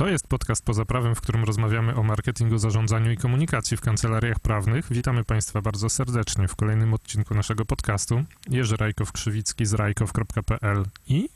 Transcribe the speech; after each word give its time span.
To 0.00 0.08
jest 0.08 0.28
podcast 0.28 0.64
poza 0.64 0.84
prawem, 0.84 1.14
w 1.14 1.20
którym 1.20 1.44
rozmawiamy 1.44 1.94
o 1.94 2.02
marketingu, 2.02 2.58
zarządzaniu 2.58 3.12
i 3.12 3.16
komunikacji 3.16 3.76
w 3.76 3.80
kancelariach 3.80 4.38
prawnych. 4.40 4.86
Witamy 4.90 5.24
Państwa 5.24 5.62
bardzo 5.62 5.90
serdecznie 5.90 6.48
w 6.48 6.56
kolejnym 6.56 6.94
odcinku 6.94 7.34
naszego 7.34 7.64
podcastu. 7.64 8.24
Jerzy 8.48 8.76
Rajkow-Krzywicki 8.76 9.66
z 9.66 9.74
rajkow.pl 9.74 10.84
i... 11.08 11.28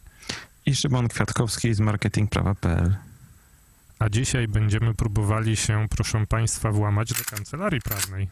I 0.67 0.77
Szymon 0.77 1.09
Kwiatkowski 1.09 1.75
z 1.75 1.81
marketingprawa.pl. 1.81 2.97
A 3.99 4.09
dzisiaj 4.09 4.49
będziemy 4.49 4.95
próbowali 4.95 5.57
się, 5.57 5.87
proszę 5.91 6.27
Państwa, 6.27 6.73
włamać 6.73 7.13
do 7.13 7.25
kancelarii 7.25 7.81
prawnej. 7.81 8.29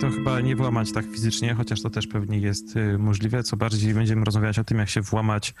To 0.00 0.10
chyba 0.10 0.40
nie 0.40 0.56
włamać 0.56 0.92
tak 0.92 1.04
fizycznie, 1.04 1.54
chociaż 1.54 1.82
to 1.82 1.90
też 1.90 2.06
pewnie 2.06 2.38
jest 2.38 2.76
y, 2.76 2.98
możliwe. 2.98 3.42
Co 3.42 3.56
bardziej 3.56 3.94
będziemy 3.94 4.24
rozmawiać 4.24 4.58
o 4.58 4.64
tym, 4.64 4.78
jak 4.78 4.88
się 4.88 5.00
włamać 5.00 5.54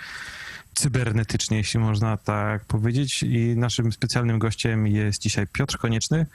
cybernetycznie, 0.74 1.56
jeśli 1.56 1.80
można 1.80 2.16
tak 2.16 2.64
powiedzieć. 2.64 3.22
I 3.22 3.56
naszym 3.56 3.92
specjalnym 3.92 4.38
gościem 4.38 4.86
jest 4.86 5.22
dzisiaj 5.22 5.46
Piotr 5.46 5.78
Konieczny, 5.78 6.26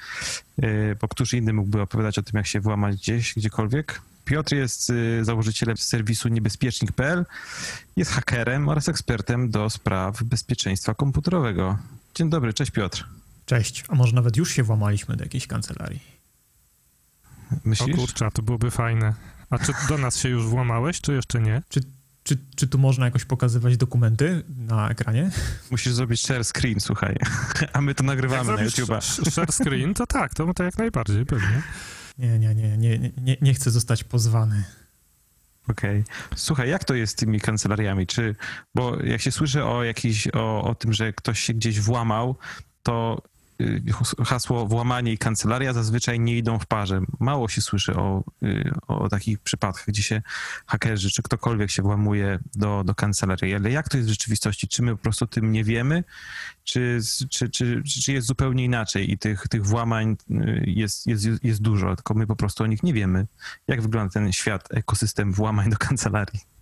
y, 0.63 0.97
bo 1.01 1.07
któż 1.07 1.33
inny 1.33 1.53
mógłby 1.53 1.81
opowiadać 1.81 2.19
o 2.19 2.23
tym, 2.23 2.37
jak 2.37 2.47
się 2.47 2.59
włamać 2.59 2.95
gdzieś, 2.95 3.33
gdziekolwiek. 3.33 4.01
Piotr 4.25 4.55
jest 4.55 4.89
y, 4.89 5.25
założycielem 5.25 5.77
serwisu 5.77 6.29
niebezpiecznik.pl, 6.29 7.25
jest 7.95 8.11
hakerem 8.11 8.69
oraz 8.69 8.89
ekspertem 8.89 9.49
do 9.49 9.69
spraw 9.69 10.23
bezpieczeństwa 10.23 10.93
komputerowego. 10.93 11.77
Dzień 12.15 12.29
dobry, 12.29 12.53
cześć 12.53 12.71
Piotr. 12.71 13.05
Cześć, 13.45 13.83
a 13.87 13.95
może 13.95 14.15
nawet 14.15 14.37
już 14.37 14.51
się 14.51 14.63
włamaliśmy 14.63 15.15
do 15.15 15.23
jakiejś 15.23 15.47
kancelarii? 15.47 16.14
Myślisz? 17.65 17.95
O 17.95 17.97
kurczę, 17.97 18.29
to 18.33 18.41
byłoby 18.41 18.71
fajne. 18.71 19.13
A 19.49 19.59
czy 19.59 19.73
do 19.89 19.97
nas 19.97 20.17
się 20.17 20.29
już 20.29 20.45
włamałeś, 20.45 21.01
czy 21.01 21.13
jeszcze 21.13 21.41
nie? 21.41 21.61
Czy, 21.69 21.81
czy, 22.23 22.37
czy 22.55 22.67
tu 22.67 22.77
można 22.77 23.05
jakoś 23.05 23.25
pokazywać 23.25 23.77
dokumenty 23.77 24.43
na 24.57 24.89
ekranie? 24.89 25.31
Musisz 25.71 25.93
zrobić 25.93 26.21
share 26.21 26.45
screen, 26.45 26.79
słuchaj. 26.79 27.15
A 27.73 27.81
my 27.81 27.95
to 27.95 28.03
nagrywamy 28.03 28.51
jak 28.51 28.59
na 28.59 28.67
YouTube'a. 28.67 29.29
Share 29.29 29.51
screen, 29.51 29.93
to 29.93 30.07
tak, 30.07 30.33
to, 30.33 30.53
to 30.53 30.63
jak 30.63 30.77
najbardziej, 30.77 31.25
pewnie. 31.25 31.61
Nie, 32.17 32.39
nie, 32.39 32.55
nie, 32.55 32.77
nie, 32.77 32.99
nie, 33.17 33.37
nie 33.41 33.53
chcę 33.53 33.71
zostać 33.71 34.03
pozwany. 34.03 34.63
Okej. 35.67 36.03
Słuchaj, 36.35 36.69
jak 36.69 36.83
to 36.83 36.93
jest 36.93 37.13
z 37.13 37.15
tymi 37.15 37.39
kancelariami? 37.39 38.07
Czy, 38.07 38.35
bo 38.75 39.03
jak 39.03 39.21
się 39.21 39.31
słyszy 39.31 39.63
o 39.63 39.83
jakiś, 39.83 40.27
o, 40.33 40.63
o 40.63 40.75
tym, 40.75 40.93
że 40.93 41.13
ktoś 41.13 41.39
się 41.39 41.53
gdzieś 41.53 41.79
włamał, 41.79 42.35
to 42.83 43.21
hasło 44.25 44.67
włamanie 44.67 45.13
i 45.13 45.17
kancelaria 45.17 45.73
zazwyczaj 45.73 46.19
nie 46.19 46.37
idą 46.37 46.59
w 46.59 46.65
parze. 46.65 47.01
Mało 47.19 47.49
się 47.49 47.61
słyszy 47.61 47.95
o, 47.95 48.23
y, 48.43 48.71
o 48.87 49.09
takich 49.09 49.39
przypadkach, 49.39 49.85
gdzie 49.87 50.03
się 50.03 50.21
hakerzy 50.67 51.11
czy 51.11 51.23
ktokolwiek 51.23 51.71
się 51.71 51.81
włamuje 51.81 52.39
do, 52.55 52.83
do 52.83 52.95
kancelarii. 52.95 53.55
Ale 53.55 53.71
jak 53.71 53.89
to 53.89 53.97
jest 53.97 54.09
w 54.09 54.11
rzeczywistości? 54.11 54.67
Czy 54.67 54.81
my 54.81 54.95
po 54.95 55.01
prostu 55.01 55.25
o 55.25 55.27
tym 55.27 55.51
nie 55.51 55.63
wiemy? 55.63 56.03
Czy, 56.63 56.99
czy, 57.29 57.49
czy, 57.49 57.83
czy 58.03 58.13
jest 58.13 58.27
zupełnie 58.27 58.63
inaczej 58.63 59.11
i 59.11 59.17
tych, 59.17 59.47
tych 59.47 59.65
włamań 59.65 60.17
y, 60.31 60.63
jest, 60.67 61.07
jest, 61.07 61.25
jest 61.43 61.61
dużo, 61.61 61.95
tylko 61.95 62.13
my 62.13 62.27
po 62.27 62.35
prostu 62.35 62.63
o 62.63 62.67
nich 62.67 62.83
nie 62.83 62.93
wiemy? 62.93 63.27
Jak 63.67 63.81
wygląda 63.81 64.13
ten 64.13 64.31
świat, 64.31 64.67
ekosystem 64.71 65.33
włamań 65.33 65.69
do 65.69 65.77
kancelarii? 65.77 66.54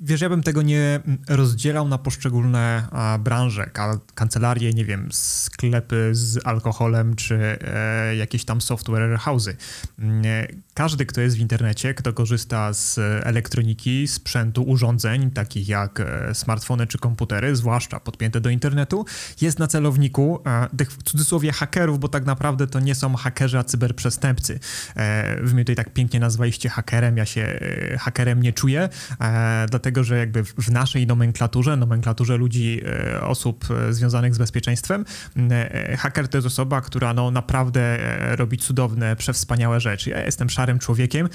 Wiesz, 0.00 0.20
ja 0.20 0.28
bym 0.28 0.42
tego 0.42 0.62
nie 0.62 1.00
rozdzielał 1.28 1.88
na 1.88 1.98
poszczególne 1.98 2.88
branże, 3.20 3.66
ka 3.66 4.00
kancelarie, 4.14 4.72
nie 4.72 4.84
wiem, 4.84 5.08
sklepy 5.12 6.10
z 6.12 6.46
alkoholem, 6.46 7.16
czy 7.16 7.58
e, 7.60 8.16
jakieś 8.16 8.44
tam 8.44 8.60
software 8.60 9.18
house'y. 9.18 9.54
Nie, 9.98 10.48
Każdy, 10.74 11.06
kto 11.06 11.20
jest 11.20 11.36
w 11.36 11.40
internecie, 11.40 11.94
kto 11.94 12.12
korzysta 12.12 12.72
z 12.72 12.98
elektroniki, 13.26 14.08
sprzętu, 14.08 14.62
urządzeń, 14.62 15.30
takich 15.30 15.68
jak 15.68 16.00
e, 16.00 16.34
smartfony 16.34 16.86
czy 16.86 16.98
komputery, 16.98 17.56
zwłaszcza 17.56 18.00
podpięte 18.00 18.40
do 18.40 18.50
internetu, 18.50 19.04
jest 19.40 19.58
na 19.58 19.66
celowniku 19.66 20.40
e, 20.46 20.76
tych 20.76 20.92
w 20.92 21.02
cudzysłowie 21.02 21.52
hakerów, 21.52 22.00
bo 22.00 22.08
tak 22.08 22.24
naprawdę 22.24 22.66
to 22.66 22.80
nie 22.80 22.94
są 22.94 23.14
hakerzy, 23.14 23.58
a 23.58 23.64
cyberprzestępcy. 23.64 24.60
E, 24.96 25.36
wy 25.42 25.54
mnie 25.54 25.64
tutaj 25.64 25.76
tak 25.76 25.92
pięknie 25.92 26.20
nazwaliście 26.20 26.68
hakerem, 26.68 27.16
ja 27.16 27.26
się 27.26 27.42
e, 27.42 27.98
hakerem 27.98 28.42
nie 28.42 28.52
czuję, 28.52 28.88
e, 29.20 29.66
dlatego 29.84 30.04
że 30.04 30.18
jakby 30.18 30.44
w 30.44 30.70
naszej 30.70 31.06
nomenklaturze, 31.06 31.76
nomenklaturze 31.76 32.36
ludzi, 32.36 32.80
e, 32.86 33.20
osób 33.20 33.64
e, 33.70 33.92
związanych 33.92 34.34
z 34.34 34.38
bezpieczeństwem, 34.38 35.04
e, 35.50 35.96
haker 35.96 36.28
to 36.28 36.38
jest 36.38 36.46
osoba, 36.46 36.80
która 36.80 37.14
no 37.14 37.30
naprawdę 37.30 37.98
robi 38.36 38.58
cudowne, 38.58 39.16
przewspaniałe 39.16 39.80
rzeczy. 39.80 40.10
Ja 40.10 40.24
jestem 40.24 40.50
szarym 40.50 40.78
człowiekiem, 40.78 41.28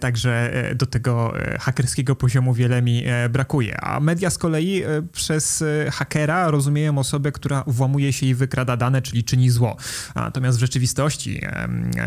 także 0.00 0.52
do 0.76 0.86
tego 0.86 1.32
hakerskiego 1.60 2.16
poziomu 2.16 2.54
wiele 2.54 2.82
mi 2.82 3.04
brakuje. 3.30 3.80
A 3.80 4.00
media 4.00 4.30
z 4.30 4.38
kolei 4.38 4.82
przez 5.12 5.64
hakera 5.92 6.50
rozumieją 6.50 6.98
osobę, 6.98 7.32
która 7.32 7.64
włamuje 7.66 8.12
się 8.12 8.26
i 8.26 8.34
wykrada 8.34 8.76
dane, 8.76 9.02
czyli 9.02 9.24
czyni 9.24 9.50
zło. 9.50 9.76
Natomiast 10.14 10.58
w 10.58 10.60
rzeczywistości 10.60 11.40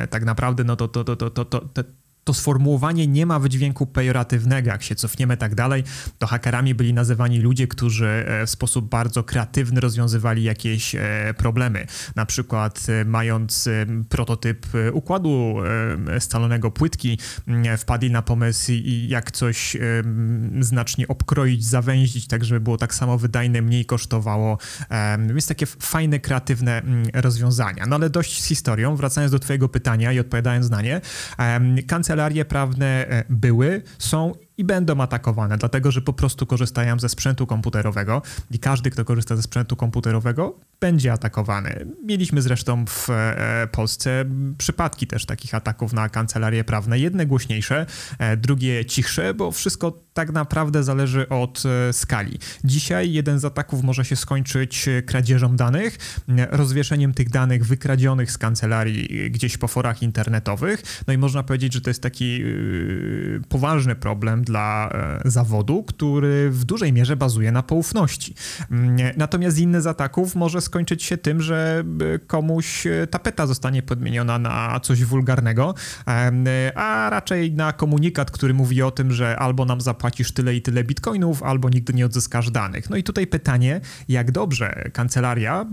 tak 0.09 0.25
naprawdę 0.25 0.63
no 0.63 0.75
to, 0.75 0.87
to, 0.87 1.03
to, 1.03 1.15
to, 1.15 1.45
to, 1.45 1.45
to, 1.45 1.83
to 2.23 2.33
sformułowanie 2.33 3.07
nie 3.07 3.25
ma 3.25 3.39
wydźwięku 3.39 3.85
pejoratywnego. 3.87 4.69
Jak 4.69 4.83
się 4.83 4.95
cofniemy 4.95 5.37
tak 5.37 5.55
dalej, 5.55 5.83
to 6.17 6.27
hakerami 6.27 6.75
byli 6.75 6.93
nazywani 6.93 7.39
ludzie, 7.39 7.67
którzy 7.67 8.07
e, 8.07 8.45
w 8.45 8.49
sposób 8.49 8.89
bardzo 8.89 9.23
kreatywny 9.23 9.81
rozwiązywali 9.81 10.43
jakieś 10.43 10.95
e, 10.95 11.33
problemy. 11.37 11.87
Na 12.15 12.25
przykład 12.25 12.87
e, 12.89 13.05
mając 13.05 13.69
prototyp 14.09 14.65
układu 14.93 15.55
scalonego 16.19 16.71
płytki, 16.71 17.19
wpadli 17.77 18.11
na 18.11 18.21
pomysł 18.21 18.71
jak 19.07 19.31
coś 19.31 19.77
znacznie 20.59 21.07
obkroić, 21.07 21.65
zawęzić, 21.65 22.27
tak 22.27 22.45
żeby 22.45 22.59
było 22.59 22.77
tak 22.77 22.93
samo 22.93 23.17
wydajne, 23.17 23.61
mniej 23.61 23.85
kosztowało. 23.85 24.57
Więc 25.19 25.47
takie 25.47 25.65
fajne, 25.65 26.19
kreatywne 26.19 26.81
rozwiązania. 27.13 27.85
No 27.85 27.95
ale 27.95 28.09
dość 28.09 28.43
z 28.43 28.45
historią. 28.45 28.95
Wracając 28.95 29.31
do 29.31 29.39
twojego 29.39 29.69
pytania 29.69 30.11
i 30.11 30.19
odpowiadając 30.19 30.69
na 30.69 30.81
nie, 30.81 31.01
em, 31.37 31.75
kancelarie 32.11 32.45
prawne 32.45 33.07
e, 33.09 33.23
były, 33.29 33.81
są 33.99 34.31
i 34.61 34.63
będą 34.63 35.01
atakowane, 35.01 35.57
dlatego 35.57 35.91
że 35.91 36.01
po 36.01 36.13
prostu 36.13 36.45
korzystają 36.45 36.99
ze 36.99 37.09
sprzętu 37.09 37.47
komputerowego 37.47 38.21
i 38.51 38.59
każdy, 38.59 38.89
kto 38.89 39.05
korzysta 39.05 39.35
ze 39.35 39.41
sprzętu 39.41 39.75
komputerowego, 39.75 40.55
będzie 40.81 41.13
atakowany. 41.13 41.85
Mieliśmy 42.05 42.41
zresztą 42.41 42.85
w 42.85 43.09
e, 43.09 43.67
Polsce 43.71 44.25
przypadki 44.57 45.07
też 45.07 45.25
takich 45.25 45.55
ataków 45.55 45.93
na 45.93 46.09
kancelarie 46.09 46.63
prawne, 46.63 46.99
jedne 46.99 47.25
głośniejsze, 47.25 47.85
e, 48.19 48.37
drugie 48.37 48.85
cichsze, 48.85 49.33
bo 49.33 49.51
wszystko 49.51 49.99
tak 50.13 50.31
naprawdę 50.31 50.83
zależy 50.83 51.29
od 51.29 51.63
e, 51.65 51.93
skali. 51.93 52.39
Dzisiaj 52.63 53.11
jeden 53.11 53.39
z 53.39 53.45
ataków 53.45 53.83
może 53.83 54.05
się 54.05 54.15
skończyć 54.15 54.89
kradzieżą 55.05 55.55
danych, 55.55 55.97
rozwieszeniem 56.51 57.13
tych 57.13 57.29
danych 57.29 57.65
wykradzionych 57.65 58.31
z 58.31 58.37
kancelarii 58.37 59.31
gdzieś 59.31 59.57
po 59.57 59.67
forach 59.67 60.03
internetowych. 60.03 60.83
No 61.07 61.13
i 61.13 61.17
można 61.17 61.43
powiedzieć, 61.43 61.73
że 61.73 61.81
to 61.81 61.89
jest 61.89 62.03
taki 62.03 62.43
poważny 63.49 63.95
problem 63.95 64.43
dla 64.51 64.89
e, 65.25 65.31
zawodu, 65.31 65.83
który 65.83 66.49
w 66.49 66.63
dużej 66.63 66.93
mierze 66.93 67.15
bazuje 67.15 67.51
na 67.51 67.63
poufności. 67.63 68.35
Mm, 68.71 68.97
Natomiast 69.17 69.59
inny 69.59 69.81
z 69.81 69.87
ataków 69.87 70.35
może 70.35 70.61
skończyć 70.61 71.03
się 71.03 71.17
tym, 71.17 71.41
że 71.41 71.83
e, 72.15 72.19
komuś 72.19 72.87
e, 72.87 73.07
tapeta 73.07 73.47
zostanie 73.47 73.81
podmieniona 73.81 74.39
na 74.39 74.79
coś 74.79 75.03
wulgarnego, 75.03 75.73
a 76.75 77.09
raczej 77.09 77.51
na 77.53 77.73
komunikat, 77.73 78.31
który 78.31 78.53
mówi 78.53 78.81
o 78.81 78.91
tym, 78.91 79.11
że 79.11 79.39
albo 79.39 79.65
nam 79.65 79.81
zapłacisz 79.81 80.31
tyle 80.31 80.55
i 80.55 80.61
tyle 80.61 80.83
bitcoinów, 80.83 81.43
albo 81.43 81.69
nigdy 81.69 81.93
nie 81.93 82.05
odzyskasz 82.05 82.51
danych. 82.51 82.89
No 82.89 82.97
i 82.97 83.03
tutaj 83.03 83.27
pytanie, 83.27 83.81
jak 84.09 84.31
dobrze 84.31 84.89
kancelaria, 84.93 85.65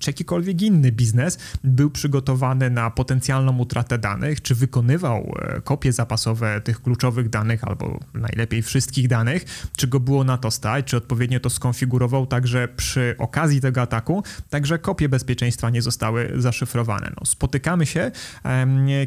czy 0.00 0.10
jakikolwiek 0.10 0.62
inny 0.62 0.92
biznes 0.92 1.38
był 1.64 1.90
przygotowany 1.90 2.70
na 2.70 2.90
potencjalną 2.90 3.58
utratę 3.58 3.98
danych, 3.98 4.42
czy 4.42 4.54
wykonywał 4.54 5.34
kopie 5.64 5.92
zapasowe 5.92 6.60
tych 6.60 6.82
kluczowych 6.82 7.28
danych, 7.28 7.64
albo 7.64 8.00
najlepiej 8.14 8.62
wszystkich 8.62 9.08
danych, 9.08 9.44
czy 9.76 9.86
go 9.86 10.00
było 10.00 10.24
na 10.24 10.38
to 10.38 10.50
stać, 10.50 10.86
czy 10.86 10.96
odpowiednio 10.96 11.40
to 11.40 11.50
skonfigurował 11.50 12.26
tak, 12.26 12.46
że 12.46 12.68
przy 12.68 13.14
okazji 13.18 13.60
tego 13.60 13.82
ataku 13.82 14.22
także 14.50 14.78
kopie 14.78 15.08
bezpieczeństwa 15.08 15.70
nie 15.70 15.82
zostały 15.82 16.32
zaszyfrowane. 16.36 17.12
No, 17.20 17.26
spotykamy 17.26 17.86
się, 17.86 18.10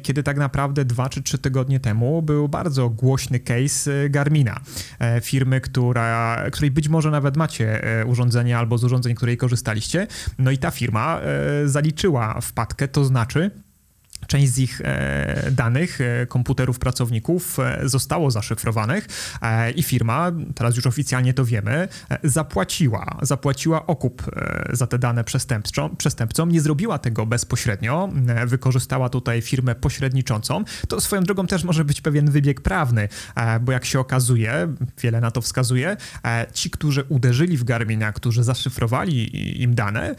kiedy 0.03 0.23
tak 0.23 0.37
naprawdę 0.37 0.85
dwa 0.85 1.09
czy 1.09 1.23
trzy 1.23 1.37
tygodnie 1.37 1.79
temu 1.79 2.21
był 2.21 2.49
bardzo 2.49 2.89
głośny 2.89 3.39
case 3.39 3.91
e, 3.91 4.09
Garmina, 4.09 4.59
e, 4.99 5.21
firmy, 5.21 5.61
która, 5.61 6.43
której 6.51 6.71
być 6.71 6.89
może 6.89 7.11
nawet 7.11 7.37
macie 7.37 7.83
e, 7.83 8.05
urządzenie 8.05 8.57
albo 8.57 8.77
z 8.77 8.83
urządzeń, 8.83 9.15
której 9.15 9.37
korzystaliście. 9.37 10.07
No 10.39 10.51
i 10.51 10.57
ta 10.57 10.71
firma 10.71 11.21
zaliczyła 11.65 12.41
wpadkę, 12.41 12.87
to 12.87 13.05
znaczy 13.05 13.51
część 14.27 14.51
z 14.51 14.60
ich 14.60 14.81
e, 14.83 15.51
danych, 15.51 16.01
e, 16.01 16.25
komputerów 16.25 16.80
pracowników 16.80 17.60
e, 17.60 17.81
zostało 17.83 18.31
zaszyfrowanych 18.31 19.07
i 19.75 19.83
firma, 19.83 20.31
teraz 20.56 20.75
już 20.75 20.88
oficjalnie 20.88 21.33
to 21.33 21.45
wiemy, 21.45 21.88
zapłaciła, 22.24 23.18
zapłaciła 23.22 23.86
okup 23.86 24.31
za 24.74 24.88
te 24.88 25.00
dane 25.00 25.24
przestępcom. 25.98 26.51
Nie 26.51 26.62
zrobiła 26.62 27.00
tego 27.00 27.25
bezpośrednio, 27.25 28.10
wykorzystała 28.45 29.10
tutaj 29.10 29.42
firmę 29.42 29.75
pośredniczącą. 29.75 30.63
To 30.88 31.01
swoją 31.01 31.24
drogą 31.24 31.48
też 31.48 31.63
może 31.63 31.86
być 31.86 32.01
pewien 32.01 32.31
wybieg 32.31 32.62
prawny, 32.62 33.10
bo 33.62 33.72
jak 33.72 33.86
się 33.86 34.00
okazuje, 34.00 34.74
wiele 35.01 35.22
na 35.22 35.31
to 35.31 35.42
wskazuje, 35.42 35.98
ci, 36.54 36.69
którzy 36.69 37.04
uderzyli 37.10 37.57
w 37.57 37.63
Garmina, 37.63 38.12
którzy 38.12 38.44
zaszyfrowali 38.44 39.62
im 39.62 39.75
dane, 39.75 40.16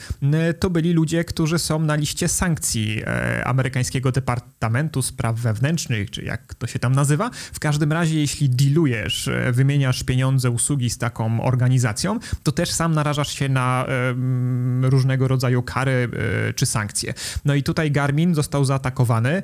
to 0.59 0.71
byli 0.71 0.93
ludzie, 0.93 1.25
którzy 1.25 1.59
są 1.59 1.79
na 1.79 1.95
liście 1.95 2.29
sankcji 2.29 3.03
amerykańskiej 3.45 3.96
amerykańskiego 3.97 4.13
Departamentu 4.13 5.03
Spraw 5.03 5.37
Wewnętrznych, 5.37 6.11
czy 6.11 6.23
jak 6.23 6.55
to 6.55 6.67
się 6.67 6.79
tam 6.79 6.93
nazywa. 6.93 7.31
W 7.53 7.61
każdym 7.61 7.93
razie, 7.93 8.21
jeśli 8.21 8.49
dealujesz, 8.51 9.29
e, 9.29 9.53
wymieniasz 9.53 10.03
pieniądze, 10.03 10.51
usługi 10.51 10.91
z 10.91 10.99
taką 10.99 11.43
organizacją, 11.43 12.19
to 12.43 12.53
też 12.53 12.71
sam 12.71 12.95
narażasz 12.95 13.33
się 13.33 13.49
na 13.49 13.87
e, 13.89 14.91
różnego 14.91 15.29
rodzaju 15.29 15.63
kary 15.63 16.09
e, 16.49 16.53
czy 16.53 16.67
sankcje. 16.67 17.15
No 17.45 17.55
i 17.55 17.63
tutaj 17.63 17.91
Garmin 17.91 18.35
został 18.35 18.65
zaatakowany, 18.65 19.31
e, 19.31 19.43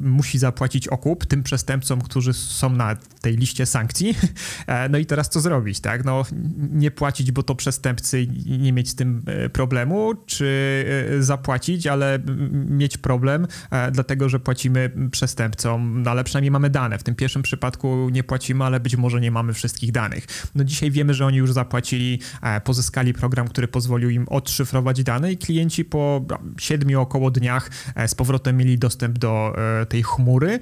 musi 0.00 0.38
zapłacić 0.38 0.88
okup 0.88 1.26
tym 1.26 1.42
przestępcom, 1.42 2.00
którzy 2.00 2.32
są 2.32 2.70
na 2.70 2.96
tej 3.20 3.36
liście 3.36 3.66
sankcji. 3.66 4.14
No 4.90 4.98
i 4.98 5.06
teraz 5.06 5.28
co 5.28 5.40
zrobić, 5.40 5.80
tak? 5.80 6.04
No 6.04 6.24
nie 6.72 6.90
płacić, 6.90 7.32
bo 7.32 7.42
to 7.42 7.54
przestępcy 7.54 8.26
nie 8.46 8.72
mieć 8.72 8.88
z 8.88 8.94
tym 8.94 9.22
problemu, 9.52 10.14
czy 10.26 10.84
zapłacić, 11.20 11.86
ale 11.86 12.18
mieć 12.52 12.98
problem, 12.98 13.46
dlatego 13.92 14.28
że 14.28 14.40
płacimy 14.40 14.90
przestępcom, 15.10 16.02
no 16.02 16.10
ale 16.10 16.24
przynajmniej 16.24 16.50
mamy 16.50 16.70
dane. 16.70 16.98
W 16.98 17.02
tym 17.02 17.14
pierwszym 17.14 17.42
przypadku 17.42 18.08
nie 18.12 18.24
płacimy, 18.24 18.64
ale 18.64 18.80
być 18.80 18.96
może 18.96 19.20
nie 19.20 19.30
mamy 19.30 19.52
wszystkich 19.52 19.92
danych. 19.92 20.26
No 20.54 20.64
dzisiaj 20.64 20.90
wiemy, 20.90 21.14
że 21.14 21.26
oni 21.26 21.36
już 21.36 21.52
zapłacili, 21.52 22.20
e, 22.42 22.60
pozyskali 22.60 23.14
program, 23.14 23.48
który 23.48 23.68
pozwolił 23.68 24.10
im 24.10 24.26
odszyfrować 24.28 25.02
dane 25.02 25.32
i 25.32 25.38
klienci 25.38 25.84
po 25.84 26.24
siedmiu 26.58 27.00
około 27.00 27.30
dniach 27.30 27.70
e, 27.94 28.08
z 28.08 28.14
powrotem 28.14 28.56
mieli 28.56 28.78
dostęp 28.78 29.18
do 29.18 29.54
tej 29.88 30.02
chmury, 30.02 30.60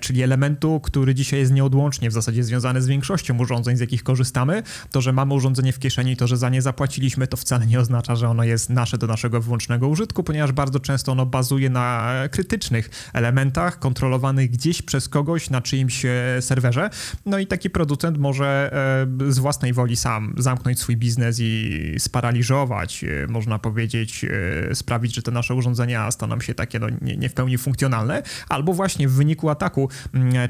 czyli 0.00 0.22
elementu, 0.22 0.80
który 0.80 1.14
dzisiaj 1.14 1.40
jest 1.40 1.52
nieodłącznie 1.52 2.10
w 2.10 2.12
zasadzie 2.12 2.44
związany 2.44 2.82
z 2.82 2.86
większością 2.86 3.38
urządzeń, 3.38 3.76
z 3.76 3.80
jakich 3.80 4.02
korzystamy. 4.02 4.62
To, 4.90 5.00
że 5.00 5.12
mamy 5.12 5.34
urządzenie 5.34 5.72
w 5.72 5.78
kieszeni, 5.78 6.16
to, 6.16 6.26
że 6.26 6.36
za 6.36 6.48
nie 6.48 6.62
zapłaciliśmy, 6.62 7.26
to 7.26 7.36
wcale 7.36 7.66
nie 7.66 7.80
oznacza, 7.80 8.16
że 8.16 8.28
ono 8.28 8.44
jest 8.44 8.70
nasze 8.70 8.98
do 8.98 9.06
naszego 9.06 9.40
wyłącznego 9.40 9.88
użytku, 9.88 10.22
ponieważ 10.22 10.52
bardzo 10.52 10.80
często 10.80 11.12
ono 11.12 11.26
bazuje 11.26 11.70
na 11.70 12.12
krytycznych 12.30 12.90
elementach 13.12 13.78
kontrolowanych 13.78 14.50
gdzieś 14.50 14.82
przez 14.82 15.08
kogoś 15.08 15.50
na 15.50 15.60
czyimś 15.60 16.04
e, 16.04 16.42
serwerze. 16.42 16.90
No 17.26 17.38
i 17.38 17.46
taki 17.46 17.70
producent 17.70 18.18
może 18.18 18.70
e, 19.28 19.32
z 19.32 19.38
własnej 19.38 19.72
woli 19.72 19.96
sam 19.96 20.34
zamknąć 20.38 20.78
swój 20.78 20.96
biznes 20.96 21.40
i 21.40 21.94
sparaliżować, 21.98 23.04
e, 23.04 23.26
można 23.26 23.58
powiedzieć, 23.58 24.26
sprawić, 24.74 25.14
że 25.14 25.22
te 25.22 25.30
nasze 25.30 25.54
urządzenia 25.54 26.10
staną 26.10 26.40
się 26.40 26.54
takie 26.54 26.78
no, 26.78 26.86
nie, 27.02 27.16
nie 27.16 27.28
w 27.28 27.34
pełni 27.34 27.58
funkcjonalne, 27.58 28.22
albo 28.48 28.72
właśnie 28.72 29.08
w 29.08 29.12
wyniku 29.12 29.50
ataku 29.50 29.88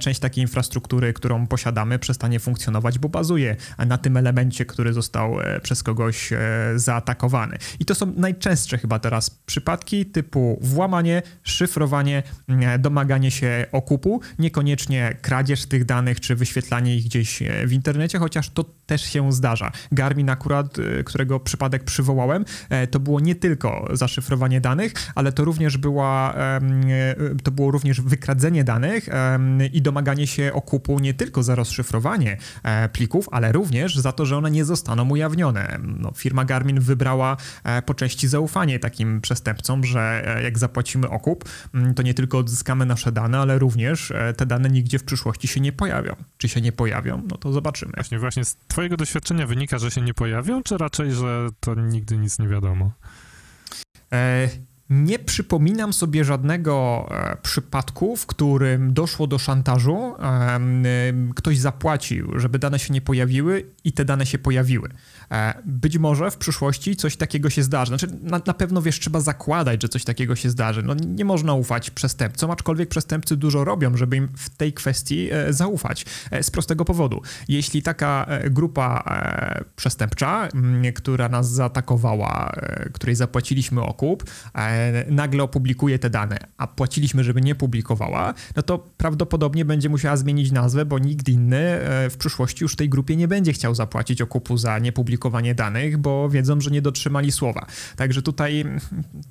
część 0.00 0.20
takiej 0.20 0.42
infrastruktury, 0.42 1.12
którą 1.12 1.46
posiadamy, 1.46 1.98
przestanie 1.98 2.40
funkcjonować, 2.40 2.98
bo 2.98 3.08
bazuje 3.08 3.56
na 3.86 3.98
tym 3.98 4.16
elemencie, 4.16 4.64
który 4.64 4.92
został 4.92 5.36
przez 5.62 5.82
kogoś 5.82 6.30
zaatakowany. 6.76 7.58
I 7.80 7.84
to 7.84 7.94
są 7.94 8.12
najczęstsze 8.16 8.78
chyba 8.78 8.98
teraz 8.98 9.30
przypadki 9.30 10.06
typu 10.06 10.58
włamanie, 10.62 11.22
szyfrowanie, 11.56 12.22
mm, 12.48 12.82
domaganie 12.82 13.30
się 13.30 13.66
okupu, 13.72 14.20
niekoniecznie 14.38 15.16
kradzież 15.22 15.66
tych 15.66 15.84
danych 15.84 16.20
czy 16.20 16.36
wyświetlanie 16.36 16.96
ich 16.96 17.04
gdzieś 17.04 17.42
e, 17.42 17.66
w 17.66 17.72
internecie, 17.72 18.18
chociaż 18.18 18.50
to 18.50 18.64
też 18.86 19.02
się 19.02 19.32
zdarza. 19.32 19.72
Garmin 19.92 20.30
akurat, 20.30 20.78
e, 20.78 21.04
którego 21.04 21.40
przypadek 21.40 21.84
przywołałem, 21.84 22.44
e, 22.68 22.86
to 22.86 23.00
było 23.00 23.20
nie 23.20 23.34
tylko 23.34 23.88
zaszyfrowanie 23.92 24.60
danych, 24.60 24.92
ale 25.14 25.32
to 25.32 25.44
również 25.44 25.76
była, 25.76 26.34
to 27.42 27.50
było 27.50 27.70
również 27.70 28.00
wykradzenie 28.00 28.64
danych 28.64 29.08
i 29.72 29.82
domaganie 29.82 30.26
się 30.26 30.52
okupu 30.52 30.98
nie 30.98 31.14
tylko 31.14 31.42
za 31.42 31.54
rozszyfrowanie 31.54 32.36
plików, 32.92 33.28
ale 33.32 33.52
również 33.52 33.96
za 33.96 34.12
to, 34.12 34.26
że 34.26 34.36
one 34.36 34.50
nie 34.50 34.64
zostaną 34.64 35.08
ujawnione. 35.08 35.78
No, 35.98 36.12
firma 36.16 36.44
Garmin 36.44 36.80
wybrała 36.80 37.36
po 37.86 37.94
części 37.94 38.28
zaufanie 38.28 38.78
takim 38.78 39.20
przestępcom, 39.20 39.84
że 39.84 40.24
jak 40.44 40.58
zapłacimy 40.58 41.10
okup, 41.10 41.44
Mm, 41.74 41.94
to 41.94 42.02
nie 42.02 42.14
tylko 42.14 42.38
odzyskamy 42.38 42.86
nasze 42.86 43.12
dane, 43.12 43.38
ale 43.38 43.58
również 43.58 44.10
e, 44.10 44.34
te 44.34 44.46
dane 44.46 44.68
nigdzie 44.68 44.98
w 44.98 45.04
przyszłości 45.04 45.48
się 45.48 45.60
nie 45.60 45.72
pojawią. 45.72 46.16
Czy 46.38 46.48
się 46.48 46.60
nie 46.60 46.72
pojawią? 46.72 47.22
No 47.30 47.36
to 47.36 47.52
zobaczymy. 47.52 47.92
Właśnie, 47.94 48.18
właśnie 48.18 48.44
z 48.44 48.56
twojego 48.68 48.96
doświadczenia 48.96 49.46
wynika, 49.46 49.78
że 49.78 49.90
się 49.90 50.00
nie 50.00 50.14
pojawią, 50.14 50.62
czy 50.62 50.78
raczej, 50.78 51.12
że 51.12 51.48
to 51.60 51.74
nigdy 51.74 52.16
nic 52.16 52.38
nie 52.38 52.48
wiadomo? 52.48 52.90
E 54.12 54.48
nie 54.90 55.18
przypominam 55.18 55.92
sobie 55.92 56.24
żadnego 56.24 57.06
e, 57.10 57.36
przypadku, 57.42 58.16
w 58.16 58.26
którym 58.26 58.92
doszło 58.92 59.26
do 59.26 59.38
szantażu, 59.38 60.14
ktoś 61.34 61.58
zapłacił, 61.58 62.38
żeby 62.38 62.58
dane 62.58 62.78
się 62.78 62.94
nie 62.94 63.00
pojawiły 63.00 63.64
i 63.84 63.92
te 63.92 64.04
dane 64.04 64.26
się 64.26 64.38
pojawiły. 64.38 64.88
E, 65.30 65.54
być 65.64 65.98
może 65.98 66.30
w 66.30 66.36
przyszłości 66.36 66.96
coś 66.96 67.16
takiego 67.16 67.50
się 67.50 67.62
zdarzy. 67.62 67.88
Znaczy, 67.88 68.08
na, 68.22 68.40
na, 68.46 68.54
pewno 68.54 68.82
wiesz, 68.82 69.00
trzeba 69.00 69.20
zakładać, 69.20 69.82
że 69.82 69.88
coś 69.88 70.04
takiego 70.04 70.36
się 70.36 70.50
zdarzy. 70.50 70.82
No, 70.82 70.94
nie 70.94 71.24
można 71.24 71.54
ufać 71.54 71.90
przestępcom, 71.90 72.50
aczkolwiek 72.50 72.88
przestępcy 72.88 73.36
dużo 73.36 73.64
robią, 73.64 73.96
żeby 73.96 74.16
im 74.16 74.28
w 74.36 74.50
tej 74.50 74.72
kwestii 74.72 75.28
e, 75.32 75.52
zaufać. 75.52 76.06
Z 76.42 76.50
prostego 76.50 76.84
powodu. 76.84 77.22
Jeśli 77.48 77.82
taka 77.82 78.26
grupa 78.50 79.04
przestępcza, 79.76 80.48
która 80.94 81.28
nas 81.28 81.50
zaatakowała, 81.50 82.52
której 82.92 83.16
zapłaciliśmy 83.16 83.82
okup, 83.82 84.24
nagle 85.10 85.42
opublikuje 85.42 85.98
te 85.98 86.10
dane, 86.10 86.38
a 86.56 86.66
płaciliśmy, 86.66 87.24
żeby 87.24 87.40
nie 87.40 87.54
publikowała, 87.54 88.34
no 88.56 88.62
to 88.62 88.78
prawdopodobnie 88.96 89.64
będzie 89.64 89.88
musiała 89.88 90.16
zmienić 90.16 90.52
nazwę, 90.52 90.84
bo 90.84 90.98
nikt 90.98 91.28
inny 91.28 91.78
w 92.10 92.14
przyszłości 92.18 92.64
już 92.64 92.76
tej 92.76 92.88
grupie 92.88 93.16
nie 93.16 93.28
będzie 93.28 93.52
chciał 93.52 93.74
zapłacić 93.74 94.22
okupu 94.22 94.56
za 94.56 94.78
niepublikowanie 94.78 95.16
publikowanie 95.16 95.54
danych, 95.54 95.98
bo 95.98 96.28
wiedzą, 96.28 96.60
że 96.60 96.70
nie 96.70 96.82
dotrzymali 96.82 97.32
słowa. 97.32 97.66
Także 97.96 98.22
tutaj 98.22 98.64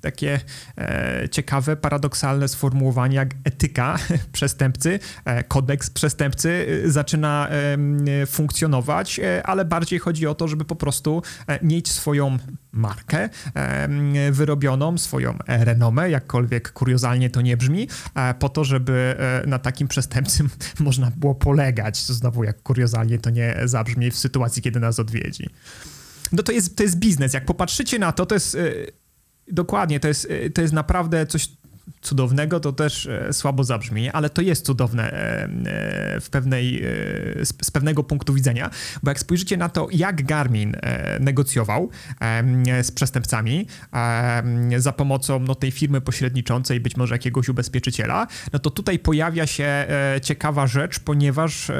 takie 0.01 0.39
e, 0.77 1.29
ciekawe, 1.31 1.75
paradoksalne 1.75 2.47
sformułowanie 2.47 3.15
jak 3.15 3.29
etyka 3.43 3.97
przestępcy, 4.31 4.99
e, 5.25 5.43
kodeks 5.43 5.89
przestępcy 5.89 6.81
e, 6.85 6.89
zaczyna 6.91 7.47
e, 7.49 8.25
funkcjonować, 8.25 9.19
ale 9.43 9.65
bardziej 9.65 9.99
chodzi 9.99 10.27
o 10.27 10.35
to, 10.35 10.47
żeby 10.47 10.65
po 10.65 10.75
prostu 10.75 11.21
e, 11.47 11.65
mieć 11.65 11.91
swoją 11.91 12.37
markę 12.75 13.29
wyrobioną, 14.31 14.97
swoją 14.97 15.37
renomę, 15.47 16.09
jakkolwiek 16.09 16.71
kuriozalnie 16.71 17.29
to 17.29 17.41
nie 17.41 17.57
brzmi, 17.57 17.87
e, 18.15 18.33
po 18.33 18.49
to, 18.49 18.63
żeby 18.63 19.15
na 19.47 19.59
takim 19.59 19.87
przestępcy 19.87 20.43
można 20.79 21.11
było 21.11 21.35
polegać. 21.35 21.97
Znowu, 21.97 22.43
jak 22.43 22.61
kuriozalnie 22.61 23.19
to 23.19 23.29
nie 23.29 23.55
zabrzmi 23.65 24.11
w 24.11 24.17
sytuacji, 24.17 24.61
kiedy 24.61 24.79
nas 24.79 24.99
odwiedzi 24.99 25.49
no 26.31 26.43
to 26.43 26.51
jest, 26.51 26.75
to 26.75 26.83
jest 26.83 26.95
biznes. 26.95 27.33
Jak 27.33 27.45
popatrzycie 27.45 27.99
na 27.99 28.11
to, 28.11 28.25
to 28.25 28.35
jest. 28.35 28.53
Yy, 28.53 28.91
dokładnie, 29.47 29.99
to 29.99 30.07
jest, 30.07 30.27
to 30.53 30.61
jest 30.61 30.73
naprawdę 30.73 31.25
coś 31.25 31.49
cudownego 32.01 32.59
to 32.59 32.73
też 32.73 33.05
e, 33.05 33.33
słabo 33.33 33.63
zabrzmi, 33.63 34.09
ale 34.09 34.29
to 34.29 34.41
jest 34.41 34.65
cudowne 34.65 35.11
e, 35.11 35.43
e, 35.43 36.19
w 36.21 36.29
pewnej, 36.29 36.83
z, 37.43 37.71
pewnego 37.71 38.03
punktu 38.03 38.33
widzenia, 38.33 38.69
bo 39.03 39.11
jak 39.11 39.19
spojrzycie 39.19 39.57
na 39.57 39.69
to, 39.69 39.87
jak 39.91 40.25
Garmin 40.25 40.75
negocjował 41.19 41.89
z 42.81 42.91
przestępcami 42.91 43.67
za 44.77 44.91
pomocą 44.91 45.39
no, 45.39 45.55
tej 45.55 45.71
firmy 45.71 46.01
pośredniczącej, 46.01 46.79
być 46.79 46.97
może 46.97 47.15
jakiegoś 47.15 47.49
ubezpieczyciela, 47.49 48.27
no 48.53 48.59
to 48.59 48.69
tutaj 48.69 48.99
pojawia 48.99 49.47
się 49.47 49.87
ciekawa 50.21 50.67
rzecz, 50.67 50.99
ponieważ 50.99 51.71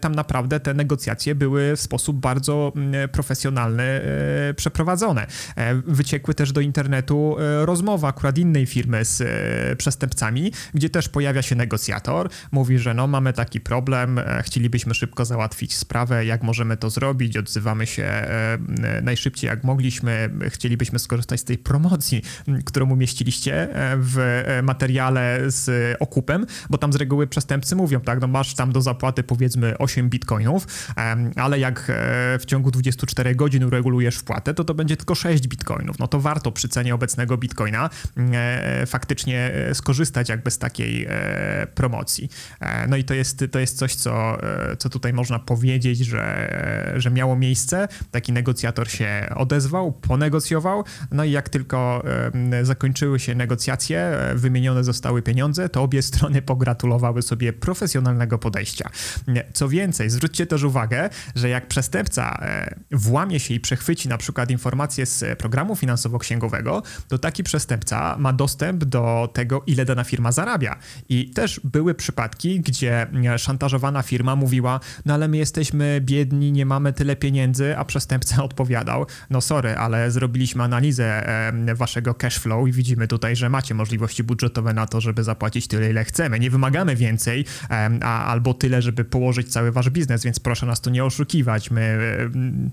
tam 0.00 0.14
naprawdę 0.14 0.60
te 0.60 0.74
negocjacje 0.74 1.34
były 1.34 1.76
w 1.76 1.80
sposób 1.80 2.16
bardzo 2.16 2.72
profesjonalny 3.12 4.00
przeprowadzone. 4.56 5.26
Wyciekły 5.86 6.34
też 6.34 6.52
do 6.52 6.60
internetu 6.60 7.36
rozmowa 7.64 8.08
akurat 8.08 8.38
innej 8.38 8.66
firmy 8.66 9.04
z 9.04 9.22
przestępcami, 9.78 10.52
gdzie 10.74 10.90
też 10.90 11.08
pojawia 11.08 11.42
się 11.42 11.54
negocjator, 11.54 12.28
mówi, 12.52 12.78
że 12.78 12.94
no 12.94 13.06
mamy 13.06 13.32
taki 13.32 13.60
problem, 13.60 14.18
e, 14.18 14.42
chcielibyśmy 14.42 14.94
szybko 14.94 15.24
załatwić 15.24 15.76
sprawę, 15.76 16.26
jak 16.26 16.42
możemy 16.42 16.76
to 16.76 16.90
zrobić, 16.90 17.36
odzywamy 17.36 17.86
się 17.86 18.04
e, 18.04 18.58
najszybciej 19.02 19.48
jak 19.48 19.64
mogliśmy, 19.64 20.30
chcielibyśmy 20.48 20.98
skorzystać 20.98 21.40
z 21.40 21.44
tej 21.44 21.58
promocji, 21.58 22.22
którą 22.64 22.90
umieściliście 22.90 23.74
e, 23.74 23.96
w 24.00 24.18
materiale 24.62 25.40
z 25.46 25.96
okupem, 26.00 26.46
bo 26.70 26.78
tam 26.78 26.92
z 26.92 26.96
reguły 26.96 27.26
przestępcy 27.26 27.76
mówią, 27.76 28.00
tak, 28.00 28.20
no 28.20 28.26
masz 28.26 28.54
tam 28.54 28.72
do 28.72 28.82
zapłaty 28.82 29.22
powiedzmy 29.22 29.78
8 29.78 30.08
bitcoinów, 30.10 30.66
ale 31.36 31.58
jak 31.58 31.92
w 32.40 32.44
ciągu 32.46 32.70
24 32.70 33.34
godzin 33.34 33.64
uregulujesz 33.64 34.16
wpłatę, 34.16 34.54
to 34.54 34.64
to 34.64 34.74
będzie 34.74 34.96
tylko 34.96 35.14
6 35.14 35.48
bitcoinów. 35.48 35.98
No 35.98 36.08
to 36.08 36.20
warto 36.20 36.52
przy 36.52 36.68
cenie 36.68 36.94
obecnego 36.94 37.36
bitcoina 37.36 37.90
faktycznie 38.86 39.25
faktycznie 39.26 39.74
skorzystać 39.74 40.28
jakby 40.28 40.50
z 40.50 40.58
takiej 40.58 41.08
promocji. 41.74 42.28
No 42.88 42.96
i 42.96 43.04
to 43.04 43.14
jest, 43.14 43.44
to 43.50 43.58
jest 43.58 43.78
coś, 43.78 43.94
co, 43.94 44.38
co 44.78 44.88
tutaj 44.88 45.12
można 45.12 45.38
powiedzieć, 45.38 45.98
że, 45.98 46.94
że 46.96 47.10
miało 47.10 47.36
miejsce. 47.36 47.88
Taki 48.10 48.32
negocjator 48.32 48.90
się 48.90 49.26
odezwał, 49.36 49.92
ponegocjował, 49.92 50.84
no 51.10 51.24
i 51.24 51.30
jak 51.30 51.48
tylko 51.48 52.04
zakończyły 52.62 53.18
się 53.18 53.34
negocjacje, 53.34 54.12
wymienione 54.34 54.84
zostały 54.84 55.22
pieniądze, 55.22 55.68
to 55.68 55.82
obie 55.82 56.02
strony 56.02 56.42
pogratulowały 56.42 57.22
sobie 57.22 57.52
profesjonalnego 57.52 58.38
podejścia. 58.38 58.90
Co 59.52 59.68
więcej, 59.68 60.10
zwróćcie 60.10 60.46
też 60.46 60.62
uwagę, 60.62 61.08
że 61.34 61.48
jak 61.48 61.68
przestępca 61.68 62.38
e, 62.42 62.74
włamie 62.92 63.40
się 63.40 63.54
i 63.54 63.60
przechwyci 63.60 64.08
na 64.08 64.18
przykład 64.18 64.50
informacje 64.50 65.06
z 65.06 65.38
programu 65.38 65.76
finansowo-księgowego, 65.76 66.82
to 67.08 67.18
taki 67.18 67.42
przestępca 67.42 68.16
ma 68.18 68.32
dostęp 68.32 68.84
do 68.84 69.15
tego, 69.28 69.62
ile 69.66 69.84
dana 69.84 70.04
firma 70.04 70.32
zarabia. 70.32 70.76
I 71.08 71.30
też 71.30 71.60
były 71.64 71.94
przypadki, 71.94 72.60
gdzie 72.60 73.06
e, 73.34 73.38
szantażowana 73.38 74.02
firma 74.02 74.36
mówiła, 74.36 74.80
no 75.04 75.14
ale 75.14 75.28
my 75.28 75.36
jesteśmy 75.36 76.00
biedni, 76.00 76.52
nie 76.52 76.66
mamy 76.66 76.92
tyle 76.92 77.16
pieniędzy, 77.16 77.76
a 77.76 77.84
przestępca 77.84 78.42
odpowiadał, 78.48 79.06
no 79.30 79.40
sorry, 79.40 79.76
ale 79.76 80.10
zrobiliśmy 80.10 80.62
analizę 80.62 81.26
waszego 81.74 82.14
cash 82.14 82.38
flow 82.38 82.68
i 82.68 82.72
widzimy 82.72 83.08
tutaj, 83.08 83.36
że 83.36 83.48
macie 83.48 83.74
możliwości 83.74 84.24
budżetowe 84.24 84.72
na 84.72 84.86
to, 84.86 85.00
żeby 85.00 85.24
zapłacić 85.24 85.66
tyle, 85.66 85.90
ile 85.90 86.04
chcemy. 86.04 86.40
Nie 86.40 86.50
wymagamy 86.50 86.96
więcej, 86.96 87.44
a, 88.00 88.24
albo 88.24 88.54
tyle, 88.54 88.82
żeby 88.82 89.04
położyć 89.04 89.52
cały 89.52 89.72
wasz 89.72 89.90
biznes, 89.90 90.24
więc 90.24 90.40
proszę 90.40 90.66
nas 90.66 90.80
tu 90.80 90.90
nie 90.90 91.04
oszukiwać. 91.04 91.70
My, 91.70 91.98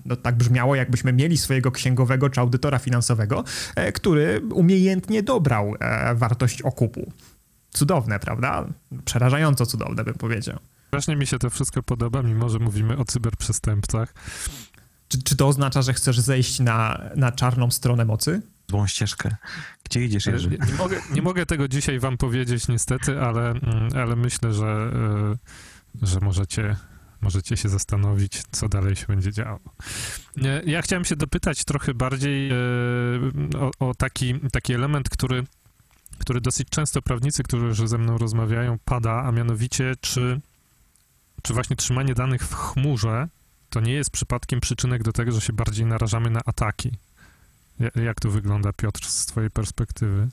no 0.04 0.16
tak 0.16 0.36
brzmiało, 0.36 0.74
jakbyśmy 0.74 1.12
mieli 1.12 1.36
swojego 1.36 1.70
księgowego 1.70 2.30
czy 2.30 2.40
audytora 2.40 2.78
finansowego, 2.78 3.44
e, 3.76 3.92
który 3.92 4.40
umiejętnie 4.52 5.22
dobrał 5.22 5.74
e, 5.80 6.14
wartość 6.34 6.62
okupu. 6.62 7.12
Cudowne, 7.70 8.18
prawda? 8.18 8.66
Przerażająco 9.04 9.66
cudowne, 9.66 10.04
bym 10.04 10.14
powiedział. 10.14 10.58
Właśnie 10.90 11.16
mi 11.16 11.26
się 11.26 11.38
to 11.38 11.50
wszystko 11.50 11.82
podoba, 11.82 12.22
mimo 12.22 12.48
że 12.48 12.58
mówimy 12.58 12.96
o 12.98 13.04
cyberprzestępcach. 13.04 14.14
Czy, 15.08 15.22
czy 15.22 15.36
to 15.36 15.48
oznacza, 15.48 15.82
że 15.82 15.94
chcesz 15.94 16.20
zejść 16.20 16.60
na, 16.60 17.00
na 17.16 17.32
czarną 17.32 17.70
stronę 17.70 18.04
mocy? 18.04 18.42
Złą 18.70 18.86
ścieżkę. 18.86 19.36
Gdzie 19.84 20.04
idziesz, 20.04 20.26
Jerzy? 20.26 20.50
Nie, 20.50 20.58
nie, 20.66 20.74
mogę, 20.74 21.00
nie 21.14 21.22
mogę 21.22 21.46
tego 21.46 21.68
dzisiaj 21.68 21.98
wam 21.98 22.16
powiedzieć 22.16 22.68
niestety, 22.68 23.20
ale, 23.20 23.50
mm, 23.50 23.88
ale 23.96 24.16
myślę, 24.16 24.54
że, 24.54 24.90
e, 26.02 26.06
że 26.06 26.20
możecie, 26.20 26.76
możecie 27.20 27.56
się 27.56 27.68
zastanowić, 27.68 28.42
co 28.50 28.68
dalej 28.68 28.96
się 28.96 29.06
będzie 29.08 29.32
działo. 29.32 29.60
Ja 30.66 30.82
chciałem 30.82 31.04
się 31.04 31.16
dopytać 31.16 31.64
trochę 31.64 31.94
bardziej 31.94 32.50
e, 32.50 32.54
o, 33.58 33.88
o 33.88 33.94
taki, 33.94 34.40
taki 34.52 34.74
element, 34.74 35.08
który, 35.08 35.44
który 36.18 36.40
dosyć 36.40 36.68
często 36.68 37.02
prawnicy, 37.02 37.42
którzy 37.42 37.88
ze 37.88 37.98
mną 37.98 38.18
rozmawiają, 38.18 38.78
pada, 38.84 39.22
a 39.22 39.32
mianowicie, 39.32 39.94
czy, 40.00 40.40
czy 41.42 41.54
właśnie 41.54 41.76
trzymanie 41.76 42.14
danych 42.14 42.42
w 42.42 42.54
chmurze 42.54 43.28
to 43.70 43.80
nie 43.80 43.92
jest 43.92 44.10
przypadkiem 44.10 44.60
przyczynek 44.60 45.02
do 45.02 45.12
tego, 45.12 45.32
że 45.32 45.40
się 45.40 45.52
bardziej 45.52 45.86
narażamy 45.86 46.30
na 46.30 46.40
ataki. 46.46 46.90
Jak 47.94 48.20
to 48.20 48.30
wygląda, 48.30 48.72
Piotr, 48.72 49.06
z 49.06 49.26
twojej 49.26 49.50
perspektywy? 49.50 50.28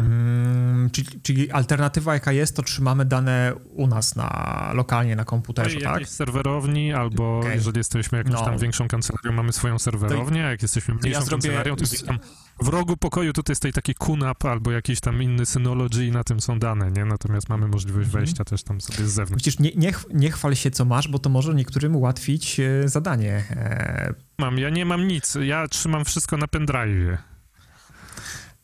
Hmm, 0.00 0.90
czyli, 0.90 1.20
czyli, 1.22 1.50
alternatywa 1.50 2.14
jaka 2.14 2.32
jest, 2.32 2.56
to 2.56 2.62
trzymamy 2.62 3.04
dane 3.04 3.52
u 3.74 3.86
nas 3.86 4.16
na, 4.16 4.70
lokalnie 4.74 5.16
na 5.16 5.24
komputerze, 5.24 5.78
no 5.78 5.84
tak? 5.84 6.08
serwerowni, 6.08 6.92
albo 6.92 7.38
okay. 7.38 7.54
jeżeli 7.54 7.78
jesteśmy 7.78 8.18
jakąś 8.18 8.34
no. 8.34 8.44
tam 8.44 8.58
większą 8.58 8.88
kancelarią, 8.88 9.32
mamy 9.32 9.52
swoją 9.52 9.78
serwerownię, 9.78 10.46
a 10.46 10.50
jak 10.50 10.62
jesteśmy 10.62 10.94
mniejszą 10.94 11.20
ja 11.20 11.26
kancelarią, 11.26 11.76
to 11.76 11.84
gdzieś 11.84 12.02
tam 12.02 12.18
w 12.60 12.68
rogu 12.68 12.96
pokoju 12.96 13.32
tutaj 13.32 13.52
jest 13.52 13.74
taki 13.74 13.94
QNAP 13.94 14.44
albo 14.44 14.70
jakiś 14.70 15.00
tam 15.00 15.22
inny 15.22 15.46
Synology 15.46 16.06
i 16.06 16.10
na 16.10 16.24
tym 16.24 16.40
są 16.40 16.58
dane, 16.58 16.90
nie? 16.90 17.04
Natomiast 17.04 17.48
mamy 17.48 17.68
możliwość 17.68 18.06
mhm. 18.06 18.24
wejścia 18.24 18.44
też 18.44 18.62
tam 18.62 18.80
sobie 18.80 19.08
z 19.08 19.12
zewnątrz. 19.12 19.42
Przecież 19.42 19.58
nie, 19.58 19.70
nie, 19.76 19.92
nie 20.14 20.30
chwal 20.30 20.54
się, 20.54 20.70
co 20.70 20.84
masz, 20.84 21.08
bo 21.08 21.18
to 21.18 21.30
może 21.30 21.54
niektórym 21.54 21.96
ułatwić 21.96 22.60
e, 22.60 22.88
zadanie. 22.88 23.44
E... 23.50 24.14
Mam, 24.38 24.58
ja 24.58 24.70
nie 24.70 24.84
mam 24.84 25.08
nic. 25.08 25.38
Ja 25.40 25.68
trzymam 25.68 26.04
wszystko 26.04 26.36
na 26.36 26.46
pendrive'ie 26.46 27.16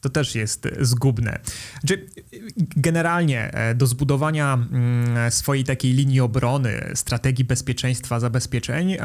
to 0.02 0.08
też 0.08 0.34
jest 0.34 0.68
zgubne. 0.80 1.38
Znaczy, 1.80 2.06
generalnie 2.76 3.54
e, 3.54 3.74
do 3.74 3.86
zbudowania 3.86 4.54
mm, 4.54 5.30
swojej 5.30 5.64
takiej 5.64 5.92
linii 5.92 6.20
obrony, 6.20 6.90
strategii 6.94 7.44
bezpieczeństwa, 7.44 8.20
zabezpieczeń, 8.20 8.96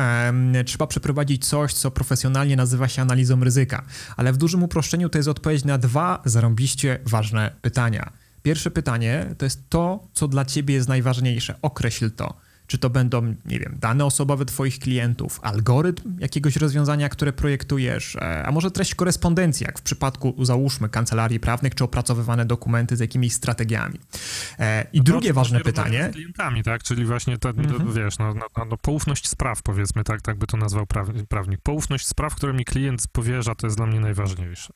trzeba 0.65 0.87
przeprowadzić 0.87 1.47
coś, 1.47 1.73
co 1.73 1.91
profesjonalnie 1.91 2.55
nazywa 2.55 2.87
się 2.87 3.01
analizą 3.01 3.43
ryzyka. 3.43 3.85
Ale 4.17 4.33
w 4.33 4.37
dużym 4.37 4.63
uproszczeniu 4.63 5.09
to 5.09 5.17
jest 5.19 5.29
odpowiedź 5.29 5.65
na 5.65 5.77
dwa 5.77 6.21
zarąbiście 6.25 6.99
ważne 7.05 7.51
pytania. 7.61 8.11
Pierwsze 8.43 8.71
pytanie 8.71 9.25
to 9.37 9.45
jest 9.45 9.69
to, 9.69 10.07
co 10.13 10.27
dla 10.27 10.45
ciebie 10.45 10.73
jest 10.73 10.87
najważniejsze. 10.87 11.55
Określ 11.61 12.11
to. 12.11 12.46
Czy 12.67 12.77
to 12.77 12.89
będą, 12.89 13.35
nie 13.45 13.59
wiem, 13.59 13.77
dane 13.79 14.05
osobowe 14.05 14.45
Twoich 14.45 14.79
klientów, 14.79 15.39
algorytm 15.43 16.17
jakiegoś 16.19 16.55
rozwiązania, 16.55 17.09
które 17.09 17.33
projektujesz, 17.33 18.15
e, 18.15 18.43
a 18.45 18.51
może 18.51 18.71
treść 18.71 18.95
korespondencji, 18.95 19.65
jak 19.65 19.79
w 19.79 19.81
przypadku, 19.81 20.45
załóżmy, 20.45 20.89
kancelarii 20.89 21.39
prawnych, 21.39 21.75
czy 21.75 21.83
opracowywane 21.83 22.45
dokumenty 22.45 22.97
z 22.97 22.99
jakimiś 22.99 23.33
strategiami. 23.33 23.99
E, 24.59 24.87
I 24.93 24.97
no 24.97 25.03
drugie 25.03 25.33
ważne 25.33 25.59
pytanie. 25.59 26.09
Z 26.11 26.13
klientami, 26.13 26.63
tak? 26.63 26.83
Czyli 26.83 27.05
właśnie, 27.05 27.37
ta, 27.37 27.49
mhm. 27.49 27.93
wiesz, 27.93 28.17
no, 28.19 28.33
no, 28.33 28.65
no, 28.65 28.77
poufność 28.77 29.27
spraw, 29.27 29.63
powiedzmy, 29.63 30.03
tak, 30.03 30.21
tak 30.21 30.37
by 30.37 30.47
to 30.47 30.57
nazwał 30.57 30.85
prawnik. 31.29 31.61
Poufność 31.61 32.07
spraw, 32.07 32.35
które 32.35 32.53
mi 32.53 32.65
klient 32.65 33.07
powierza, 33.11 33.55
to 33.55 33.67
jest 33.67 33.77
dla 33.77 33.85
mnie 33.85 33.99
najważniejsze. 33.99 34.73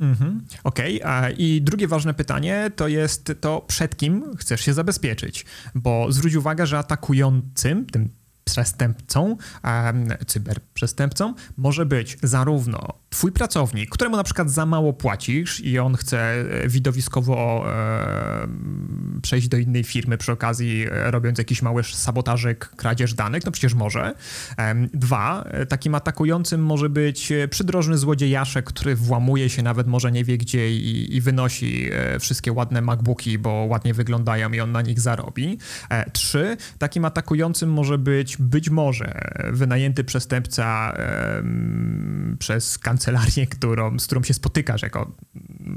Mhm. 0.00 0.44
Okej, 0.64 1.02
okay. 1.02 1.32
i 1.32 1.62
drugie 1.62 1.88
ważne 1.88 2.14
pytanie 2.14 2.70
to 2.76 2.88
jest 2.88 3.32
to, 3.40 3.60
przed 3.60 3.96
kim 3.96 4.36
chcesz 4.36 4.60
się 4.60 4.74
zabezpieczyć, 4.74 5.46
bo 5.74 6.12
zwróć 6.12 6.34
uwagę, 6.34 6.66
że 6.66 6.78
atakującym, 6.78 7.86
tym 7.86 8.08
przestępcą, 8.52 9.36
cyberprzestępcą 10.26 11.34
może 11.56 11.86
być 11.86 12.18
zarówno 12.22 13.02
twój 13.12 13.32
pracownik, 13.32 13.90
któremu 13.90 14.16
na 14.16 14.24
przykład 14.24 14.50
za 14.50 14.66
mało 14.66 14.92
płacisz 14.92 15.60
i 15.60 15.78
on 15.78 15.94
chce 15.94 16.18
e, 16.20 16.68
widowiskowo 16.68 17.64
e, 17.66 18.48
przejść 19.22 19.48
do 19.48 19.56
innej 19.56 19.84
firmy 19.84 20.18
przy 20.18 20.32
okazji 20.32 20.86
e, 20.90 21.10
robiąc 21.10 21.38
jakiś 21.38 21.62
mały 21.62 21.82
sabotażyk, 21.84 22.68
kradzież 22.76 23.14
danych, 23.14 23.44
no 23.44 23.52
przecież 23.52 23.74
może. 23.74 24.14
Dwa, 24.94 25.44
takim 25.68 25.94
atakującym 25.94 26.64
może 26.64 26.88
być 26.88 27.32
przydrożny 27.50 27.98
złodziejaszek, 27.98 28.64
który 28.64 28.96
włamuje 28.96 29.50
się, 29.50 29.62
nawet 29.62 29.86
może 29.86 30.12
nie 30.12 30.24
wie 30.24 30.38
gdzie 30.38 30.72
i, 30.72 31.16
i 31.16 31.20
wynosi 31.20 31.90
wszystkie 32.20 32.52
ładne 32.52 32.80
MacBooki, 32.80 33.38
bo 33.38 33.50
ładnie 33.50 33.94
wyglądają 33.94 34.52
i 34.52 34.60
on 34.60 34.72
na 34.72 34.82
nich 34.82 35.00
zarobi. 35.00 35.58
Trzy, 36.12 36.56
takim 36.78 37.04
atakującym 37.04 37.72
może 37.72 37.98
być 37.98 38.36
być 38.42 38.70
może 38.70 39.20
wynajęty 39.52 40.04
przestępca 40.04 40.96
przez 42.38 42.78
kancelarię, 42.78 43.46
którą, 43.46 43.98
z 43.98 44.06
którą 44.06 44.22
się 44.22 44.34
spotykasz 44.34 44.82
jako 44.82 45.12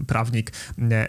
prawnik 0.08 0.52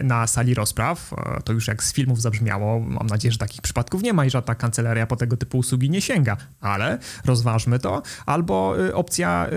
na 0.03 0.27
sali 0.27 0.53
rozpraw. 0.53 1.13
To 1.43 1.53
już 1.53 1.67
jak 1.67 1.83
z 1.83 1.93
filmów 1.93 2.21
zabrzmiało. 2.21 2.79
Mam 2.79 3.07
nadzieję, 3.07 3.31
że 3.31 3.37
takich 3.37 3.61
przypadków 3.61 4.03
nie 4.03 4.13
ma 4.13 4.25
i 4.25 4.29
żadna 4.29 4.55
kancelaria 4.55 5.07
po 5.07 5.15
tego 5.15 5.37
typu 5.37 5.57
usługi 5.57 5.89
nie 5.89 6.01
sięga, 6.01 6.37
ale 6.61 6.97
rozważmy 7.25 7.79
to. 7.79 8.01
Albo 8.25 8.75
y, 8.85 8.95
opcja 8.95 9.47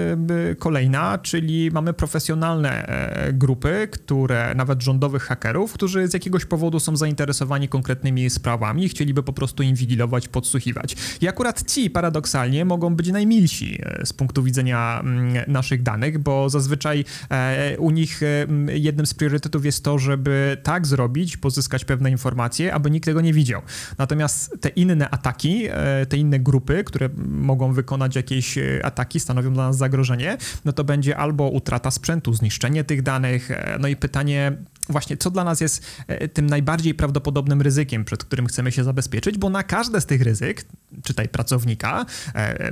y, 0.50 0.54
kolejna, 0.54 1.19
czyli 1.19 1.71
mamy 1.71 1.92
profesjonalne 1.92 2.87
e, 2.87 3.33
grupy, 3.33 3.88
które 3.92 4.54
nawet 4.54 4.83
rządowych 4.83 5.23
hakerów, 5.23 5.73
którzy 5.73 6.09
z 6.09 6.14
jakiegoś 6.14 6.45
powodu 6.45 6.80
są 6.80 6.97
zainteresowani 6.97 7.69
konkretnymi 7.69 8.30
sprawami 8.30 8.85
i 8.85 8.88
chcieliby 8.88 9.23
po 9.23 9.33
prostu 9.33 9.62
inwigilować, 9.62 10.28
podsłuchiwać. 10.28 10.97
I 11.21 11.28
akurat 11.28 11.71
ci 11.73 11.80
paradoksalnie 11.89 12.65
mogą 12.65 12.97
być 12.97 13.09
najmilsi 13.09 13.79
e, 13.83 14.07
z 14.07 14.13
punktu 14.13 14.43
widzenia 14.43 15.01
mm, 15.01 15.35
naszych 15.47 15.83
danych, 15.83 16.19
bo 16.19 16.51
zazwyczaj 16.51 17.05
e, 17.31 17.79
u 17.79 17.91
nich 17.91 18.21
jednym 18.69 19.07
z 19.07 19.15
priorytetów 19.15 19.65
jest 19.65 19.85
to, 19.85 19.99
żeby 19.99 20.57
tak 20.63 20.87
zrobić, 20.87 21.37
pozyskać 21.37 21.85
pewne 21.85 22.11
informacje, 22.11 22.75
aby 22.75 22.91
nikt 22.91 23.05
tego 23.05 23.21
nie 23.21 23.33
widział. 23.33 23.63
Natomiast 23.99 24.57
te 24.61 24.69
inne 24.69 25.11
ataki, 25.11 25.67
e, 25.71 26.07
te 26.07 26.17
inne 26.17 26.41
grupy, 26.41 26.85
które 26.85 27.09
mogą 27.29 27.73
wykonać 27.73 28.17
jakieś 28.17 28.59
e, 28.59 28.81
ataki, 28.85 29.21
stanowią 29.21 29.53
dla 29.53 29.67
nas 29.67 29.77
zagrożenie, 29.77 30.37
no 30.65 30.73
to 30.73 30.85
będzie 30.85 31.17
albo 31.17 31.49
utrata 31.49 31.91
sprzętu, 31.91 32.35
zniszczenie 32.35 32.85
tych 32.85 33.03
danych, 33.03 33.51
e, 33.51 33.79
no 33.81 33.89
i 33.89 33.97
pytanie, 33.97 34.53
właśnie, 34.89 35.17
co 35.17 35.31
dla 35.31 35.45
nas 35.45 35.61
jest 35.61 35.87
tym 36.33 36.47
najbardziej 36.47 36.95
prawdopodobnym 36.95 37.63
ryzykiem, 37.63 38.05
przed 38.05 38.25
którym 38.25 38.47
chcemy 38.47 38.73
się 38.73 38.85
zabezpieczyć, 38.85 39.39
bo 39.39 39.51
na 39.51 39.63
każde 39.63 40.01
z 40.01 40.07
tych 40.07 40.23
ryzyk, 40.23 40.65
czytaj 41.03 41.29
pracownika, 41.77 42.07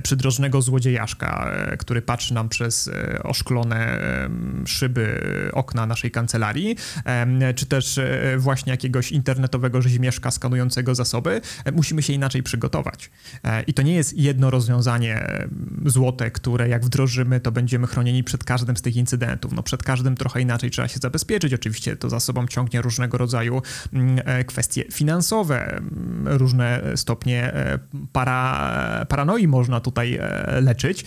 przydrożnego 0.03 0.63
złodziejaszka, 0.63 1.51
który 1.79 2.03
patrzy 2.03 2.35
nam 2.35 2.49
przez 2.49 2.91
oszklone 3.23 3.99
szyby 4.67 5.21
okna 5.53 5.87
naszej 5.87 6.11
kancelarii, 6.11 6.77
czy 7.55 7.67
też 7.67 7.99
e, 7.99 8.39
właśnie 8.39 8.71
jakiegoś 8.71 9.13
internetowego 9.13 9.83
rzeźmieszka 9.83 10.31
skanującego 10.31 10.95
zasoby, 10.95 11.41
e, 11.65 11.73
musimy 11.73 12.03
się 12.03 12.13
inaczej 12.13 12.43
przygotować. 12.43 13.11
E, 13.45 13.63
I 13.63 13.75
to 13.75 13.83
nie 13.83 13.95
jest 13.95 14.19
jedno 14.19 14.51
rozwiązanie 14.51 15.29
złote, 15.87 16.31
które 16.31 16.69
jak 16.69 16.85
wdrożymy, 16.85 17.41
to 17.41 17.53
będziemy 17.53 17.87
chronieni 17.87 18.25
przed 18.25 18.45
każdym 18.45 18.77
z 18.77 18.83
tych 18.83 18.97
incydentów. 18.97 19.53
No 19.53 19.63
przed 19.63 19.83
każdym 19.83 20.17
trochę 20.17 20.41
inaczej 20.41 20.71
trzeba 20.71 20.89
się 20.89 20.99
zabezpieczyć. 20.99 21.55
Oczywiście 21.55 21.97
to 21.97 22.11
za 22.11 22.21
sobą 22.21 22.47
ciągnie 22.47 22.83
różnego 22.83 23.19
rodzaju 23.19 23.63
kwestie 24.47 24.85
finansowe, 24.93 25.81
różne 26.25 26.83
stopnie 26.97 27.53
para, 28.13 28.69
paranoi 29.09 29.49
można 29.49 29.81
tutaj 29.81 30.19
leczyć, 30.63 31.05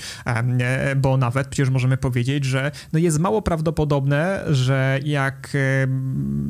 bo 0.97 1.17
nawet 1.17 1.47
przecież 1.47 1.69
możemy 1.69 1.97
powiedzieć, 1.97 2.45
że 2.45 2.71
no 2.93 2.99
jest 2.99 3.19
mało 3.19 3.41
prawdopodobne, 3.41 4.43
że 4.49 4.99
jak 5.03 5.57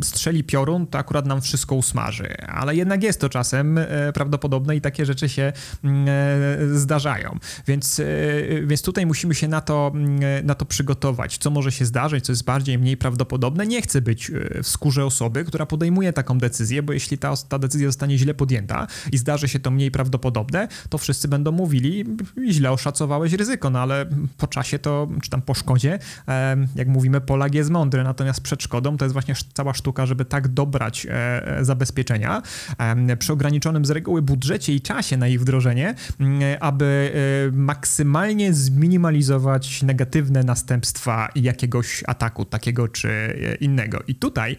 strzeli 0.03 0.43
piorun, 0.43 0.87
to 0.87 0.97
akurat 0.97 1.25
nam 1.25 1.41
wszystko 1.41 1.75
usmaży, 1.75 2.35
ale 2.47 2.75
jednak 2.75 3.03
jest 3.03 3.21
to 3.21 3.29
czasem 3.29 3.79
prawdopodobne 4.13 4.75
i 4.75 4.81
takie 4.81 5.05
rzeczy 5.05 5.29
się 5.29 5.53
zdarzają. 6.73 7.39
Więc, 7.67 8.01
więc 8.63 8.81
tutaj 8.81 9.05
musimy 9.05 9.35
się 9.35 9.47
na 9.47 9.61
to, 9.61 9.91
na 10.43 10.55
to 10.55 10.65
przygotować, 10.65 11.37
co 11.37 11.49
może 11.49 11.71
się 11.71 11.85
zdarzyć, 11.85 12.25
co 12.25 12.31
jest 12.31 12.43
bardziej, 12.43 12.79
mniej 12.79 12.97
prawdopodobne. 12.97 13.67
Nie 13.67 13.81
chcę 13.81 14.01
być 14.01 14.31
w 14.63 14.67
skórze 14.67 15.05
osoby, 15.05 15.45
która 15.45 15.65
podejmuje 15.65 16.13
taką 16.13 16.37
decyzję, 16.37 16.83
bo 16.83 16.93
jeśli 16.93 17.17
ta, 17.17 17.33
ta 17.49 17.59
decyzja 17.59 17.87
zostanie 17.87 18.17
źle 18.17 18.33
podjęta 18.33 18.87
i 19.11 19.17
zdarzy 19.17 19.47
się 19.47 19.59
to 19.59 19.71
mniej 19.71 19.91
prawdopodobne, 19.91 20.67
to 20.89 20.97
wszyscy 20.97 21.20
będą 21.27 21.51
mówili, 21.51 22.05
źle 22.49 22.71
oszacowałeś 22.71 23.33
ryzyko, 23.33 23.69
no 23.69 23.79
ale 23.79 24.05
po 24.37 24.47
czasie 24.47 24.79
to, 24.79 25.07
czy 25.21 25.29
tam 25.29 25.41
po 25.41 25.53
szkodzie, 25.53 25.99
jak 26.75 26.87
mówimy, 26.87 27.21
Polak 27.21 27.53
jest 27.53 27.69
mądry, 27.69 28.03
natomiast 28.03 28.41
przed 28.41 28.63
szkodą 28.63 28.97
to 28.97 29.05
jest 29.05 29.13
właśnie 29.13 29.35
cała 29.53 29.73
sztuka, 29.73 30.05
żeby 30.05 30.25
tak 30.25 30.47
dobrać 30.47 31.05
e, 31.05 31.11
e, 31.57 31.65
zabezpieczenia 31.65 32.41
przy 33.19 33.33
ograniczonym 33.33 33.85
z 33.85 33.89
reguły 33.89 34.21
budżecie 34.21 34.73
i 34.73 34.81
czasie 34.81 35.17
na 35.17 35.27
ich 35.27 35.41
wdrożenie, 35.41 35.95
aby 36.59 37.13
e, 37.49 37.51
maksymalnie 37.51 38.53
zminimalizować 38.53 39.83
negatywne 39.83 40.43
następstwa 40.43 41.29
jakiegoś 41.35 42.03
ataku, 42.07 42.45
takiego 42.45 42.87
czy 42.87 43.11
innego. 43.59 44.03
I 44.07 44.15
tutaj 44.15 44.57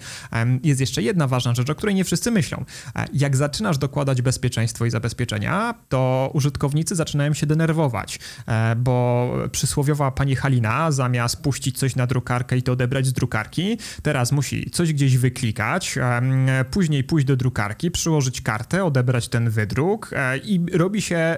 jest 0.64 0.80
jeszcze 0.80 1.02
jedna 1.02 1.26
ważna 1.26 1.54
rzecz, 1.54 1.70
o 1.70 1.74
której 1.74 1.94
nie 1.94 2.04
wszyscy 2.04 2.30
myślą. 2.30 2.64
Jak 3.12 3.36
zaczynasz 3.36 3.78
dokładać 3.78 4.22
bezpieczeństwo 4.22 4.86
i 4.86 4.90
zabezpieczenia, 4.90 5.74
to 5.88 6.30
użytkownicy 6.52 6.96
zaczynają 6.96 7.34
się 7.34 7.46
denerwować, 7.46 8.18
bo 8.76 9.30
przysłowiowa 9.52 10.10
pani 10.10 10.36
Halina 10.36 10.90
zamiast 10.90 11.42
puścić 11.42 11.78
coś 11.78 11.96
na 11.96 12.06
drukarkę 12.06 12.56
i 12.56 12.62
to 12.62 12.72
odebrać 12.72 13.06
z 13.06 13.12
drukarki, 13.12 13.78
teraz 14.02 14.32
musi 14.32 14.70
coś 14.70 14.92
gdzieś 14.92 15.16
wyklikać, 15.16 15.98
później 16.70 17.04
pójść 17.04 17.26
do 17.26 17.36
drukarki, 17.36 17.90
przyłożyć 17.90 18.40
kartę, 18.40 18.84
odebrać 18.84 19.28
ten 19.28 19.50
wydruk 19.50 20.10
e, 20.12 20.38
i 20.38 20.60
robi 20.72 21.02
się 21.02 21.36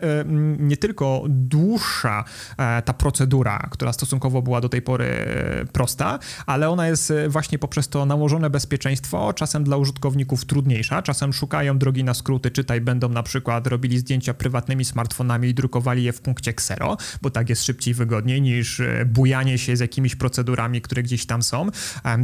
nie 0.59 0.77
tylko 0.77 1.25
dłuższa 1.29 2.25
e, 2.59 2.83
ta 2.83 2.93
procedura, 2.93 3.69
która 3.71 3.93
stosunkowo 3.93 4.43
była 4.43 4.61
do 4.61 4.69
tej 4.69 4.83
pory 4.83 5.05
e, 5.05 5.65
prosta, 5.73 6.19
ale 6.47 6.69
ona 6.69 6.89
jest 6.89 7.13
właśnie 7.29 7.59
poprzez 7.59 7.89
to 7.89 8.07
nałożone 8.07 8.51
bezpieczeństwo 8.51 9.33
czasem 9.33 9.65
dla 9.65 9.77
użytkowników 9.77 10.45
trudniejsza, 10.45 11.03
czasem 11.03 11.33
szukają 11.33 11.79
drogi 11.79 12.05
na 12.05 12.15
skróty, 12.15 12.51
czytaj, 12.51 12.81
będą 12.81 13.09
na 13.09 13.23
przykład 13.23 13.67
robili 13.67 13.99
zdjęcia 13.99 14.35
prywatnymi 14.35 14.85
smartfonami 14.85 15.04
i 15.43 15.55
drukowali 15.55 16.05
je 16.05 16.13
w 16.13 16.21
punkcie 16.21 16.51
Xero, 16.51 16.97
bo 17.23 17.31
tak 17.31 17.49
jest 17.49 17.65
szybciej, 17.65 17.95
wygodniej 17.95 18.43
niż 18.43 18.83
bujanie 19.07 19.59
się 19.59 19.77
z 19.77 19.81
jakimiś 19.81 20.17
procedurami, 20.17 20.81
które 20.81 21.03
gdzieś 21.03 21.27
tam 21.27 21.43
są, 21.43 21.69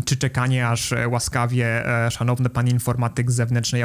czy 0.05 0.17
czekanie 0.17 0.69
aż 0.69 0.95
łaskawie 1.11 1.85
szanowny 2.11 2.51
pan 2.51 2.69
informatyk 2.69 3.31
z 3.31 3.35
zewnętrznej 3.35 3.83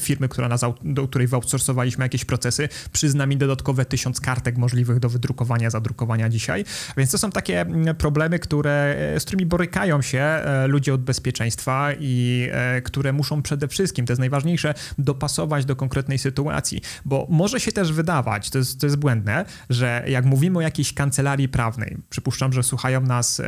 firmy, 0.00 0.28
która 0.28 0.48
nas, 0.48 0.60
do 0.82 1.08
której 1.08 1.26
wyoutsourcowaliśmy 1.26 2.04
jakieś 2.04 2.24
procesy, 2.24 2.68
przyzna 2.92 3.26
mi 3.26 3.36
dodatkowe 3.36 3.84
tysiąc 3.84 4.20
kartek 4.20 4.56
możliwych 4.56 4.98
do 4.98 5.08
wydrukowania, 5.08 5.70
zadrukowania 5.70 6.28
dzisiaj. 6.28 6.64
Więc 6.96 7.10
to 7.10 7.18
są 7.18 7.30
takie 7.30 7.60
mm, 7.60 7.96
problemy, 7.96 8.38
które, 8.38 8.96
e, 9.14 9.20
z 9.20 9.24
którymi 9.24 9.46
borykają 9.46 10.02
się 10.02 10.18
e, 10.18 10.66
ludzie 10.66 10.94
od 10.94 11.02
bezpieczeństwa 11.02 11.88
i 12.00 12.48
e, 12.52 12.82
które 12.82 13.12
muszą 13.12 13.42
przede 13.42 13.68
wszystkim, 13.68 14.06
to 14.06 14.12
jest 14.12 14.20
najważniejsze, 14.20 14.74
dopasować 14.98 15.64
do 15.64 15.76
konkretnej 15.76 16.18
sytuacji, 16.18 16.80
bo 17.04 17.26
może 17.30 17.60
się 17.60 17.72
też 17.72 17.92
wydawać, 17.98 18.50
to 18.50 18.58
jest, 18.58 18.80
to 18.80 18.86
jest 18.86 18.96
błędne, 18.96 19.44
że 19.70 20.04
jak 20.08 20.24
mówimy 20.24 20.58
o 20.58 20.60
jakiejś 20.60 20.94
kancelarii 20.94 21.48
prawnej, 21.48 21.96
przypuszczam, 22.10 22.52
że 22.52 22.62
słuchają 22.62 23.00
nas, 23.00 23.42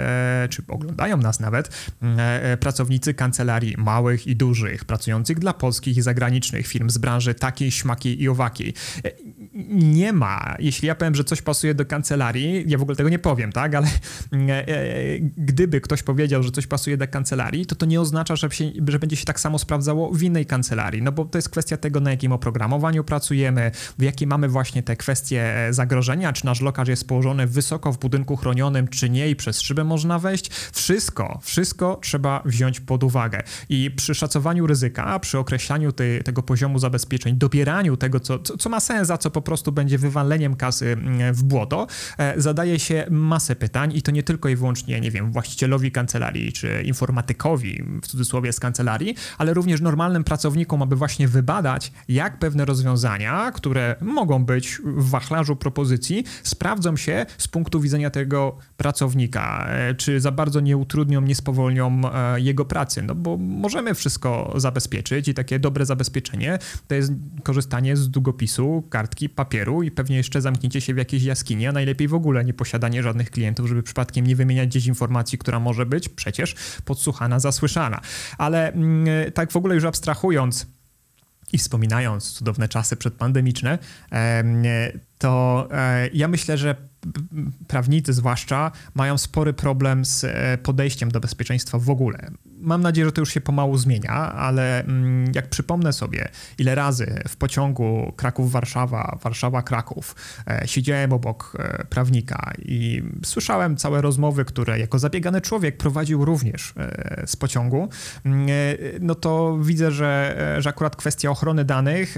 czy 0.51 0.63
oglądają 0.69 1.17
nas 1.17 1.41
nawet, 1.41 1.91
mm, 2.03 2.19
pracownicy 2.59 3.15
kancelarii 3.15 3.75
małych 3.79 4.27
i 4.27 4.37
dużych, 4.37 4.85
pracujących 4.85 5.39
dla 5.39 5.53
polskich 5.53 5.97
i 5.97 6.03
zagranicznych 6.03 6.67
firm 6.67 6.91
z 6.91 6.99
branży 6.99 7.35
takiej, 7.35 7.71
śmakiej 7.71 8.23
i 8.23 8.29
owakiej 8.29 8.75
nie 9.69 10.13
ma. 10.13 10.57
Jeśli 10.59 10.89
ja 10.89 10.95
powiem, 10.95 11.15
że 11.15 11.25
coś 11.25 11.43
pasuje 11.43 11.75
do 11.75 11.87
kancelarii, 11.87 12.65
ja 12.67 12.79
w 12.79 12.83
ogóle 12.83 12.97
tego 12.97 13.09
nie 13.09 13.19
powiem, 13.19 13.53
tak, 13.53 13.75
ale 13.75 13.87
e, 14.33 14.69
e, 14.69 15.21
gdyby 15.21 15.81
ktoś 15.81 16.03
powiedział, 16.03 16.43
że 16.43 16.51
coś 16.51 16.67
pasuje 16.67 16.97
do 16.97 17.09
kancelarii, 17.09 17.67
to 17.67 17.75
to 17.75 17.87
nie 17.87 18.01
oznacza, 18.01 18.37
że, 18.37 18.51
się, 18.51 18.71
że 18.89 18.99
będzie 18.99 19.17
się 19.17 19.25
tak 19.25 19.41
samo 19.41 19.59
sprawdzało 19.59 20.11
w 20.13 20.23
innej 20.23 20.47
kancelarii, 20.47 21.03
no 21.03 21.13
bo 21.13 21.25
to 21.25 21.39
jest 21.39 21.49
kwestia 21.49 21.77
tego, 21.77 22.01
na 22.01 22.11
jakim 22.11 22.33
oprogramowaniu 22.33 23.05
pracujemy, 23.05 23.71
w 23.99 24.03
jakie 24.03 24.27
mamy 24.27 24.49
właśnie 24.49 24.83
te 24.83 24.97
kwestie 24.97 25.67
e, 25.69 25.73
zagrożenia, 25.73 26.33
czy 26.33 26.47
nasz 26.47 26.61
lokal 26.61 26.87
jest 26.87 27.09
położony 27.09 27.47
wysoko 27.47 27.93
w 27.93 27.99
budynku 27.99 28.37
chronionym, 28.37 28.89
czy 28.89 29.11
nie 29.11 29.31
i 29.31 29.37
przez 29.37 29.61
szybę 29.61 29.85
można 29.85 30.19
wejść. 30.19 30.51
Wszystko, 30.73 31.39
wszystko 31.43 31.99
trzeba 32.03 32.43
wziąć 32.45 32.81
pod 32.81 33.05
uwagę 33.05 33.43
i 33.69 33.91
przy 33.91 34.15
szacowaniu 34.15 34.67
ryzyka, 34.67 35.19
przy 35.19 35.39
określaniu 35.39 35.93
tego 36.25 36.43
poziomu 36.43 36.79
zabezpieczeń, 36.79 37.37
dobieraniu 37.37 37.97
tego, 37.97 38.21
co, 38.21 38.39
co, 38.39 38.57
co 38.57 38.71
ma 38.71 38.81
sens, 38.81 39.11
a 39.11 39.19
co 39.19 39.31
po 39.31 39.40
prostu 39.43 39.73
będzie 39.73 39.99
wywaleniem 39.99 40.57
kasy 40.57 40.87
mm, 40.93 41.35
w 41.35 41.43
błoto, 41.43 41.87
e, 42.19 42.41
zadaje 42.41 42.79
się 42.79 43.07
masę 43.11 43.57
pytań 43.57 43.93
i 43.95 44.03
to 44.03 44.11
nie 44.11 44.23
tylko 44.23 44.49
i 44.49 44.57
wyłącznie, 44.57 45.01
nie 45.01 45.11
wiem, 45.11 45.33
właścicielowi 45.33 45.93
kancelarii 45.93 46.53
czy 46.53 46.83
informatykowi, 46.83 47.83
w 48.03 48.07
cudzysłowie 48.07 48.53
z 48.53 48.61
kancelarii, 48.61 49.15
ale 49.39 49.55
również 49.55 49.81
normalnym 49.81 50.25
pracownikom, 50.25 50.83
aby 50.83 50.97
właśnie 50.97 51.29
wybadać, 51.29 51.93
jak 52.09 52.39
pewne 52.39 52.65
rozwiązania, 52.65 53.53
które 53.53 53.97
mogą 54.01 54.45
być 54.45 54.81
w 54.85 55.11
wachlarzu 55.11 55.57
propozycji, 55.57 56.25
sprawdzą 56.43 56.97
się 56.97 57.27
z 57.39 57.49
punktu 57.49 57.81
widzenia 57.81 58.11
tego 58.11 58.59
pracownika, 58.77 59.67
e, 59.69 59.95
czy 59.95 60.21
za 60.21 60.33
bardzo 60.33 60.61
nie 60.61 60.77
utrudnią, 60.77 61.21
nie 61.21 61.35
spowolnią 61.35 62.01
e, 62.15 62.41
jego 62.41 62.65
pracy, 62.65 63.03
no 63.03 63.15
bo 63.15 63.37
możemy 63.37 63.95
wszystko 63.95 64.53
zabezpieczyć 64.57 65.29
i 65.29 65.35
takie 65.35 65.59
dobre 65.59 65.87
zabezpieczenie 65.87 66.59
to 66.89 66.95
jest 66.95 67.13
korzystanie 67.43 67.97
z 67.97 68.11
długopisu, 68.11 68.85
kartki, 68.91 69.29
papieru 69.31 69.83
i 69.83 69.91
pewnie 69.91 70.17
jeszcze 70.17 70.41
zamknięcie 70.41 70.81
się 70.81 70.95
w 70.95 70.97
jakiejś 70.97 71.23
jaskini, 71.23 71.67
a 71.67 71.73
najlepiej 71.73 72.09
w 72.09 72.15
ogóle 72.15 72.45
nie 72.45 72.55
posiadanie 72.55 73.03
żadnych 73.03 73.31
klientów, 73.31 73.69
żeby 73.69 73.83
przypadkiem 73.83 74.27
nie 74.27 74.37
wymieniać 74.37 74.69
gdzieś 74.69 74.87
informacji, 74.87 75.39
która 75.39 75.61
może 75.61 75.87
być 75.87 76.09
przecież 76.09 76.55
podsłuchana, 76.85 77.41
zasłyszana. 77.41 78.01
Ale 78.39 78.73
mm, 78.73 79.33
tak 79.33 79.53
w 79.53 79.57
ogóle 79.57 79.75
już 79.75 79.85
abstrahując, 79.85 80.67
i 81.53 81.59
wspominając 81.59 82.33
cudowne 82.33 82.69
czasy 82.69 82.97
przedpandemiczne, 82.97 83.79
to 85.19 85.69
e, 85.73 86.09
ja 86.09 86.29
myślę, 86.29 86.59
że 86.59 86.90
prawnicy 87.69 88.13
zwłaszcza 88.13 88.71
mają 88.95 89.19
spory 89.19 89.53
problem 89.53 90.05
z 90.05 90.25
e, 90.25 90.59
podejściem 90.59 91.11
do 91.11 91.21
bezpieczeństwa 91.21 91.79
w 91.79 91.91
ogóle. 91.91 92.31
Mam 92.61 92.83
nadzieję, 92.83 93.07
że 93.07 93.13
to 93.13 93.21
już 93.21 93.35
się 93.35 93.41
pomału 93.41 93.77
zmienia, 93.77 94.13
ale 94.33 94.85
mm, 94.85 95.33
jak 95.35 95.49
przypomnę 95.49 95.93
sobie, 95.93 96.29
ile 96.59 96.75
razy 96.75 97.23
w 97.29 97.37
pociągu 97.37 98.13
Kraków-Warszawa, 98.17 99.19
Warszawa-Kraków 99.23 100.15
e, 100.47 100.69
siedziałem 100.69 101.13
obok 101.13 101.57
e, 101.59 101.85
prawnika 101.85 102.53
i 102.59 103.03
słyszałem 103.25 103.77
całe 103.77 104.01
rozmowy, 104.01 104.45
które 104.45 104.79
jako 104.79 104.99
zabiegany 104.99 105.41
człowiek 105.41 105.77
prowadził 105.77 106.25
również 106.25 106.75
z 107.27 107.37
pociągu, 107.37 107.89
mm, 108.25 108.47
no 109.01 109.15
to 109.15 109.59
widzę, 109.63 109.91
że, 109.91 110.37
że 110.59 110.71
akurat 110.71 110.97
kwestia 110.97 111.31
ochrony 111.31 111.65
danych 111.65 112.17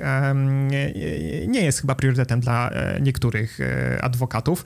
nie 1.49 1.61
jest 1.61 1.81
chyba 1.81 1.95
priorytetem 1.95 2.41
dla 2.41 2.71
niektórych 3.01 3.59
adwokatów, 4.01 4.65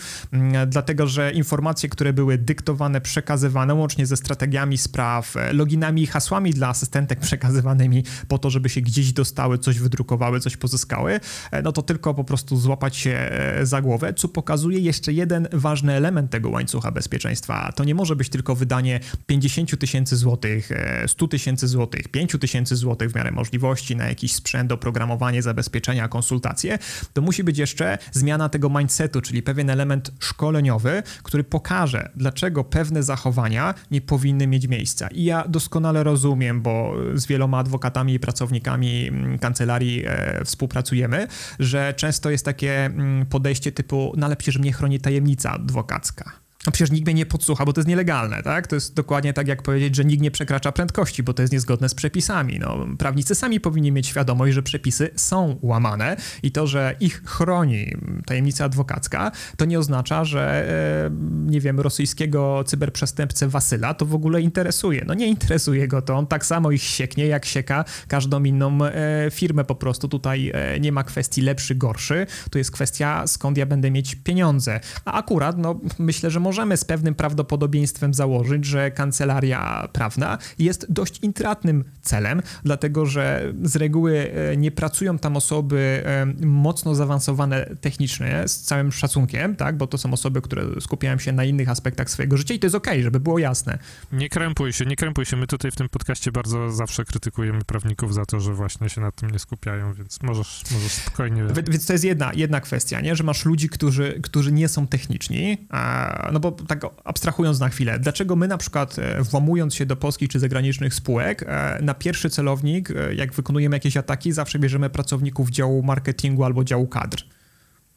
dlatego 0.67 1.07
że 1.07 1.33
informacje, 1.33 1.89
które 1.89 2.13
były 2.13 2.39
dyktowane, 2.39 3.01
przekazywane 3.01 3.75
łącznie 3.75 4.07
ze 4.07 4.17
strategiami 4.17 4.79
spraw, 4.79 5.35
loginami 5.53 6.03
i 6.03 6.07
hasłami 6.07 6.51
dla 6.51 6.69
asystentek 6.69 7.21
przekazywanymi 7.29 8.05
po 8.29 8.39
to, 8.39 8.51
żeby 8.51 8.69
się 8.69 8.81
gdzieś 8.81 9.13
dostały, 9.13 9.59
coś 9.59 9.79
wydrukowały, 9.79 10.41
coś 10.41 10.57
pozyskały, 10.57 11.21
e, 11.51 11.63
no 11.63 11.73
to 11.73 11.83
tylko 11.83 12.15
po 12.15 12.25
prostu 12.25 12.57
złapać 12.57 12.97
się 12.97 13.11
e, 13.11 13.67
za 13.67 13.83
głowę, 13.83 14.15
co 14.15 14.29
pokazuje 14.29 14.79
jeszcze 14.79 15.13
jeden 15.13 15.49
ważny 15.53 15.93
element 15.93 16.31
tego 16.31 16.51
łańcucha 16.51 16.91
bezpieczeństwa. 16.91 17.73
To 17.73 17.85
nie 17.85 17.95
może 17.95 18.17
być 18.17 18.29
tylko 18.29 18.55
wydanie 18.55 19.01
50 19.27 19.79
tysięcy 19.79 20.17
złotych, 20.17 20.71
100 21.07 21.25
e, 21.25 21.29
tysięcy 21.29 21.69
złotych, 21.69 22.09
5 22.09 22.37
tysięcy 22.41 22.77
złotych 22.77 23.11
w 23.11 23.15
miarę 23.15 23.31
możliwości 23.31 23.97
na 23.97 24.09
jakiś 24.09 24.35
sprzęt, 24.35 24.73
oprogramowanie, 24.73 25.43
zabezpieczenia, 25.43 26.09
konsultacje. 26.09 26.79
To 27.13 27.23
musi 27.23 27.45
być 27.45 27.59
jeszcze 27.59 27.99
zmiana 28.13 28.49
tego 28.49 28.71
mindsetu, 28.71 29.21
czyli 29.21 29.43
pewien 29.43 29.71
element 29.71 29.96
szkoleniowy, 30.19 31.03
który 31.23 31.45
pokaże, 31.45 32.11
dlaczego 32.17 32.65
pewne 32.65 33.03
zachowania 33.03 33.75
nie 33.91 34.01
powinny 34.01 34.47
mieć 34.47 34.69
miejsca. 34.69 35.09
I 35.09 35.25
ja 35.25 35.45
doskonale 35.49 36.03
rozumiem, 36.05 36.63
bo 36.63 36.95
z 37.15 37.27
wieloma 37.27 37.59
adwokatami 37.59 38.15
i 38.15 38.21
pracownikami 38.21 39.09
mm, 39.09 39.39
kancelarii 39.39 40.03
e, 40.07 40.45
współpracujemy, 40.45 41.27
że 41.59 41.95
często 41.97 42.31
jest 42.31 42.45
takie 42.45 42.85
mm, 42.85 43.27
podejście 43.27 43.73
typu, 43.73 44.13
no 44.17 44.27
ale 44.27 44.37
przecież 44.37 44.59
mnie 44.59 44.73
chroni 44.73 45.01
tajemnica 45.01 45.53
adwokacka 45.53 46.46
no 46.67 46.73
przecież 46.73 46.91
nikt 46.91 47.07
mnie 47.07 47.15
nie 47.15 47.27
podsłucha, 47.27 47.65
bo 47.65 47.73
to 47.73 47.81
jest 47.81 47.89
nielegalne, 47.89 48.43
tak? 48.43 48.67
To 48.67 48.75
jest 48.75 48.95
dokładnie 48.95 49.33
tak, 49.33 49.49
jak 49.49 49.63
powiedzieć, 49.63 49.97
że 49.97 50.05
nikt 50.05 50.23
nie 50.23 50.31
przekracza 50.31 50.73
prędkości, 50.73 51.23
bo 51.23 51.35
to 51.35 51.43
jest 51.43 51.53
niezgodne 51.53 51.89
z 51.89 51.95
przepisami. 51.95 52.59
No, 52.59 52.87
prawnicy 52.99 53.35
sami 53.35 53.61
powinni 53.61 53.93
mieć 53.93 54.07
świadomość, 54.07 54.55
że 54.55 54.63
przepisy 54.63 55.11
są 55.17 55.59
łamane 55.63 56.17
i 56.43 56.53
to, 56.53 56.67
że 56.67 56.97
ich 57.01 57.23
chroni 57.25 57.97
tajemnica 58.27 58.65
adwokacka, 58.65 59.33
to 59.57 59.65
nie 59.65 59.79
oznacza, 59.79 60.25
że 60.25 60.69
e, 61.07 61.11
nie 61.51 61.61
wiem, 61.61 61.81
rosyjskiego 61.81 62.65
cyberprzestępcę 62.67 63.49
Wasyla 63.49 63.95
to 63.95 64.07
w 64.07 64.15
ogóle 64.15 64.41
interesuje. 64.41 65.05
No 65.07 65.15
nie 65.15 65.27
interesuje 65.27 65.89
go 65.89 66.03
to, 66.03 66.15
on 66.15 66.27
tak 66.27 66.47
samo 66.47 66.71
ich 66.71 66.83
sieknie, 66.83 67.27
jak 67.27 67.45
sieka 67.45 67.85
każdą 68.09 68.45
inną 68.45 68.79
e, 68.85 69.31
firmę 69.31 69.65
po 69.65 69.75
prostu. 69.75 70.09
Tutaj 70.09 70.53
e, 70.55 70.81
nie 70.81 70.93
ma 70.93 71.05
kwestii 71.05 71.43
lepszy, 71.43 71.75
gorszy, 71.75 72.27
tu 72.51 72.59
jest 72.59 72.71
kwestia 72.71 73.27
skąd 73.27 73.59
ja 73.59 73.67
będę 73.67 73.91
mieć 73.91 74.15
pieniądze. 74.15 74.81
A 75.05 75.13
akurat, 75.13 75.59
no 75.59 75.81
myślę, 75.99 76.31
że 76.31 76.41
może 76.41 76.56
możemy 76.57 76.77
z 76.77 76.85
pewnym 76.85 77.15
prawdopodobieństwem 77.15 78.15
założyć, 78.15 78.65
że 78.65 78.91
kancelaria 78.91 79.89
prawna 79.93 80.39
jest 80.59 80.87
dość 80.93 81.19
intratnym 81.19 81.85
celem, 82.03 82.43
dlatego 82.65 83.07
że 83.07 83.53
z 83.63 83.77
reguły 83.77 84.31
e, 84.53 84.57
nie 84.57 84.71
pracują 84.71 85.19
tam 85.19 85.37
osoby 85.37 86.03
e, 86.07 86.27
mocno 86.47 86.95
zaawansowane 86.95 87.77
technicznie, 87.81 88.43
z 88.47 88.61
całym 88.61 88.93
szacunkiem, 88.93 89.57
tak, 89.57 89.77
bo 89.77 89.87
to 89.87 89.99
są 89.99 90.13
osoby, 90.13 90.43
które 90.43 90.81
skupiają 90.81 91.19
się 91.19 91.33
na 91.33 91.45
innych 91.45 91.69
aspektach 91.69 92.11
swojego 92.11 92.37
życia 92.37 92.55
i 92.55 92.59
to 92.59 92.67
jest 92.67 92.77
okej, 92.77 92.93
okay, 92.93 93.03
żeby 93.03 93.21
było 93.21 93.39
jasne. 93.39 93.79
Nie 94.13 94.29
krępuj 94.29 94.73
się, 94.73 94.87
nie 94.87 94.97
krępuj 94.97 95.25
się. 95.25 95.37
My 95.37 95.47
tutaj 95.47 95.71
w 95.71 95.77
tym 95.77 95.89
podcaście 95.89 96.33
bardzo 96.33 96.71
zawsze 96.73 97.05
krytykujemy 97.05 97.65
prawników 97.65 98.15
za 98.15 98.27
to, 98.27 98.41
że 98.41 98.55
właśnie 98.55 98.89
się 98.89 99.01
nad 99.01 99.15
tym 99.15 99.31
nie 99.31 99.39
skupiają, 99.39 99.93
więc 99.93 100.23
możesz, 100.23 100.63
możesz 100.71 100.93
spokojnie... 100.93 101.45
Więc 101.69 101.87
to 101.87 101.93
jest 101.93 102.05
jedna, 102.05 102.33
jedna 102.35 102.61
kwestia, 102.61 103.01
nie? 103.01 103.17
że 103.17 103.25
masz 103.25 103.45
ludzi, 103.45 103.69
którzy, 103.69 104.21
którzy 104.23 104.53
nie 104.53 104.69
są 104.69 104.87
techniczni, 104.87 105.67
a, 105.71 106.31
no 106.33 106.41
bo 106.41 106.46
bo 106.51 106.65
tak 106.65 106.81
abstrahując 107.05 107.61
na 107.61 107.69
chwilę, 107.69 107.99
dlaczego 107.99 108.37
my 108.37 108.49
na 108.49 108.59
przykład 108.59 108.99
e, 108.99 109.23
włamując 109.23 109.75
się 109.75 109.87
do 109.87 109.97
polskich 109.97 110.29
czy 110.29 110.41
zagranicznych 110.41 110.95
spółek, 110.95 111.45
e, 111.47 111.79
na 111.83 111.95
pierwszy 111.95 112.31
celownik, 112.31 112.91
e, 112.91 113.15
jak 113.15 113.35
wykonujemy 113.35 113.77
jakieś 113.77 113.97
ataki, 113.97 114.33
zawsze 114.33 114.59
bierzemy 114.59 114.91
pracowników 114.91 115.51
działu 115.51 115.83
marketingu 115.83 116.45
albo 116.45 116.65
działu 116.65 116.87
kadr, 116.87 117.25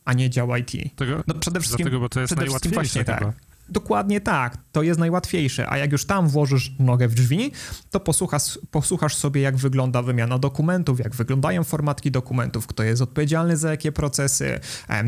a 0.05 0.13
nie 0.13 0.29
dział 0.29 0.55
IT. 0.55 0.95
Tego, 0.95 1.23
no 1.27 1.33
przede 1.33 1.59
wszystkim, 1.59 1.83
dlatego, 1.83 1.99
bo 1.99 2.09
to 2.09 2.19
jest 2.19 2.35
najłatwiejsze 2.35 2.75
właśnie 2.75 3.05
tak. 3.05 3.33
Dokładnie 3.69 4.21
tak, 4.21 4.57
to 4.71 4.83
jest 4.83 4.99
najłatwiejsze, 4.99 5.69
a 5.69 5.77
jak 5.77 5.91
już 5.91 6.05
tam 6.05 6.27
włożysz 6.27 6.71
nogę 6.79 7.07
w 7.07 7.13
drzwi, 7.13 7.51
to 7.91 7.99
posłuchasz, 7.99 8.59
posłuchasz 8.71 9.15
sobie, 9.15 9.41
jak 9.41 9.57
wygląda 9.57 10.01
wymiana 10.01 10.39
dokumentów, 10.39 10.99
jak 10.99 11.15
wyglądają 11.15 11.63
formatki 11.63 12.11
dokumentów, 12.11 12.67
kto 12.67 12.83
jest 12.83 13.01
odpowiedzialny 13.01 13.57
za 13.57 13.71
jakie 13.71 13.91
procesy, 13.91 14.59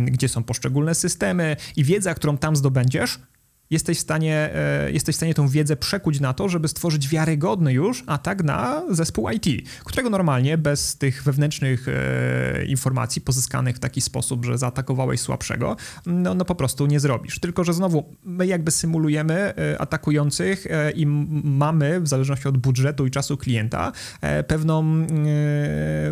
gdzie 0.05 0.29
są 0.29 0.43
poszczególne 0.43 0.95
systemy 0.95 1.55
i 1.75 1.83
wiedza, 1.83 2.13
którą 2.13 2.37
tam 2.37 2.55
zdobędziesz, 2.55 3.19
jesteś 3.71 3.97
w 3.97 4.01
stanie, 4.01 4.49
e, 4.55 4.91
jesteś 4.91 5.15
w 5.15 5.17
stanie 5.17 5.33
tą 5.33 5.47
wiedzę 5.47 5.75
przekuć 5.75 6.19
na 6.19 6.33
to, 6.33 6.49
żeby 6.49 6.67
stworzyć 6.67 7.07
wiarygodny 7.07 7.73
już 7.73 8.03
atak 8.07 8.43
na 8.43 8.83
zespół 8.89 9.29
IT, 9.29 9.69
którego 9.85 10.09
normalnie 10.09 10.57
bez 10.57 10.97
tych 10.97 11.23
wewnętrznych 11.23 11.87
e, 11.87 12.65
informacji 12.65 13.21
pozyskanych 13.21 13.75
w 13.75 13.79
taki 13.79 14.01
sposób, 14.01 14.45
że 14.45 14.57
zaatakowałeś 14.57 15.19
słabszego, 15.19 15.75
no, 16.05 16.33
no 16.33 16.45
po 16.45 16.55
prostu 16.55 16.85
nie 16.85 16.99
zrobisz. 16.99 17.39
Tylko, 17.39 17.63
że 17.63 17.73
znowu 17.73 18.15
my 18.23 18.47
jakby 18.47 18.71
symulujemy 18.71 19.33
e, 19.33 19.81
atakujących 19.81 20.67
i 20.95 21.05
mamy, 21.43 22.01
w 22.01 22.07
zależności 22.07 22.47
od 22.47 22.57
budżetu 22.57 23.05
i 23.05 23.11
czasu 23.11 23.37
klienta, 23.37 23.91
pewną 24.47 25.05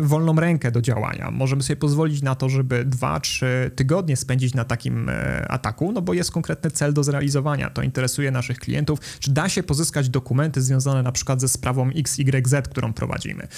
wolną 0.00 0.40
rękę 0.40 0.70
do 0.70 0.82
działania. 0.82 1.30
Możemy 1.30 1.62
sobie 1.62 1.76
pozwolić 1.76 2.22
na 2.22 2.34
to, 2.34 2.48
żeby 2.48 2.84
dwa, 2.84 3.20
trzy 3.20 3.70
tygodnie 3.76 4.16
spędzić 4.16 4.54
na 4.54 4.64
takim 4.64 5.10
ataku, 5.48 5.92
no 5.92 6.02
bo 6.02 6.14
jest 6.14 6.30
konkretny 6.30 6.70
cel 6.70 6.92
do 6.92 7.04
zrealizowania 7.04 7.49
to 7.70 7.82
interesuje 7.82 8.30
naszych 8.30 8.58
klientów. 8.58 9.00
Czy 9.20 9.30
da 9.30 9.48
się 9.48 9.62
pozyskać 9.62 10.08
dokumenty 10.08 10.62
związane 10.62 11.02
na 11.02 11.12
przykład 11.12 11.40
ze 11.40 11.48
sprawą 11.48 11.90
XYZ, 11.96 12.54
którą 12.70 12.92
prowadzimy? 12.92 13.48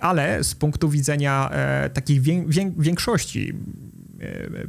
Ale 0.00 0.44
z 0.44 0.54
punktu 0.54 0.88
widzenia 0.88 1.50
e, 1.52 1.90
takiej 1.90 2.20
większości 2.78 3.54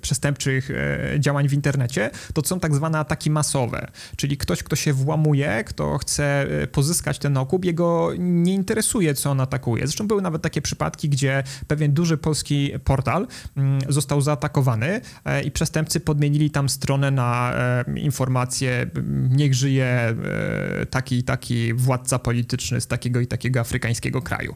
przestępczych 0.01 0.71
e, 0.71 1.19
działań 1.19 1.49
w 1.49 1.53
internecie, 1.53 2.11
to 2.33 2.41
są 2.45 2.59
tak 2.59 2.75
zwane 2.75 2.99
ataki 2.99 3.31
masowe, 3.31 3.87
czyli 4.15 4.37
ktoś, 4.37 4.63
kto 4.63 4.75
się 4.75 4.93
włamuje, 4.93 5.63
kto 5.63 5.97
chce 5.97 6.41
e, 6.41 6.67
pozyskać 6.67 7.19
ten 7.19 7.37
okup, 7.37 7.65
jego 7.65 8.11
nie 8.17 8.53
interesuje, 8.53 9.13
co 9.13 9.31
on 9.31 9.41
atakuje. 9.41 9.87
Zresztą 9.87 10.07
były 10.07 10.21
nawet 10.21 10.41
takie 10.41 10.61
przypadki, 10.61 11.09
gdzie 11.09 11.43
pewien 11.67 11.93
duży 11.93 12.17
polski 12.17 12.71
portal 12.83 13.27
mm, 13.57 13.79
został 13.89 14.21
zaatakowany 14.21 15.01
i 15.45 15.51
przestępcy 15.51 15.99
podmienili 15.99 16.51
tam 16.51 16.69
stronę 16.69 17.11
na 17.11 17.53
informację, 17.95 18.89
niech 19.29 19.53
żyje 19.53 20.15
taki 20.89 21.17
i 21.17 21.23
taki 21.23 21.73
władca 21.73 22.19
polityczny 22.19 22.81
z 22.81 22.87
takiego 22.87 23.19
i 23.19 23.27
takiego 23.27 23.59
afrykańskiego 23.59 24.21
kraju. 24.21 24.55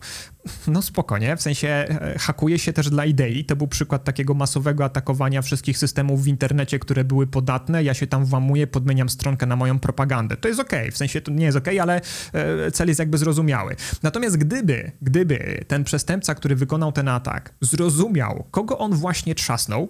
No 0.68 0.82
spokojnie, 0.82 1.38
w 1.38 1.42
sensie 1.42 1.86
hakuje 2.20 2.60
się 2.60 2.74
też 2.74 2.90
dla 2.90 3.06
idei. 3.06 3.46
To 3.46 3.56
był 3.56 3.68
przykład 3.68 4.04
takiego 4.04 4.34
masowego 4.34 4.83
atakowania 4.84 5.42
wszystkich 5.42 5.78
systemów 5.78 6.24
w 6.24 6.28
internecie, 6.28 6.80
które 6.80 7.04
były 7.04 7.28
podatne. 7.28 7.84
Ja 7.84 7.94
się 7.94 8.08
tam 8.08 8.26
włamuję, 8.26 8.68
podmieniam 8.68 9.10
stronkę 9.10 9.46
na 9.46 9.56
moją 9.56 9.80
propagandę. 9.80 10.38
To 10.38 10.48
jest 10.48 10.60
ok, 10.60 10.72
w 10.92 10.98
sensie 10.98 11.22
to 11.22 11.32
nie 11.32 11.46
jest 11.46 11.58
ok, 11.58 11.68
ale 11.82 12.02
e, 12.34 12.72
cel 12.72 12.88
jest 12.88 13.00
jakby 13.00 13.18
zrozumiały. 13.18 13.76
Natomiast 14.04 14.38
gdyby, 14.38 14.92
gdyby 15.02 15.66
ten 15.68 15.84
przestępca, 15.84 16.36
który 16.36 16.56
wykonał 16.56 16.92
ten 16.92 17.08
atak, 17.08 17.54
zrozumiał, 17.62 18.46
kogo 18.52 18.78
on 18.78 18.94
właśnie 18.94 19.36
trzasnął, 19.36 19.88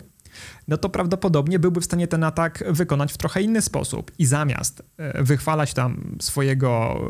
no 0.67 0.77
to 0.77 0.89
prawdopodobnie 0.89 1.59
byłby 1.59 1.81
w 1.81 1.85
stanie 1.85 2.07
ten 2.07 2.23
atak 2.23 2.63
wykonać 2.67 3.13
w 3.13 3.17
trochę 3.17 3.41
inny 3.41 3.61
sposób. 3.61 4.11
I 4.19 4.25
zamiast 4.25 4.83
e, 4.97 5.23
wychwalać 5.23 5.73
tam 5.73 6.17
swojego 6.21 7.01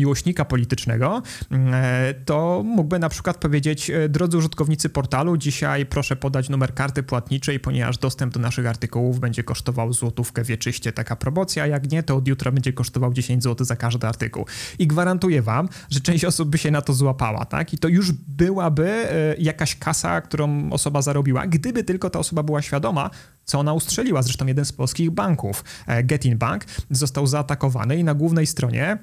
miłośnika 0.00 0.44
politycznego, 0.44 1.22
e, 1.52 2.14
to 2.24 2.62
mógłby 2.64 2.98
na 2.98 3.08
przykład 3.08 3.36
powiedzieć, 3.36 3.90
e, 3.90 4.08
drodzy 4.08 4.36
użytkownicy 4.36 4.88
portalu, 4.88 5.36
dzisiaj 5.36 5.86
proszę 5.86 6.16
podać 6.16 6.48
numer 6.48 6.74
karty 6.74 7.02
płatniczej, 7.02 7.60
ponieważ 7.60 7.98
dostęp 7.98 8.34
do 8.34 8.40
naszych 8.40 8.66
artykułów 8.66 9.20
będzie 9.20 9.44
kosztował 9.44 9.92
złotówkę 9.92 10.44
wieczyście, 10.44 10.92
taka 10.92 11.16
promocja, 11.16 11.66
jak 11.66 11.90
nie, 11.90 12.02
to 12.02 12.16
od 12.16 12.28
jutra 12.28 12.52
będzie 12.52 12.72
kosztował 12.72 13.12
10 13.12 13.42
zł 13.42 13.66
za 13.66 13.76
każdy 13.76 14.06
artykuł. 14.06 14.46
I 14.78 14.86
gwarantuję 14.86 15.42
wam, 15.42 15.68
że 15.90 16.00
część 16.00 16.24
osób 16.24 16.48
by 16.48 16.58
się 16.58 16.70
na 16.70 16.82
to 16.82 16.92
złapała, 16.92 17.44
tak? 17.44 17.74
I 17.74 17.78
to 17.78 17.88
już 17.88 18.12
byłaby 18.12 18.88
e, 18.88 19.34
jakaś 19.38 19.76
kasa, 19.76 20.20
którą 20.20 20.72
osoba 20.72 21.02
zarobiła, 21.02 21.46
gdyby 21.46 21.84
tylko 21.84 22.10
ta 22.10 22.18
osoba 22.18 22.42
była 22.42 22.62
świadoma, 22.62 23.10
co 23.44 23.58
ona 23.58 23.72
ustrzeliła. 23.72 24.22
Zresztą 24.22 24.46
jeden 24.46 24.64
z 24.64 24.72
polskich 24.72 25.10
banków, 25.10 25.64
Getin 26.04 26.38
Bank, 26.38 26.64
został 26.90 27.26
zaatakowany 27.26 27.96
i 27.96 28.04
na 28.04 28.14
głównej 28.14 28.46
stronie 28.46 28.98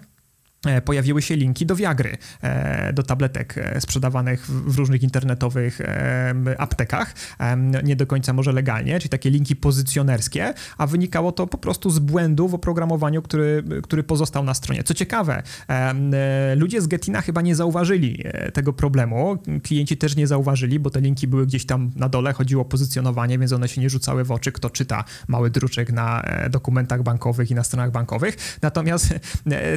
pojawiły 0.86 1.22
się 1.22 1.36
linki 1.36 1.66
do 1.66 1.76
Viagry, 1.76 2.18
e, 2.42 2.94
do 2.94 3.04
tabletek 3.04 3.58
e, 3.58 3.82
sprzedawanych 3.82 4.48
w 4.48 4.78
różnych 4.78 5.04
internetowych 5.04 5.82
aptekach, 6.58 7.14
nie 7.84 7.96
do 7.96 8.08
końca 8.08 8.34
może 8.34 8.52
legalnie, 8.52 9.00
czyli 9.00 9.10
takie 9.10 9.30
linki 9.30 9.56
pozycjonerskie, 9.56 10.54
a 10.78 10.88
wynikało 10.88 11.32
to 11.32 11.48
po 11.48 11.58
prostu 11.58 11.90
z 11.90 12.00
błędu 12.00 12.48
w 12.48 12.54
oprogramowaniu, 12.54 13.22
który, 13.22 13.64
który 13.84 14.04
pozostał 14.04 14.44
na 14.44 14.54
stronie. 14.54 14.84
Co 14.84 14.94
ciekawe, 14.94 15.44
ludzie 16.56 16.82
z 16.82 16.88
Getina 16.88 17.22
chyba 17.22 17.42
nie 17.42 17.56
zauważyli 17.56 18.24
tego 18.54 18.74
problemu, 18.74 19.38
klienci 19.64 19.98
też 19.98 20.16
nie 20.16 20.28
zauważyli, 20.28 20.80
bo 20.80 20.90
te 20.90 21.02
linki 21.02 21.28
były 21.28 21.46
gdzieś 21.46 21.66
tam 21.66 21.92
na 21.96 22.10
dole, 22.10 22.34
chodziło 22.34 22.62
o 22.62 22.66
pozycjonowanie, 22.66 23.40
więc 23.40 23.54
one 23.54 23.68
się 23.68 23.82
nie 23.82 23.90
rzucały 23.90 24.24
w 24.24 24.32
oczy, 24.32 24.52
kto 24.52 24.70
czyta 24.70 25.04
mały 25.28 25.50
druczek 25.50 25.92
na 25.92 26.24
dokumentach 26.50 27.04
bankowych 27.04 27.52
i 27.52 27.56
na 27.56 27.64
stronach 27.64 27.92
bankowych. 27.92 28.58
Natomiast 28.62 29.14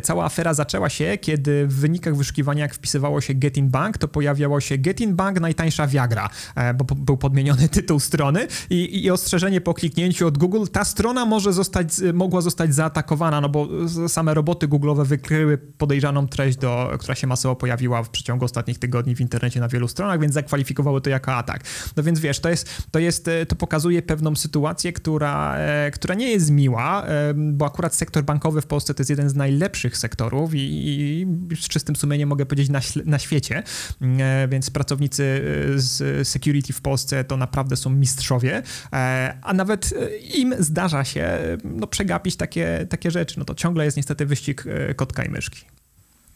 cała 0.02 0.24
afera 0.24 0.54
zaczęła 0.54 0.79
zaczęła 0.80 0.88
się, 0.88 1.18
kiedy 1.18 1.66
w 1.66 1.74
wynikach 1.74 2.16
wyszukiwania, 2.16 2.62
jak 2.62 2.74
wpisywało 2.74 3.20
się 3.20 3.34
Get 3.34 3.56
in 3.56 3.68
Bank, 3.68 3.98
to 3.98 4.08
pojawiało 4.08 4.60
się 4.60 4.78
Get 4.78 5.00
in 5.00 5.16
Bank 5.16 5.40
najtańsza 5.40 5.86
Viagra, 5.86 6.30
e, 6.54 6.74
bo 6.74 6.84
był 6.84 7.16
podmieniony 7.16 7.68
tytuł 7.78 8.00
strony 8.00 8.46
i, 8.70 9.04
i 9.04 9.10
ostrzeżenie 9.10 9.60
po 9.60 9.74
kliknięciu 9.74 10.26
od 10.26 10.38
Google, 10.38 10.64
ta 10.72 10.84
strona 10.84 11.26
może 11.26 11.52
zostać, 11.52 11.88
mogła 12.14 12.40
zostać 12.40 12.74
zaatakowana, 12.74 13.40
no 13.40 13.48
bo 13.48 13.68
same 14.08 14.34
roboty 14.34 14.68
Google'owe 14.68 15.04
wykryły 15.06 15.58
podejrzaną 15.58 16.28
treść, 16.28 16.58
do, 16.58 16.90
która 16.98 17.14
się 17.14 17.26
masowo 17.26 17.56
pojawiła 17.56 18.02
w 18.02 18.10
przeciągu 18.10 18.44
ostatnich 18.44 18.78
tygodni 18.78 19.14
w 19.14 19.20
internecie 19.20 19.60
na 19.60 19.68
wielu 19.68 19.88
stronach, 19.88 20.20
więc 20.20 20.34
zakwalifikowały 20.34 21.00
to 21.00 21.10
jako 21.10 21.34
atak. 21.34 21.64
No 21.96 22.02
więc 22.02 22.20
wiesz, 22.20 22.40
to 22.40 22.48
jest, 22.48 22.68
to 22.90 22.98
jest, 22.98 23.28
e, 23.28 23.46
to 23.46 23.56
pokazuje 23.56 24.02
pewną 24.02 24.36
sytuację, 24.36 24.92
która, 24.92 25.56
e, 25.56 25.90
która 25.90 26.14
nie 26.14 26.30
jest 26.30 26.50
miła, 26.50 27.06
bo 27.34 27.66
akurat 27.66 27.94
sektor 27.94 28.24
bankowy 28.24 28.60
w 28.60 28.66
Polsce 28.66 28.94
to 28.94 29.00
jest 29.00 29.10
jeden 29.10 29.28
z 29.28 29.34
najlepszych 29.34 29.96
sektorów 29.96 30.54
i, 30.60 31.26
z 31.60 31.68
czystym 31.68 31.96
sumieniem 31.96 32.28
mogę 32.28 32.46
powiedzieć 32.46 32.68
na, 32.68 32.80
na 33.04 33.18
świecie, 33.18 33.62
e, 34.02 34.48
więc 34.48 34.70
pracownicy 34.70 35.44
e, 35.74 35.78
z 35.78 36.28
security 36.28 36.72
w 36.72 36.80
Polsce 36.80 37.24
to 37.24 37.36
naprawdę 37.36 37.76
są 37.76 37.90
mistrzowie, 37.90 38.62
e, 38.92 39.38
a 39.42 39.52
nawet 39.52 39.94
im 40.34 40.54
zdarza 40.58 41.04
się 41.04 41.38
no, 41.64 41.86
przegapić 41.86 42.36
takie, 42.36 42.86
takie 42.88 43.10
rzeczy. 43.10 43.38
No 43.38 43.44
to 43.44 43.54
ciągle 43.54 43.84
jest 43.84 43.96
niestety 43.96 44.26
wyścig 44.26 44.64
kotka 44.96 45.24
i 45.24 45.30
myszki. 45.30 45.64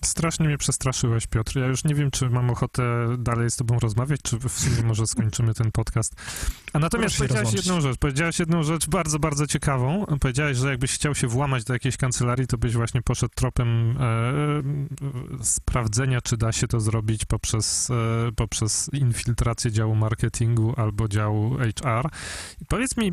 Strasznie 0.05 0.47
mnie 0.47 0.59
przestraszyłeś, 0.59 1.27
Piotr. 1.27 1.57
Ja 1.59 1.67
już 1.67 1.85
nie 1.85 1.95
wiem, 1.95 2.11
czy 2.11 2.31
mam 2.31 2.51
ochotę 2.51 2.83
dalej 3.19 3.51
z 3.51 3.57
tobą 3.57 3.79
rozmawiać, 3.79 4.21
czy 4.23 4.38
w 4.38 4.53
sumie 4.53 4.83
może 4.83 5.07
skończymy 5.07 5.55
ten 5.55 5.73
podcast. 5.73 6.14
A 6.73 6.79
natomiast 6.79 7.17
powiedziałeś 7.17 7.53
jedną 7.53 7.81
rzecz, 7.81 7.97
powiedziałeś 7.97 8.38
jedną 8.38 8.62
rzecz 8.62 8.88
bardzo, 8.88 9.19
bardzo 9.19 9.47
ciekawą. 9.47 10.05
Powiedziałeś, 10.21 10.57
że 10.57 10.71
jakbyś 10.71 10.93
chciał 10.93 11.14
się 11.14 11.27
włamać 11.27 11.64
do 11.64 11.73
jakiejś 11.73 11.97
kancelarii, 11.97 12.47
to 12.47 12.59
byś 12.59 12.75
właśnie 12.75 13.03
poszedł 13.03 13.35
tropem 13.35 13.97
e, 14.01 15.45
sprawdzenia, 15.45 16.21
czy 16.21 16.37
da 16.37 16.53
się 16.53 16.69
to 16.69 16.81
zrobić 16.81 17.25
poprzez, 17.25 17.90
e, 17.90 18.33
poprzez 18.37 18.90
infiltrację 18.93 19.73
działu 19.73 19.95
marketingu 19.95 20.75
albo 20.77 21.09
działu 21.09 21.57
HR. 21.59 22.09
I 22.61 22.64
powiedz 22.64 22.97
mi, 22.97 23.12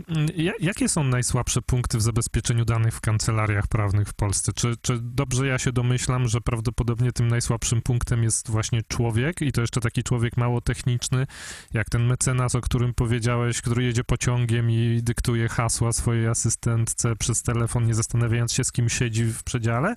jakie 0.60 0.90
są 0.90 1.04
najsłabsze 1.04 1.62
punkty 1.62 1.98
w 1.98 2.02
zabezpieczeniu 2.02 2.66
danych 2.66 2.94
w 2.94 3.02
kancelariach 3.02 3.68
prawnych 3.68 4.08
w 4.08 4.14
Polsce? 4.14 4.54
Czy, 4.54 4.78
czy 4.82 5.00
dobrze 5.02 5.48
ja 5.48 5.60
się 5.60 5.72
domyślam, 5.72 6.28
że 6.28 6.42
prawdopodobnie 6.42 6.81
tym 7.14 7.28
najsłabszym 7.28 7.82
punktem 7.82 8.24
jest 8.24 8.50
właśnie 8.50 8.82
człowiek 8.88 9.42
i 9.42 9.52
to 9.52 9.62
jeszcze 9.62 9.82
taki 9.82 10.04
człowiek 10.04 10.38
mało 10.38 10.62
techniczny, 10.62 11.28
jak 11.74 11.90
ten 11.90 12.06
mecenas, 12.06 12.56
o 12.56 12.62
którym 12.62 12.94
powiedziałeś, 12.94 13.62
który 13.62 13.84
jedzie 13.84 14.04
pociągiem 14.04 14.72
i 14.72 15.00
dyktuje 15.04 15.50
hasła 15.50 15.92
swojej 15.92 16.28
asystentce 16.28 17.16
przez 17.16 17.44
telefon, 17.44 17.88
nie 17.88 17.94
zastanawiając 17.94 18.54
się, 18.54 18.64
z 18.64 18.72
kim 18.72 18.90
siedzi 18.90 19.26
w 19.26 19.44
przedziale? 19.44 19.96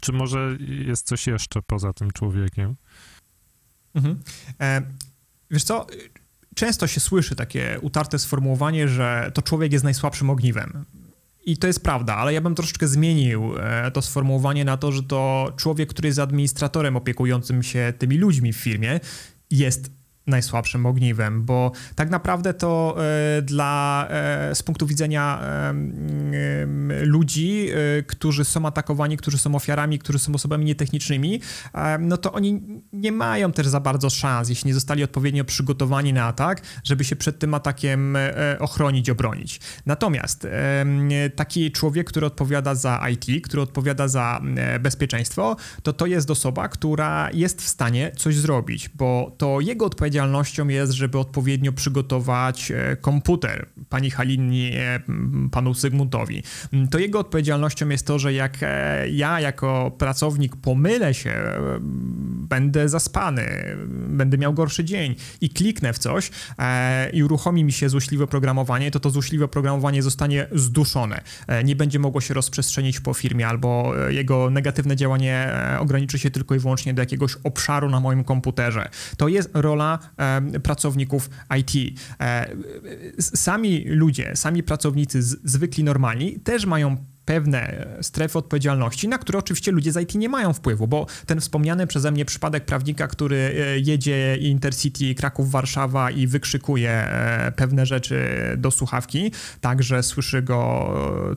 Czy 0.00 0.12
może 0.12 0.56
jest 0.60 1.06
coś 1.06 1.26
jeszcze 1.26 1.62
poza 1.62 1.92
tym 1.92 2.10
człowiekiem? 2.10 2.76
Mhm. 3.94 4.22
E, 4.60 4.82
wiesz 5.50 5.64
co, 5.64 5.86
często 6.54 6.86
się 6.86 7.00
słyszy 7.00 7.36
takie 7.36 7.78
utarte 7.82 8.18
sformułowanie, 8.18 8.88
że 8.88 9.30
to 9.34 9.42
człowiek 9.42 9.72
jest 9.72 9.84
najsłabszym 9.84 10.30
ogniwem. 10.30 10.84
I 11.46 11.56
to 11.56 11.66
jest 11.66 11.82
prawda, 11.82 12.16
ale 12.16 12.32
ja 12.32 12.40
bym 12.40 12.54
troszeczkę 12.54 12.88
zmienił 12.88 13.58
e, 13.58 13.90
to 13.90 14.02
sformułowanie 14.02 14.64
na 14.64 14.76
to, 14.76 14.92
że 14.92 15.02
to 15.02 15.52
człowiek, 15.56 15.88
który 15.88 16.08
jest 16.08 16.18
administratorem 16.18 16.96
opiekującym 16.96 17.62
się 17.62 17.92
tymi 17.98 18.18
ludźmi 18.18 18.52
w 18.52 18.56
firmie, 18.56 19.00
jest 19.50 19.90
najsłabszym 20.26 20.86
ogniwem, 20.86 21.44
bo 21.44 21.72
tak 21.94 22.10
naprawdę 22.10 22.54
to 22.54 22.96
e, 23.38 23.42
dla, 23.42 24.06
e, 24.10 24.54
z 24.54 24.62
punktu 24.62 24.86
widzenia 24.86 25.40
ludzi, 27.02 27.68
e, 27.70 28.02
którzy 28.02 28.44
są 28.44 28.66
atakowani, 28.66 29.16
którzy 29.16 29.38
są 29.38 29.54
ofiarami, 29.54 29.98
którzy 29.98 30.18
są 30.18 30.34
osobami 30.34 30.64
nietechnicznymi, 30.64 31.40
no 32.00 32.16
to 32.16 32.32
oni 32.32 32.62
nie 32.92 33.12
mają 33.12 33.52
też 33.52 33.66
za 33.66 33.80
bardzo 33.80 34.10
szans, 34.10 34.48
jeśli 34.48 34.68
nie 34.68 34.74
zostali 34.74 35.04
odpowiednio 35.04 35.44
przygotowani 35.44 36.12
na 36.12 36.24
atak, 36.24 36.62
żeby 36.84 37.04
się 37.04 37.16
przed 37.16 37.38
tym 37.38 37.54
atakiem 37.54 38.18
ochronić, 38.58 39.10
obronić. 39.10 39.60
Natomiast 39.86 40.46
taki 41.36 41.72
człowiek, 41.72 42.06
który 42.06 42.26
odpowiada 42.26 42.74
za 42.74 43.08
IT, 43.12 43.44
który 43.44 43.62
odpowiada 43.62 44.08
za 44.08 44.40
bezpieczeństwo, 44.80 45.56
to 45.82 45.92
to 45.92 46.06
jest 46.06 46.30
osoba, 46.30 46.68
która 46.68 47.30
jest 47.32 47.62
w 47.62 47.68
stanie 47.68 48.12
coś 48.16 48.36
zrobić, 48.36 48.88
bo 48.88 49.34
to 49.38 49.60
jego 49.60 49.86
odpowiedzialność 49.86 50.15
odpowiedzialnością 50.16 50.68
jest, 50.68 50.92
żeby 50.92 51.18
odpowiednio 51.18 51.72
przygotować 51.72 52.70
e, 52.70 52.96
komputer 52.96 53.66
pani 53.88 54.10
Halinie, 54.10 55.00
panu 55.52 55.74
Sygmuntowi. 55.74 56.42
To 56.90 56.98
jego 56.98 57.18
odpowiedzialnością 57.18 57.88
jest 57.88 58.06
to, 58.06 58.18
że 58.18 58.32
jak 58.32 58.58
e, 58.62 59.08
ja 59.08 59.40
jako 59.40 59.92
pracownik 59.98 60.56
pomylę 60.56 61.14
się, 61.14 61.30
e, 61.30 61.78
będę 62.48 62.88
zaspany, 62.88 63.76
będę 64.08 64.38
miał 64.38 64.54
gorszy 64.54 64.84
dzień 64.84 65.14
i 65.40 65.50
kliknę 65.50 65.92
w 65.92 65.98
coś 65.98 66.30
i 67.12 67.22
uruchomi 67.22 67.64
mi 67.64 67.72
się 67.72 67.88
złośliwe 67.88 68.24
oprogramowanie, 68.24 68.90
to 68.90 69.00
to 69.00 69.10
złośliwe 69.10 69.44
oprogramowanie 69.44 70.02
zostanie 70.02 70.46
zduszone. 70.52 71.20
Nie 71.64 71.76
będzie 71.76 71.98
mogło 71.98 72.20
się 72.20 72.34
rozprzestrzenić 72.34 73.00
po 73.00 73.14
firmie 73.14 73.48
albo 73.48 73.92
jego 74.08 74.50
negatywne 74.50 74.96
działanie 74.96 75.52
ograniczy 75.78 76.18
się 76.18 76.30
tylko 76.30 76.54
i 76.54 76.58
wyłącznie 76.58 76.94
do 76.94 77.02
jakiegoś 77.02 77.36
obszaru 77.44 77.90
na 77.90 78.00
moim 78.00 78.24
komputerze. 78.24 78.88
To 79.16 79.28
jest 79.28 79.50
rola 79.54 79.98
pracowników 80.62 81.30
IT. 81.58 82.00
E, 82.20 82.56
sami 83.20 83.84
ludzie, 83.86 84.36
sami 84.36 84.62
pracownicy 84.62 85.22
zwykli, 85.22 85.84
normalni 85.84 86.40
też 86.40 86.66
mają 86.66 86.96
pewne 87.26 87.86
strefy 88.00 88.38
odpowiedzialności, 88.38 89.08
na 89.08 89.18
które 89.18 89.38
oczywiście 89.38 89.72
ludzie 89.72 89.92
z 89.92 90.02
IT 90.02 90.14
nie 90.14 90.28
mają 90.28 90.52
wpływu, 90.52 90.86
bo 90.86 91.06
ten 91.26 91.40
wspomniany 91.40 91.86
przeze 91.86 92.10
mnie 92.10 92.24
przypadek 92.24 92.64
prawnika, 92.64 93.08
który 93.08 93.36
e, 93.36 93.78
jedzie 93.78 94.36
Intercity 94.36 95.14
Kraków-Warszawa 95.14 96.10
i 96.10 96.26
wykrzykuje 96.26 96.90
e, 96.90 97.52
pewne 97.56 97.86
rzeczy 97.86 98.26
do 98.58 98.70
słuchawki, 98.70 99.32
tak, 99.60 99.82
że 99.82 100.02
słyszy 100.02 100.42
go 100.42 100.66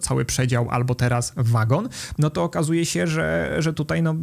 cały 0.02 0.26
przedział 0.26 0.70
albo 0.70 0.96
teraz 0.96 1.34
wagon, 1.36 1.90
no 2.18 2.30
to 2.30 2.44
okazuje 2.44 2.86
się, 2.86 3.08
że, 3.08 3.56
że 3.60 3.74
tutaj 3.74 4.04
no, 4.04 4.16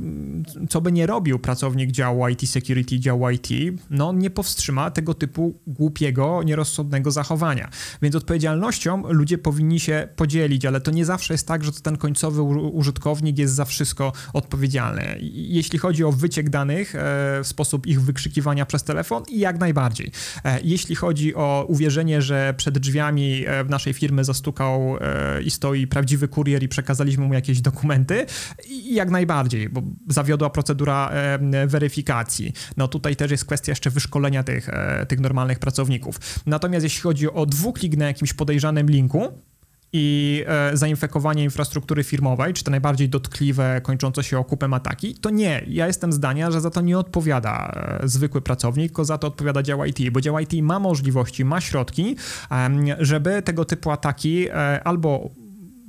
co 0.68 0.80
by 0.80 0.92
nie 0.92 1.06
robił 1.06 1.38
pracownik 1.38 1.90
działu 1.90 2.28
IT 2.28 2.50
Security, 2.50 3.00
działu 3.00 3.30
IT, 3.30 3.48
no 3.90 4.12
nie 4.12 4.30
powstrzyma 4.30 4.90
tego 4.90 5.14
typu 5.14 5.58
głupiego, 5.66 6.42
nierozsądnego 6.42 7.10
zachowania. 7.10 7.70
Więc 8.02 8.14
odpowiedzialnością 8.14 9.02
ludzie 9.12 9.38
powinni 9.38 9.80
się 9.80 10.08
podzielić, 10.16 10.64
ale 10.64 10.80
to 10.80 10.90
nie 10.90 11.04
zawsze 11.04 11.34
jest 11.34 11.48
tak, 11.48 11.55
tak, 11.56 11.64
że 11.64 11.72
to 11.72 11.80
ten 11.80 11.96
końcowy 11.96 12.42
użytkownik 12.42 13.38
jest 13.38 13.54
za 13.54 13.64
wszystko 13.64 14.12
odpowiedzialny. 14.32 15.18
Jeśli 15.32 15.78
chodzi 15.78 16.04
o 16.04 16.12
wyciek 16.12 16.50
danych, 16.50 16.94
e, 16.94 17.44
sposób 17.44 17.86
ich 17.86 18.02
wykrzykiwania 18.02 18.66
przez 18.66 18.84
telefon, 18.84 19.22
jak 19.30 19.60
najbardziej. 19.60 20.10
E, 20.44 20.60
jeśli 20.64 20.94
chodzi 20.94 21.34
o 21.34 21.64
uwierzenie, 21.68 22.22
że 22.22 22.54
przed 22.56 22.78
drzwiami 22.78 23.44
e, 23.46 23.64
w 23.64 23.70
naszej 23.70 23.92
firmy 23.92 24.24
zastukał 24.24 24.96
i 25.44 25.50
stoi 25.50 25.86
prawdziwy 25.86 26.28
kurier 26.28 26.62
i 26.62 26.68
przekazaliśmy 26.68 27.24
mu 27.26 27.34
jakieś 27.34 27.60
dokumenty, 27.60 28.26
jak 28.84 29.10
najbardziej, 29.10 29.68
bo 29.68 29.82
zawiodła 30.08 30.50
procedura 30.50 31.10
weryfikacji. 31.66 32.52
No 32.76 32.88
tutaj 32.88 33.16
też 33.16 33.30
jest 33.30 33.44
kwestia 33.44 33.72
jeszcze 33.72 33.90
wyszkolenia 33.90 34.42
tych, 34.42 34.70
tych 35.08 35.20
normalnych 35.20 35.58
pracowników. 35.58 36.20
Natomiast 36.46 36.84
jeśli 36.84 37.02
chodzi 37.02 37.30
o 37.30 37.46
dwuklik 37.46 37.96
na 37.96 38.06
jakimś 38.06 38.32
podejrzanym 38.32 38.90
linku, 38.90 39.28
i 39.98 40.44
e, 40.46 40.76
zainfekowanie 40.76 41.44
infrastruktury 41.44 42.04
firmowej, 42.04 42.54
czy 42.54 42.64
to 42.64 42.70
najbardziej 42.70 43.08
dotkliwe, 43.08 43.80
kończące 43.82 44.24
się 44.24 44.38
okupem 44.38 44.74
ataki, 44.74 45.14
to 45.14 45.30
nie. 45.30 45.62
Ja 45.68 45.86
jestem 45.86 46.12
zdania, 46.12 46.50
że 46.50 46.60
za 46.60 46.70
to 46.70 46.80
nie 46.80 46.98
odpowiada 46.98 47.72
e, 48.02 48.08
zwykły 48.08 48.40
pracownik, 48.40 48.90
tylko 48.90 49.04
za 49.04 49.18
to 49.18 49.26
odpowiada 49.26 49.62
dział 49.62 49.84
IT, 49.84 50.10
bo 50.10 50.20
dział 50.20 50.38
IT 50.38 50.52
ma 50.62 50.78
możliwości, 50.78 51.44
ma 51.44 51.60
środki, 51.60 52.16
żeby 52.98 53.42
tego 53.42 53.64
typu 53.64 53.90
ataki 53.90 54.48
e, 54.48 54.84
albo 54.84 55.30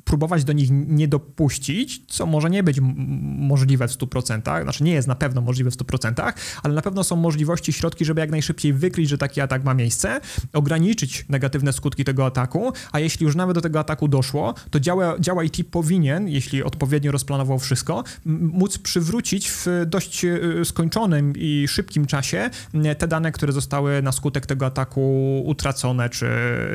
próbować 0.08 0.44
do 0.44 0.54
nich 0.54 0.70
nie 0.72 1.08
dopuścić, 1.08 2.02
co 2.08 2.26
może 2.26 2.50
nie 2.50 2.64
być 2.64 2.80
możliwe 2.82 3.88
w 3.88 3.92
100%, 3.92 4.64
znaczy 4.64 4.84
nie 4.84 4.92
jest 4.92 5.08
na 5.08 5.16
pewno 5.16 5.42
możliwe 5.42 5.72
w 5.72 5.78
100%, 5.78 6.34
ale 6.64 6.74
na 6.74 6.82
pewno 6.82 7.04
są 7.04 7.16
możliwości, 7.16 7.74
środki, 7.74 8.06
żeby 8.06 8.22
jak 8.22 8.32
najszybciej 8.32 8.74
wykryć, 8.74 9.10
że 9.10 9.18
taki 9.18 9.42
atak 9.42 9.64
ma 9.64 9.74
miejsce, 9.74 10.22
ograniczyć 10.54 11.26
negatywne 11.30 11.74
skutki 11.74 12.04
tego 12.04 12.26
ataku, 12.26 12.74
a 12.92 13.00
jeśli 13.00 13.26
już 13.26 13.36
nawet 13.36 13.56
do 13.56 13.62
tego 13.62 13.80
ataku 13.80 14.08
doszło, 14.08 14.54
to 14.70 14.80
dział, 14.80 15.00
dział 15.20 15.42
IT 15.42 15.58
powinien, 15.72 16.28
jeśli 16.28 16.64
odpowiednio 16.64 17.12
rozplanował 17.12 17.60
wszystko, 17.60 18.04
móc 18.26 18.78
przywrócić 18.78 19.50
w 19.52 19.68
dość 19.86 20.26
e, 20.26 20.40
skończonym 20.66 21.34
i 21.36 21.68
szybkim 21.68 22.06
czasie 22.06 22.50
te 22.98 23.08
dane, 23.08 23.32
które 23.32 23.54
zostały 23.54 24.02
na 24.02 24.12
skutek 24.12 24.46
tego 24.46 24.66
ataku 24.66 25.44
utracone, 25.46 26.10
czy, 26.10 26.30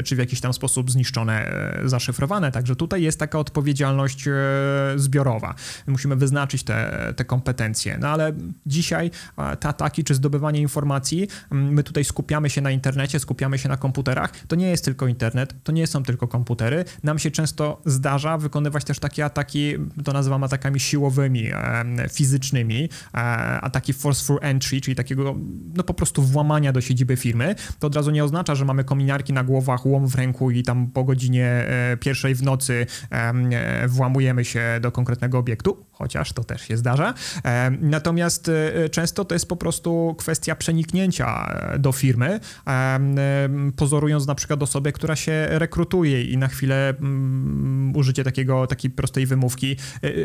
czy 0.04 0.16
w 0.16 0.18
jakiś 0.18 0.40
tam 0.40 0.52
sposób 0.52 0.90
zniszczone, 0.90 1.46
e, 1.46 1.88
zaszyfrowane. 1.88 2.52
Także 2.52 2.76
tutaj 2.76 3.02
jest 3.02 3.21
taka 3.22 3.38
odpowiedzialność 3.38 4.28
e, 4.28 4.32
zbiorowa. 4.96 5.54
Musimy 5.86 6.16
wyznaczyć 6.16 6.62
te, 6.62 7.12
te 7.16 7.24
kompetencje. 7.24 7.98
No 8.00 8.08
ale 8.08 8.32
dzisiaj 8.66 9.10
te 9.60 9.68
ataki 9.68 10.04
czy 10.04 10.14
zdobywanie 10.14 10.60
informacji, 10.60 11.28
my 11.50 11.82
tutaj 11.82 12.04
skupiamy 12.04 12.50
się 12.50 12.60
na 12.60 12.70
internecie, 12.70 13.20
skupiamy 13.20 13.58
się 13.58 13.68
na 13.68 13.76
komputerach. 13.76 14.32
To 14.48 14.56
nie 14.56 14.70
jest 14.70 14.84
tylko 14.84 15.06
internet, 15.06 15.54
to 15.64 15.72
nie 15.72 15.86
są 15.86 16.02
tylko 16.02 16.28
komputery. 16.28 16.84
Nam 17.02 17.18
się 17.18 17.30
często 17.30 17.82
zdarza 17.86 18.38
wykonywać 18.38 18.84
też 18.84 18.98
takie 18.98 19.24
ataki, 19.24 19.74
to 20.04 20.12
nazywam 20.12 20.44
atakami 20.44 20.80
siłowymi, 20.80 21.50
fizycznymi, 22.12 22.88
e, 23.14 23.18
ataki 23.60 23.92
forceful 23.92 24.38
entry, 24.40 24.80
czyli 24.80 24.96
takiego 24.96 25.34
no 25.76 25.82
po 25.82 25.94
prostu 25.94 26.22
włamania 26.22 26.72
do 26.72 26.80
siedziby 26.80 27.16
firmy. 27.16 27.54
To 27.78 27.86
od 27.86 27.96
razu 27.96 28.10
nie 28.10 28.24
oznacza, 28.24 28.54
że 28.54 28.64
mamy 28.64 28.84
kominiarki 28.84 29.32
na 29.32 29.44
głowach, 29.44 29.86
łom 29.86 30.06
w 30.06 30.14
ręku 30.14 30.50
i 30.50 30.62
tam 30.62 30.86
po 30.86 31.04
godzinie 31.04 31.46
e, 31.46 31.96
pierwszej 31.96 32.34
w 32.34 32.42
nocy 32.42 32.72
E, 32.72 33.11
włamujemy 33.88 34.44
się 34.44 34.78
do 34.80 34.92
konkretnego 34.92 35.38
obiektu, 35.38 35.86
chociaż 35.92 36.32
to 36.32 36.44
też 36.44 36.62
się 36.62 36.76
zdarza. 36.76 37.14
Natomiast 37.80 38.48
e, 38.48 38.88
często 38.88 39.24
to 39.24 39.34
jest 39.34 39.48
po 39.48 39.56
prostu 39.56 40.14
kwestia 40.18 40.54
przeniknięcia 40.54 41.46
e, 41.74 41.78
do 41.78 41.92
firmy, 41.92 42.40
pozorując 43.76 44.26
na 44.26 44.34
przykład 44.34 44.62
osobę, 44.62 44.92
która 44.92 45.16
się 45.16 45.46
rekrutuje 45.50 46.24
i 46.24 46.36
na 46.36 46.48
chwilę 46.48 46.88
mm, 46.88 47.96
użycie 47.96 48.24
takiego, 48.24 48.66
takiej 48.66 48.90
prostej 48.90 49.26
wymówki, 49.26 49.76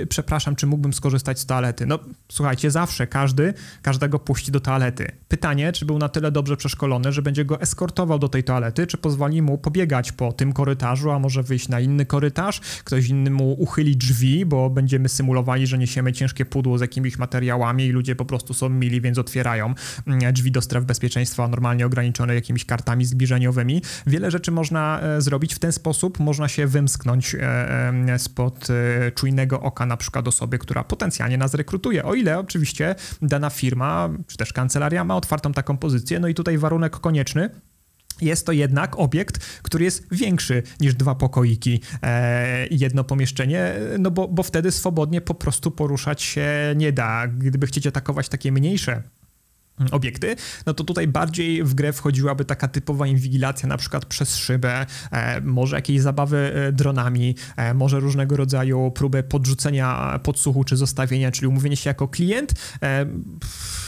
przepraszam, 0.10 0.56
czy 0.56 0.68
mógłbym 0.68 0.94
skorzystać 0.94 1.40
z 1.40 1.46
toalety? 1.46 1.86
No 1.86 2.00
słuchajcie, 2.32 2.72
zawsze 2.72 3.08
każdy, 3.08 3.54
każdego 3.82 4.20
puści 4.20 4.52
do 4.52 4.60
toalety. 4.60 5.12
Pytanie, 5.28 5.72
czy 5.72 5.86
był 5.86 5.98
na 5.98 6.10
tyle 6.10 6.32
dobrze 6.32 6.58
przeszkolony, 6.58 7.12
że 7.12 7.22
będzie 7.22 7.46
go 7.46 7.62
eskortował 7.62 8.20
do 8.20 8.30
tej 8.30 8.44
toalety, 8.44 8.88
czy 8.88 8.98
pozwoli 8.98 9.42
mu 9.42 9.58
pobiegać 9.58 10.12
po 10.12 10.34
tym 10.34 10.54
korytarzu, 10.54 11.12
a 11.12 11.20
może 11.20 11.44
wyjść 11.44 11.70
na 11.70 11.80
inny 11.80 12.06
korytarz, 12.06 12.62
ktoś 12.84 13.10
inny 13.10 13.30
mu 13.30 13.54
uchyli 13.54 13.98
drzwi, 13.98 14.46
bo 14.46 14.70
będziemy 14.70 15.10
symulowali, 15.10 15.68
że 15.68 15.78
niesiemy 15.78 16.14
ciężkie 16.14 16.46
pudło 16.46 16.78
z 16.78 16.82
jakimiś 16.82 17.18
materiałami 17.18 17.86
i 17.86 17.92
ludzie 17.92 18.16
po 18.16 18.26
prostu 18.26 18.54
są 18.54 18.70
mili, 18.70 19.02
więc 19.02 19.18
otwierają 19.18 19.74
mm, 20.08 20.34
drzwi 20.34 20.52
do 20.52 20.62
stref 20.62 20.86
bezpieczeństwa 20.86 21.48
normalnie 21.48 21.86
ograniczone 21.86 22.36
jakimiś 22.36 22.66
kartami 22.66 23.06
zbliżeniowymi. 23.06 23.82
Wiele 24.08 24.32
rzeczy 24.32 24.52
można 24.52 25.02
e, 25.02 25.22
zrobić 25.22 25.56
w 25.56 25.60
ten 25.60 25.72
sposób, 25.72 26.20
można 26.20 26.48
się 26.48 26.68
wymsknąć 26.68 27.36
e, 27.36 28.20
spod 28.20 28.68
czujnego 29.16 29.62
oka 29.62 29.86
na 29.86 29.98
przykład 29.98 30.28
osoby, 30.28 30.60
która 30.60 30.84
potencjalnie 30.84 31.38
nas 31.38 31.54
rekrutuje, 31.54 32.04
o 32.04 32.14
ile 32.14 32.40
oczywiście 32.40 32.96
dana 33.22 33.50
firma 33.50 34.10
czy 34.28 34.38
też 34.38 34.54
kancelaria 34.54 35.04
ma 35.04 35.16
otwartą 35.16 35.54
taką 35.54 35.78
pozycję, 35.78 36.20
no 36.20 36.28
i 36.28 36.34
tutaj 36.34 36.58
warunek 36.58 37.00
konieczny, 37.00 37.50
jest 38.22 38.46
to 38.46 38.52
jednak 38.52 39.00
obiekt, 39.00 39.46
który 39.62 39.86
jest 39.86 40.04
większy 40.12 40.64
niż 40.80 40.94
dwa 40.94 41.16
pokoiki 41.16 41.82
e, 42.04 42.68
jedno 42.68 43.04
pomieszczenie, 43.04 43.74
no 44.00 44.12
bo, 44.12 44.28
bo 44.28 44.44
wtedy 44.44 44.72
swobodnie 44.72 45.22
po 45.22 45.34
prostu 45.34 45.72
poruszać 45.72 46.22
się 46.22 46.48
nie 46.76 46.92
da. 46.92 47.28
Gdyby 47.28 47.68
chcieć 47.68 47.88
atakować 47.88 48.30
takie 48.30 48.52
mniejsze 48.52 49.04
obiekty, 49.92 50.36
no 50.66 50.74
to 50.74 50.84
tutaj 50.84 51.08
bardziej 51.08 51.64
w 51.64 51.74
grę 51.74 51.94
wchodziłaby 51.94 52.46
taka 52.46 52.68
typowa 52.68 53.08
inwigilacja, 53.08 53.70
na 53.70 53.78
przykład 53.78 54.06
przez 54.06 54.36
szybę, 54.36 54.86
e, 55.12 55.42
może 55.42 55.76
jakieś 55.76 56.02
zabawy 56.02 56.54
e, 56.56 56.72
dronami, 56.72 57.36
e, 57.58 57.74
może 57.74 58.00
różnego 58.00 58.38
rodzaju 58.38 58.92
próbę 58.92 59.24
podrzucenia 59.24 60.20
podsłuchu 60.24 60.64
czy 60.64 60.78
zostawienia, 60.78 61.32
czyli 61.32 61.48
umówienie 61.48 61.76
się 61.78 61.90
jako 61.90 62.08
klient 62.08 62.54
e, 62.82 63.06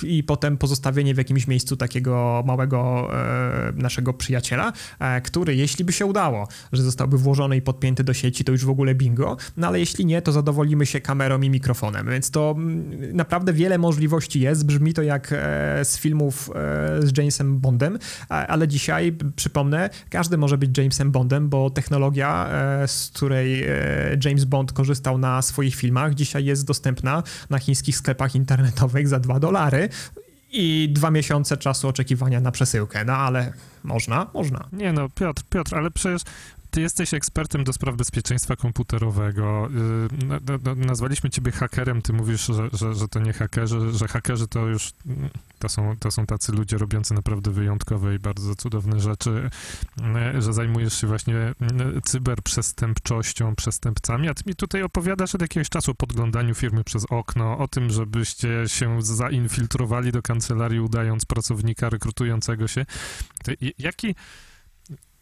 i 0.03 0.23
potem 0.23 0.57
pozostawienie 0.57 1.13
w 1.13 1.17
jakimś 1.17 1.47
miejscu 1.47 1.77
takiego 1.77 2.43
małego 2.45 3.09
e, 3.13 3.73
naszego 3.75 4.13
przyjaciela, 4.13 4.73
e, 4.99 5.21
który 5.21 5.55
jeśli 5.55 5.85
by 5.85 5.93
się 5.93 6.05
udało, 6.05 6.47
że 6.71 6.83
zostałby 6.83 7.17
włożony 7.17 7.57
i 7.57 7.61
podpięty 7.61 8.03
do 8.03 8.13
sieci, 8.13 8.43
to 8.43 8.51
już 8.51 8.65
w 8.65 8.69
ogóle 8.69 8.95
bingo, 8.95 9.37
no 9.57 9.67
ale 9.67 9.79
jeśli 9.79 10.05
nie, 10.05 10.21
to 10.21 10.31
zadowolimy 10.31 10.85
się 10.85 11.01
kamerą 11.01 11.41
i 11.41 11.49
mikrofonem, 11.49 12.09
więc 12.09 12.31
to 12.31 12.55
mm, 12.57 13.15
naprawdę 13.15 13.53
wiele 13.53 13.77
możliwości 13.77 14.39
jest, 14.39 14.65
brzmi 14.65 14.93
to 14.93 15.01
jak 15.01 15.33
z 15.85 15.97
filmów 15.97 16.49
e, 16.49 17.07
z 17.07 17.17
Jamesem 17.17 17.59
Bondem, 17.59 17.99
ale 18.29 18.67
dzisiaj, 18.67 19.17
przypomnę, 19.35 19.89
każdy 20.09 20.37
może 20.37 20.57
być 20.57 20.77
Jamesem 20.77 21.11
Bondem, 21.11 21.49
bo 21.49 21.69
technologia, 21.69 22.47
e, 22.51 22.87
z 22.87 23.11
której 23.15 23.63
e, 23.63 23.69
James 24.25 24.45
Bond 24.45 24.71
korzystał 24.71 25.17
na 25.17 25.41
swoich 25.41 25.75
filmach, 25.75 26.13
dzisiaj 26.13 26.45
jest 26.45 26.67
dostępna 26.67 27.23
na 27.49 27.59
chińskich 27.59 27.97
sklepach 27.97 28.35
internetowych 28.35 29.07
za 29.07 29.19
2 29.19 29.39
dolary 29.39 29.89
i 30.51 30.89
dwa 30.91 31.11
miesiące 31.11 31.57
czasu 31.57 31.87
oczekiwania 31.87 32.41
na 32.41 32.51
przesyłkę. 32.51 33.05
No 33.05 33.13
ale 33.13 33.53
można, 33.83 34.27
można. 34.33 34.67
Nie 34.73 34.93
no, 34.93 35.09
Piotr, 35.09 35.43
Piotr, 35.49 35.75
ale 35.75 35.91
przecież 35.91 36.21
ty 36.71 36.81
jesteś 36.81 37.13
ekspertem 37.13 37.63
do 37.63 37.73
spraw 37.73 37.95
bezpieczeństwa 37.95 38.55
komputerowego. 38.55 39.69
Y, 40.75 40.75
nazwaliśmy 40.75 41.29
ciebie 41.29 41.51
hakerem, 41.51 42.01
ty 42.01 42.13
mówisz, 42.13 42.45
że, 42.45 42.69
że, 42.73 42.93
że 42.93 43.07
to 43.07 43.19
nie 43.19 43.33
hakerzy, 43.33 43.91
że 43.91 44.07
hakerzy 44.07 44.47
to 44.47 44.67
już 44.67 44.91
to 45.59 45.69
są, 45.69 45.95
to 45.99 46.11
są 46.11 46.25
tacy 46.25 46.51
ludzie 46.51 46.77
robiący 46.77 47.13
naprawdę 47.13 47.51
wyjątkowe 47.51 48.15
i 48.15 48.19
bardzo 48.19 48.55
cudowne 48.55 48.99
rzeczy, 48.99 49.49
y, 50.37 50.41
że 50.41 50.53
zajmujesz 50.53 51.01
się 51.01 51.07
właśnie 51.07 51.35
y, 51.37 52.01
cyberprzestępczością, 52.01 53.55
przestępcami, 53.55 54.29
a 54.29 54.33
ty 54.33 54.43
mi 54.45 54.55
tutaj 54.55 54.83
opowiadasz 54.83 55.35
od 55.35 55.41
jakiegoś 55.41 55.69
czasu 55.69 55.91
o 55.91 55.95
podglądaniu 55.95 56.55
firmy 56.55 56.83
przez 56.83 57.05
okno, 57.09 57.57
o 57.57 57.67
tym, 57.67 57.89
żebyście 57.89 58.63
się 58.67 59.01
zainfiltrowali 59.01 60.11
do 60.11 60.21
kancelarii, 60.21 60.79
udając 60.79 61.25
pracownika 61.25 61.89
rekrutującego 61.89 62.67
się. 62.67 62.85
Jaki 63.79 64.15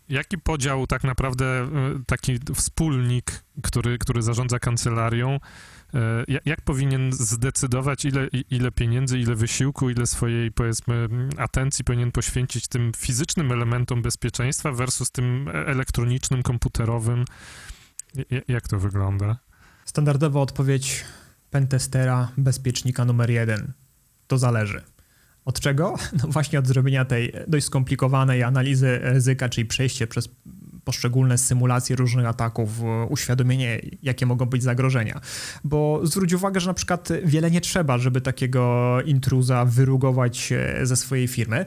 Jaki 0.09 0.37
podział 0.37 0.87
tak 0.87 1.03
naprawdę 1.03 1.45
e, 1.45 1.69
taki 2.05 2.39
wspólnik, 2.55 3.43
który, 3.63 3.97
który 3.97 4.21
zarządza 4.21 4.59
kancelarią, 4.59 5.39
e, 5.93 6.39
jak 6.45 6.61
powinien 6.61 7.13
zdecydować, 7.13 8.05
ile, 8.05 8.27
ile 8.49 8.71
pieniędzy, 8.71 9.19
ile 9.19 9.35
wysiłku, 9.35 9.89
ile 9.89 10.07
swojej, 10.07 10.51
powiedzmy, 10.51 11.09
atencji 11.37 11.85
powinien 11.85 12.11
poświęcić 12.11 12.67
tym 12.67 12.91
fizycznym 12.97 13.51
elementom 13.51 14.01
bezpieczeństwa 14.01 14.71
versus 14.71 15.11
tym 15.11 15.49
elektronicznym, 15.53 16.43
komputerowym? 16.43 17.25
Jak 18.47 18.67
to 18.67 18.79
wygląda? 18.79 19.37
Standardowa 19.85 20.39
odpowiedź 20.39 21.05
pentestera, 21.51 22.31
bezpiecznika 22.37 23.05
numer 23.05 23.29
jeden. 23.29 23.71
To 24.27 24.37
zależy. 24.37 24.81
Od 25.47 25.59
czego? 25.59 25.95
No 26.23 26.29
właśnie 26.29 26.59
od 26.59 26.67
zrobienia 26.67 27.05
tej 27.05 27.33
dość 27.47 27.65
skomplikowanej 27.65 28.43
analizy 28.43 28.99
ryzyka, 29.01 29.49
czyli 29.49 29.67
przejście 29.67 30.07
przez 30.07 30.29
poszczególne 30.87 31.37
symulacje 31.37 31.95
różnych 31.95 32.25
ataków, 32.25 32.69
uświadomienie, 33.09 33.81
jakie 34.03 34.25
mogą 34.25 34.45
być 34.45 34.63
zagrożenia. 34.63 35.21
Bo 35.63 35.99
zwróć 36.03 36.33
uwagę, 36.33 36.59
że 36.59 36.67
na 36.67 36.73
przykład 36.73 37.09
wiele 37.25 37.51
nie 37.51 37.61
trzeba, 37.61 37.97
żeby 37.97 38.21
takiego 38.21 38.97
intruza 39.05 39.65
wyrugować 39.65 40.53
ze 40.83 40.95
swojej 40.95 41.27
firmy. 41.27 41.65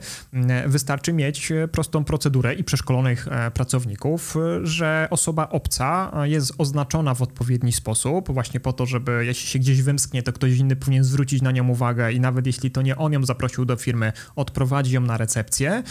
Wystarczy 0.67 1.13
mieć 1.13 1.53
prostą 1.71 2.03
procedurę 2.03 2.53
i 2.53 2.63
przeszkolonych 2.63 3.27
e, 3.27 3.51
pracowników, 3.51 4.35
że 4.63 5.07
osoba 5.09 5.49
obca 5.49 6.11
jest 6.23 6.53
oznaczona 6.57 7.13
w 7.13 7.21
odpowiedni 7.21 7.71
sposób, 7.71 8.33
właśnie 8.33 8.59
po 8.59 8.73
to, 8.73 8.85
żeby 8.85 9.25
jeśli 9.25 9.47
się 9.47 9.59
gdzieś 9.59 9.81
wymsknie, 9.81 10.23
to 10.23 10.33
ktoś 10.33 10.57
inny 10.57 10.75
powinien 10.75 11.03
zwrócić 11.03 11.41
na 11.41 11.51
nią 11.51 11.67
uwagę 11.67 12.11
i 12.11 12.19
nawet 12.19 12.47
jeśli 12.47 12.71
to 12.71 12.81
nie 12.81 12.97
on 12.97 13.13
ją 13.13 13.25
zaprosił 13.25 13.65
do 13.65 13.75
firmy, 13.75 14.13
odprowadzi 14.35 14.95
ją 14.95 15.01
na 15.01 15.17
recepcję, 15.17 15.83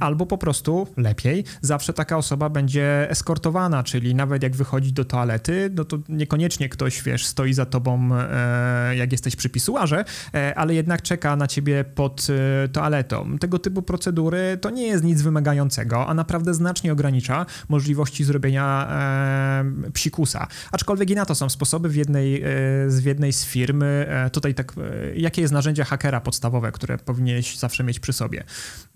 albo 0.00 0.26
po 0.26 0.38
prostu 0.38 0.86
lepiej, 0.96 1.44
zawsze 1.60 1.92
taka 1.92 2.16
osoba 2.16 2.37
osoba 2.38 2.50
będzie 2.50 3.10
eskortowana, 3.10 3.82
czyli 3.82 4.14
nawet 4.14 4.42
jak 4.42 4.56
wychodzi 4.56 4.92
do 4.92 5.04
toalety, 5.04 5.70
no 5.74 5.84
to 5.84 5.98
niekoniecznie 6.08 6.68
ktoś, 6.68 7.02
wiesz, 7.02 7.26
stoi 7.26 7.52
za 7.52 7.66
tobą, 7.66 8.10
e, 8.14 8.96
jak 8.96 9.12
jesteś 9.12 9.36
przy 9.36 9.48
pisuarze, 9.48 10.04
e, 10.34 10.54
ale 10.54 10.74
jednak 10.74 11.02
czeka 11.02 11.36
na 11.36 11.46
ciebie 11.46 11.84
pod 11.84 12.26
e, 12.64 12.68
toaletą. 12.68 13.38
Tego 13.38 13.58
typu 13.58 13.82
procedury 13.82 14.58
to 14.60 14.70
nie 14.70 14.86
jest 14.86 15.04
nic 15.04 15.22
wymagającego, 15.22 16.06
a 16.06 16.14
naprawdę 16.14 16.54
znacznie 16.54 16.92
ogranicza 16.92 17.46
możliwości 17.68 18.24
zrobienia 18.24 18.88
e, 18.90 19.90
psikusa. 19.92 20.46
Aczkolwiek 20.72 21.10
i 21.10 21.14
na 21.14 21.26
to 21.26 21.34
są 21.34 21.48
sposoby 21.48 21.88
w 21.88 21.96
jednej, 21.96 22.42
e, 22.42 22.46
z 22.88 23.04
jednej 23.04 23.32
z 23.32 23.44
firm. 23.44 23.82
E, 23.82 24.30
tutaj 24.32 24.54
tak, 24.54 24.72
jakie 25.14 25.42
jest 25.42 25.52
narzędzie 25.52 25.84
hakera 25.84 26.20
podstawowe, 26.20 26.72
które 26.72 26.98
powinieneś 26.98 27.58
zawsze 27.58 27.84
mieć 27.84 28.00
przy 28.00 28.12
sobie? 28.12 28.44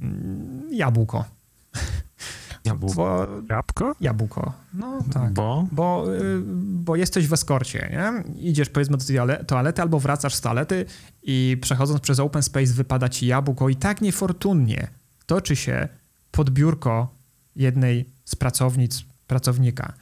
Mm, 0.00 0.62
jabłko. 0.70 1.24
Jabłko? 2.64 2.94
Bo, 2.94 3.26
Jabłko? 4.00 4.52
No 4.74 4.98
tak. 5.12 5.32
Bo? 5.32 5.66
Bo, 5.72 6.14
y, 6.14 6.42
bo 6.62 6.96
jesteś 6.96 7.26
w 7.28 7.32
eskorcie, 7.32 7.88
nie? 7.92 8.34
Idziesz 8.50 8.68
powiedzmy 8.68 8.96
do 8.96 9.04
toalety 9.46 9.82
albo 9.82 10.00
wracasz 10.00 10.34
z 10.34 10.40
toalety 10.40 10.86
i 11.22 11.58
przechodząc 11.60 12.00
przez 12.00 12.20
open 12.20 12.42
space 12.42 12.72
wypada 12.72 13.08
ci 13.08 13.26
jabłko 13.26 13.68
i 13.68 13.76
tak 13.76 14.00
niefortunnie 14.00 14.88
toczy 15.26 15.56
się 15.56 15.88
pod 16.30 16.50
biurko 16.50 17.14
jednej 17.56 18.04
z 18.24 18.36
pracownic, 18.36 19.04
pracownika. 19.26 19.92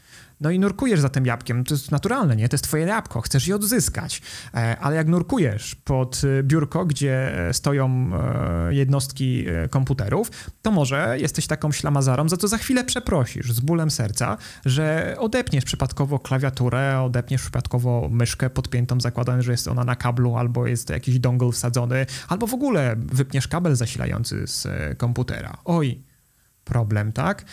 No 0.40 0.50
i 0.50 0.58
nurkujesz 0.58 1.00
za 1.00 1.08
tym 1.08 1.26
jabłkiem, 1.26 1.64
to 1.64 1.74
jest 1.74 1.90
naturalne, 1.90 2.36
nie? 2.36 2.48
To 2.48 2.54
jest 2.54 2.64
twoje 2.64 2.86
jabłko, 2.86 3.20
chcesz 3.20 3.46
je 3.48 3.54
odzyskać. 3.54 4.22
E, 4.54 4.76
ale 4.80 4.96
jak 4.96 5.08
nurkujesz 5.08 5.74
pod 5.74 6.22
e, 6.24 6.42
biurko, 6.42 6.86
gdzie 6.86 7.48
e, 7.48 7.54
stoją 7.54 8.10
jednostki 8.70 9.44
komputerów, 9.70 10.30
to 10.62 10.70
może 10.70 11.16
jesteś 11.18 11.46
taką 11.46 11.72
ślamazarą, 11.72 12.28
za 12.28 12.36
co 12.36 12.48
za 12.48 12.58
chwilę 12.58 12.84
przeprosisz 12.84 13.52
z 13.52 13.60
bólem 13.60 13.90
serca, 13.90 14.36
że 14.64 15.16
odepniesz 15.18 15.64
przypadkowo 15.64 16.18
klawiaturę, 16.18 17.00
odepniesz 17.00 17.42
przypadkowo 17.42 18.08
myszkę 18.10 18.50
podpiętą, 18.50 19.00
zakładając, 19.00 19.44
że 19.44 19.52
jest 19.52 19.68
ona 19.68 19.84
na 19.84 19.96
kablu, 19.96 20.36
albo 20.36 20.66
jest 20.66 20.90
jakiś 20.90 21.18
dongle 21.18 21.52
wsadzony, 21.52 22.06
albo 22.28 22.46
w 22.46 22.54
ogóle 22.54 22.96
wypniesz 22.96 23.48
kabel 23.48 23.76
zasilający 23.76 24.46
z 24.46 24.68
komputera. 24.98 25.56
Oj, 25.64 26.02
problem, 26.64 27.12
tak? 27.12 27.44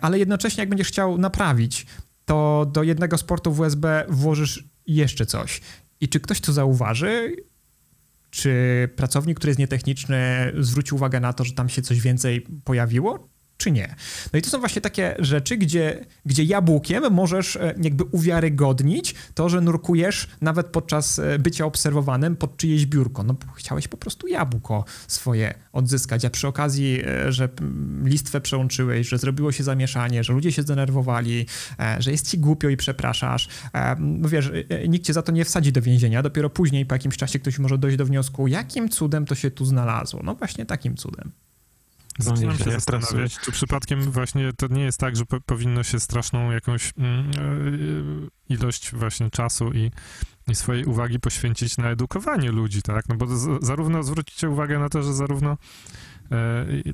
Ale 0.00 0.18
jednocześnie, 0.18 0.62
jak 0.62 0.68
będziesz 0.68 0.88
chciał 0.88 1.18
naprawić 1.18 1.86
to 2.28 2.66
do 2.72 2.82
jednego 2.82 3.18
sportu 3.18 3.52
w 3.52 3.60
USB 3.60 4.04
włożysz 4.08 4.64
jeszcze 4.86 5.26
coś. 5.26 5.60
I 6.00 6.08
czy 6.08 6.20
ktoś 6.20 6.40
to 6.40 6.52
zauważy? 6.52 7.36
Czy 8.30 8.88
pracownik, 8.96 9.36
który 9.36 9.50
jest 9.50 9.58
nietechniczny, 9.58 10.52
zwróci 10.58 10.94
uwagę 10.94 11.20
na 11.20 11.32
to, 11.32 11.44
że 11.44 11.52
tam 11.52 11.68
się 11.68 11.82
coś 11.82 12.00
więcej 12.00 12.46
pojawiło? 12.64 13.28
Czy 13.58 13.70
nie. 13.70 13.94
No 14.32 14.38
i 14.38 14.42
to 14.42 14.50
są 14.50 14.58
właśnie 14.58 14.82
takie 14.82 15.16
rzeczy, 15.18 15.56
gdzie, 15.56 16.04
gdzie 16.26 16.44
jabłkiem 16.44 17.12
możesz 17.12 17.56
e, 17.56 17.74
jakby 17.82 18.04
uwiarygodnić 18.04 19.14
to, 19.34 19.48
że 19.48 19.60
nurkujesz 19.60 20.28
nawet 20.40 20.66
podczas 20.66 21.18
e, 21.18 21.38
bycia 21.38 21.64
obserwowanym 21.64 22.36
pod 22.36 22.56
czyjeś 22.56 22.86
biurko. 22.86 23.22
No 23.22 23.34
chciałeś 23.56 23.88
po 23.88 23.96
prostu 23.96 24.26
jabłko 24.26 24.84
swoje 25.08 25.54
odzyskać, 25.72 26.24
a 26.24 26.30
przy 26.30 26.48
okazji, 26.48 27.00
e, 27.06 27.32
że 27.32 27.48
listwę 28.04 28.40
przełączyłeś, 28.40 29.08
że 29.08 29.18
zrobiło 29.18 29.52
się 29.52 29.64
zamieszanie, 29.64 30.24
że 30.24 30.32
ludzie 30.32 30.52
się 30.52 30.62
zdenerwowali, 30.62 31.46
że 31.98 32.10
jest 32.10 32.30
ci 32.30 32.38
głupio 32.38 32.68
i 32.68 32.76
przepraszasz, 32.76 33.48
no 33.98 34.28
wiesz, 34.28 34.52
nikt 34.88 35.06
cię 35.06 35.12
za 35.12 35.22
to 35.22 35.32
nie 35.32 35.44
wsadzi 35.44 35.72
do 35.72 35.82
więzienia, 35.82 36.22
dopiero 36.22 36.50
później 36.50 36.86
po 36.86 36.94
jakimś 36.94 37.16
czasie 37.16 37.38
ktoś 37.38 37.58
może 37.58 37.78
dojść 37.78 37.96
do 37.96 38.06
wniosku, 38.06 38.48
jakim 38.48 38.88
cudem 38.88 39.26
to 39.26 39.34
się 39.34 39.50
tu 39.50 39.64
znalazło. 39.64 40.20
No 40.24 40.34
właśnie 40.34 40.66
takim 40.66 40.96
cudem. 40.96 41.32
Zaczynam 42.18 42.58
się 42.58 42.70
zastanawiać, 42.70 43.38
czy 43.38 43.52
przypadkiem 43.52 44.00
właśnie 44.00 44.52
to 44.52 44.66
nie 44.66 44.82
jest 44.82 44.98
tak, 44.98 45.16
że 45.16 45.26
po, 45.26 45.40
powinno 45.40 45.82
się 45.82 46.00
straszną 46.00 46.50
jakąś 46.50 46.92
mm, 46.98 47.30
e, 47.30 48.54
ilość 48.54 48.94
właśnie 48.94 49.30
czasu 49.30 49.72
i, 49.72 49.90
i 50.48 50.54
swojej 50.54 50.84
uwagi 50.84 51.20
poświęcić 51.20 51.76
na 51.78 51.90
edukowanie 51.90 52.52
ludzi, 52.52 52.82
tak? 52.82 53.08
No 53.08 53.14
bo 53.14 53.26
z, 53.26 53.64
zarówno 53.64 54.02
zwrócicie 54.02 54.50
uwagę 54.50 54.78
na 54.78 54.88
to, 54.88 55.02
że 55.02 55.14
zarówno 55.14 55.56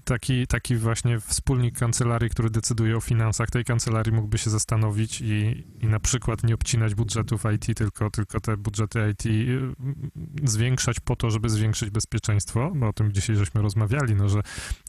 taki, 0.05 0.47
taki 0.47 0.77
właśnie 0.77 1.21
wspólnik 1.21 1.79
kancelarii, 1.79 2.31
który 2.31 2.51
decyduje 2.51 2.97
o 2.97 3.01
finansach 3.01 3.51
tej 3.51 3.65
kancelarii 3.65 4.13
mógłby 4.13 4.39
się 4.39 4.51
zastanowić 4.51 5.21
i, 5.21 5.65
i 5.81 5.87
na 5.87 6.01
przykład 6.01 6.45
nie 6.45 6.55
obcinać 6.55 6.95
budżetów 6.95 7.43
IT, 7.55 7.79
tylko, 7.79 8.11
tylko 8.11 8.41
te 8.41 8.57
budżety 8.57 9.11
IT 9.11 9.27
y, 9.27 9.61
zwiększać 10.45 11.01
po 11.01 11.17
to, 11.17 11.31
żeby 11.31 11.49
zwiększyć 11.49 11.91
bezpieczeństwo, 11.91 12.73
bo 12.75 12.89
o 12.89 12.93
tym 12.93 13.13
dzisiaj 13.13 13.37
żeśmy 13.37 13.63
rozmawiali, 13.63 14.15
no, 14.15 14.29
że 14.29 14.41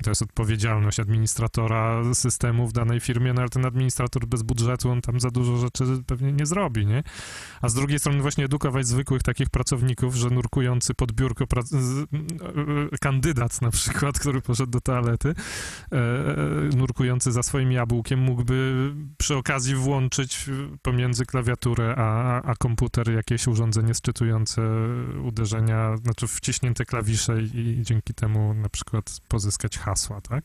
to 0.04 0.12
jest 0.12 0.22
odpowiedzialność 0.22 1.00
administratora 1.00 2.14
systemu 2.14 2.68
w 2.68 2.74
danej 2.74 3.00
firmie, 3.00 3.34
no 3.34 3.41
ale 3.41 3.50
ten 3.50 3.66
administrator 3.66 4.26
bez 4.26 4.43
budżetu, 4.43 4.89
on 4.89 5.02
tam 5.02 5.20
za 5.20 5.32
dużo 5.32 5.58
rzeczy 5.58 5.84
pewnie 6.08 6.32
nie 6.32 6.46
zrobi, 6.46 6.86
nie? 6.86 7.04
A 7.62 7.70
z 7.70 7.74
drugiej 7.74 8.00
strony 8.00 8.22
właśnie 8.22 8.46
edukować 8.46 8.88
zwykłych 8.88 9.24
takich 9.24 9.50
pracowników, 9.50 10.16
że 10.16 10.30
nurkujący 10.30 10.93
pod 10.93 11.12
biurko 11.12 11.46
kandydat 13.02 13.62
na 13.62 13.72
przykład, 13.72 14.20
który 14.20 14.34
który 14.36 14.47
poszedł 14.47 14.71
do 14.71 14.81
toalety, 14.81 15.36
e, 15.91 16.75
nurkujący 16.75 17.31
za 17.31 17.43
swoim 17.43 17.71
jabłkiem, 17.71 18.19
mógłby 18.19 18.91
przy 19.17 19.36
okazji 19.36 19.75
włączyć 19.75 20.49
pomiędzy 20.81 21.25
klawiaturę 21.25 21.95
a, 21.97 22.41
a 22.41 22.55
komputer 22.55 23.11
jakieś 23.11 23.47
urządzenie 23.47 23.93
sczytujące 23.93 24.61
uderzenia, 25.23 25.97
znaczy 25.97 26.27
wciśnięte 26.27 26.86
klawisze 26.86 27.41
i, 27.41 27.57
i 27.57 27.83
dzięki 27.83 28.13
temu 28.13 28.53
na 28.53 28.69
przykład 28.69 29.19
pozyskać 29.27 29.77
hasła, 29.77 30.21
tak? 30.21 30.43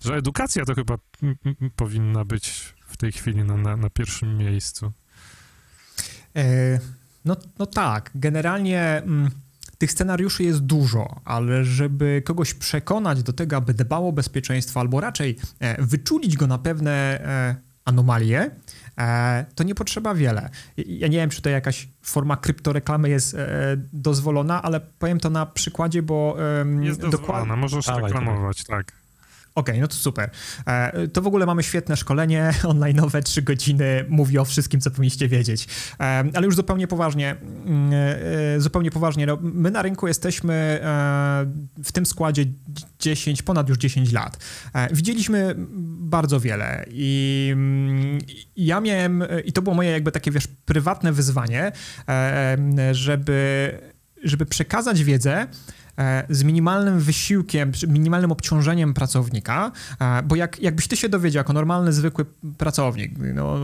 Że 0.00 0.14
edukacja 0.14 0.64
to 0.64 0.74
chyba 0.74 0.94
powinna 1.76 2.24
być 2.24 2.74
w 2.86 2.96
tej 2.96 3.12
chwili 3.12 3.44
na, 3.44 3.56
na, 3.56 3.76
na 3.76 3.90
pierwszym 3.90 4.38
miejscu. 4.38 4.92
E, 6.36 6.78
no, 7.24 7.36
no 7.58 7.66
tak, 7.66 8.10
generalnie... 8.14 8.80
Mm 8.80 9.30
tych 9.82 9.92
scenariuszy 9.92 10.44
jest 10.44 10.60
dużo, 10.60 11.20
ale 11.24 11.64
żeby 11.64 12.22
kogoś 12.24 12.54
przekonać 12.54 13.22
do 13.22 13.32
tego, 13.32 13.56
aby 13.56 13.74
dbał 13.74 14.08
o 14.08 14.12
bezpieczeństwo, 14.12 14.80
albo 14.80 15.00
raczej 15.00 15.36
e, 15.60 15.82
wyczulić 15.82 16.36
go 16.36 16.46
na 16.46 16.58
pewne 16.58 16.90
e, 16.90 17.56
anomalie, 17.84 18.50
e, 18.98 19.46
to 19.54 19.64
nie 19.64 19.74
potrzeba 19.74 20.14
wiele. 20.14 20.50
Ja 20.76 21.08
nie 21.08 21.16
wiem, 21.16 21.30
czy 21.30 21.36
tutaj 21.36 21.52
jakaś 21.52 21.88
forma 22.02 22.36
kryptoreklamy 22.36 23.08
jest 23.08 23.36
dozwolona, 23.92 24.62
ale 24.62 24.80
powiem 24.80 25.20
to 25.20 25.30
na 25.30 25.46
przykładzie, 25.46 26.02
bo... 26.02 26.36
Jest 26.80 27.00
dozwolona, 27.00 27.10
dokładnie... 27.10 27.56
możesz 27.56 27.86
reklamować, 27.86 28.64
tak. 28.64 29.01
Okej, 29.54 29.72
okay, 29.74 29.80
no 29.80 29.88
to 29.88 29.94
super. 29.94 30.30
E, 30.66 31.08
to 31.08 31.22
w 31.22 31.26
ogóle 31.26 31.46
mamy 31.46 31.62
świetne 31.62 31.96
szkolenie 31.96 32.54
online'owe, 32.62 33.22
trzy 33.22 33.42
godziny, 33.42 34.04
mówi 34.08 34.38
o 34.38 34.44
wszystkim, 34.44 34.80
co 34.80 34.90
powinniście 34.90 35.28
wiedzieć. 35.28 35.68
E, 36.00 36.24
ale 36.34 36.46
już 36.46 36.56
zupełnie 36.56 36.86
poważnie, 36.86 37.36
mm, 37.66 37.92
e, 38.56 38.60
zupełnie 38.60 38.90
poważnie, 38.90 39.26
no, 39.26 39.38
my 39.42 39.70
na 39.70 39.82
rynku 39.82 40.08
jesteśmy 40.08 40.80
w 41.84 41.92
tym 41.92 42.06
składzie 42.06 42.44
10, 42.98 43.42
ponad 43.42 43.68
już 43.68 43.78
10 43.78 44.12
lat. 44.12 44.38
Widzieliśmy 44.92 45.54
bardzo 45.98 46.40
wiele 46.40 46.84
i 46.88 47.50
mm, 47.52 48.18
ja 48.56 48.80
miałem, 48.80 49.24
i 49.44 49.52
to 49.52 49.62
było 49.62 49.76
moje 49.76 49.90
jakby 49.90 50.12
takie, 50.12 50.30
wiesz, 50.30 50.46
prywatne 50.64 51.12
wyzwanie, 51.12 51.72
żeby, 52.92 53.78
żeby 54.24 54.46
przekazać 54.46 55.04
wiedzę, 55.04 55.46
z 56.28 56.42
minimalnym 56.42 57.00
wysiłkiem, 57.00 57.72
minimalnym 57.88 58.32
obciążeniem 58.32 58.94
pracownika, 58.94 59.72
e, 60.00 60.22
bo 60.22 60.36
jak, 60.36 60.60
jakbyś 60.60 60.88
ty 60.88 60.96
się 60.96 61.08
dowiedział 61.08 61.40
jako 61.40 61.52
normalny, 61.52 61.92
zwykły 61.92 62.24
pracownik, 62.58 63.12
no, 63.34 63.56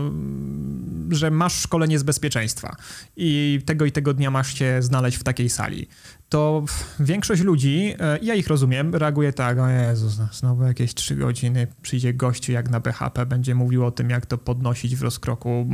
że 1.09 1.31
masz 1.31 1.53
szkolenie 1.53 1.99
z 1.99 2.03
bezpieczeństwa 2.03 2.75
i 3.17 3.61
tego 3.65 3.85
i 3.85 3.91
tego 3.91 4.13
dnia 4.13 4.31
masz 4.31 4.53
się 4.53 4.81
znaleźć 4.81 5.17
w 5.17 5.23
takiej 5.23 5.49
sali, 5.49 5.87
to 6.29 6.65
większość 6.99 7.41
ludzi, 7.41 7.93
e, 7.99 8.19
ja 8.21 8.35
ich 8.35 8.47
rozumiem, 8.47 8.95
reaguje 8.95 9.33
tak, 9.33 9.57
o 9.59 9.67
Jezus, 9.67 10.19
no, 10.19 10.27
znowu 10.31 10.63
jakieś 10.63 10.93
trzy 10.93 11.15
godziny, 11.15 11.67
przyjdzie 11.81 12.13
gościu 12.13 12.51
jak 12.51 12.69
na 12.69 12.79
BHP, 12.79 13.25
będzie 13.25 13.55
mówił 13.55 13.85
o 13.85 13.91
tym, 13.91 14.09
jak 14.09 14.25
to 14.25 14.37
podnosić 14.37 14.95
w 14.95 15.01
rozkroku 15.01 15.69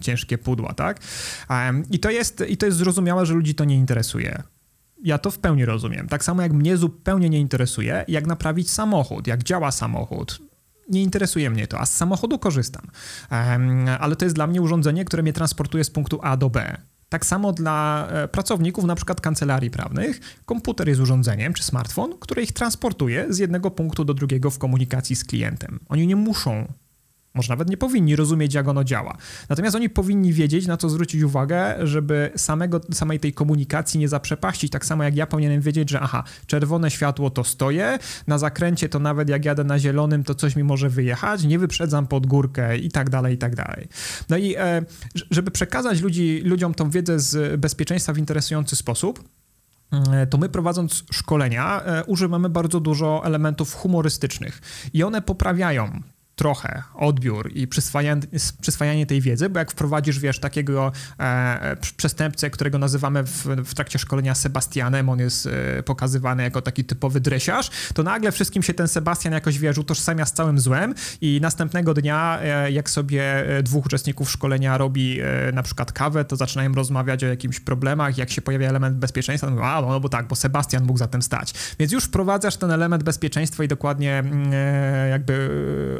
ciężkie 0.00 0.38
pudła, 0.38 0.74
tak? 0.74 1.00
I 1.90 1.98
to 1.98 2.10
jest, 2.10 2.44
i 2.48 2.56
to 2.56 2.66
jest 2.66 2.78
zrozumiałe, 2.78 3.26
że 3.26 3.34
ludzi 3.34 3.54
to 3.54 3.64
nie 3.64 3.76
interesuje 3.76 4.42
ja 5.04 5.18
to 5.18 5.30
w 5.30 5.38
pełni 5.38 5.64
rozumiem. 5.64 6.08
Tak 6.08 6.24
samo 6.24 6.42
jak 6.42 6.52
mnie 6.52 6.76
zupełnie 6.76 7.30
nie 7.30 7.40
interesuje, 7.40 8.04
jak 8.08 8.26
naprawić 8.26 8.70
samochód, 8.70 9.26
jak 9.26 9.42
działa 9.42 9.72
samochód. 9.72 10.38
Nie 10.88 11.02
interesuje 11.02 11.50
mnie 11.50 11.66
to, 11.66 11.80
a 11.80 11.86
z 11.86 11.96
samochodu 11.96 12.38
korzystam. 12.38 12.86
Um, 13.30 13.86
ale 14.00 14.16
to 14.16 14.24
jest 14.24 14.34
dla 14.34 14.46
mnie 14.46 14.62
urządzenie, 14.62 15.04
które 15.04 15.22
mnie 15.22 15.32
transportuje 15.32 15.84
z 15.84 15.90
punktu 15.90 16.20
A 16.22 16.36
do 16.36 16.50
B. 16.50 16.76
Tak 17.08 17.26
samo 17.26 17.52
dla 17.52 18.08
e, 18.10 18.28
pracowników, 18.28 18.84
na 18.84 18.94
przykład 18.94 19.20
kancelarii 19.20 19.70
prawnych, 19.70 20.20
komputer 20.46 20.88
jest 20.88 21.00
urządzeniem 21.00 21.54
czy 21.54 21.64
smartfon, 21.64 22.18
który 22.20 22.42
ich 22.42 22.52
transportuje 22.52 23.26
z 23.28 23.38
jednego 23.38 23.70
punktu 23.70 24.04
do 24.04 24.14
drugiego 24.14 24.50
w 24.50 24.58
komunikacji 24.58 25.16
z 25.16 25.24
klientem. 25.24 25.80
Oni 25.88 26.06
nie 26.06 26.16
muszą 26.16 26.72
może 27.34 27.48
nawet 27.52 27.70
nie 27.70 27.76
powinni 27.76 28.16
rozumieć, 28.16 28.54
jak 28.54 28.68
ono 28.68 28.84
działa. 28.84 29.16
Natomiast 29.48 29.76
oni 29.76 29.90
powinni 29.90 30.32
wiedzieć, 30.32 30.66
na 30.66 30.76
co 30.76 30.88
zwrócić 30.88 31.22
uwagę, 31.22 31.74
żeby 31.82 32.30
samego, 32.36 32.80
samej 32.92 33.20
tej 33.20 33.32
komunikacji 33.32 34.00
nie 34.00 34.08
zaprzepaścić. 34.08 34.72
Tak 34.72 34.86
samo 34.86 35.04
jak 35.04 35.16
ja 35.16 35.26
powinienem 35.26 35.60
wiedzieć, 35.60 35.90
że 35.90 36.00
aha, 36.00 36.24
czerwone 36.46 36.90
światło 36.90 37.30
to 37.30 37.44
stoję, 37.44 37.98
na 38.26 38.38
zakręcie 38.38 38.88
to 38.88 38.98
nawet 38.98 39.28
jak 39.28 39.44
jadę 39.44 39.64
na 39.64 39.78
zielonym, 39.78 40.24
to 40.24 40.34
coś 40.34 40.56
mi 40.56 40.64
może 40.64 40.88
wyjechać, 40.88 41.44
nie 41.44 41.58
wyprzedzam 41.58 42.06
pod 42.06 42.26
górkę 42.26 42.78
i 42.78 42.90
tak 42.90 43.10
dalej, 43.10 43.34
i 43.34 43.38
tak 43.38 43.56
dalej. 43.56 43.88
No 44.28 44.36
i 44.36 44.54
e, 44.56 44.82
żeby 45.30 45.50
przekazać 45.50 46.00
ludzi, 46.00 46.42
ludziom 46.44 46.74
tą 46.74 46.90
wiedzę 46.90 47.20
z 47.20 47.60
bezpieczeństwa 47.60 48.12
w 48.12 48.18
interesujący 48.18 48.76
sposób, 48.76 49.24
e, 50.12 50.26
to 50.26 50.38
my 50.38 50.48
prowadząc 50.48 51.04
szkolenia 51.12 51.82
e, 51.82 52.04
używamy 52.04 52.48
bardzo 52.48 52.80
dużo 52.80 53.22
elementów 53.24 53.74
humorystycznych 53.74 54.60
i 54.92 55.02
one 55.02 55.22
poprawiają 55.22 56.00
trochę 56.40 56.82
odbiór 56.94 57.50
i 57.54 57.68
przyswajanie, 57.68 58.22
przyswajanie 58.60 59.06
tej 59.06 59.20
wiedzy, 59.20 59.48
bo 59.48 59.58
jak 59.58 59.70
wprowadzisz, 59.70 60.18
wiesz, 60.18 60.38
takiego 60.38 60.92
e, 61.18 61.76
przestępcę, 61.96 62.50
którego 62.50 62.78
nazywamy 62.78 63.22
w, 63.22 63.46
w, 63.64 63.74
trakcie 63.74 63.98
szkolenia 63.98 64.34
Sebastianem, 64.34 65.08
on 65.08 65.18
jest 65.18 65.46
e, 65.46 65.82
pokazywany 65.82 66.42
jako 66.42 66.62
taki 66.62 66.84
typowy 66.84 67.20
dresiarz, 67.20 67.70
to 67.94 68.02
nagle 68.02 68.32
wszystkim 68.32 68.62
się 68.62 68.74
ten 68.74 68.88
Sebastian 68.88 69.32
jakoś, 69.32 69.58
wiesz, 69.58 69.78
utożsamia 69.78 70.26
z 70.26 70.32
całym 70.32 70.60
złem 70.60 70.94
i 71.20 71.38
następnego 71.42 71.94
dnia, 71.94 72.38
e, 72.42 72.72
jak 72.72 72.90
sobie 72.90 73.22
e, 73.58 73.62
dwóch 73.62 73.86
uczestników 73.86 74.30
szkolenia 74.30 74.78
robi 74.78 75.20
e, 75.20 75.52
na 75.52 75.62
przykład 75.62 75.92
kawę, 75.92 76.24
to 76.24 76.36
zaczynają 76.36 76.72
rozmawiać 76.72 77.24
o 77.24 77.26
jakimś 77.26 77.60
problemach, 77.60 78.18
jak 78.18 78.30
się 78.30 78.42
pojawia 78.42 78.68
element 78.68 78.96
bezpieczeństwa, 78.96 79.46
to 79.46 79.52
mówią, 79.52 79.64
a, 79.64 79.80
no 79.80 80.00
bo 80.00 80.08
tak, 80.08 80.28
bo 80.28 80.36
Sebastian 80.36 80.84
mógł 80.84 80.98
za 80.98 81.06
tym 81.06 81.22
stać. 81.22 81.54
Więc 81.78 81.92
już 81.92 82.04
wprowadzasz 82.04 82.56
ten 82.56 82.70
element 82.70 83.02
bezpieczeństwa 83.02 83.64
i 83.64 83.68
dokładnie 83.68 84.18
mm, 84.18 84.50
e, 84.52 85.08
jakby 85.08 85.50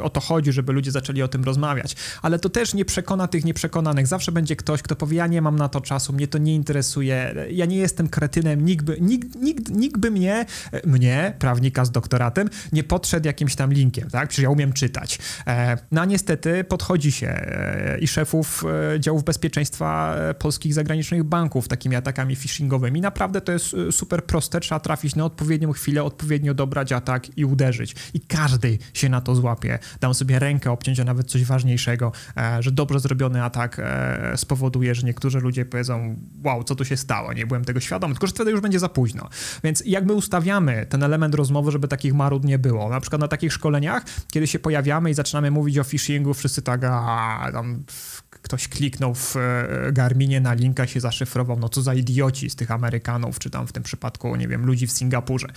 o 0.01 0.09
to 0.09 0.19
chodzi, 0.19 0.30
chodzi, 0.31 0.51
żeby 0.51 0.73
ludzie 0.73 0.91
zaczęli 0.91 1.21
o 1.21 1.27
tym 1.27 1.43
rozmawiać. 1.43 1.95
Ale 2.21 2.39
to 2.39 2.49
też 2.49 2.73
nie 2.73 2.85
przekona 2.85 3.27
tych 3.27 3.45
nieprzekonanych. 3.45 4.07
Zawsze 4.07 4.31
będzie 4.31 4.55
ktoś, 4.55 4.81
kto 4.81 4.95
powie, 4.95 5.17
ja 5.17 5.27
nie 5.27 5.41
mam 5.41 5.55
na 5.55 5.69
to 5.69 5.81
czasu, 5.81 6.13
mnie 6.13 6.27
to 6.27 6.37
nie 6.37 6.55
interesuje, 6.55 7.35
ja 7.49 7.65
nie 7.65 7.77
jestem 7.77 8.09
kretynem, 8.09 8.65
nikt 8.65 8.85
by, 8.85 8.97
nikt, 9.01 9.35
nikt, 9.35 9.69
nikt 9.69 9.97
by 9.97 10.11
mnie, 10.11 10.45
mnie, 10.85 11.33
prawnika 11.39 11.85
z 11.85 11.91
doktoratem, 11.91 12.49
nie 12.71 12.83
podszedł 12.83 13.27
jakimś 13.27 13.55
tam 13.55 13.73
linkiem, 13.73 14.09
tak? 14.09 14.29
Przecież 14.29 14.43
ja 14.43 14.49
umiem 14.49 14.73
czytać. 14.73 15.19
E, 15.47 15.77
no 15.91 16.01
a 16.01 16.05
niestety 16.05 16.63
podchodzi 16.63 17.11
się 17.11 17.27
e, 17.27 17.99
i 17.99 18.07
szefów 18.07 18.63
e, 18.95 18.99
działów 18.99 19.23
bezpieczeństwa 19.23 20.15
polskich 20.39 20.73
zagranicznych 20.73 21.23
banków 21.23 21.67
takimi 21.67 21.95
atakami 21.95 22.35
phishingowymi. 22.35 23.01
Naprawdę 23.01 23.41
to 23.41 23.51
jest 23.51 23.75
super 23.91 24.23
proste, 24.23 24.59
trzeba 24.59 24.79
trafić 24.79 25.15
na 25.15 25.25
odpowiednią 25.25 25.71
chwilę, 25.71 26.03
odpowiednio 26.03 26.53
dobrać 26.53 26.91
atak 26.91 27.37
i 27.37 27.45
uderzyć. 27.45 27.95
I 28.13 28.19
każdy 28.19 28.77
się 28.93 29.09
na 29.09 29.21
to 29.21 29.35
złapie. 29.35 29.79
Dam 29.99 30.13
sobie 30.21 30.39
rękę 30.39 30.71
obciąć, 30.71 30.99
a 30.99 31.03
nawet 31.03 31.27
coś 31.27 31.45
ważniejszego, 31.45 32.11
e, 32.37 32.63
że 32.63 32.71
dobrze 32.71 32.99
zrobiony 32.99 33.43
atak 33.43 33.77
e, 33.79 34.37
spowoduje, 34.37 34.95
że 34.95 35.07
niektórzy 35.07 35.39
ludzie 35.39 35.65
powiedzą, 35.65 36.15
wow, 36.43 36.63
co 36.63 36.75
tu 36.75 36.85
się 36.85 36.97
stało, 36.97 37.33
nie 37.33 37.45
byłem 37.47 37.65
tego 37.65 37.79
świadomy, 37.79 38.13
tylko 38.13 38.27
że 38.27 38.33
wtedy 38.33 38.51
już 38.51 38.61
będzie 38.61 38.79
za 38.79 38.89
późno. 38.89 39.29
Więc 39.63 39.83
jak 39.85 40.05
my 40.05 40.13
ustawiamy 40.13 40.85
ten 40.89 41.03
element 41.03 41.35
rozmowy, 41.35 41.71
żeby 41.71 41.87
takich 41.87 42.13
marud 42.13 42.45
nie 42.45 42.59
było, 42.59 42.89
na 42.89 42.99
przykład 42.99 43.21
na 43.21 43.27
takich 43.27 43.53
szkoleniach, 43.53 44.05
kiedy 44.31 44.47
się 44.47 44.59
pojawiamy 44.59 45.09
i 45.09 45.13
zaczynamy 45.13 45.51
mówić 45.51 45.77
o 45.77 45.83
phishingu, 45.83 46.33
wszyscy 46.33 46.61
tak, 46.61 46.83
a 46.83 47.49
tam 47.51 47.83
ktoś 48.29 48.67
kliknął 48.67 49.15
w 49.15 49.35
e, 49.35 49.91
Garminie 49.91 50.41
na 50.41 50.53
linka 50.53 50.87
się 50.87 50.99
zaszyfrował, 50.99 51.59
no 51.59 51.69
co 51.69 51.81
za 51.81 51.93
idioci 51.93 52.49
z 52.49 52.55
tych 52.55 52.71
Amerykanów, 52.71 53.39
czy 53.39 53.49
tam 53.49 53.67
w 53.67 53.71
tym 53.71 53.83
przypadku, 53.83 54.35
nie 54.35 54.47
wiem, 54.47 54.65
ludzi 54.65 54.87
w 54.87 54.91
Singapurze. 54.91 55.47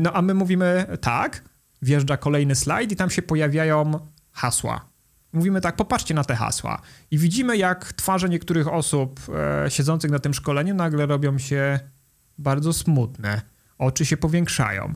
No 0.00 0.12
a 0.12 0.22
my 0.22 0.34
mówimy 0.34 0.86
tak, 1.00 1.42
wjeżdża 1.82 2.16
kolejny 2.16 2.54
slajd 2.54 2.92
i 2.92 2.96
tam 2.96 3.10
się 3.10 3.22
pojawiają 3.22 3.98
hasła. 4.32 4.88
Mówimy 5.32 5.60
tak, 5.60 5.76
popatrzcie 5.76 6.14
na 6.14 6.24
te 6.24 6.36
hasła. 6.36 6.82
I 7.10 7.18
widzimy, 7.18 7.56
jak 7.56 7.92
twarze 7.92 8.28
niektórych 8.28 8.68
osób 8.68 9.20
e, 9.64 9.70
siedzących 9.70 10.10
na 10.10 10.18
tym 10.18 10.34
szkoleniu 10.34 10.74
nagle 10.74 11.06
robią 11.06 11.38
się 11.38 11.80
bardzo 12.38 12.72
smutne. 12.72 13.42
Oczy 13.78 14.06
się 14.06 14.16
powiększają. 14.16 14.94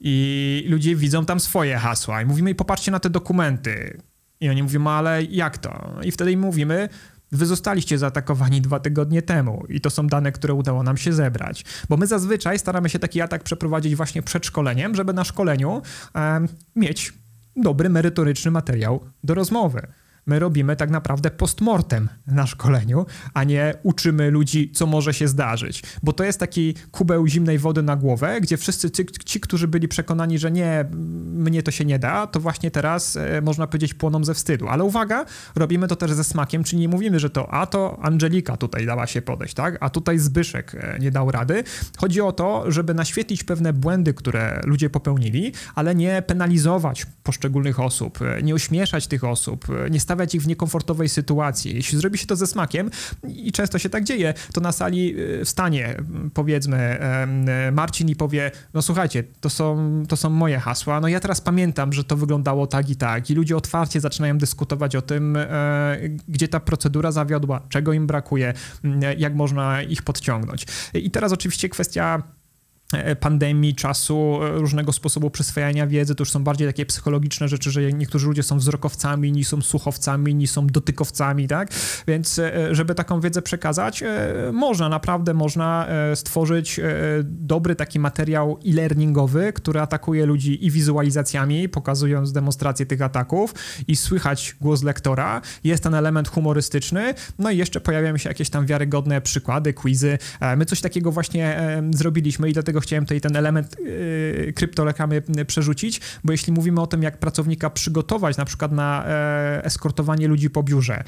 i 0.00 0.66
ludzie 0.68 0.96
widzą 0.96 1.26
tam 1.26 1.40
swoje 1.40 1.78
hasła 1.78 2.22
i 2.22 2.26
mówimy, 2.26 2.50
i 2.50 2.54
popatrzcie 2.54 2.90
na 2.90 3.00
te 3.00 3.10
dokumenty. 3.10 4.00
I 4.40 4.48
oni 4.48 4.62
mówią, 4.62 4.86
ale 4.86 5.22
jak 5.22 5.58
to? 5.58 5.94
I 6.02 6.10
wtedy 6.10 6.32
im 6.32 6.40
mówimy, 6.40 6.88
Wy 7.34 7.46
zostaliście 7.46 7.98
zaatakowani 7.98 8.60
dwa 8.60 8.80
tygodnie 8.80 9.22
temu 9.22 9.64
i 9.68 9.80
to 9.80 9.90
są 9.90 10.06
dane, 10.06 10.32
które 10.32 10.54
udało 10.54 10.82
nam 10.82 10.96
się 10.96 11.12
zebrać. 11.12 11.64
Bo 11.88 11.96
my 11.96 12.06
zazwyczaj 12.06 12.58
staramy 12.58 12.88
się 12.88 12.98
taki 12.98 13.20
atak 13.20 13.42
przeprowadzić 13.42 13.96
właśnie 13.96 14.22
przed 14.22 14.46
szkoleniem, 14.46 14.94
żeby 14.94 15.12
na 15.12 15.24
szkoleniu 15.24 15.82
e, 16.14 16.46
mieć 16.76 17.12
dobry, 17.56 17.88
merytoryczny 17.88 18.50
materiał 18.50 19.00
do 19.24 19.34
rozmowy 19.34 19.86
my 20.26 20.38
robimy 20.38 20.76
tak 20.76 20.90
naprawdę 20.90 21.30
postmortem 21.30 22.08
na 22.26 22.46
szkoleniu, 22.46 23.06
a 23.34 23.44
nie 23.44 23.74
uczymy 23.82 24.30
ludzi, 24.30 24.70
co 24.74 24.86
może 24.86 25.14
się 25.14 25.28
zdarzyć. 25.28 25.82
Bo 26.02 26.12
to 26.12 26.24
jest 26.24 26.40
taki 26.40 26.74
kubeł 26.90 27.26
zimnej 27.26 27.58
wody 27.58 27.82
na 27.82 27.96
głowę, 27.96 28.40
gdzie 28.40 28.56
wszyscy 28.56 28.90
ci, 28.90 29.06
ci 29.24 29.40
którzy 29.40 29.68
byli 29.68 29.88
przekonani, 29.88 30.38
że 30.38 30.50
nie, 30.50 30.84
mnie 31.34 31.62
to 31.62 31.70
się 31.70 31.84
nie 31.84 31.98
da, 31.98 32.26
to 32.26 32.40
właśnie 32.40 32.70
teraz 32.70 33.16
e, 33.16 33.40
można 33.40 33.66
powiedzieć 33.66 33.94
płoną 33.94 34.24
ze 34.24 34.34
wstydu. 34.34 34.68
Ale 34.68 34.84
uwaga, 34.84 35.24
robimy 35.54 35.88
to 35.88 35.96
też 35.96 36.12
ze 36.12 36.24
smakiem, 36.24 36.64
czyli 36.64 36.80
nie 36.80 36.88
mówimy, 36.88 37.20
że 37.20 37.30
to 37.30 37.50
a 37.54 37.66
to 37.66 37.98
Angelika 38.02 38.56
tutaj 38.56 38.86
dała 38.86 39.06
się 39.06 39.22
podejść, 39.22 39.54
tak? 39.54 39.78
A 39.80 39.90
tutaj 39.90 40.18
Zbyszek 40.18 40.74
e, 40.74 40.98
nie 40.98 41.10
dał 41.10 41.30
rady. 41.30 41.64
Chodzi 41.98 42.20
o 42.20 42.32
to, 42.32 42.64
żeby 42.70 42.94
naświetlić 42.94 43.44
pewne 43.44 43.72
błędy, 43.72 44.14
które 44.14 44.60
ludzie 44.64 44.90
popełnili, 44.90 45.52
ale 45.74 45.94
nie 45.94 46.22
penalizować 46.22 47.06
poszczególnych 47.22 47.80
osób, 47.80 48.18
e, 48.22 48.42
nie 48.42 48.54
ośmieszać 48.54 49.06
tych 49.06 49.24
osób, 49.24 49.66
nie 49.90 50.00
stawiać 50.00 50.13
stawiać 50.14 50.34
ich 50.34 50.42
w 50.42 50.46
niekomfortowej 50.46 51.08
sytuacji. 51.08 51.74
Jeśli 51.74 51.98
zrobi 51.98 52.18
się 52.18 52.26
to 52.26 52.36
ze 52.36 52.46
smakiem, 52.46 52.90
i 53.28 53.52
często 53.52 53.78
się 53.78 53.88
tak 53.88 54.04
dzieje, 54.04 54.34
to 54.52 54.60
na 54.60 54.72
sali 54.72 55.20
y, 55.20 55.44
wstanie, 55.44 55.96
powiedzmy, 56.34 56.98
Marcin 57.72 58.08
i 58.08 58.16
powie, 58.16 58.50
no 58.74 58.82
słuchajcie, 58.82 59.24
to 59.40 59.50
są, 59.50 60.02
to 60.08 60.16
są 60.16 60.30
moje 60.30 60.58
hasła, 60.58 61.00
no 61.00 61.08
ja 61.08 61.20
teraz 61.20 61.40
pamiętam, 61.40 61.92
że 61.92 62.04
to 62.04 62.16
wyglądało 62.16 62.66
tak 62.66 62.90
i 62.90 62.96
tak 62.96 63.30
i 63.30 63.34
ludzie 63.34 63.56
otwarcie 63.56 64.00
zaczynają 64.00 64.38
dyskutować 64.38 64.96
o 64.96 65.02
tym, 65.02 65.36
e, 65.36 65.98
gdzie 66.28 66.48
ta 66.48 66.60
procedura 66.60 67.12
zawiodła, 67.12 67.60
czego 67.68 67.92
im 67.92 68.06
brakuje, 68.06 68.54
jak 69.18 69.34
można 69.34 69.82
ich 69.82 70.02
podciągnąć. 70.02 70.66
I 70.94 71.10
teraz 71.10 71.32
oczywiście 71.32 71.68
kwestia 71.68 72.22
E, 72.24 72.43
pandemii, 73.20 73.74
czasu, 73.74 74.38
e, 74.42 74.58
różnego 74.58 74.92
sposobu 74.92 75.30
przyswajania 75.30 75.86
wiedzy, 75.86 76.14
to 76.14 76.22
już 76.22 76.30
są 76.30 76.44
bardziej 76.44 76.68
takie 76.68 76.86
psychologiczne 76.86 77.48
rzeczy, 77.48 77.70
że 77.70 77.92
niektórzy 77.92 78.26
ludzie 78.26 78.42
są 78.42 78.58
wzrokowcami, 78.58 79.32
nie 79.32 79.44
są 79.44 79.62
słuchowcami, 79.62 80.34
nie 80.34 80.48
są 80.48 80.66
dotykowcami, 80.66 81.48
tak? 81.48 81.68
Więc 82.06 82.38
e, 82.38 82.74
żeby 82.74 82.94
taką 82.94 83.20
wiedzę 83.20 83.42
przekazać, 83.42 84.04
można, 84.52 84.88
naprawdę 84.88 85.34
można 85.34 85.86
stworzyć 86.14 86.80
dobry 87.24 87.76
taki 87.76 87.98
materiał 87.98 88.58
e-learningowy, 88.66 89.52
który 89.52 89.80
atakuje 89.80 90.26
ludzi 90.26 90.66
i 90.66 90.70
wizualizacjami, 90.70 91.68
pokazując 91.68 92.32
demonstrację 92.32 92.86
tych 92.86 93.02
ataków 93.02 93.54
i 93.88 93.96
słychać 93.96 94.56
głos 94.60 94.82
lektora. 94.82 95.40
Jest 95.64 95.82
ten 95.82 95.94
element 95.94 96.28
humorystyczny, 96.28 97.14
no 97.38 97.50
i 97.50 97.56
jeszcze 97.56 97.80
pojawiają 97.80 98.16
się 98.16 98.28
jakieś 98.28 98.50
tam 98.50 98.66
wiarygodne 98.66 99.20
przykłady, 99.20 99.72
quizy. 99.72 100.18
My 100.56 100.64
coś 100.64 100.80
takiego 100.80 101.12
właśnie 101.12 101.62
zrobiliśmy 101.94 102.50
i 102.50 102.52
dlatego 102.52 102.80
chciałem 102.84 103.04
tutaj 103.04 103.20
ten 103.20 103.36
element 103.36 103.76
yy, 105.36 105.44
przerzucić, 105.44 106.00
bo 106.24 106.32
jeśli 106.32 106.52
mówimy 106.52 106.80
o 106.80 106.86
tym, 106.86 107.02
jak 107.02 107.18
pracownika 107.18 107.70
przygotować 107.70 108.36
na 108.36 108.44
przykład 108.44 108.72
na 108.72 109.04
e, 109.06 109.64
eskortowanie 109.64 110.28
ludzi 110.28 110.50
po 110.50 110.62
biurze, 110.62 111.04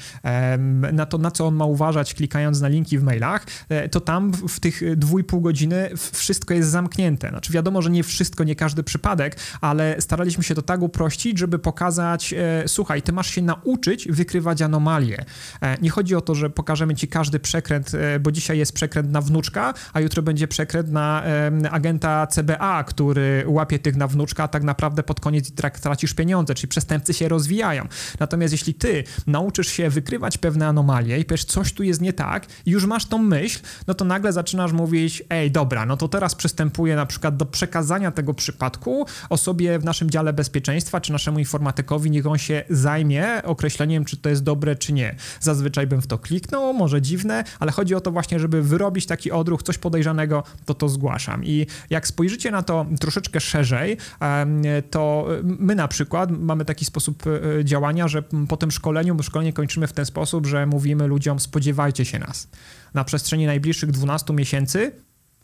na 0.93 1.05
to, 1.05 1.17
na 1.17 1.31
co 1.31 1.47
on 1.47 1.55
ma 1.55 1.65
uważać, 1.65 2.13
klikając 2.13 2.61
na 2.61 2.67
linki 2.67 2.97
w 2.97 3.03
mailach, 3.03 3.45
e, 3.69 3.89
to 3.89 4.01
tam 4.01 4.31
w, 4.31 4.47
w 4.47 4.59
tych 4.59 4.97
dwu 4.97 5.19
i 5.19 5.23
pół 5.23 5.41
godziny 5.41 5.89
wszystko 6.13 6.53
jest 6.53 6.69
zamknięte. 6.69 7.29
Znaczy 7.29 7.53
wiadomo, 7.53 7.81
że 7.81 7.89
nie 7.89 8.03
wszystko, 8.03 8.43
nie 8.43 8.55
każdy 8.55 8.83
przypadek, 8.83 9.37
ale 9.61 9.95
staraliśmy 9.99 10.43
się 10.43 10.55
to 10.55 10.61
tak 10.61 10.81
uprościć, 10.81 11.37
żeby 11.37 11.59
pokazać, 11.59 12.33
e, 12.33 12.63
słuchaj, 12.67 13.01
ty 13.01 13.13
masz 13.13 13.29
się 13.29 13.41
nauczyć 13.41 14.07
wykrywać 14.11 14.61
anomalie. 14.61 15.25
Nie 15.81 15.89
chodzi 15.89 16.15
o 16.15 16.21
to, 16.21 16.35
że 16.35 16.49
pokażemy 16.49 16.95
ci 16.95 17.07
każdy 17.07 17.39
przekręt, 17.39 17.91
bo 18.19 18.31
dzisiaj 18.31 18.57
jest 18.57 18.73
przekręt 18.73 19.11
na 19.11 19.21
wnuczka, 19.21 19.73
a 19.93 19.99
jutro 19.99 20.23
będzie 20.23 20.47
przekręt 20.47 20.91
na 20.91 21.23
agenta 21.71 22.27
CBA, 22.27 22.83
który 22.83 23.43
łapie 23.47 23.79
tych 23.79 23.95
na 23.95 24.07
wnuczka, 24.07 24.43
a 24.43 24.47
tak 24.47 24.63
naprawdę 24.63 25.03
pod 25.03 25.19
koniec 25.19 25.51
tracisz 25.81 26.13
pieniądze, 26.13 26.55
czyli 26.55 26.67
przestępcy 26.67 27.13
się 27.13 27.27
rozwijają. 27.27 27.87
Natomiast 28.19 28.51
jeśli 28.51 28.73
ty 28.73 29.03
nauczysz 29.27 29.67
się 29.67 29.89
wykrywać 29.89 30.37
pewne 30.37 30.67
anomalie 30.67 31.19
i 31.19 31.25
powiesz, 31.25 31.45
coś 31.45 31.73
tu 31.73 31.83
jest 31.83 32.01
nie 32.01 32.13
tak 32.13 32.45
i 32.65 32.71
już 32.71 32.85
masz 32.85 33.05
tą 33.05 33.17
myśl, 33.17 33.59
no 33.87 33.93
to 33.93 34.05
nagle 34.05 34.33
zaczynasz 34.33 34.71
mówić, 34.71 35.23
ej, 35.29 35.51
dobra, 35.51 35.85
no 35.85 35.97
to 35.97 36.07
teraz 36.07 36.35
przystępuję 36.35 36.95
na 36.95 37.05
przykład 37.05 37.37
do 37.37 37.45
przekazania 37.45 38.11
tego 38.11 38.33
przypadku 38.33 39.05
osobie 39.29 39.79
w 39.79 39.83
naszym 39.83 40.09
dziale 40.09 40.33
bezpieczeństwa, 40.33 41.01
czy 41.01 41.11
naszemu 41.11 41.39
informatykowi, 41.39 42.11
niech 42.11 42.27
on 42.27 42.37
się 42.37 42.63
zajmie 42.69 43.41
określeniem, 43.43 44.05
czy 44.05 44.17
to 44.17 44.29
jest 44.29 44.43
dobre, 44.43 44.75
czy 44.75 44.93
nie. 44.93 45.15
Zazwyczaj 45.39 45.87
bym 45.87 46.01
w 46.01 46.07
to 46.07 46.17
kliknął, 46.17 46.73
może 46.73 47.01
dziwne, 47.01 47.43
ale 47.59 47.71
chodzi 47.71 47.95
o 47.95 48.01
to 48.01 48.11
właśnie, 48.11 48.39
żeby 48.39 48.61
wyrobić 48.61 49.05
taki 49.05 49.31
odruch, 49.31 49.63
coś 49.63 49.77
podejrzanego, 49.77 50.43
to 50.65 50.73
to 50.73 50.89
zgłaszam. 50.89 51.43
I 51.47 51.67
jak 51.89 52.07
spojrzycie 52.07 52.51
na 52.51 52.61
to 52.61 52.85
troszeczkę 52.99 53.39
szerzej, 53.39 53.97
to 54.89 55.27
my 55.43 55.75
na 55.75 55.87
przykład 55.87 56.31
mamy 56.31 56.65
taki 56.65 56.85
sposób 56.85 57.23
e, 57.27 57.65
działania, 57.65 58.07
że 58.07 58.23
po 58.47 58.57
tym 58.57 58.71
szkoleniu, 58.71 59.15
bo 59.15 59.23
szkolenie 59.23 59.53
kończymy 59.53 59.87
w 59.87 59.93
ten 59.93 60.05
sposób, 60.05 60.45
że 60.45 60.65
mówimy 60.65 61.07
ludziom 61.07 61.39
spodziewajcie 61.39 62.05
się 62.05 62.19
nas. 62.19 62.47
Na 62.93 63.03
przestrzeni 63.03 63.45
najbliższych 63.45 63.91
12 63.91 64.33
miesięcy, 64.33 64.91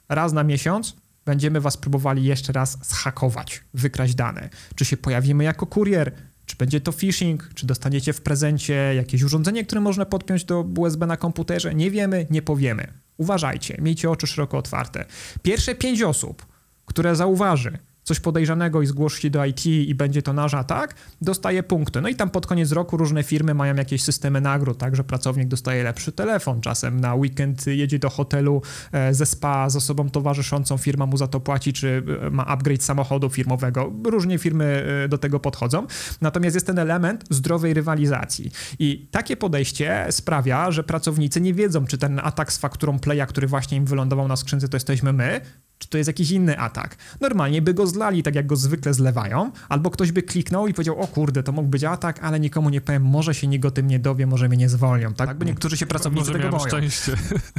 raz 0.10 0.34
na 0.34 0.44
miesiąc, 0.44 0.96
będziemy 1.26 1.62
was 1.62 1.78
próbowali 1.78 2.24
jeszcze 2.24 2.54
raz 2.54 2.78
zhakować, 2.82 3.64
wykraść 3.74 4.16
dane. 4.16 4.50
Czy 4.76 4.86
się 4.86 4.98
pojawimy 4.98 5.44
jako 5.44 5.66
kurier, 5.66 6.12
czy 6.46 6.56
będzie 6.56 6.82
to 6.82 6.92
phishing, 6.92 7.50
czy 7.56 7.68
dostaniecie 7.68 8.14
w 8.14 8.22
prezencie 8.22 8.74
jakieś 8.96 9.24
urządzenie, 9.24 9.66
które 9.66 9.82
można 9.82 10.06
podpiąć 10.06 10.44
do 10.44 10.62
USB 10.78 11.06
na 11.06 11.18
komputerze? 11.18 11.76
Nie 11.76 11.92
wiemy, 11.92 12.28
nie 12.30 12.42
powiemy. 12.42 13.03
Uważajcie, 13.18 13.78
miejcie 13.82 14.10
oczy 14.10 14.28
szeroko 14.28 14.58
otwarte. 14.58 15.06
Pierwsze 15.42 15.76
pięć 15.76 16.02
osób, 16.02 16.46
które 16.86 17.16
zauważy, 17.16 17.78
coś 18.04 18.20
podejrzanego 18.20 18.82
i 18.82 18.86
zgłosi 18.86 19.32
do 19.32 19.46
IT 19.46 19.66
i 19.66 19.96
będzie 19.96 20.22
to 20.22 20.34
nasz 20.34 20.54
atak, 20.54 20.96
dostaje 21.22 21.64
punkty. 21.64 22.02
No 22.02 22.10
i 22.10 22.16
tam 22.16 22.30
pod 22.30 22.48
koniec 22.48 22.72
roku 22.72 22.98
różne 22.98 23.24
firmy 23.24 23.54
mają 23.54 23.76
jakieś 23.76 24.04
systemy 24.04 24.42
nagród, 24.42 24.78
tak, 24.78 24.96
że 24.96 25.04
pracownik 25.04 25.48
dostaje 25.48 25.84
lepszy 25.84 26.12
telefon, 26.12 26.62
czasem 26.62 27.00
na 27.00 27.16
weekend 27.16 27.68
jedzie 27.68 28.00
do 28.00 28.10
hotelu 28.10 28.62
e, 28.92 29.14
ze 29.14 29.26
spa 29.26 29.70
z 29.70 29.76
osobą 29.76 30.10
towarzyszącą, 30.10 30.78
firma 30.78 31.06
mu 31.06 31.18
za 31.18 31.28
to 31.28 31.40
płaci, 31.40 31.74
czy 31.74 32.04
e, 32.22 32.30
ma 32.30 32.46
upgrade 32.46 32.84
samochodu 32.84 33.30
firmowego. 33.30 33.94
Różnie 34.06 34.38
firmy 34.38 34.86
e, 35.06 35.08
do 35.08 35.18
tego 35.18 35.40
podchodzą. 35.40 35.88
Natomiast 36.22 36.56
jest 36.56 36.68
ten 36.68 36.80
element 36.80 37.26
zdrowej 37.30 37.74
rywalizacji. 37.74 38.52
I 38.80 39.08
takie 39.12 39.38
podejście 39.38 40.08
sprawia, 40.10 40.72
że 40.72 40.84
pracownicy 40.84 41.42
nie 41.42 41.54
wiedzą, 41.54 41.86
czy 41.86 41.98
ten 41.98 42.22
atak 42.24 42.54
z 42.54 42.58
fakturą 42.58 43.00
Playa, 43.00 43.26
który 43.28 43.48
właśnie 43.48 43.78
im 43.78 43.86
wylądował 43.86 44.28
na 44.28 44.36
skrzynce, 44.36 44.70
to 44.70 44.76
jesteśmy 44.76 45.14
my, 45.14 45.42
czy 45.84 45.90
to 45.90 45.98
jest 45.98 46.08
jakiś 46.08 46.32
inny 46.32 46.60
atak. 46.60 46.96
Normalnie 47.22 47.62
by 47.62 47.74
go 47.74 47.88
zlali, 47.88 48.24
tak 48.24 48.36
jak 48.36 48.48
go 48.48 48.56
zwykle 48.56 48.94
zlewają, 48.94 49.52
albo 49.70 49.90
ktoś 49.90 50.12
by 50.12 50.24
kliknął 50.24 50.68
i 50.68 50.74
powiedział, 50.74 51.00
o 51.00 51.08
kurde, 51.08 51.44
to 51.44 51.52
mógł 51.52 51.68
być 51.68 51.84
atak, 51.84 52.20
ale 52.24 52.40
nikomu 52.40 52.70
nie 52.70 52.82
powiem, 52.82 53.04
może 53.04 53.34
się 53.34 53.48
nikt 53.48 53.66
o 53.66 53.72
tym 53.72 53.88
nie 53.88 54.00
dowie, 54.00 54.28
może 54.28 54.50
mnie 54.50 54.58
nie 54.58 54.70
zwolnią, 54.70 55.14
tak? 55.14 55.38
Bo 55.38 55.46
niektórzy 55.46 55.78
się 55.78 55.86
pracownicy 55.86 56.32
może 56.32 56.40
tego 56.40 56.58
boją. 56.58 56.68
szczęście. 56.68 57.12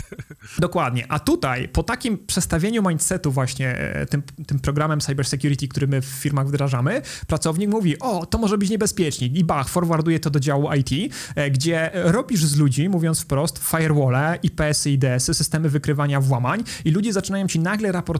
Dokładnie. 0.58 1.06
A 1.08 1.18
tutaj, 1.18 1.68
po 1.68 1.82
takim 1.82 2.18
przestawieniu 2.26 2.88
mindsetu 2.88 3.32
właśnie 3.32 3.78
e, 3.78 4.06
tym, 4.06 4.22
tym 4.46 4.58
programem 4.58 5.00
cybersecurity, 5.00 5.68
który 5.68 5.86
my 5.86 6.00
w 6.00 6.04
firmach 6.04 6.48
wdrażamy, 6.48 7.02
pracownik 7.26 7.70
mówi, 7.70 7.98
o, 7.98 8.26
to 8.26 8.38
może 8.38 8.58
być 8.58 8.70
niebezpiecznik 8.70 9.36
i 9.36 9.44
bach, 9.44 9.68
forwarduje 9.68 10.20
to 10.20 10.30
do 10.30 10.40
działu 10.40 10.68
IT, 10.72 11.14
e, 11.34 11.50
gdzie 11.50 11.90
robisz 11.94 12.44
z 12.44 12.56
ludzi, 12.56 12.88
mówiąc 12.88 13.20
wprost, 13.20 13.58
firewall, 13.58 14.14
IPS-y, 14.42 14.90
IDS-y, 14.90 15.34
systemy 15.34 15.68
wykrywania 15.68 16.20
włamań 16.20 16.64
i 16.84 16.90
ludzie 16.90 17.12
zaczynają 17.12 17.46
ci 17.46 17.60
nagle 17.60 17.92
raportować 17.92 18.13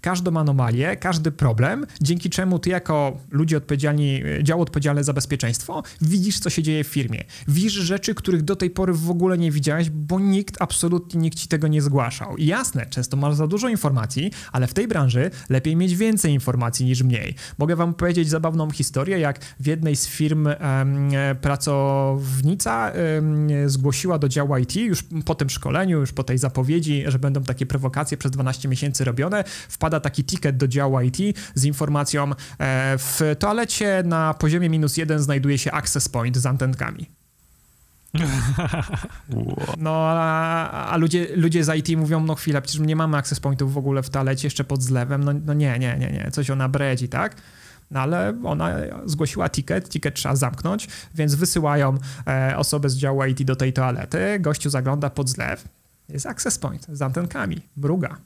każdą 0.00 0.36
anomalię, 0.36 0.96
każdy 0.96 1.32
problem, 1.32 1.86
dzięki 2.00 2.30
czemu 2.30 2.58
ty 2.58 2.70
jako 2.70 3.18
ludzie 3.30 3.56
odpowiedzialni, 3.56 4.22
dział 4.42 4.60
odpowiedzialny 4.60 5.04
za 5.04 5.12
bezpieczeństwo, 5.12 5.82
widzisz, 6.00 6.38
co 6.38 6.50
się 6.50 6.62
dzieje 6.62 6.84
w 6.84 6.86
firmie. 6.86 7.24
Widzisz 7.48 7.72
rzeczy, 7.72 8.14
których 8.14 8.42
do 8.42 8.56
tej 8.56 8.70
pory 8.70 8.92
w 8.92 9.10
ogóle 9.10 9.38
nie 9.38 9.50
widziałeś, 9.50 9.90
bo 9.90 10.20
nikt, 10.20 10.62
absolutnie 10.62 11.20
nikt 11.20 11.38
ci 11.38 11.48
tego 11.48 11.68
nie 11.68 11.82
zgłaszał. 11.82 12.36
I 12.36 12.46
jasne, 12.46 12.86
często 12.86 13.16
masz 13.16 13.34
za 13.34 13.46
dużo 13.46 13.68
informacji, 13.68 14.30
ale 14.52 14.66
w 14.66 14.74
tej 14.74 14.88
branży 14.88 15.30
lepiej 15.48 15.76
mieć 15.76 15.96
więcej 15.96 16.32
informacji 16.32 16.86
niż 16.86 17.02
mniej. 17.02 17.34
Mogę 17.58 17.76
wam 17.76 17.94
powiedzieć 17.94 18.28
zabawną 18.28 18.70
historię, 18.70 19.18
jak 19.18 19.40
w 19.60 19.66
jednej 19.66 19.96
z 19.96 20.06
firm 20.06 20.48
pracownica 21.40 22.92
zgłosiła 23.66 24.18
do 24.18 24.28
działu 24.28 24.56
IT 24.56 24.76
już 24.76 25.04
po 25.24 25.34
tym 25.34 25.50
szkoleniu, 25.50 26.00
już 26.00 26.12
po 26.12 26.24
tej 26.24 26.38
zapowiedzi, 26.38 27.04
że 27.06 27.18
będą 27.18 27.42
takie 27.42 27.66
prowokacje 27.66 28.16
przez 28.16 28.32
12 28.32 28.68
miesięcy 28.68 29.04
robione, 29.04 29.23
wpada 29.68 30.00
taki 30.00 30.24
ticket 30.24 30.56
do 30.56 30.68
działu 30.68 31.00
IT 31.00 31.16
z 31.54 31.64
informacją 31.64 32.30
e, 32.30 32.34
w 32.98 33.20
toalecie 33.38 34.02
na 34.04 34.34
poziomie 34.34 34.68
minus 34.68 34.96
jeden 34.96 35.18
znajduje 35.18 35.58
się 35.58 35.72
access 35.72 36.08
point 36.08 36.36
z 36.36 36.46
antenkami. 36.46 37.06
No, 39.78 39.90
a, 40.08 40.90
a, 40.90 40.96
ludzie, 40.96 41.26
ludzie 41.36 41.64
z 41.64 41.74
IT 41.76 41.98
mówią, 41.98 42.20
no 42.20 42.34
chwila, 42.34 42.60
przecież 42.60 42.80
nie 42.80 42.96
mamy 42.96 43.16
access 43.16 43.40
pointów 43.40 43.74
w 43.74 43.78
ogóle 43.78 44.02
w 44.02 44.10
talecie, 44.10 44.46
jeszcze 44.46 44.64
pod 44.64 44.82
zlewem, 44.82 45.24
no, 45.24 45.32
no 45.46 45.54
nie, 45.54 45.78
nie, 45.78 45.96
nie, 45.98 46.10
nie, 46.12 46.30
coś 46.30 46.50
ona 46.50 46.68
bredzi, 46.68 47.08
tak? 47.08 47.36
No 47.90 48.00
ale 48.00 48.34
ona 48.44 48.70
zgłosiła 49.04 49.48
ticket, 49.48 49.88
ticket 49.88 50.14
trzeba 50.14 50.36
zamknąć, 50.36 50.88
więc 51.14 51.34
wysyłają 51.34 51.98
e, 52.26 52.56
osobę 52.56 52.90
z 52.90 52.96
działu 52.96 53.24
IT 53.24 53.42
do 53.42 53.56
tej 53.56 53.72
toalety, 53.72 54.38
gościu 54.40 54.70
zagląda 54.70 55.10
pod 55.10 55.28
zlew, 55.28 55.64
jest 56.08 56.26
access 56.26 56.58
point 56.58 56.86
z 56.92 57.02
antenkami, 57.02 57.60
bruga 57.76 58.16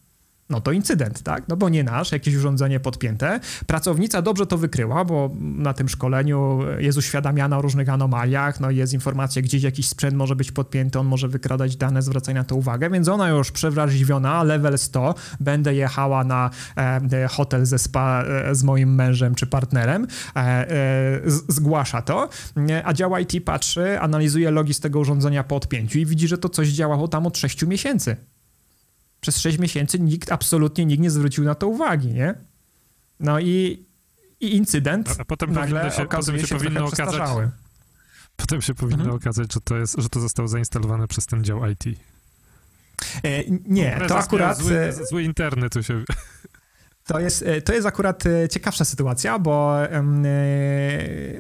no 0.50 0.60
to 0.60 0.72
incydent, 0.72 1.22
tak? 1.22 1.48
No 1.48 1.56
bo 1.56 1.68
nie 1.68 1.84
nasz, 1.84 2.12
jakieś 2.12 2.34
urządzenie 2.34 2.80
podpięte. 2.80 3.40
Pracownica 3.66 4.22
dobrze 4.22 4.46
to 4.46 4.58
wykryła, 4.58 5.04
bo 5.04 5.30
na 5.40 5.74
tym 5.74 5.88
szkoleniu 5.88 6.60
jest 6.78 6.98
uświadamiana 6.98 7.58
o 7.58 7.62
różnych 7.62 7.88
anomaliach, 7.88 8.60
no 8.60 8.70
jest 8.70 8.92
informacja, 8.92 9.42
gdzieś 9.42 9.62
jakiś 9.62 9.88
sprzęt 9.88 10.16
może 10.16 10.36
być 10.36 10.52
podpięty, 10.52 10.98
on 10.98 11.06
może 11.06 11.28
wykradać 11.28 11.76
dane, 11.76 12.02
zwracaj 12.02 12.34
na 12.34 12.44
to 12.44 12.54
uwagę, 12.54 12.90
więc 12.90 13.08
ona 13.08 13.28
już 13.28 13.52
przewrażliwiona, 13.52 14.42
level 14.42 14.78
100, 14.78 15.14
będę 15.40 15.74
jechała 15.74 16.24
na 16.24 16.50
e, 16.76 17.28
hotel 17.28 17.66
ze 17.66 17.78
spa 17.78 18.24
e, 18.24 18.54
z 18.54 18.62
moim 18.64 18.94
mężem 18.94 19.34
czy 19.34 19.46
partnerem, 19.46 20.06
e, 20.36 20.38
e 20.38 21.20
zgłasza 21.48 22.02
to, 22.02 22.28
a 22.84 22.92
dział 22.92 23.18
IT 23.18 23.44
patrzy, 23.44 24.00
analizuje 24.00 24.50
logi 24.50 24.74
z 24.74 24.80
tego 24.80 24.98
urządzenia 24.98 25.44
po 25.44 25.56
odpięciu 25.56 25.98
i 25.98 26.06
widzi, 26.06 26.28
że 26.28 26.38
to 26.38 26.48
coś 26.48 26.68
działało 26.68 27.08
tam 27.08 27.26
od 27.26 27.38
6 27.38 27.66
miesięcy 27.66 28.16
przez 29.20 29.38
6 29.38 29.58
miesięcy 29.58 30.00
nikt, 30.00 30.32
absolutnie 30.32 30.86
nikt 30.86 31.02
nie 31.02 31.10
zwrócił 31.10 31.44
na 31.44 31.54
to 31.54 31.68
uwagi, 31.68 32.08
nie? 32.08 32.34
No 33.20 33.40
i, 33.40 33.84
i 34.40 34.56
incydent 34.56 35.08
a, 35.08 35.22
a 35.22 35.24
potem 35.24 35.52
nagle 35.52 35.90
się, 35.90 36.02
okazuje 36.02 36.38
potem 36.38 36.58
się, 36.58 36.64
powinno 36.64 36.86
okazać, 36.86 37.50
Potem 38.36 38.62
się 38.62 38.74
powinno 38.74 39.02
mhm. 39.02 39.16
okazać, 39.16 39.52
że 39.52 39.60
to, 39.60 39.76
jest, 39.76 39.94
że 39.98 40.08
to 40.08 40.20
zostało 40.20 40.48
zainstalowane 40.48 41.08
przez 41.08 41.26
ten 41.26 41.44
dział 41.44 41.60
IT. 41.70 41.84
E, 43.24 43.44
nie, 43.48 44.00
to 44.08 44.18
akurat... 44.18 44.58
Zły, 44.58 44.78
e, 44.78 44.92
zły 44.92 45.22
internet 45.22 45.72
tu 45.72 45.82
się... 45.82 46.04
To 47.08 47.20
jest, 47.20 47.42
e, 47.42 47.62
to 47.62 47.72
jest 47.72 47.86
akurat 47.86 48.26
e, 48.26 48.48
ciekawsza 48.48 48.84
sytuacja, 48.84 49.38
bo 49.38 49.82
e, 49.84 50.02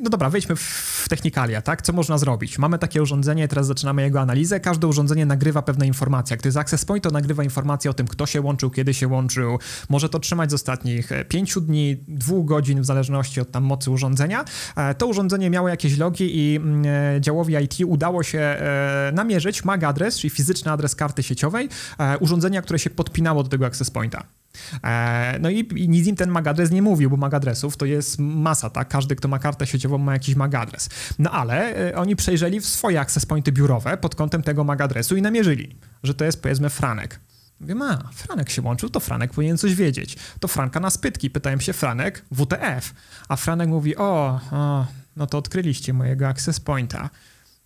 no 0.02 0.10
dobra, 0.10 0.30
wejdźmy 0.30 0.56
w 0.56 1.06
technikalia, 1.08 1.62
tak? 1.62 1.82
Co 1.82 1.92
można 1.92 2.18
zrobić? 2.18 2.58
Mamy 2.58 2.78
takie 2.78 3.02
urządzenie, 3.02 3.48
teraz 3.48 3.66
zaczynamy 3.66 4.02
jego 4.02 4.20
analizę. 4.20 4.60
Każde 4.60 4.86
urządzenie 4.86 5.26
nagrywa 5.26 5.62
pewne 5.62 5.86
informacje. 5.86 6.36
To 6.36 6.48
jest 6.48 6.58
access 6.58 6.84
point, 6.84 7.04
to 7.04 7.10
nagrywa 7.10 7.44
informacje 7.44 7.90
o 7.90 7.94
tym, 7.94 8.06
kto 8.06 8.26
się 8.26 8.40
łączył, 8.40 8.70
kiedy 8.70 8.94
się 8.94 9.08
łączył. 9.08 9.58
Może 9.88 10.08
to 10.08 10.18
trzymać 10.18 10.50
z 10.50 10.54
ostatnich 10.54 11.10
pięciu 11.28 11.60
dni, 11.60 11.96
dwóch 12.08 12.46
godzin, 12.46 12.80
w 12.80 12.84
zależności 12.84 13.40
od 13.40 13.50
tam 13.50 13.64
mocy 13.64 13.90
urządzenia. 13.90 14.44
To 14.98 15.06
urządzenie 15.06 15.50
miało 15.50 15.68
jakieś 15.68 15.98
logi 15.98 16.30
i 16.32 16.60
działowi 17.20 17.54
IT 17.64 17.74
udało 17.86 18.22
się 18.22 18.56
namierzyć 19.12 19.64
MAC 19.64 19.84
adres, 19.84 20.18
czyli 20.18 20.30
fizyczny 20.30 20.72
adres 20.72 20.94
karty 20.94 21.22
sieciowej 21.22 21.68
urządzenia, 22.20 22.62
które 22.62 22.78
się 22.78 22.90
podpinało 22.90 23.42
do 23.42 23.48
tego 23.48 23.66
access 23.66 23.90
pointa. 23.90 24.37
E, 24.84 25.38
no 25.40 25.50
i, 25.50 25.68
i 25.76 25.88
nic 25.88 26.06
im 26.06 26.16
ten 26.16 26.30
MAC 26.30 26.46
adres 26.46 26.70
nie 26.70 26.82
mówił, 26.82 27.10
bo 27.10 27.16
MAC 27.16 27.34
adresów 27.34 27.76
to 27.76 27.86
jest 27.86 28.18
masa, 28.18 28.70
tak? 28.70 28.88
Każdy, 28.88 29.16
kto 29.16 29.28
ma 29.28 29.38
kartę 29.38 29.66
sieciową 29.66 29.98
ma 29.98 30.12
jakiś 30.12 30.34
MAC 30.34 30.54
adres. 30.54 30.88
No 31.18 31.30
ale 31.30 31.76
e, 31.90 31.96
oni 31.96 32.16
przejrzeli 32.16 32.60
swoje 32.60 33.00
access 33.00 33.26
pointy 33.26 33.52
biurowe 33.52 33.96
pod 33.96 34.14
kątem 34.14 34.42
tego 34.42 34.64
MAC 34.64 34.80
adresu 34.80 35.16
i 35.16 35.22
namierzyli, 35.22 35.76
że 36.02 36.14
to 36.14 36.24
jest 36.24 36.42
powiedzmy 36.42 36.70
Franek. 36.70 37.20
Mówię, 37.60 37.74
ma, 37.74 37.98
Franek 38.12 38.50
się 38.50 38.62
łączył, 38.62 38.88
to 38.88 39.00
Franek 39.00 39.32
powinien 39.32 39.58
coś 39.58 39.74
wiedzieć. 39.74 40.16
To 40.40 40.48
Franka 40.48 40.80
na 40.80 40.90
spytki. 40.90 41.30
Pytałem 41.30 41.60
się, 41.60 41.72
Franek, 41.72 42.24
WTF. 42.30 42.94
A 43.28 43.36
Franek 43.36 43.68
mówi, 43.68 43.96
o, 43.96 44.40
o 44.50 44.86
no 45.16 45.26
to 45.26 45.38
odkryliście 45.38 45.92
mojego 45.92 46.28
access 46.28 46.60
pointa. 46.60 47.10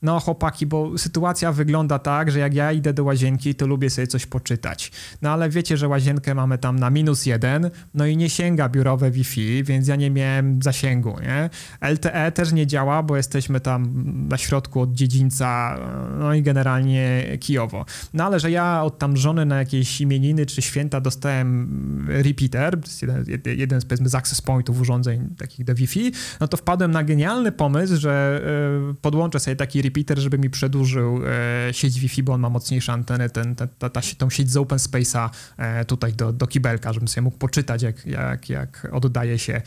No, 0.03 0.20
chłopaki, 0.20 0.66
bo 0.66 0.98
sytuacja 0.98 1.53
wygląda 1.53 1.98
tak, 1.98 2.30
że 2.30 2.38
jak 2.38 2.55
ja 2.55 2.72
idę 2.72 2.92
do 2.92 3.05
łazienki, 3.05 3.55
to 3.55 3.66
lubię 3.66 3.90
sobie 3.90 4.07
coś 4.07 4.26
poczytać. 4.26 4.92
No 5.22 5.30
ale 5.30 5.50
wiecie, 5.50 5.76
że 5.76 5.88
łazienkę 5.88 6.34
mamy 6.34 6.59
tam 6.59 6.78
na 6.78 6.90
minus 6.90 7.26
jeden, 7.26 7.70
no 7.94 8.07
i 8.07 8.16
nie 8.16 8.30
sięga 8.30 8.68
biurowe 8.68 9.11
Wi-Fi, 9.11 9.64
więc 9.64 9.88
ja 9.88 9.96
nie 9.96 10.11
miałem 10.11 10.62
zasięgu, 10.62 11.16
nie? 11.20 11.50
LTE 11.90 12.32
też 12.32 12.53
nie 12.53 12.66
działa, 12.66 13.03
bo 13.03 13.16
jesteśmy 13.16 13.61
tam 13.61 13.92
na 14.28 14.38
środku 14.38 14.80
od 14.80 14.92
dziedzińca, 14.92 15.78
no 16.18 16.34
i 16.34 16.42
generalnie 16.42 17.24
kijowo. 17.40 17.84
No 18.14 18.24
ale 18.24 18.40
że 18.40 18.50
ja 18.50 18.82
od 18.82 18.98
tam 18.98 19.16
żony 19.16 19.46
na 19.46 19.59
jakieś 19.59 20.00
imieniny 20.00 20.46
czy 20.46 20.62
święta 20.62 21.00
dostałem 21.00 22.07
repeater, 22.09 22.78
jeden, 23.03 23.59
jeden 23.59 23.80
z 23.80 23.84
powiedzmy 23.84 24.09
z 24.09 24.14
access 24.14 24.40
pointów 24.40 24.80
urządzeń 24.80 25.34
takich 25.38 25.64
do 25.64 25.74
Wi-Fi, 25.74 26.12
no 26.40 26.48
to 26.48 26.57
wpadłem 26.57 26.90
na 26.90 27.05
genialny 27.05 27.53
pomysł, 27.53 27.96
że 27.96 28.42
yy, 28.88 28.94
podłączę 28.94 29.40
sobie 29.40 29.57
taki 29.57 29.82
repeater 29.82 29.91
repeater, 29.93 30.18
żeby 30.18 30.38
mi 30.38 30.51
przedłużył 30.51 31.20
e, 31.68 31.74
sieć 31.74 32.01
Wi-Fi, 32.01 32.22
bo 32.22 32.32
on 32.32 32.40
ma 32.40 32.51
mocniejsze 32.51 32.93
anteny, 32.93 33.30
ten, 33.30 33.55
ta, 33.55 33.66
ta, 33.66 33.90
ta, 33.90 34.01
tą 34.18 34.30
sieć 34.30 34.51
z 34.51 34.57
Open 34.57 34.78
Space'a 34.78 35.30
e, 35.57 35.84
tutaj 35.84 36.12
do, 36.12 36.32
do 36.32 36.47
kibelka, 36.47 36.93
żebym 36.93 37.09
sobie 37.09 37.22
mógł 37.22 37.38
poczytać, 37.38 37.82
jak, 37.82 38.07
jak, 38.07 38.49
jak 38.49 38.88
oddaje 38.93 39.38
się 39.38 39.62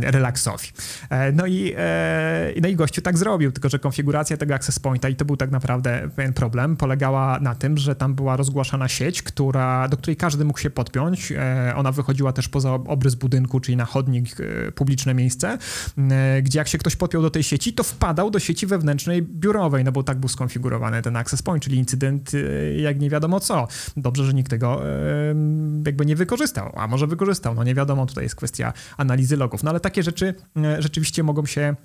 relaksowi. 0.00 0.68
E, 1.10 1.32
no, 1.32 1.46
i, 1.46 1.74
no 2.62 2.68
i 2.68 2.76
gościu 2.76 3.02
tak 3.02 3.18
zrobił, 3.18 3.52
tylko 3.52 3.68
że 3.68 3.78
konfiguracja 3.78 4.36
tego 4.36 4.54
access 4.54 4.78
pointa, 4.78 5.08
i 5.08 5.16
to 5.16 5.24
był 5.24 5.36
tak 5.36 5.50
naprawdę 5.50 6.08
pewien 6.16 6.32
problem, 6.32 6.76
polegała 6.76 7.40
na 7.40 7.54
tym, 7.54 7.78
że 7.78 7.94
tam 7.94 8.14
była 8.14 8.36
rozgłaszana 8.36 8.88
sieć, 8.88 9.22
która, 9.22 9.88
do 9.88 9.96
której 9.96 10.16
każdy 10.16 10.44
mógł 10.44 10.58
się 10.58 10.70
podpiąć. 10.70 11.32
Ona 11.76 11.92
wychodziła 11.92 12.32
też 12.32 12.48
poza 12.48 12.74
obrys 12.74 13.14
budynku, 13.14 13.60
czyli 13.60 13.76
na 13.76 13.84
chodnik, 13.84 14.36
publiczne 14.74 15.14
miejsce, 15.14 15.58
gdzie 16.42 16.58
jak 16.58 16.68
się 16.68 16.78
ktoś 16.78 16.96
podpiął 16.96 17.22
do 17.22 17.30
tej 17.30 17.42
sieci, 17.42 17.72
to 17.72 17.82
wpadał 17.82 18.30
do 18.30 18.38
sieci 18.38 18.66
wewnętrznej 18.66 19.22
biura 19.22 19.47
biurowej, 19.48 19.84
no 19.84 19.92
bo 19.92 20.02
tak 20.02 20.18
był 20.18 20.28
skonfigurowany 20.28 21.02
ten 21.02 21.16
access 21.16 21.42
point, 21.42 21.62
czyli 21.62 21.78
incydent 21.78 22.34
y, 22.34 22.76
jak 22.80 23.00
nie 23.00 23.10
wiadomo 23.10 23.40
co. 23.40 23.68
Dobrze, 23.96 24.24
że 24.24 24.34
nikt 24.34 24.50
tego 24.50 24.82
jakby 25.86 26.06
nie 26.06 26.16
wykorzystał, 26.16 26.72
a 26.74 26.86
może 26.86 27.06
wykorzystał, 27.06 27.54
no 27.54 27.64
nie 27.64 27.74
wiadomo, 27.74 28.06
tutaj 28.06 28.24
jest 28.24 28.36
kwestia 28.36 28.72
analizy 28.96 29.36
logów, 29.36 29.62
no 29.62 29.70
ale 29.70 29.80
takie 29.80 30.02
rzeczy 30.02 30.34
y, 30.78 30.82
rzeczywiście 30.82 31.22
mogą 31.22 31.46
się 31.46 31.76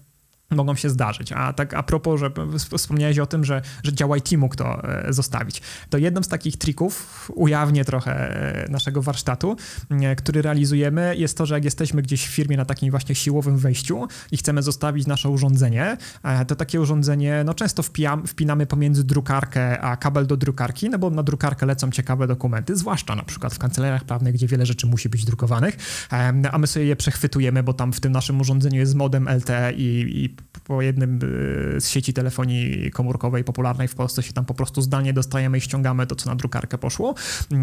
mogą 0.52 0.76
się 0.76 0.90
zdarzyć. 0.90 1.32
A 1.32 1.54
tak 1.54 1.74
a 1.74 1.84
propos, 1.84 2.20
że 2.20 2.32
wspomniałeś 2.78 3.20
o 3.20 3.26
tym, 3.26 3.46
że, 3.46 3.62
że 3.84 3.94
dział 3.94 4.16
IT 4.16 4.32
mógł 4.38 4.56
to 4.56 4.84
e, 4.84 5.14
zostawić. 5.14 5.62
To 5.90 5.98
jednym 5.98 6.24
z 6.24 6.28
takich 6.28 6.58
trików, 6.58 7.32
ujawnię 7.36 7.86
trochę 7.86 8.14
e, 8.14 8.72
naszego 8.72 9.02
warsztatu, 9.02 9.56
e, 9.90 10.16
który 10.16 10.42
realizujemy, 10.42 11.16
jest 11.18 11.38
to, 11.38 11.46
że 11.46 11.56
jak 11.56 11.66
jesteśmy 11.66 12.02
gdzieś 12.02 12.28
w 12.28 12.30
firmie 12.30 12.58
na 12.58 12.66
takim 12.66 12.92
właśnie 12.92 13.16
siłowym 13.16 13.58
wejściu 13.58 14.08
i 14.32 14.38
chcemy 14.38 14.64
zostawić 14.64 15.08
nasze 15.08 15.30
urządzenie, 15.30 15.98
to 16.48 16.56
takie 16.56 16.82
urządzenie 16.82 17.44
no 17.46 17.54
często 17.54 17.84
wpijam, 17.84 18.28
wpinamy 18.28 18.66
pomiędzy 18.66 19.04
drukarkę 19.04 19.82
a 19.82 19.98
kabel 19.98 20.28
do 20.28 20.38
drukarki, 20.38 20.90
no 20.90 21.00
bo 21.00 21.10
na 21.10 21.24
drukarkę 21.24 21.66
lecą 21.66 21.92
ciekawe 21.92 22.28
dokumenty, 22.28 22.76
zwłaszcza 22.76 23.16
na 23.16 23.24
przykład 23.24 23.54
w 23.54 23.60
kancelariach 23.60 24.04
prawnych, 24.04 24.34
gdzie 24.34 24.48
wiele 24.48 24.66
rzeczy 24.66 24.88
musi 24.88 25.10
być 25.10 25.26
drukowanych, 25.26 25.78
a 26.52 26.58
my 26.58 26.68
sobie 26.68 26.86
je 26.86 26.96
przechwytujemy, 26.96 27.64
bo 27.64 27.74
tam 27.74 27.94
w 27.94 28.00
tym 28.00 28.12
naszym 28.12 28.42
urządzeniu 28.42 28.80
jest 28.80 28.96
modem 28.96 29.28
LTE 29.30 29.74
i, 29.74 30.24
i 30.24 30.33
po 30.64 30.82
jednym 30.82 31.20
y, 31.78 31.82
z 31.82 31.90
sieci 31.90 32.14
telefonii 32.14 32.92
komórkowej 32.92 33.44
popularnej 33.44 33.88
w 33.88 33.96
Polsce 33.96 34.24
się 34.24 34.34
tam 34.34 34.46
po 34.46 34.54
prostu 34.54 34.82
zdalnie 34.82 35.14
dostajemy 35.14 35.58
i 35.58 35.62
ściągamy 35.62 36.08
to, 36.08 36.16
co 36.16 36.30
na 36.30 36.36
drukarkę 36.36 36.78
poszło, 36.78 37.16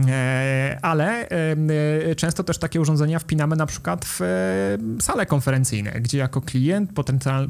e, 0.08 0.78
ale 0.82 1.28
e, 1.28 2.14
często 2.14 2.44
też 2.44 2.58
takie 2.58 2.80
urządzenia 2.80 3.18
wpinamy 3.18 3.56
na 3.56 3.66
przykład 3.66 4.04
w 4.04 4.22
e, 4.22 5.02
sale 5.02 5.26
konferencyjne, 5.26 5.90
gdzie 5.90 6.18
jako 6.18 6.40
klient, 6.40 6.90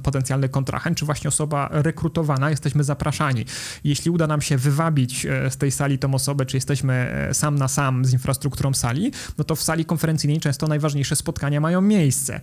potencjalny 0.03 0.49
kontrahent, 0.49 0.99
czy 0.99 1.05
właśnie 1.05 1.29
osoba 1.29 1.69
rekrutowana 1.73 2.51
jesteśmy 2.51 2.85
zapraszani. 2.85 3.45
Jeśli 3.85 4.11
uda 4.11 4.27
nam 4.27 4.41
się 4.43 4.57
wywabić 4.57 5.27
z 5.51 5.57
tej 5.57 5.71
sali 5.71 5.99
tą 5.99 6.15
osobę, 6.15 6.47
czy 6.47 6.57
jesteśmy 6.57 7.29
sam 7.33 7.55
na 7.55 7.69
sam 7.69 8.05
z 8.05 8.13
infrastrukturą 8.13 8.75
sali, 8.75 9.13
no 9.39 9.45
to 9.45 9.57
w 9.57 9.63
sali 9.63 9.85
konferencyjnej 9.85 10.41
często 10.41 10.67
najważniejsze 10.67 11.17
spotkania 11.17 11.61
mają 11.61 11.81
miejsce 11.81 12.41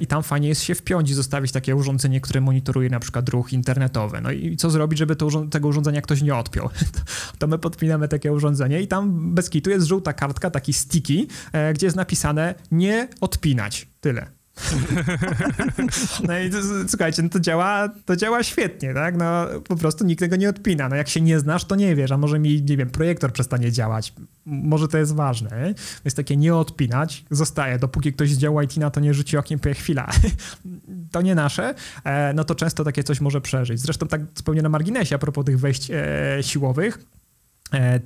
i 0.00 0.06
tam 0.06 0.22
fajnie 0.22 0.48
jest 0.48 0.62
się 0.62 0.74
wpiąć 0.74 1.10
i 1.10 1.14
zostawić 1.14 1.52
takie 1.52 1.76
urządzenie, 1.76 2.17
które 2.20 2.40
monitoruje 2.40 2.90
na 2.90 3.00
przykład 3.00 3.28
ruch 3.28 3.52
internetowy. 3.52 4.20
No 4.20 4.30
i 4.30 4.56
co 4.56 4.70
zrobić, 4.70 4.98
żeby 4.98 5.16
to, 5.16 5.46
tego 5.50 5.68
urządzenia 5.68 6.02
ktoś 6.02 6.22
nie 6.22 6.34
odpiął? 6.34 6.68
To 7.38 7.46
my 7.46 7.58
podpinamy 7.58 8.08
takie 8.08 8.32
urządzenie 8.32 8.80
i 8.80 8.88
tam 8.88 9.34
bez 9.34 9.50
kitu 9.50 9.70
jest 9.70 9.86
żółta 9.86 10.12
kartka, 10.12 10.50
taki 10.50 10.72
sticky, 10.72 11.26
e, 11.52 11.72
gdzie 11.72 11.86
jest 11.86 11.96
napisane 11.96 12.54
nie 12.70 13.08
odpinać. 13.20 13.88
Tyle. 14.00 14.37
No 16.28 16.38
i 16.38 16.50
to, 16.50 16.56
słuchajcie, 16.88 17.22
no 17.22 17.28
to 17.28 17.40
działa, 17.40 17.88
to 18.04 18.16
działa 18.16 18.42
świetnie, 18.42 18.94
tak? 18.94 19.16
No 19.16 19.46
po 19.68 19.76
prostu 19.76 20.04
nikt 20.04 20.20
tego 20.20 20.36
nie 20.36 20.48
odpina. 20.48 20.88
No 20.88 20.96
jak 20.96 21.08
się 21.08 21.20
nie 21.20 21.38
znasz, 21.38 21.64
to 21.64 21.76
nie 21.76 21.96
wiesz, 21.96 22.10
a 22.10 22.16
może 22.16 22.38
mi, 22.38 22.62
nie 22.62 22.76
wiem, 22.76 22.90
projektor 22.90 23.32
przestanie 23.32 23.72
działać. 23.72 24.12
Może 24.46 24.88
to 24.88 24.98
jest 24.98 25.14
ważne. 25.14 25.74
Jest 26.04 26.16
takie 26.16 26.36
nie 26.36 26.54
odpinać, 26.54 27.24
zostaje. 27.30 27.78
Dopóki 27.78 28.12
ktoś 28.12 28.30
z 28.30 28.38
działu 28.38 28.62
IT 28.62 28.76
na 28.76 28.90
to 28.90 29.00
nie 29.00 29.14
rzuci 29.14 29.36
okiem, 29.36 29.58
powie 29.58 29.74
chwila. 29.74 30.10
To 31.12 31.22
nie 31.22 31.34
nasze, 31.34 31.74
e, 32.04 32.32
no 32.32 32.44
to 32.44 32.54
często 32.54 32.84
takie 32.84 33.04
coś 33.04 33.20
może 33.20 33.40
przeżyć. 33.40 33.80
Zresztą 33.80 34.06
tak 34.06 34.20
zupełnie 34.34 34.62
na 34.62 34.68
marginesie, 34.68 35.14
a 35.14 35.18
propos 35.18 35.44
tych 35.44 35.60
wejść 35.60 35.90
e, 35.90 36.38
siłowych, 36.40 36.98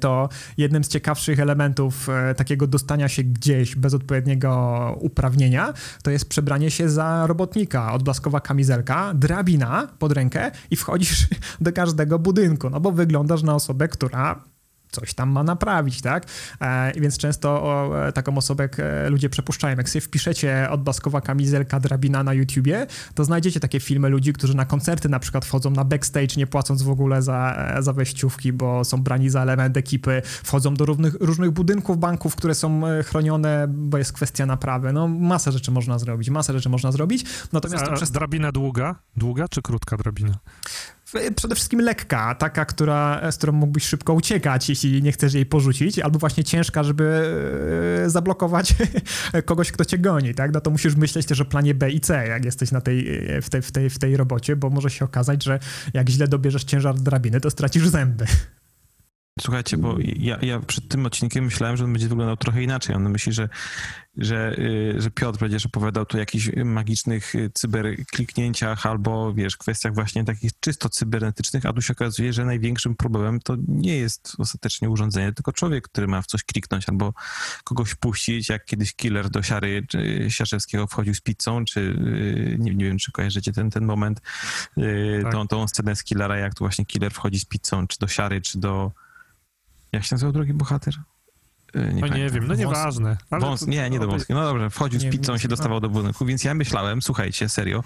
to 0.00 0.28
jednym 0.56 0.84
z 0.84 0.88
ciekawszych 0.88 1.40
elementów 1.40 2.08
e, 2.08 2.34
takiego 2.34 2.66
dostania 2.66 3.08
się 3.08 3.22
gdzieś 3.22 3.76
bez 3.76 3.94
odpowiedniego 3.94 4.52
uprawnienia, 5.00 5.72
to 6.02 6.10
jest 6.10 6.28
przebranie 6.28 6.70
się 6.70 6.88
za 6.88 7.26
robotnika, 7.26 7.92
odblaskowa 7.92 8.40
kamizelka, 8.40 9.14
drabina 9.14 9.88
pod 9.98 10.12
rękę 10.12 10.50
i 10.70 10.76
wchodzisz 10.76 11.26
do 11.60 11.72
każdego 11.72 12.18
budynku, 12.18 12.70
no 12.70 12.80
bo 12.80 12.92
wyglądasz 12.92 13.42
na 13.42 13.54
osobę, 13.54 13.88
która 13.88 14.51
coś 14.92 15.14
tam 15.14 15.30
ma 15.30 15.42
naprawić, 15.42 16.00
tak? 16.00 16.26
E, 16.60 16.92
więc 17.00 17.18
często 17.18 17.62
o, 17.62 18.06
e, 18.08 18.12
taką 18.12 18.36
osobę 18.36 18.68
e, 18.78 19.10
ludzie 19.10 19.28
przepuszczają. 19.28 19.76
Jak 19.76 19.88
sobie 19.88 20.00
wpiszecie 20.00 20.70
odblaskowa 20.70 21.20
kamizelka 21.20 21.80
drabina 21.80 22.22
na 22.22 22.34
YouTubie, 22.34 22.86
to 23.14 23.24
znajdziecie 23.24 23.60
takie 23.60 23.80
filmy 23.80 24.08
ludzi, 24.08 24.32
którzy 24.32 24.56
na 24.56 24.64
koncerty 24.64 25.08
na 25.08 25.18
przykład 25.18 25.44
wchodzą 25.44 25.70
na 25.70 25.84
backstage, 25.84 26.36
nie 26.36 26.46
płacąc 26.46 26.82
w 26.82 26.90
ogóle 26.90 27.22
za, 27.22 27.56
e, 27.76 27.82
za 27.82 27.92
wejściówki, 27.92 28.52
bo 28.52 28.84
są 28.84 29.02
brani 29.02 29.30
za 29.30 29.42
element 29.42 29.76
ekipy, 29.76 30.22
wchodzą 30.24 30.74
do 30.74 30.84
różnych, 30.84 31.14
różnych 31.20 31.50
budynków 31.50 31.98
banków, 31.98 32.36
które 32.36 32.54
są 32.54 32.82
chronione, 33.06 33.66
bo 33.68 33.98
jest 33.98 34.12
kwestia 34.12 34.46
naprawy. 34.46 34.92
No 34.92 35.08
masę 35.08 35.52
rzeczy 35.52 35.70
można 35.70 35.98
zrobić, 35.98 36.30
masę 36.30 36.52
rzeczy 36.52 36.68
można 36.68 36.92
zrobić. 36.92 37.24
Natomiast 37.52 37.84
A, 37.84 37.92
przez... 37.92 38.10
drabina 38.10 38.52
długa? 38.52 38.94
Długa 39.16 39.48
czy 39.48 39.62
krótka 39.62 39.96
drabina? 39.96 40.38
Przede 41.36 41.54
wszystkim 41.54 41.80
lekka, 41.80 42.34
taka, 42.34 42.64
która, 42.64 43.32
z 43.32 43.36
którą 43.36 43.52
mógłbyś 43.52 43.84
szybko 43.84 44.14
uciekać, 44.14 44.68
jeśli 44.68 45.02
nie 45.02 45.12
chcesz 45.12 45.34
jej 45.34 45.46
porzucić, 45.46 45.98
albo 45.98 46.18
właśnie 46.18 46.44
ciężka, 46.44 46.84
żeby 46.84 47.04
e, 48.04 48.10
zablokować 48.10 48.74
kogoś, 49.44 49.72
kto 49.72 49.84
cię 49.84 49.98
goni, 49.98 50.34
tak? 50.34 50.52
No 50.52 50.60
to 50.60 50.70
musisz 50.70 50.94
myśleć 50.94 51.26
też 51.26 51.40
o 51.40 51.44
planie 51.44 51.74
B 51.74 51.90
i 51.90 52.00
C, 52.00 52.26
jak 52.26 52.44
jesteś 52.44 52.70
na 52.72 52.80
tej, 52.80 53.20
w, 53.42 53.50
tej, 53.50 53.62
w, 53.62 53.72
tej, 53.72 53.90
w 53.90 53.98
tej 53.98 54.16
robocie, 54.16 54.56
bo 54.56 54.70
może 54.70 54.90
się 54.90 55.04
okazać, 55.04 55.44
że 55.44 55.58
jak 55.94 56.08
źle 56.08 56.28
dobierzesz 56.28 56.64
ciężar 56.64 56.94
drabiny, 56.94 57.40
to 57.40 57.50
stracisz 57.50 57.88
zęby. 57.88 58.26
Słuchajcie, 59.40 59.76
bo 59.76 59.96
ja, 60.16 60.38
ja 60.42 60.60
przed 60.60 60.88
tym 60.88 61.06
odcinkiem 61.06 61.44
myślałem, 61.44 61.76
że 61.76 61.84
on 61.84 61.92
będzie 61.92 62.08
wyglądał 62.08 62.36
trochę 62.36 62.62
inaczej. 62.62 62.96
On 62.96 63.10
myśli, 63.10 63.32
że, 63.32 63.48
że, 64.16 64.58
y, 64.58 64.94
że 64.98 65.10
Piotr 65.10 65.38
będziesz 65.38 65.66
opowiadał 65.66 66.06
tu 66.06 66.16
o 66.16 66.20
jakichś 66.20 66.50
magicznych 66.64 67.34
y, 67.34 67.50
cyberkliknięciach 67.54 68.86
albo, 68.86 69.34
wiesz, 69.34 69.56
kwestiach 69.56 69.94
właśnie 69.94 70.24
takich 70.24 70.50
czysto 70.60 70.88
cybernetycznych, 70.88 71.66
a 71.66 71.72
tu 71.72 71.82
się 71.82 71.92
okazuje, 71.92 72.32
że 72.32 72.44
największym 72.44 72.94
problemem 72.94 73.40
to 73.40 73.56
nie 73.68 73.96
jest 73.96 74.32
ostatecznie 74.38 74.90
urządzenie, 74.90 75.32
tylko 75.32 75.52
człowiek, 75.52 75.88
który 75.88 76.06
ma 76.06 76.22
w 76.22 76.26
coś 76.26 76.44
kliknąć 76.44 76.88
albo 76.88 77.14
kogoś 77.64 77.94
puścić, 77.94 78.48
jak 78.48 78.64
kiedyś 78.64 78.94
killer 78.94 79.30
do 79.30 79.42
Siary 79.42 79.86
Siaszewskiego 80.28 80.86
wchodził 80.86 81.14
z 81.14 81.20
pizzą, 81.20 81.64
czy 81.64 81.80
y, 81.80 82.56
nie, 82.58 82.74
nie 82.74 82.84
wiem, 82.84 82.98
czy 82.98 83.12
kojarzycie 83.12 83.52
ten, 83.52 83.70
ten 83.70 83.84
moment, 83.84 84.20
tak. 85.22 85.32
tą, 85.32 85.48
tą 85.48 85.68
scenę 85.68 85.96
z 85.96 86.04
killera, 86.04 86.36
jak 86.36 86.54
tu 86.54 86.64
właśnie 86.64 86.84
killer 86.86 87.12
wchodzi 87.12 87.40
z 87.40 87.44
pizzą, 87.44 87.86
czy 87.86 87.98
do 87.98 88.08
Siary, 88.08 88.40
czy 88.40 88.58
do 88.58 88.92
jak 89.92 90.04
się 90.04 90.14
nazywał 90.14 90.32
drugi 90.32 90.54
bohater? 90.54 90.94
Nie, 91.74 92.00
no 92.00 92.06
nie 92.06 92.30
wiem, 92.30 92.46
no 92.46 92.54
nieważne. 92.54 93.16
Wąs, 93.30 93.66
nie, 93.66 93.90
nie 93.90 94.00
do 94.00 94.06
Wąskiego. 94.06 94.40
No 94.40 94.46
dobrze, 94.46 94.70
wchodził 94.70 95.00
z 95.00 95.04
pizzą, 95.04 95.38
się 95.38 95.48
dostawał 95.48 95.80
do 95.80 95.88
budynku, 95.88 96.26
więc 96.26 96.44
ja 96.44 96.54
myślałem, 96.54 97.02
słuchajcie, 97.02 97.48
serio, 97.48 97.84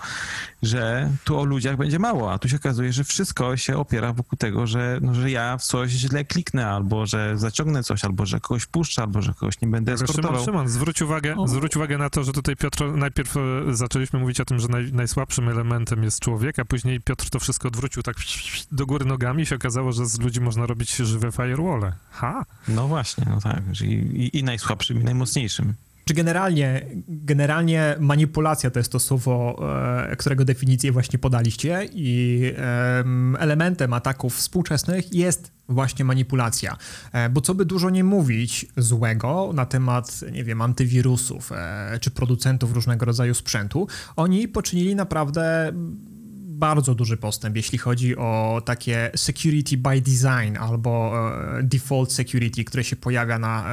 że 0.63 1.11
tu 1.25 1.39
o 1.39 1.45
ludziach 1.45 1.77
będzie 1.77 1.99
mało, 1.99 2.33
a 2.33 2.39
tu 2.39 2.49
się 2.49 2.57
okazuje, 2.57 2.93
że 2.93 3.05
wszystko 3.05 3.57
się 3.57 3.77
opiera 3.77 4.13
wokół 4.13 4.39
tego, 4.39 4.67
że, 4.67 4.99
no, 5.03 5.15
że 5.15 5.31
ja 5.31 5.57
w 5.57 5.63
coś 5.63 5.91
źle 5.91 6.25
kliknę, 6.25 6.67
albo 6.69 7.07
że 7.07 7.39
zaciągnę 7.39 7.83
coś, 7.83 8.05
albo 8.05 8.27
że 8.27 8.41
kogoś 8.41 8.67
puszczę, 8.67 9.03
albo 9.03 9.23
że 9.23 9.35
kogoś 9.35 9.61
nie 9.61 9.69
będę 9.69 9.93
eskortował. 9.93 10.31
Szymon, 10.31 10.45
Szymon 10.45 10.69
zwróć 10.69 11.03
uwagę, 11.03 11.37
zwróć 11.47 11.77
uwagę 11.77 11.99
na 11.99 12.11
to, 12.11 12.25
że 12.25 12.33
tutaj 12.33 12.57
Piotr, 12.57 12.85
najpierw 12.85 13.37
e, 13.37 13.41
zaczęliśmy 13.71 14.19
mówić 14.19 14.41
o 14.41 14.45
tym, 14.45 14.59
że 14.59 14.69
naj, 14.69 14.93
najsłabszym 14.93 15.49
elementem 15.49 16.03
jest 16.03 16.21
człowiek, 16.21 16.59
a 16.59 16.65
później 16.65 17.01
Piotr 17.01 17.31
to 17.31 17.41
wszystko 17.41 17.69
odwrócił 17.69 18.03
tak 18.03 18.17
do 18.73 18.87
góry 18.87 19.05
nogami 19.05 19.43
i 19.43 19.47
się 19.47 19.57
okazało, 19.57 19.93
że 19.93 20.07
z 20.07 20.21
ludzi 20.21 20.41
można 20.41 20.67
robić 20.67 20.97
żywe 20.97 21.33
firewalle. 21.33 21.93
Ha! 22.11 22.45
No 22.69 22.89
właśnie, 22.89 23.25
no 23.31 23.41
tak. 23.41 23.63
I, 23.83 24.31
i, 24.39 24.45
najsłabszym, 24.45 25.01
i 25.01 25.05
najmocniejszym. 25.05 25.75
Czy 26.09 26.15
generalnie, 26.15 26.87
generalnie 27.09 27.97
manipulacja 28.01 28.71
to 28.71 28.81
jest 28.81 28.93
to 28.93 29.01
słowo, 29.01 29.63
e, 30.11 30.17
którego 30.17 30.45
definicję 30.45 30.93
właśnie 30.93 31.19
podaliście 31.19 31.89
i 31.93 32.43
elementem 33.39 33.93
ataków 33.93 34.37
współczesnych 34.37 35.15
jest 35.15 35.53
właśnie 35.69 36.05
manipulacja. 36.05 36.77
E, 37.13 37.29
bo 37.29 37.41
co 37.41 37.55
by 37.55 37.65
dużo 37.65 37.91
nie 37.91 38.05
mówić 38.05 38.67
złego 38.77 39.51
na 39.55 39.67
temat, 39.67 40.21
nie 40.33 40.45
wiem, 40.45 40.63
antywirusów 40.63 41.53
e, 41.53 41.99
czy 42.01 42.11
producentów 42.11 42.73
różnego 42.73 43.07
rodzaju 43.07 43.35
sprzętu, 43.35 43.89
oni 44.17 44.49
poczynili 44.49 44.97
naprawdę 44.97 45.73
bardzo 46.59 46.95
duży 46.95 47.17
postęp, 47.17 47.57
jeśli 47.57 47.79
chodzi 47.79 48.17
o 48.17 48.63
takie 48.65 49.11
security 49.17 49.77
by 49.77 50.01
design 50.01 50.57
albo 50.61 51.13
e, 51.59 51.63
default 51.63 52.13
security, 52.13 52.65
które 52.65 52.85
się 52.85 52.97
pojawia 52.97 53.39
na 53.39 53.67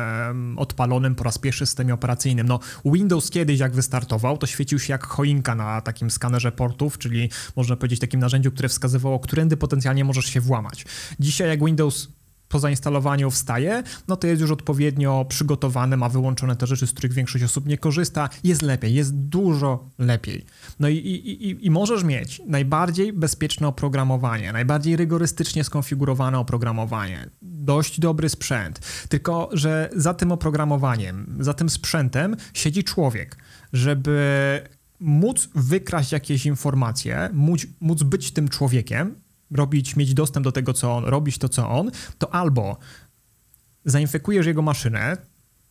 odpalonym 0.57 1.15
po 1.15 1.23
raz 1.23 1.37
pierwszy 1.37 1.65
systemie 1.65 1.93
operacyjnym. 1.93 2.47
No, 2.47 2.59
Windows 2.85 3.29
kiedyś, 3.29 3.59
jak 3.59 3.73
wystartował, 3.73 4.37
to 4.37 4.47
świecił 4.47 4.79
się 4.79 4.93
jak 4.93 5.07
choinka 5.07 5.55
na 5.55 5.81
takim 5.81 6.11
skanerze 6.11 6.51
portów, 6.51 6.97
czyli 6.97 7.29
można 7.55 7.75
powiedzieć 7.75 7.99
takim 7.99 8.19
narzędziu, 8.19 8.51
które 8.51 8.69
wskazywało, 8.69 9.19
którędy 9.19 9.57
potencjalnie 9.57 10.05
możesz 10.05 10.25
się 10.25 10.41
włamać. 10.41 10.85
Dzisiaj, 11.19 11.47
jak 11.49 11.65
Windows 11.65 12.07
po 12.53 12.59
zainstalowaniu 12.59 13.31
wstaje, 13.31 13.83
no 14.07 14.15
to 14.15 14.27
jest 14.27 14.41
już 14.41 14.51
odpowiednio 14.51 15.25
przygotowany, 15.29 15.97
ma 15.97 16.09
wyłączone 16.09 16.55
te 16.55 16.67
rzeczy, 16.67 16.87
z 16.87 16.91
których 16.91 17.13
większość 17.13 17.43
osób 17.43 17.65
nie 17.65 17.77
korzysta, 17.77 18.29
jest 18.43 18.61
lepiej, 18.61 18.93
jest 18.93 19.15
dużo 19.15 19.89
lepiej. 19.99 20.45
No 20.79 20.89
i, 20.89 20.95
i, 20.95 21.49
i, 21.49 21.65
i 21.65 21.69
możesz 21.69 22.03
mieć 22.03 22.41
najbardziej 22.47 23.13
bezpieczne 23.13 23.67
oprogramowanie, 23.67 24.53
najbardziej 24.53 24.95
rygorystycznie 24.95 25.63
skonfigurowane 25.63 26.39
oprogramowanie, 26.39 27.29
dość 27.41 27.99
dobry 27.99 28.29
sprzęt, 28.29 28.79
tylko 29.09 29.49
że 29.53 29.89
za 29.95 30.13
tym 30.13 30.31
oprogramowaniem, 30.31 31.37
za 31.39 31.53
tym 31.53 31.69
sprzętem 31.69 32.35
siedzi 32.53 32.83
człowiek, 32.83 33.37
żeby 33.73 34.61
móc 34.99 35.49
wykraść 35.55 36.11
jakieś 36.11 36.45
informacje, 36.45 37.29
móc, 37.33 37.65
móc 37.81 38.03
być 38.03 38.31
tym 38.31 38.47
człowiekiem, 38.47 39.15
robić, 39.53 39.95
mieć 39.95 40.13
dostęp 40.13 40.43
do 40.43 40.51
tego, 40.51 40.73
co 40.73 40.95
on, 40.95 41.05
robić 41.05 41.37
to, 41.37 41.49
co 41.49 41.69
on, 41.69 41.91
to 42.17 42.33
albo 42.33 42.77
zainfekujesz 43.85 44.45
jego 44.45 44.61
maszynę 44.61 45.17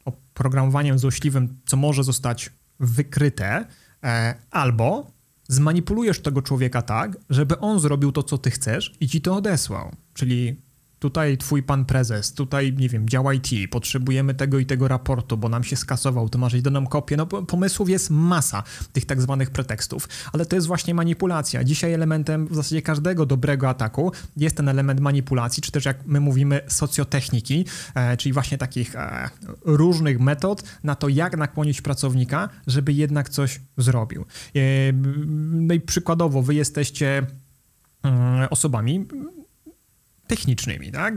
oprogramowaniem 0.05 0.99
złośliwym, 0.99 1.57
co 1.66 1.76
może 1.76 2.05
zostać 2.05 2.51
wykryte, 2.80 3.66
e, 4.05 4.35
albo 4.51 5.11
zmanipulujesz 5.49 6.20
tego 6.20 6.43
człowieka 6.43 6.83
tak, 6.83 7.16
żeby 7.30 7.59
on 7.59 7.80
zrobił 7.80 8.12
to, 8.12 8.22
co 8.22 8.39
ty 8.39 8.51
chcesz 8.51 8.95
i 9.01 9.09
ci 9.09 9.20
to 9.20 9.37
odesłał. 9.37 9.93
Czyli 10.14 10.57
tutaj 11.03 11.38
twój 11.38 11.62
pan 11.62 11.84
prezes, 11.84 12.32
tutaj, 12.32 12.72
nie 12.78 12.88
wiem, 12.88 13.09
działa 13.09 13.34
IT, 13.34 13.50
potrzebujemy 13.70 14.34
tego 14.34 14.59
i 14.59 14.66
tego 14.66 14.88
raportu, 14.88 15.36
bo 15.36 15.48
nam 15.48 15.64
się 15.64 15.76
skasował, 15.76 16.28
to 16.28 16.38
masz 16.38 16.53
nam 16.62 16.86
kopię. 16.86 17.16
No 17.16 17.26
pomysłów 17.26 17.88
jest 17.88 18.11
masa 18.11 18.62
tych 18.92 19.07
tak 19.07 19.20
zwanych 19.20 19.50
pretekstów, 19.50 20.09
ale 20.32 20.46
to 20.46 20.57
jest 20.57 20.66
właśnie 20.66 20.94
manipulacja. 20.94 21.64
Dzisiaj 21.64 21.92
elementem 21.92 22.46
w 22.46 22.55
zasadzie 22.55 22.82
każdego 22.82 23.26
dobrego 23.26 23.68
ataku 23.68 24.12
jest 24.36 24.57
ten 24.57 24.68
element 24.68 25.00
manipulacji, 25.00 25.62
czy 25.62 25.72
też 25.72 25.84
jak 25.84 26.07
my 26.07 26.20
mówimy 26.20 26.61
socjotechniki, 26.68 27.64
e, 27.94 28.16
czyli 28.16 28.32
właśnie 28.32 28.59
takich 28.59 28.96
e, 28.96 29.30
różnych 29.64 30.20
metod 30.20 30.62
na 30.84 30.94
to, 30.94 31.09
jak 31.09 31.36
nakłonić 31.36 31.80
pracownika, 31.80 32.48
żeby 32.66 32.92
jednak 32.92 33.28
coś 33.28 33.61
zrobił. 33.76 34.24
E, 34.55 34.92
no 35.53 35.74
i 35.74 35.80
przykładowo, 35.80 36.42
wy 36.42 36.55
jesteście 36.55 37.26
mm, 38.03 38.48
osobami 38.50 39.07
technicznymi, 40.37 40.93
tak? 40.93 41.14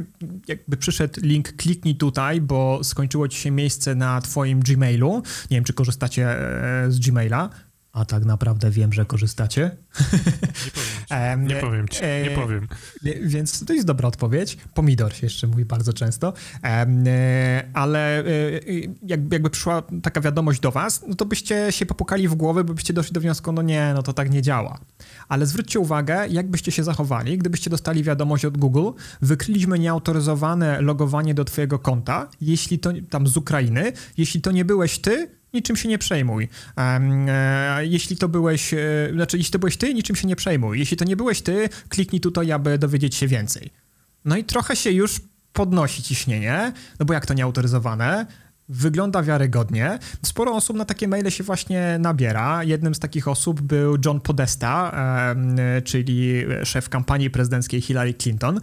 Jakby 0.47 0.77
przyszedł 0.77 1.21
link, 1.21 1.51
kliknij 1.55 1.95
tutaj, 1.95 2.41
bo 2.41 2.79
skończyło 2.83 3.27
ci 3.27 3.39
się 3.39 3.51
miejsce 3.51 3.95
na 3.95 4.21
twoim 4.21 4.59
Gmailu. 4.59 5.23
Nie 5.51 5.57
wiem, 5.57 5.63
czy 5.63 5.73
korzystacie 5.73 6.29
e, 6.29 6.91
z 6.91 6.99
Gmaila. 6.99 7.49
A 7.95 8.05
tak 8.05 8.25
naprawdę 8.25 8.71
wiem, 8.71 8.93
że 8.93 9.05
korzystacie. 9.05 9.71
Nie 10.57 10.71
powiem 10.71 11.07
ci, 11.07 11.49
nie 11.55 11.61
powiem 11.61 11.87
ci, 11.87 12.01
nie 12.01 12.31
e, 12.31 12.35
powiem. 12.35 12.67
Więc 13.23 13.65
to 13.65 13.73
jest 13.73 13.87
dobra 13.87 14.07
odpowiedź. 14.07 14.57
Pomidor 14.73 15.13
się 15.13 15.25
jeszcze 15.25 15.47
mówi 15.47 15.65
bardzo 15.65 15.93
często. 15.93 16.33
E, 16.63 17.63
ale 17.73 18.23
jakby 19.01 19.49
przyszła 19.49 19.83
taka 20.03 20.21
wiadomość 20.21 20.59
do 20.59 20.71
was, 20.71 21.03
no 21.07 21.15
to 21.15 21.25
byście 21.25 21.71
się 21.71 21.85
popukali 21.85 22.27
w 22.27 22.35
głowę, 22.35 22.63
bo 22.63 22.73
byście 22.73 22.93
doszli 22.93 23.13
do 23.13 23.21
wniosku, 23.21 23.51
no 23.51 23.61
nie, 23.61 23.91
no 23.93 24.03
to 24.03 24.13
tak 24.13 24.31
nie 24.31 24.41
działa. 24.41 24.79
Ale 25.27 25.45
zwróćcie 25.45 25.79
uwagę, 25.79 26.27
jak 26.29 26.47
byście 26.47 26.71
się 26.71 26.83
zachowali, 26.83 27.37
gdybyście 27.37 27.69
dostali 27.69 28.03
wiadomość 28.03 28.45
od 28.45 28.57
Google, 28.57 28.89
wykryliśmy 29.21 29.79
nieautoryzowane 29.79 30.81
logowanie 30.81 31.33
do 31.33 31.45
twojego 31.45 31.79
konta, 31.79 32.27
jeśli 32.41 32.79
to 32.79 32.91
tam 33.09 33.27
z 33.27 33.37
Ukrainy, 33.37 33.91
jeśli 34.17 34.41
to 34.41 34.51
nie 34.51 34.65
byłeś 34.65 34.99
ty, 34.99 35.34
niczym 35.55 35.75
się 35.75 35.89
nie 35.89 35.97
przejmuj. 35.97 36.49
E, 36.77 37.85
jeśli 37.85 38.17
to 38.17 38.27
byłeś, 38.27 38.73
e, 38.73 38.77
znaczy, 39.13 39.37
jeśli 39.37 39.51
to 39.51 39.59
byłeś 39.59 39.77
ty, 39.77 39.93
niczym 39.93 40.15
się 40.15 40.27
nie 40.27 40.35
przejmuj. 40.35 40.79
Jeśli 40.79 40.97
to 40.97 41.05
nie 41.05 41.15
byłeś 41.15 41.41
ty, 41.41 41.69
kliknij 41.89 42.21
tutaj, 42.21 42.51
aby 42.51 42.77
dowiedzieć 42.77 43.15
się 43.15 43.27
więcej. 43.27 43.69
No 44.25 44.37
i 44.37 44.43
trochę 44.43 44.75
się 44.75 44.91
już 44.91 45.21
podnosi 45.53 46.03
ciśnienie, 46.03 46.73
no 46.99 47.05
bo 47.05 47.13
jak 47.13 47.25
to 47.25 47.33
nieautoryzowane, 47.33 48.25
wygląda 48.69 49.23
wiarygodnie. 49.23 49.99
Sporo 50.21 50.51
osób 50.55 50.77
na 50.77 50.85
takie 50.85 51.07
maile 51.07 51.31
się 51.31 51.43
właśnie 51.43 51.97
nabiera. 51.99 52.63
Jednym 52.63 52.95
z 52.95 52.99
takich 52.99 53.27
osób 53.27 53.61
był 53.61 53.97
John 54.05 54.21
Podesta, 54.21 54.91
czyli 55.83 56.45
szef 56.63 56.89
kampanii 56.89 57.29
prezydenckiej 57.29 57.81
Hillary 57.81 58.13
Clinton, 58.13 58.59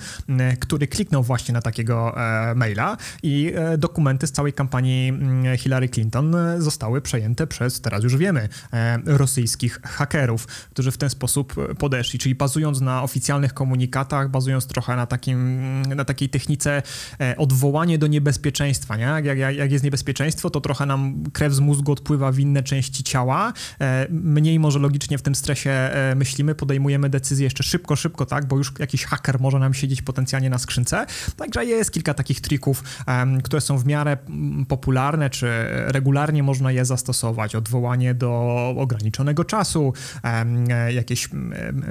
który 0.61 0.87
kliknął 0.87 1.23
właśnie 1.23 1.55
na 1.55 1.63
takiego 1.63 2.17
e, 2.17 2.55
maila 2.55 2.97
i 3.23 3.53
e, 3.57 3.79
dokumenty 3.79 4.27
z 4.27 4.33
całej 4.33 4.53
kampanii 4.53 5.09
mm, 5.09 5.57
Hillary 5.57 5.89
Clinton 5.89 6.37
zostały 6.59 7.01
przejęte 7.01 7.47
przez, 7.47 7.81
teraz 7.81 8.05
już 8.05 8.17
wiemy, 8.17 8.49
e, 8.73 8.99
rosyjskich 9.07 9.81
hakerów, 9.83 10.47
którzy 10.47 10.91
w 10.91 10.99
ten 10.99 11.11
sposób 11.11 11.55
podeszli, 11.79 12.19
czyli 12.19 12.35
bazując 12.35 12.81
na 12.81 13.03
oficjalnych 13.03 13.55
komunikatach, 13.55 14.31
bazując 14.31 14.67
trochę 14.67 14.97
na, 14.97 15.07
takim, 15.07 15.83
na 15.83 16.05
takiej 16.05 16.29
technice 16.29 16.83
odwołanie 17.37 17.99
do 17.99 18.07
niebezpieczeństwa, 18.07 18.97
nie? 18.97 19.05
Jak, 19.05 19.39
jak, 19.39 19.57
jak 19.57 19.73
jest 19.73 19.85
niebezpieczeństwo, 19.85 19.92
niebezpieczeństwo, 19.93 20.51
to 20.51 20.61
trochę 20.61 20.87
nam 20.87 21.25
krew 21.33 21.53
z 21.53 21.61
mózgu 21.61 21.93
odpływa 21.93 22.33
w 22.33 22.39
inne 22.39 22.63
części 22.63 23.05
ciała. 23.05 23.53
E, 23.81 24.07
mniej 24.11 24.59
może 24.59 24.79
logicznie 24.79 25.19
w 25.19 25.23
tym 25.23 25.35
stresie 25.35 25.71
e, 25.71 26.15
myślimy, 26.15 26.55
podejmujemy 26.55 27.11
decyzje 27.11 27.45
jeszcze 27.45 27.63
szybko, 27.63 27.97
szybko, 27.97 28.27
tak, 28.27 28.47
bo 28.47 28.57
już 28.57 28.73
jakiś 28.79 29.05
haker 29.05 29.41
może 29.41 29.59
nam 29.59 29.75
siedzieć 29.75 30.03
potencjalnie 30.03 30.51
na 30.51 30.59
skrzynce. 30.59 31.07
Także 31.37 31.65
jest 31.65 31.91
kilka 31.91 32.15
takich 32.15 32.41
trików, 32.41 32.85
które 33.45 33.61
są 33.61 33.79
w 33.79 33.87
miarę 33.87 34.17
popularne, 34.69 35.31
czy 35.31 35.51
regularnie 35.69 36.43
można 36.43 36.73
je 36.73 36.85
zastosować. 36.85 37.55
Odwołanie 37.55 38.15
do 38.15 38.31
ograniczonego 38.79 39.45
czasu, 39.45 39.93
e, 40.25 40.93
jakieś 40.93 41.29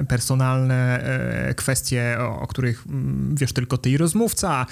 personalne 0.08 1.04
kwestie, 1.56 2.16
o 2.20 2.46
których 2.46 2.84
wiesz 3.34 3.52
tylko 3.52 3.78
ty 3.78 3.90
i 3.90 3.96
rozmówca, 3.96 4.66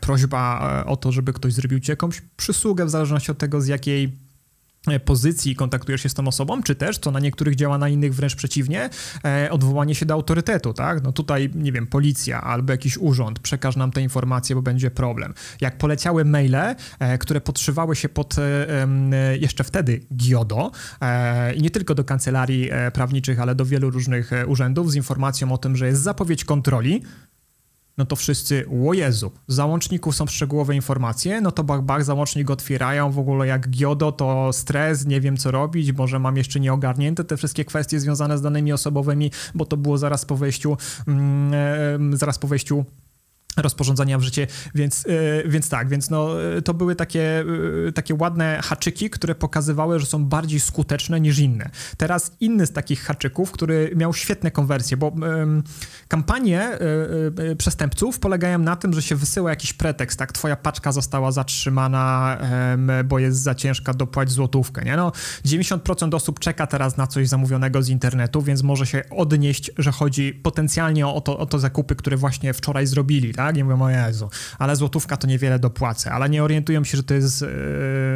prośba 0.00 0.84
o 0.86 0.96
to, 0.96 1.12
żeby 1.12 1.32
ktoś 1.32 1.52
zrobił 1.52 1.80
ci 1.80 1.90
jakąś 1.90 2.22
przysługę, 2.36 2.71
usługę 2.72 2.86
w 2.86 2.90
zależności 2.90 3.30
od 3.30 3.38
tego, 3.38 3.60
z 3.60 3.66
jakiej 3.66 4.12
e, 4.88 5.00
pozycji 5.00 5.56
kontaktujesz 5.56 6.02
się 6.02 6.08
z 6.08 6.14
tą 6.14 6.28
osobą, 6.28 6.62
czy 6.62 6.74
też, 6.74 6.98
co 6.98 7.10
na 7.10 7.20
niektórych 7.20 7.54
działa, 7.54 7.78
na 7.78 7.88
innych 7.88 8.14
wręcz 8.14 8.34
przeciwnie, 8.34 8.90
e, 9.24 9.50
odwołanie 9.50 9.94
się 9.94 10.06
do 10.06 10.14
autorytetu, 10.14 10.72
tak? 10.72 11.02
No 11.02 11.12
tutaj, 11.12 11.50
nie 11.54 11.72
wiem, 11.72 11.86
policja 11.86 12.40
albo 12.40 12.72
jakiś 12.72 12.98
urząd, 12.98 13.38
przekaż 13.38 13.76
nam 13.76 13.90
te 13.90 14.00
informacje, 14.00 14.56
bo 14.56 14.62
będzie 14.62 14.90
problem. 14.90 15.34
Jak 15.60 15.78
poleciały 15.78 16.24
maile, 16.24 16.54
e, 16.54 17.18
które 17.18 17.40
podszywały 17.40 17.96
się 17.96 18.08
pod 18.08 18.36
jeszcze 19.40 19.64
wtedy 19.64 20.00
GIODO 20.16 20.70
i 21.56 21.62
nie 21.62 21.70
tylko 21.70 21.94
do 21.94 22.04
kancelarii 22.04 22.70
prawniczych, 22.92 23.40
ale 23.40 23.54
do 23.54 23.64
wielu 23.64 23.90
różnych 23.90 24.30
urzędów 24.46 24.90
z 24.90 24.94
informacją 24.94 25.52
o 25.52 25.58
tym, 25.58 25.76
że 25.76 25.86
jest 25.86 26.02
zapowiedź 26.02 26.44
kontroli, 26.44 27.02
no 27.98 28.06
to 28.06 28.16
wszyscy, 28.16 28.64
o 28.86 28.92
Jezu, 28.92 29.32
z 29.48 29.54
załączników 29.54 30.16
są 30.16 30.26
szczegółowe 30.26 30.74
informacje, 30.74 31.40
no 31.40 31.52
to 31.52 31.64
bach, 31.64 31.82
bach, 31.82 32.04
załącznik 32.04 32.50
otwierają, 32.50 33.10
w 33.10 33.18
ogóle 33.18 33.46
jak 33.46 33.70
Giodo, 33.70 34.12
to 34.12 34.52
stres, 34.52 35.06
nie 35.06 35.20
wiem 35.20 35.36
co 35.36 35.50
robić, 35.50 35.92
może 35.92 36.18
mam 36.18 36.36
jeszcze 36.36 36.60
nieogarnięte 36.60 37.24
te 37.24 37.36
wszystkie 37.36 37.64
kwestie 37.64 38.00
związane 38.00 38.38
z 38.38 38.42
danymi 38.42 38.72
osobowymi, 38.72 39.30
bo 39.54 39.64
to 39.64 39.76
było 39.76 39.98
zaraz 39.98 40.24
po 40.24 40.36
wejściu, 40.36 40.76
mm, 41.06 42.16
zaraz 42.16 42.38
po 42.38 42.48
wejściu 42.48 42.84
rozporządzenia 43.56 44.18
w 44.18 44.22
życie, 44.22 44.46
więc, 44.74 45.04
yy, 45.04 45.44
więc 45.46 45.68
tak, 45.68 45.88
więc 45.88 46.10
no, 46.10 46.28
to 46.64 46.74
były 46.74 46.96
takie, 46.96 47.44
yy, 47.84 47.92
takie 47.94 48.14
ładne 48.14 48.60
haczyki, 48.64 49.10
które 49.10 49.34
pokazywały, 49.34 50.00
że 50.00 50.06
są 50.06 50.24
bardziej 50.24 50.60
skuteczne 50.60 51.20
niż 51.20 51.38
inne. 51.38 51.70
Teraz 51.96 52.36
inny 52.40 52.66
z 52.66 52.72
takich 52.72 53.02
haczyków, 53.02 53.52
który 53.52 53.92
miał 53.96 54.14
świetne 54.14 54.50
konwersje, 54.50 54.96
bo 54.96 55.06
yy, 55.06 55.62
kampanie 56.08 56.78
przestępców 57.58 58.18
polegają 58.18 58.58
na 58.58 58.76
tym, 58.76 58.92
że 58.92 59.02
się 59.02 59.16
wysyła 59.16 59.50
jakiś 59.50 59.72
pretekst, 59.72 60.18
tak, 60.18 60.32
twoja 60.32 60.56
paczka 60.56 60.92
została 60.92 61.32
zatrzymana, 61.32 62.38
bo 63.04 63.18
jest 63.18 63.38
za 63.38 63.54
ciężka 63.54 63.94
dopłać 63.94 64.30
złotówkę, 64.30 64.84
nie? 64.84 64.96
No, 64.96 65.12
90% 65.46 66.14
osób 66.14 66.40
czeka 66.40 66.66
teraz 66.66 66.96
na 66.96 67.06
coś 67.06 67.28
zamówionego 67.28 67.82
z 67.82 67.88
internetu, 67.88 68.42
więc 68.42 68.62
może 68.62 68.86
się 68.86 69.02
odnieść, 69.10 69.70
że 69.78 69.92
chodzi 69.92 70.34
potencjalnie 70.34 71.06
o 71.06 71.20
to, 71.20 71.38
o 71.38 71.46
to 71.46 71.58
zakupy, 71.58 71.96
które 71.96 72.16
właśnie 72.16 72.52
wczoraj 72.52 72.86
zrobili, 72.86 73.34
tak? 73.34 73.41
Tak? 73.46 73.56
I 73.56 73.64
mówią, 73.64 73.82
o 73.82 73.90
Jezu, 73.90 74.30
ale 74.58 74.76
złotówka 74.76 75.16
to 75.16 75.26
niewiele 75.26 75.58
dopłacę, 75.58 76.12
ale 76.12 76.28
nie 76.28 76.44
orientują 76.44 76.84
się, 76.84 76.96
że 76.96 77.02
to 77.02 77.14
jest 77.14 77.42
e, 77.42 77.46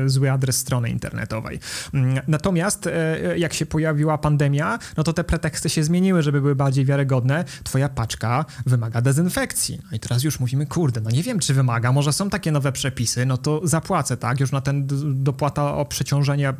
zły 0.06 0.30
adres 0.30 0.56
strony 0.56 0.90
internetowej. 0.90 1.60
Mm, 1.94 2.20
natomiast 2.28 2.86
e, 2.86 3.38
jak 3.38 3.54
się 3.54 3.66
pojawiła 3.66 4.18
pandemia, 4.18 4.78
no 4.96 5.02
to 5.02 5.12
te 5.12 5.24
preteksty 5.24 5.68
się 5.68 5.84
zmieniły, 5.84 6.22
żeby 6.22 6.40
były 6.40 6.54
bardziej 6.54 6.84
wiarygodne. 6.84 7.44
Twoja 7.64 7.88
paczka 7.88 8.44
wymaga 8.66 9.00
dezynfekcji. 9.00 9.80
No 9.90 9.96
i 9.96 10.00
teraz 10.00 10.24
już 10.24 10.40
mówimy, 10.40 10.66
kurde, 10.66 11.00
no 11.00 11.10
nie 11.10 11.22
wiem, 11.22 11.38
czy 11.38 11.54
wymaga, 11.54 11.92
może 11.92 12.12
są 12.12 12.30
takie 12.30 12.52
nowe 12.52 12.72
przepisy, 12.72 13.26
no 13.26 13.36
to 13.36 13.60
zapłacę, 13.64 14.16
tak? 14.16 14.40
Już 14.40 14.52
na 14.52 14.60
ten 14.60 14.86
dopłata 15.24 15.74
o 15.74 15.84
przeciążenie, 15.84 16.48
e, 16.48 16.54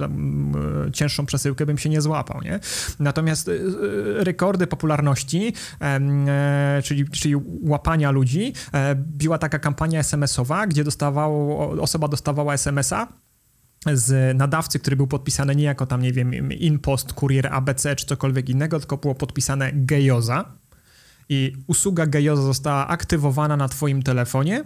cięższą 0.93 1.27
przesyłkę 1.27 1.67
bym 1.67 1.79
się 1.79 1.89
nie 1.89 2.01
złapał, 2.01 2.43
nie? 2.43 2.61
Natomiast 2.99 3.51
rekordy 4.19 4.67
popularności, 4.67 5.53
czyli, 6.85 7.09
czyli 7.11 7.35
łapania 7.63 8.11
ludzi, 8.11 8.53
E, 8.73 8.95
była 8.95 9.39
taka 9.39 9.59
kampania 9.59 10.01
SMS-owa, 10.01 10.67
gdzie 10.67 10.85
dostawało, 10.85 11.71
osoba 11.83 12.09
dostawała 12.09 12.55
SMS-a 12.55 13.09
z 13.93 14.37
nadawcy, 14.37 14.79
który 14.79 14.97
był 14.97 15.07
podpisany 15.07 15.57
nie 15.57 15.65
jako 15.65 15.87
tam, 15.87 16.03
nie 16.03 16.13
wiem, 16.13 16.53
InPost, 16.53 17.13
Kurier 17.13 17.47
ABC 17.47 17.97
czy 17.97 18.07
cokolwiek 18.07 18.49
innego, 18.49 18.79
tylko 18.79 18.97
było 18.97 19.15
podpisane 19.15 19.71
Gejoza 19.75 20.45
i 21.29 21.53
usługa 21.67 22.07
Gejoza 22.07 22.43
została 22.43 22.89
aktywowana 22.89 23.57
na 23.57 23.69
twoim 23.69 24.03
telefonie. 24.03 24.65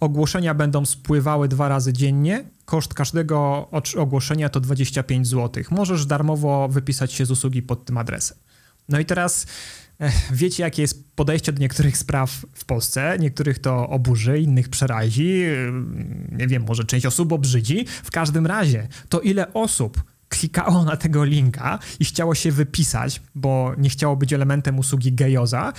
Ogłoszenia 0.00 0.54
będą 0.54 0.86
spływały 0.86 1.48
dwa 1.48 1.68
razy 1.68 1.92
dziennie. 1.92 2.44
Koszt 2.64 2.94
każdego 2.94 3.68
ogłoszenia 3.96 4.48
to 4.48 4.60
25 4.60 5.28
zł. 5.28 5.64
Możesz 5.70 6.06
darmowo 6.06 6.68
wypisać 6.68 7.12
się 7.12 7.26
z 7.26 7.30
usługi 7.30 7.62
pod 7.62 7.84
tym 7.84 7.98
adresem. 7.98 8.38
No 8.88 8.98
i 8.98 9.04
teraz 9.04 9.46
Wiecie, 10.32 10.62
jakie 10.62 10.82
jest 10.82 11.14
podejście 11.14 11.52
do 11.52 11.60
niektórych 11.60 11.96
spraw 11.96 12.46
w 12.54 12.64
Polsce. 12.64 13.16
Niektórych 13.20 13.58
to 13.58 13.88
oburzy, 13.88 14.38
innych 14.38 14.68
przerazi. 14.68 15.44
Nie 16.32 16.46
wiem, 16.46 16.64
może 16.68 16.84
część 16.84 17.06
osób 17.06 17.32
obrzydzi. 17.32 17.86
W 18.02 18.10
każdym 18.10 18.46
razie, 18.46 18.88
to 19.08 19.20
ile 19.20 19.52
osób 19.52 20.02
klikało 20.32 20.84
na 20.84 20.96
tego 20.96 21.24
linka 21.24 21.78
i 22.00 22.04
chciało 22.04 22.34
się 22.34 22.52
wypisać, 22.52 23.22
bo 23.34 23.72
nie 23.78 23.88
chciało 23.88 24.16
być 24.16 24.32
elementem 24.32 24.78
usługi 24.78 25.12
gejoza, 25.12 25.72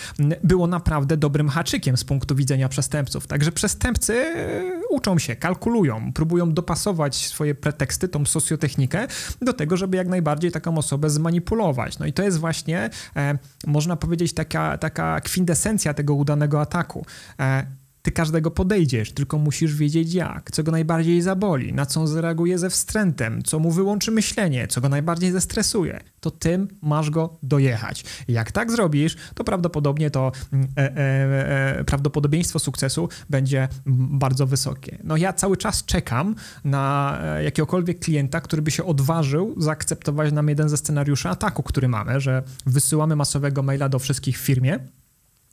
było 0.44 0.68
naprawdę 0.68 1.18
dobrym 1.18 1.50
haczykiem 1.50 1.98
z 1.98 2.04
punktu 2.04 2.36
widzenia 2.36 2.70
przestępców. 2.70 3.28
Także 3.28 3.52
przestępcy 3.52 4.14
e, 4.14 4.64
uczą 4.90 5.20
się, 5.20 5.36
kalkulują, 5.36 6.14
próbują 6.14 6.54
dopasować 6.54 7.16
swoje 7.16 7.56
preteksty, 7.56 8.08
tą 8.08 8.26
socjotechnikę 8.26 9.08
do 9.42 9.54
tego, 9.54 9.78
żeby 9.78 9.98
jak 9.98 10.08
najbardziej 10.08 10.52
taką 10.52 10.78
osobę 10.78 11.10
zmanipulować. 11.10 12.00
No 12.00 12.06
i 12.06 12.14
to 12.14 12.24
jest 12.24 12.38
właśnie, 12.38 12.90
e, 13.16 13.38
można 13.68 13.96
powiedzieć, 13.96 14.34
taka, 14.34 14.78
taka 14.78 15.22
kwintesencja 15.22 15.94
tego 15.94 16.14
udanego 16.14 16.62
ataku. 16.62 17.06
E, 17.40 17.83
ty 18.04 18.12
każdego 18.12 18.52
podejdziesz, 18.52 19.12
tylko 19.12 19.38
musisz 19.38 19.76
wiedzieć 19.76 20.14
jak, 20.14 20.52
co 20.52 20.64
go 20.64 20.72
najbardziej 20.72 21.22
zaboli, 21.22 21.74
na 21.74 21.86
co 21.86 22.08
zareaguje 22.08 22.58
ze 22.58 22.70
wstrętem, 22.70 23.44
co 23.44 23.60
mu 23.60 23.72
wyłączy 23.72 24.12
myślenie, 24.12 24.68
co 24.68 24.82
go 24.82 24.90
najbardziej 24.90 25.32
zestresuje. 25.32 26.00
To 26.20 26.32
tym 26.32 26.68
masz 26.82 27.10
go 27.10 27.38
dojechać. 27.44 28.06
Jak 28.28 28.52
tak 28.52 28.72
zrobisz, 28.72 29.18
to 29.36 29.44
prawdopodobnie 29.44 30.12
to 30.12 30.32
mm, 30.54 30.68
e, 30.78 30.82
e, 30.82 31.80
e, 31.80 31.84
prawdopodobieństwo 31.84 32.60
sukcesu 32.60 33.10
będzie 33.30 33.68
bardzo 33.86 34.48
wysokie. 34.48 34.98
No 35.04 35.18
ja 35.18 35.34
cały 35.34 35.58
czas 35.58 35.86
czekam 35.86 36.36
na 36.64 37.18
e, 37.24 37.44
jakiegokolwiek 37.44 38.00
klienta, 38.00 38.42
który 38.42 38.62
by 38.62 38.72
się 38.72 38.86
odważył 38.86 39.56
zaakceptować 39.58 40.32
nam 40.32 40.50
jeden 40.50 40.70
ze 40.70 40.78
scenariuszy 40.78 41.30
ataku, 41.30 41.64
który 41.64 41.88
mamy, 41.88 42.20
że 42.20 42.44
wysyłamy 42.66 43.16
masowego 43.16 43.64
maila 43.64 43.90
do 43.90 44.00
wszystkich 44.00 44.40
w 44.40 44.42
firmie, 44.42 44.80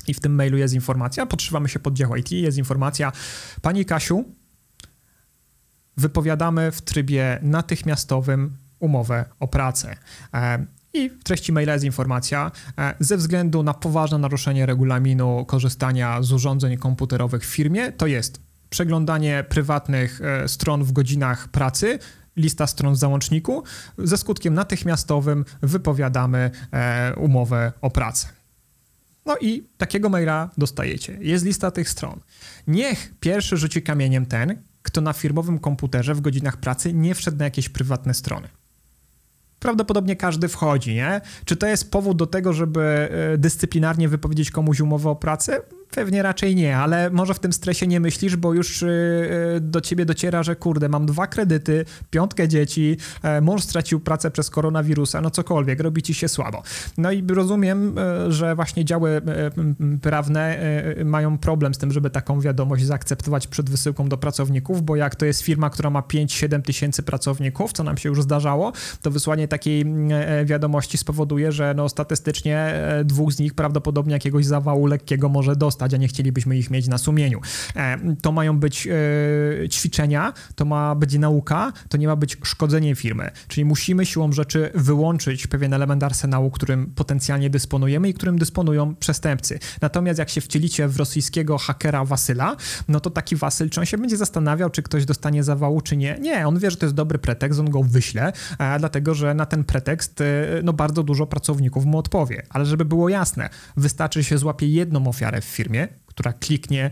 i 0.08 0.14
w 0.14 0.20
tym 0.20 0.34
mailu 0.34 0.58
jest 0.58 0.74
informacja, 0.74 1.26
podszywamy 1.26 1.68
się 1.68 1.78
pod 1.78 1.94
dział 1.94 2.16
IT, 2.16 2.32
jest 2.32 2.58
informacja, 2.58 3.12
Pani 3.62 3.84
Kasiu, 3.84 4.24
wypowiadamy 5.96 6.72
w 6.72 6.82
trybie 6.82 7.38
natychmiastowym 7.42 8.56
umowę 8.78 9.24
o 9.40 9.48
pracę. 9.48 9.96
E, 10.34 10.66
I 10.92 11.10
w 11.10 11.24
treści 11.24 11.52
maila 11.52 11.72
jest 11.72 11.84
informacja, 11.84 12.50
e, 12.78 12.94
ze 13.00 13.16
względu 13.16 13.62
na 13.62 13.74
poważne 13.74 14.18
naruszenie 14.18 14.66
regulaminu 14.66 15.44
korzystania 15.44 16.22
z 16.22 16.32
urządzeń 16.32 16.76
komputerowych 16.76 17.42
w 17.42 17.54
firmie, 17.54 17.92
to 17.92 18.06
jest 18.06 18.40
przeglądanie 18.70 19.44
prywatnych 19.48 20.20
e, 20.20 20.48
stron 20.48 20.84
w 20.84 20.92
godzinach 20.92 21.48
pracy, 21.48 21.98
lista 22.36 22.66
stron 22.66 22.94
w 22.94 22.96
załączniku, 22.96 23.64
ze 23.98 24.16
skutkiem 24.16 24.54
natychmiastowym 24.54 25.44
wypowiadamy 25.62 26.50
umowę 27.16 27.72
o 27.80 27.90
pracę. 27.90 28.39
No 29.30 29.36
i 29.40 29.62
takiego 29.78 30.08
maila 30.08 30.50
dostajecie. 30.58 31.18
Jest 31.20 31.44
lista 31.44 31.70
tych 31.70 31.90
stron. 31.90 32.20
Niech 32.66 33.12
pierwszy 33.20 33.56
rzuci 33.56 33.82
kamieniem 33.82 34.26
ten, 34.26 34.62
kto 34.82 35.00
na 35.00 35.12
firmowym 35.12 35.58
komputerze 35.58 36.14
w 36.14 36.20
godzinach 36.20 36.56
pracy 36.56 36.92
nie 36.92 37.14
wszedł 37.14 37.36
na 37.36 37.44
jakieś 37.44 37.68
prywatne 37.68 38.14
strony. 38.14 38.48
Prawdopodobnie 39.58 40.16
każdy 40.16 40.48
wchodzi, 40.48 40.94
nie? 40.94 41.20
Czy 41.44 41.56
to 41.56 41.66
jest 41.66 41.90
powód 41.90 42.16
do 42.16 42.26
tego, 42.26 42.52
żeby 42.52 42.80
e, 43.34 43.38
dyscyplinarnie 43.38 44.08
wypowiedzieć 44.08 44.50
komuś 44.50 44.80
umowę 44.80 45.10
o 45.10 45.16
pracę? 45.16 45.60
Pewnie 45.90 46.22
raczej 46.22 46.56
nie, 46.56 46.76
ale 46.76 47.10
może 47.10 47.34
w 47.34 47.38
tym 47.38 47.52
stresie 47.52 47.86
nie 47.86 48.00
myślisz, 48.00 48.36
bo 48.36 48.54
już 48.54 48.84
do 49.60 49.80
ciebie 49.80 50.04
dociera, 50.04 50.42
że 50.42 50.56
kurde, 50.56 50.88
mam 50.88 51.06
dwa 51.06 51.26
kredyty, 51.26 51.84
piątkę 52.10 52.48
dzieci, 52.48 52.96
mąż 53.42 53.62
stracił 53.62 54.00
pracę 54.00 54.30
przez 54.30 54.50
koronawirusa, 54.50 55.20
no 55.20 55.30
cokolwiek, 55.30 55.80
robi 55.80 56.02
ci 56.02 56.14
się 56.14 56.28
słabo. 56.28 56.62
No 56.98 57.12
i 57.12 57.24
rozumiem, 57.28 57.94
że 58.28 58.54
właśnie 58.54 58.84
działy 58.84 59.22
prawne 60.02 60.58
mają 61.04 61.38
problem 61.38 61.74
z 61.74 61.78
tym, 61.78 61.92
żeby 61.92 62.10
taką 62.10 62.40
wiadomość 62.40 62.84
zaakceptować 62.84 63.46
przed 63.46 63.70
wysyłką 63.70 64.08
do 64.08 64.16
pracowników, 64.16 64.82
bo 64.82 64.96
jak 64.96 65.14
to 65.16 65.26
jest 65.26 65.42
firma, 65.42 65.70
która 65.70 65.90
ma 65.90 66.00
5-7 66.00 66.62
tysięcy 66.62 67.02
pracowników, 67.02 67.72
co 67.72 67.84
nam 67.84 67.98
się 67.98 68.08
już 68.08 68.22
zdarzało, 68.22 68.72
to 69.02 69.10
wysłanie 69.10 69.48
takiej 69.48 69.84
wiadomości 70.44 70.98
spowoduje, 70.98 71.52
że 71.52 71.74
no 71.76 71.88
statystycznie 71.88 72.74
dwóch 73.04 73.32
z 73.32 73.38
nich 73.38 73.54
prawdopodobnie 73.54 74.12
jakiegoś 74.12 74.46
zawału 74.46 74.86
lekkiego 74.86 75.28
może 75.28 75.56
dostać, 75.56 75.79
a 75.82 75.96
nie 75.96 76.08
chcielibyśmy 76.08 76.58
ich 76.58 76.70
mieć 76.70 76.88
na 76.88 76.98
sumieniu. 76.98 77.40
E, 77.76 77.98
to 78.22 78.32
mają 78.32 78.58
być 78.58 78.86
e, 78.86 79.68
ćwiczenia, 79.68 80.32
to 80.54 80.64
ma 80.64 80.94
być 80.94 81.14
nauka, 81.14 81.72
to 81.88 81.96
nie 81.96 82.06
ma 82.06 82.16
być 82.16 82.36
szkodzenie 82.44 82.94
firmy. 82.94 83.30
Czyli 83.48 83.64
musimy 83.64 84.06
siłą 84.06 84.32
rzeczy 84.32 84.70
wyłączyć 84.74 85.46
pewien 85.46 85.74
element 85.74 86.02
arsenału, 86.02 86.50
którym 86.50 86.92
potencjalnie 86.94 87.50
dysponujemy 87.50 88.08
i 88.08 88.14
którym 88.14 88.38
dysponują 88.38 88.94
przestępcy. 88.94 89.58
Natomiast 89.80 90.18
jak 90.18 90.30
się 90.30 90.40
wcielicie 90.40 90.88
w 90.88 90.96
rosyjskiego 90.96 91.58
hakera 91.58 92.04
Wasyla, 92.04 92.56
no 92.88 93.00
to 93.00 93.10
taki 93.10 93.36
Wasyl, 93.36 93.70
czy 93.70 93.80
on 93.80 93.86
się 93.86 93.98
będzie 93.98 94.16
zastanawiał, 94.16 94.70
czy 94.70 94.82
ktoś 94.82 95.04
dostanie 95.04 95.44
zawału, 95.44 95.80
czy 95.80 95.96
nie? 95.96 96.18
Nie, 96.20 96.46
on 96.46 96.58
wie, 96.58 96.70
że 96.70 96.76
to 96.76 96.86
jest 96.86 96.96
dobry 96.96 97.18
pretekst, 97.18 97.60
on 97.60 97.70
go 97.70 97.82
wyśle, 97.82 98.32
dlatego 98.78 99.14
że 99.14 99.34
na 99.34 99.46
ten 99.46 99.64
pretekst 99.64 100.22
no 100.62 100.72
bardzo 100.72 101.02
dużo 101.02 101.26
pracowników 101.26 101.84
mu 101.84 101.98
odpowie. 101.98 102.42
Ale 102.50 102.66
żeby 102.66 102.84
było 102.84 103.08
jasne, 103.08 103.50
wystarczy, 103.76 104.22
że 104.22 104.28
się 104.28 104.38
złapie 104.38 104.66
jedną 104.66 105.06
ofiarę 105.06 105.40
w 105.40 105.44
firmie, 105.44 105.69
która 106.06 106.32
kliknie, 106.32 106.90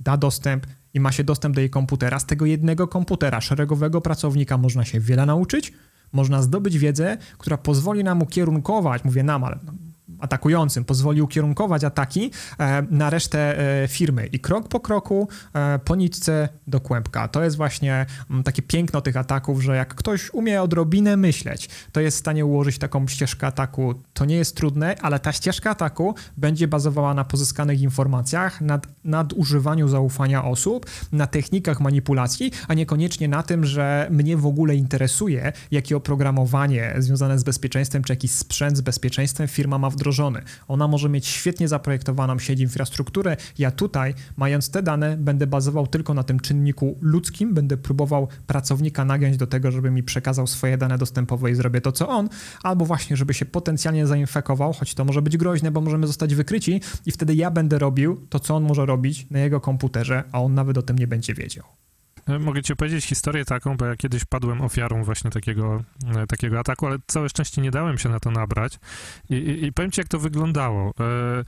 da 0.00 0.16
dostęp 0.16 0.66
i 0.94 1.00
ma 1.00 1.12
się 1.12 1.24
dostęp 1.24 1.54
do 1.54 1.60
jej 1.60 1.70
komputera. 1.70 2.18
Z 2.18 2.26
tego 2.26 2.46
jednego 2.46 2.88
komputera 2.88 3.40
szeregowego 3.40 4.00
pracownika 4.00 4.58
można 4.58 4.84
się 4.84 5.00
wiele 5.00 5.26
nauczyć, 5.26 5.72
można 6.12 6.42
zdobyć 6.42 6.78
wiedzę, 6.78 7.16
która 7.38 7.56
pozwoli 7.56 8.04
nam 8.04 8.22
ukierunkować, 8.22 9.04
mówię 9.04 9.22
nam, 9.22 9.44
ale 9.44 9.58
atakującym 10.18 10.84
pozwoli 10.84 11.22
ukierunkować 11.22 11.84
ataki 11.84 12.30
e, 12.58 12.82
na 12.90 13.10
resztę 13.10 13.58
e, 13.82 13.88
firmy 13.88 14.26
i 14.26 14.40
krok 14.40 14.68
po 14.68 14.80
kroku, 14.80 15.28
e, 15.54 15.78
po 15.78 15.96
nitce 15.96 16.48
do 16.66 16.80
kłębka. 16.80 17.28
To 17.28 17.44
jest 17.44 17.56
właśnie 17.56 18.06
mm, 18.30 18.42
takie 18.42 18.62
piękno 18.62 19.00
tych 19.00 19.16
ataków, 19.16 19.62
że 19.62 19.76
jak 19.76 19.94
ktoś 19.94 20.34
umie 20.34 20.62
odrobinę 20.62 21.16
myśleć, 21.16 21.68
to 21.92 22.00
jest 22.00 22.16
w 22.16 22.20
stanie 22.20 22.46
ułożyć 22.46 22.78
taką 22.78 23.08
ścieżkę 23.08 23.46
ataku. 23.46 23.94
To 24.14 24.24
nie 24.24 24.36
jest 24.36 24.56
trudne, 24.56 24.96
ale 25.02 25.18
ta 25.18 25.32
ścieżka 25.32 25.70
ataku 25.70 26.14
będzie 26.36 26.68
bazowała 26.68 27.14
na 27.14 27.24
pozyskanych 27.24 27.80
informacjach, 27.80 28.60
nad, 28.60 28.86
nad 29.04 29.32
używaniu 29.32 29.88
zaufania 29.88 30.44
osób, 30.44 30.86
na 31.12 31.26
technikach 31.26 31.80
manipulacji, 31.80 32.52
a 32.68 32.74
niekoniecznie 32.74 33.28
na 33.28 33.42
tym, 33.42 33.64
że 33.64 34.08
mnie 34.10 34.36
w 34.36 34.46
ogóle 34.46 34.76
interesuje, 34.76 35.52
jakie 35.70 35.96
oprogramowanie 35.96 36.94
związane 36.98 37.38
z 37.38 37.44
bezpieczeństwem, 37.44 38.04
czy 38.04 38.12
jakiś 38.12 38.30
sprzęt 38.30 38.76
z 38.76 38.80
bezpieczeństwem 38.80 39.48
firma 39.48 39.78
ma 39.78 39.90
wdrożony 39.90 40.07
wdrożony. 40.08 40.42
Ona 40.68 40.88
może 40.88 41.08
mieć 41.08 41.26
świetnie 41.26 41.68
zaprojektowaną 41.68 42.38
sieć 42.38 42.60
infrastrukturę. 42.60 43.36
Ja 43.58 43.70
tutaj, 43.70 44.14
mając 44.36 44.70
te 44.70 44.82
dane, 44.82 45.16
będę 45.16 45.46
bazował 45.46 45.86
tylko 45.86 46.14
na 46.14 46.22
tym 46.22 46.40
czynniku 46.40 46.98
ludzkim, 47.00 47.54
będę 47.54 47.76
próbował 47.76 48.28
pracownika 48.46 49.04
nagiąć 49.04 49.36
do 49.36 49.46
tego, 49.46 49.70
żeby 49.70 49.90
mi 49.90 50.02
przekazał 50.02 50.46
swoje 50.46 50.78
dane 50.78 50.98
dostępowe 50.98 51.50
i 51.50 51.54
zrobię 51.54 51.80
to, 51.80 51.92
co 51.92 52.08
on, 52.08 52.28
albo 52.62 52.84
właśnie, 52.84 53.16
żeby 53.16 53.34
się 53.34 53.46
potencjalnie 53.46 54.06
zainfekował, 54.06 54.72
choć 54.72 54.94
to 54.94 55.04
może 55.04 55.22
być 55.22 55.36
groźne, 55.36 55.70
bo 55.70 55.80
możemy 55.80 56.06
zostać 56.06 56.34
wykryci 56.34 56.80
i 57.06 57.12
wtedy 57.12 57.34
ja 57.34 57.50
będę 57.50 57.78
robił 57.78 58.26
to, 58.28 58.40
co 58.40 58.56
on 58.56 58.64
może 58.64 58.86
robić 58.86 59.26
na 59.30 59.38
jego 59.38 59.60
komputerze, 59.60 60.24
a 60.32 60.42
on 60.42 60.54
nawet 60.54 60.78
o 60.78 60.82
tym 60.82 60.98
nie 60.98 61.06
będzie 61.06 61.34
wiedział. 61.34 61.64
E, 62.28 62.38
mogę 62.38 62.62
ci 62.62 62.72
opowiedzieć 62.72 63.04
historię 63.04 63.44
taką, 63.44 63.76
bo 63.76 63.86
ja 63.86 63.96
kiedyś 63.96 64.24
padłem 64.24 64.60
ofiarą 64.60 65.04
właśnie 65.04 65.30
takiego, 65.30 65.84
e, 66.16 66.26
takiego 66.26 66.58
ataku, 66.58 66.86
ale 66.86 66.98
całe 67.06 67.28
szczęście 67.28 67.62
nie 67.62 67.70
dałem 67.70 67.98
się 67.98 68.08
na 68.08 68.20
to 68.20 68.30
nabrać. 68.30 68.78
I, 69.30 69.34
i, 69.34 69.64
i 69.64 69.72
powiem 69.72 69.90
ci, 69.90 70.00
jak 70.00 70.08
to 70.08 70.18
wyglądało. 70.18 70.90
E, 71.00 71.44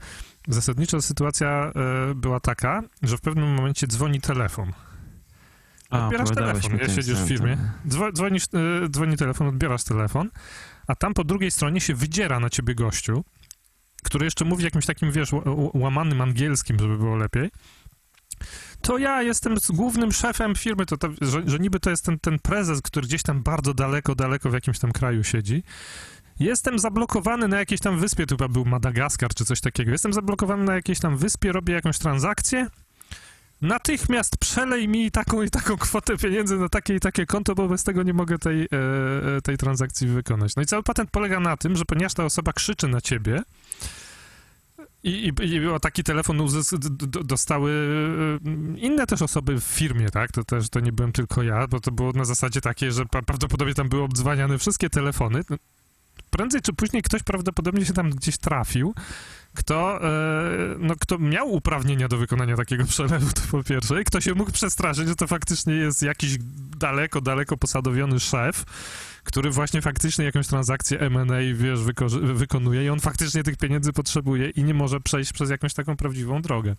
zasadniczo 0.47 1.01
sytuacja 1.01 1.71
była 2.15 2.39
taka, 2.39 2.83
że 3.01 3.17
w 3.17 3.21
pewnym 3.21 3.53
momencie 3.53 3.87
dzwoni 3.87 4.21
telefon. 4.21 4.73
Odbierasz 5.89 6.29
telefon, 6.29 6.77
ja 6.77 6.89
siedzisz 6.89 7.19
w 7.19 7.27
firmie, 7.27 7.57
dzwonisz, 8.13 8.47
dzwoni 8.89 9.17
telefon, 9.17 9.47
odbierasz 9.47 9.83
telefon, 9.83 10.29
a 10.87 10.95
tam 10.95 11.13
po 11.13 11.23
drugiej 11.23 11.51
stronie 11.51 11.81
się 11.81 11.95
wydziera 11.95 12.39
na 12.39 12.49
ciebie 12.49 12.75
gościu, 12.75 13.23
który 14.03 14.25
jeszcze 14.25 14.45
mówi 14.45 14.63
jakimś 14.63 14.85
takim, 14.85 15.11
wiesz, 15.11 15.31
łamanym 15.73 16.21
angielskim, 16.21 16.79
żeby 16.79 16.97
było 16.97 17.15
lepiej 17.15 17.49
to 18.81 18.97
ja 18.97 19.21
jestem 19.21 19.55
głównym 19.69 20.11
szefem 20.11 20.55
firmy, 20.55 20.85
to, 20.85 20.97
to 20.97 21.09
że, 21.21 21.41
że, 21.45 21.59
niby 21.59 21.79
to 21.79 21.89
jest 21.89 22.05
ten, 22.05 22.19
ten 22.19 22.39
prezes, 22.39 22.81
który 22.81 23.07
gdzieś 23.07 23.23
tam 23.23 23.43
bardzo 23.43 23.73
daleko, 23.73 24.15
daleko 24.15 24.49
w 24.49 24.53
jakimś 24.53 24.79
tam 24.79 24.91
kraju 24.91 25.23
siedzi. 25.23 25.63
Jestem 26.39 26.79
zablokowany 26.79 27.47
na 27.47 27.59
jakiejś 27.59 27.81
tam 27.81 27.99
wyspie, 27.99 28.25
to 28.25 28.35
chyba 28.35 28.47
był 28.47 28.65
Madagaskar 28.65 29.33
czy 29.33 29.45
coś 29.45 29.61
takiego. 29.61 29.91
Jestem 29.91 30.13
zablokowany 30.13 30.63
na 30.63 30.75
jakiejś 30.75 30.99
tam 30.99 31.17
wyspie, 31.17 31.51
robię 31.51 31.73
jakąś 31.73 31.97
transakcję. 31.97 32.67
Natychmiast 33.61 34.37
przelej 34.37 34.87
mi 34.87 35.11
taką 35.11 35.41
i 35.41 35.49
taką 35.49 35.77
kwotę 35.77 36.17
pieniędzy 36.17 36.57
na 36.57 36.69
takie 36.69 36.95
i 36.95 36.99
takie 36.99 37.25
konto, 37.25 37.55
bo 37.55 37.67
bez 37.67 37.83
tego 37.83 38.03
nie 38.03 38.13
mogę 38.13 38.37
tej, 38.37 38.61
e, 38.61 38.67
e 39.37 39.41
tej 39.41 39.57
transakcji 39.57 40.07
wykonać. 40.07 40.55
No 40.55 40.61
i 40.61 40.65
cały 40.65 40.83
patent 40.83 41.11
polega 41.11 41.39
na 41.39 41.57
tym, 41.57 41.75
że 41.75 41.85
ponieważ 41.85 42.13
ta 42.13 42.25
osoba 42.25 42.53
krzyczy 42.53 42.87
na 42.87 43.01
ciebie, 43.01 43.43
i, 45.03 45.09
i, 45.09 45.45
i 45.45 45.61
taki 45.81 46.03
telefon 46.03 46.47
dostały 47.23 47.71
y, 47.71 48.79
inne 48.79 49.07
też 49.07 49.21
osoby 49.21 49.61
w 49.61 49.63
firmie, 49.63 50.09
tak? 50.09 50.31
To 50.31 50.43
też 50.43 50.69
to 50.69 50.79
nie 50.79 50.91
byłem 50.91 51.11
tylko 51.11 51.43
ja, 51.43 51.67
bo 51.67 51.79
to 51.79 51.91
było 51.91 52.11
na 52.11 52.25
zasadzie 52.25 52.61
takiej, 52.61 52.91
że 52.91 53.05
prawdopodobnie 53.05 53.73
tam 53.73 53.89
były 53.89 54.03
obdzwaniane 54.03 54.57
wszystkie 54.57 54.89
telefony. 54.89 55.43
No, 55.49 55.57
prędzej 56.29 56.61
czy 56.61 56.73
później 56.73 57.03
ktoś 57.03 57.23
prawdopodobnie 57.23 57.85
się 57.85 57.93
tam 57.93 58.09
gdzieś 58.09 58.37
trafił, 58.37 58.93
kto, 59.53 60.05
e, 60.05 60.51
no, 60.79 60.95
kto 60.99 61.17
miał 61.17 61.51
uprawnienia 61.51 62.07
do 62.07 62.17
wykonania 62.17 62.55
takiego 62.55 62.85
przelewu, 62.85 63.33
to 63.33 63.41
po 63.51 63.63
pierwsze, 63.63 64.01
i 64.01 64.05
kto 64.05 64.21
się 64.21 64.33
mógł 64.33 64.51
przestraszyć, 64.51 65.07
że 65.07 65.15
to 65.15 65.27
faktycznie 65.27 65.73
jest 65.73 66.03
jakiś 66.03 66.37
daleko, 66.77 67.21
daleko 67.21 67.57
posadowiony 67.57 68.19
szef, 68.19 68.65
który 69.23 69.51
właśnie 69.51 69.81
faktycznie 69.81 70.25
jakąś 70.25 70.47
transakcję 70.47 70.99
M&A, 70.99 71.37
wiesz, 71.53 71.79
wykonuje 72.33 72.85
i 72.85 72.89
on 72.89 72.99
faktycznie 72.99 73.43
tych 73.43 73.57
pieniędzy 73.57 73.93
potrzebuje 73.93 74.49
i 74.49 74.63
nie 74.63 74.73
może 74.73 74.99
przejść 74.99 75.33
przez 75.33 75.49
jakąś 75.49 75.73
taką 75.73 75.97
prawdziwą 75.97 76.41
drogę. 76.41 76.75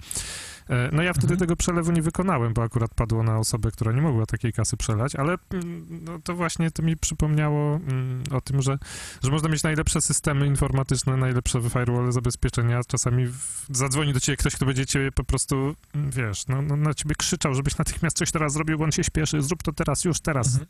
E, 0.69 0.91
no 0.93 1.03
ja 1.03 1.13
wtedy 1.13 1.33
mhm. 1.33 1.41
tego 1.41 1.57
przelewu 1.57 1.93
nie 1.93 2.03
wykonałem, 2.03 2.55
bo 2.55 2.63
akurat 2.63 2.95
padło 2.95 3.23
na 3.23 3.39
osobę, 3.39 3.71
która 3.71 3.93
nie 3.93 4.03
mogła 4.03 4.27
takiej 4.27 4.53
kasy 4.53 4.77
przelać, 4.77 5.17
ale 5.17 5.37
mm, 5.51 5.87
no, 6.05 6.19
to 6.25 6.35
właśnie 6.35 6.71
to 6.71 6.83
mi 6.83 6.97
przypomniało 6.97 7.77
mm, 7.77 8.23
o 8.31 8.41
tym, 8.41 8.63
że, 8.63 8.79
że 9.23 9.31
można 9.31 9.49
mieć 9.49 9.63
najlepsze 9.63 10.01
systemy 10.01 10.47
informatyczne, 10.47 11.17
najlepsze 11.17 11.61
firewall 11.63 12.13
zabezpieczenia, 12.13 12.81
czasami 12.89 13.27
w, 13.27 13.67
zadzwoni 13.71 14.13
do 14.13 14.21
ciebie 14.21 14.37
ktoś, 14.37 14.55
kto 14.57 14.67
będzie 14.67 14.87
ciebie 14.87 15.13
po 15.13 15.25
prostu, 15.25 15.75
mm, 15.95 16.11
wiesz, 16.11 16.47
no, 16.47 16.63
no, 16.63 16.77
na 16.77 16.95
ciebie 16.95 17.15
krzyczał, 17.15 17.55
żebyś 17.55 17.79
natychmiast 17.79 18.17
coś 18.17 18.31
teraz 18.31 18.53
zrobił, 18.53 18.79
bo 18.79 18.85
on 18.85 18.93
się 18.93 19.05
śpieszy, 19.05 19.43
zrób 19.43 19.63
to 19.63 19.73
teraz, 19.73 20.05
już 20.05 20.21
teraz. 20.21 20.47
Mhm. 20.47 20.67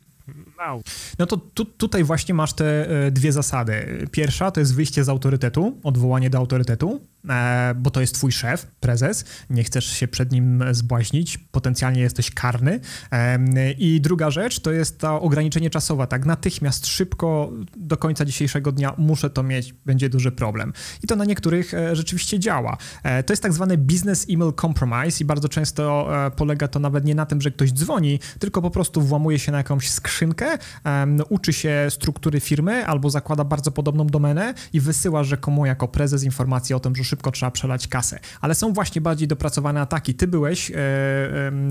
Now. 0.57 0.83
No 1.19 1.25
to 1.25 1.37
tu, 1.37 1.62
tutaj 1.65 2.03
właśnie 2.03 2.33
masz 2.33 2.53
te 2.53 2.89
e, 3.05 3.11
dwie 3.11 3.31
zasady. 3.31 4.07
Pierwsza 4.11 4.51
to 4.51 4.59
jest 4.59 4.75
wyjście 4.75 5.03
z 5.03 5.09
autorytetu, 5.09 5.77
odwołanie 5.83 6.29
do 6.29 6.37
autorytetu. 6.37 7.01
E, 7.29 7.73
bo 7.75 7.91
to 7.91 8.01
jest 8.01 8.15
twój 8.15 8.31
szef, 8.31 8.67
prezes, 8.79 9.25
nie 9.49 9.63
chcesz 9.63 9.85
się 9.85 10.07
przed 10.07 10.31
nim 10.31 10.63
zbłaźnić, 10.71 11.37
potencjalnie 11.37 12.01
jesteś 12.01 12.31
karny. 12.31 12.79
I 13.77 14.01
druga 14.01 14.31
rzecz 14.31 14.59
to 14.59 14.71
jest 14.71 14.99
to 14.99 15.21
ograniczenie 15.21 15.69
czasowe, 15.69 16.07
tak 16.07 16.25
natychmiast, 16.25 16.87
szybko, 16.87 17.51
do 17.77 17.97
końca 17.97 18.25
dzisiejszego 18.25 18.71
dnia 18.71 18.93
muszę 18.97 19.29
to 19.29 19.43
mieć, 19.43 19.73
będzie 19.85 20.09
duży 20.09 20.31
problem. 20.31 20.73
I 21.03 21.07
to 21.07 21.15
na 21.15 21.25
niektórych 21.25 21.73
e, 21.73 21.95
rzeczywiście 21.95 22.39
działa. 22.39 22.77
E, 23.03 23.23
to 23.23 23.33
jest 23.33 23.43
tak 23.43 23.53
zwany 23.53 23.77
business 23.77 24.25
email 24.29 24.53
compromise 24.61 25.23
i 25.23 25.25
bardzo 25.25 25.49
często 25.49 26.09
polega 26.35 26.67
to 26.67 26.79
nawet 26.79 27.05
nie 27.05 27.15
na 27.15 27.25
tym, 27.25 27.41
że 27.41 27.51
ktoś 27.51 27.71
dzwoni, 27.71 28.19
tylko 28.39 28.61
po 28.61 28.69
prostu 28.69 29.01
włamuje 29.01 29.39
się 29.39 29.51
na 29.51 29.57
jakąś 29.57 29.89
skrzynkę, 29.89 30.57
uczy 31.29 31.53
się 31.53 31.87
struktury 31.89 32.39
firmy 32.39 32.85
albo 32.85 33.09
zakłada 33.09 33.43
bardzo 33.43 33.71
podobną 33.71 34.07
domenę 34.07 34.53
i 34.73 34.79
wysyła 34.79 35.23
rzekomo 35.23 35.65
jako 35.65 35.87
prezes 35.87 36.23
informację 36.23 36.75
o 36.75 36.79
tym, 36.79 36.95
że 36.95 37.03
szybko 37.13 37.31
trzeba 37.31 37.51
przelać 37.51 37.87
kasę. 37.87 38.19
Ale 38.41 38.55
są 38.55 38.73
właśnie 38.73 39.01
bardziej 39.01 39.27
dopracowane 39.27 39.81
ataki. 39.81 40.13
Ty 40.13 40.27
byłeś 40.27 40.71
e, 40.71 40.75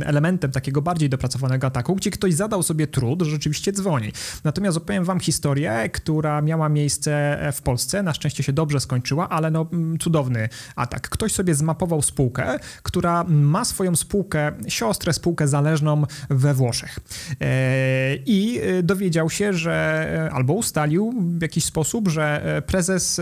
elementem 0.05 0.51
takiego 0.51 0.82
bardziej 0.82 1.09
dopracowanego 1.09 1.66
ataku, 1.66 1.95
gdzie 1.95 2.11
ktoś 2.11 2.34
zadał 2.34 2.62
sobie 2.62 2.86
trud, 2.86 3.22
że 3.22 3.30
rzeczywiście 3.30 3.72
dzwoni. 3.72 4.12
Natomiast 4.45 4.76
opowiem 4.76 5.05
wam 5.05 5.20
historię, 5.20 5.90
która 5.93 6.43
miała 6.43 6.68
miejsce 6.68 7.38
w 7.53 7.62
Polsce. 7.62 8.03
Na 8.03 8.14
szczęście 8.14 8.43
się 8.43 8.53
dobrze 8.53 8.80
skończyła, 8.80 9.28
ale 9.28 9.51
no 9.51 9.66
mm, 9.72 9.99
cudowny 9.99 10.49
atak. 10.76 11.09
Ktoś 11.09 11.32
sobie 11.32 11.55
zmapował 11.55 12.03
spółkę, 12.03 12.59
która 12.82 13.24
ma 13.24 13.64
swoją 13.64 13.97
spółkę, 13.97 14.53
siostrę 14.68 15.12
spółkę 15.12 15.49
zależną 15.49 16.03
we 16.30 16.55
Włoszech. 16.55 16.99
E, 17.40 18.14
I 18.14 18.61
e, 18.61 18.82
dowiedział 18.82 19.30
się, 19.30 19.53
że 19.53 20.28
albo 20.32 20.53
ustalił 20.53 21.14
w 21.38 21.43
jakiś 21.43 21.64
sposób, 21.64 22.09
że 22.09 22.62
prezes, 22.66 23.20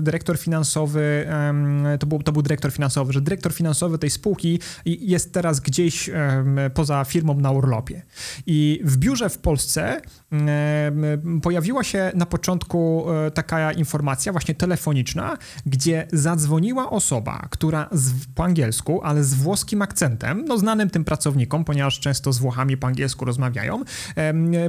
dyrektor 0.00 0.38
finansowy 0.38 1.26
to 2.00 2.06
był, 2.06 2.22
to 2.22 2.32
był 2.32 2.42
dyrektor 2.42 2.72
finansowy, 2.72 3.12
że 3.12 3.20
dyrektor 3.20 3.52
finansowy 3.52 3.98
tej 3.98 4.10
spółki 4.10 4.60
jest 4.84 5.32
teraz 5.32 5.60
gdzieś 5.60 6.10
poza 6.74 7.04
firmą 7.04 7.34
na 7.34 7.50
urlopie. 7.50 8.02
I 8.46 8.80
w 8.84 8.96
biurze 8.96 9.28
w 9.28 9.38
Polsce 9.38 10.00
pojawiła 11.42 11.84
się 11.84 12.12
na 12.14 12.26
początku 12.26 13.04
e, 13.10 13.30
taka 13.30 13.72
informacja 13.72 14.32
właśnie 14.32 14.54
telefoniczna, 14.54 15.38
gdzie 15.66 16.06
zadzwoniła 16.12 16.90
osoba, 16.90 17.46
która 17.50 17.88
z, 17.92 18.12
po 18.34 18.44
angielsku, 18.44 19.00
ale 19.02 19.24
z 19.24 19.34
włoskim 19.34 19.82
akcentem, 19.82 20.44
no 20.44 20.58
znanym 20.58 20.90
tym 20.90 21.04
pracownikom, 21.04 21.64
ponieważ 21.64 22.00
często 22.00 22.32
z 22.32 22.38
Włochami 22.38 22.76
po 22.76 22.86
angielsku 22.86 23.24
rozmawiają, 23.24 23.84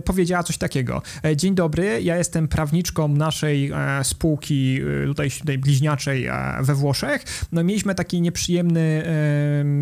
powiedziała 0.06 0.44
coś 0.44 0.58
takiego. 0.58 1.02
E, 1.26 1.38
dzień 1.38 1.56
dobry, 1.56 2.02
ja 2.02 2.18
jestem 2.18 2.48
prawniczką 2.48 3.08
naszej 3.08 3.72
e, 3.72 4.04
spółki 4.04 4.80
tutaj, 5.06 5.32
tutaj 5.32 5.58
bliźniaczej 5.58 6.30
we 6.62 6.76
Włoszech. 6.76 6.83
No 7.52 7.64
mieliśmy 7.64 7.96
taki 7.96 8.22
nieprzyjemny 8.22 9.04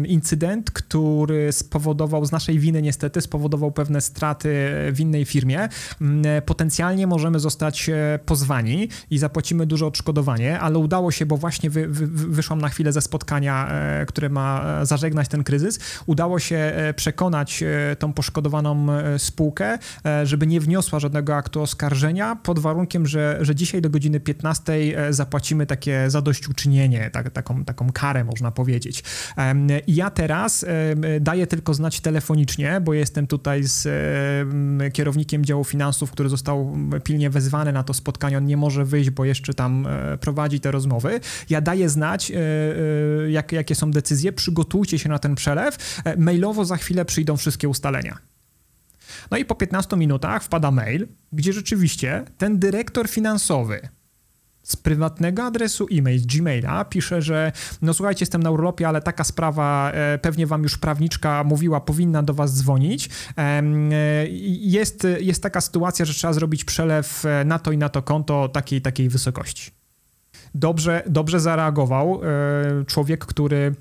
incydent, 0.08 0.72
który 0.72 1.52
spowodował 1.52 2.26
z 2.26 2.32
naszej 2.32 2.60
winy 2.60 2.82
niestety, 2.82 3.22
spowodował 3.22 3.72
pewne 3.72 4.02
straty 4.02 4.50
w 4.92 5.00
innej 5.00 5.26
firmie. 5.26 5.70
Mm, 6.02 6.42
potencjalnie 6.46 7.08
możemy 7.08 7.40
zostać 7.40 7.90
e, 7.90 8.20
pozwani 8.26 8.90
i 9.10 9.18
zapłacimy 9.18 9.66
duże 9.66 9.86
odszkodowanie, 9.86 10.60
ale 10.60 10.78
udało 10.78 11.12
się, 11.12 11.26
bo 11.26 11.38
właśnie 11.38 11.70
wy, 11.70 11.88
wy, 11.88 12.08
wyszłam 12.08 12.62
na 12.62 12.70
chwilę 12.70 12.92
ze 12.92 13.02
spotkania, 13.02 13.68
e, 13.70 14.06
które 14.06 14.30
ma 14.30 14.80
e, 14.82 14.86
zażegnać 14.86 15.28
ten 15.28 15.44
kryzys, 15.44 15.80
udało 16.06 16.40
się 16.40 16.74
przekonać 16.96 17.64
tą 18.00 18.14
poszkodowaną 18.14 18.88
spółkę, 19.18 19.78
żeby 20.24 20.48
nie 20.48 20.60
wniosła 20.60 21.00
żadnego 21.00 21.36
aktu 21.36 21.62
oskarżenia 21.62 22.36
pod 22.36 22.60
warunkiem, 22.60 23.08
że, 23.08 23.38
że 23.42 23.56
dzisiaj 23.56 23.82
do 23.82 23.90
godziny 23.90 24.20
15 24.20 24.74
zapłacimy 25.10 25.66
takie 25.66 26.10
zadośćuczynienie, 26.10 26.91
tak, 27.12 27.30
taką, 27.30 27.66
taką 27.66 27.92
karę 27.92 28.24
można 28.24 28.52
powiedzieć. 28.52 29.04
I 29.88 29.96
ja 29.96 30.10
teraz 30.10 30.66
daję 31.22 31.48
tylko 31.48 31.74
znać 31.74 32.00
telefonicznie, 32.02 32.82
bo 32.82 32.94
jestem 32.94 33.28
tutaj 33.28 33.64
z 33.64 33.88
kierownikiem 34.94 35.46
działu 35.46 35.64
finansów, 35.64 36.12
który 36.12 36.30
został 36.30 36.78
pilnie 37.04 37.30
wezwany 37.30 37.74
na 37.74 37.84
to 37.84 37.94
spotkanie, 37.94 38.38
on 38.38 38.46
nie 38.46 38.58
może 38.58 38.86
wyjść, 38.86 39.10
bo 39.10 39.26
jeszcze 39.26 39.54
tam 39.54 39.88
e, 39.88 40.18
prowadzi 40.18 40.60
te 40.60 40.72
rozmowy. 40.72 41.20
Ja 41.50 41.62
daję 41.62 41.90
znać, 41.90 42.32
e, 42.32 42.36
e, 42.36 43.32
jak, 43.32 43.52
jakie 43.52 43.76
są 43.76 43.92
decyzje, 43.92 44.34
przygotujcie 44.34 45.00
się 45.00 45.10
na 45.10 45.20
ten 45.20 45.36
przelew. 45.36 46.02
Mailowo 46.18 46.66
za 46.66 46.78
chwilę 46.78 47.06
przyjdą 47.06 47.38
wszystkie 47.38 47.70
ustalenia. 47.70 48.18
No 49.32 49.38
i 49.38 49.46
po 49.46 49.56
15 49.56 49.98
minutach 49.98 50.44
wpada 50.44 50.72
mail, 50.72 51.08
gdzie 51.34 51.54
rzeczywiście 51.54 52.26
ten 52.38 52.60
dyrektor 52.60 53.10
finansowy, 53.10 53.90
z 54.64 54.76
prywatnego 54.76 55.44
adresu 55.44 55.88
e-mail, 55.92 56.22
Gmaila 56.26 56.86
pisze, 56.86 57.22
że 57.22 57.52
no 57.82 57.94
słuchajcie, 57.94 58.24
jestem 58.24 58.44
na 58.44 58.52
urlopie, 58.52 58.88
ale 58.88 59.02
taka 59.02 59.24
sprawa, 59.24 59.92
e, 59.92 60.18
pewnie 60.18 60.48
wam 60.48 60.64
już 60.64 60.78
prawniczka 60.78 61.44
mówiła, 61.44 61.82
powinna 61.82 62.24
do 62.24 62.34
was 62.34 62.58
dzwonić. 62.58 63.10
E, 63.38 63.64
jest, 64.60 65.08
jest 65.20 65.44
taka 65.44 65.62
sytuacja, 65.62 66.06
że 66.06 66.14
trzeba 66.14 66.34
zrobić 66.34 66.64
przelew 66.64 67.26
e, 67.26 67.46
na 67.46 67.60
to 67.60 67.72
i 67.72 67.78
na 67.78 67.90
to 67.90 68.02
konto 68.02 68.50
takiej 68.50 68.82
takiej 68.82 69.10
wysokości. 69.10 69.72
Dobrze, 70.56 71.04
dobrze 71.08 71.40
zareagował 71.40 72.22
człowiek, 72.88 73.26
który 73.26 73.76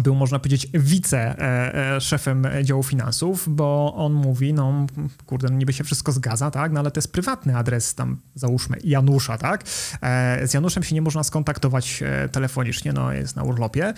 był, 0.00 0.14
można 0.14 0.38
powiedzieć, 0.38 0.68
wice-szefem 0.74 2.46
e, 2.46 2.58
e, 2.58 2.64
działu 2.64 2.82
finansów, 2.82 3.44
bo 3.48 3.94
on 3.96 4.12
mówi, 4.12 4.52
no 4.52 4.86
kurde, 5.26 5.48
no 5.50 5.58
niby 5.58 5.72
się 5.72 5.84
wszystko 5.84 6.12
zgadza, 6.12 6.50
tak, 6.50 6.72
no 6.72 6.80
ale 6.80 6.90
to 6.90 6.98
jest 6.98 7.12
prywatny 7.12 7.56
adres 7.56 7.94
tam, 7.94 8.16
załóżmy, 8.34 8.76
Janusza, 8.84 9.38
tak, 9.38 9.64
e, 10.02 10.48
z 10.48 10.54
Januszem 10.54 10.82
się 10.82 10.94
nie 10.94 11.02
można 11.02 11.22
skontaktować 11.22 12.02
telefonicznie, 12.32 12.92
no 12.92 13.12
jest 13.12 13.36
na 13.36 13.42
urlopie, 13.42 13.94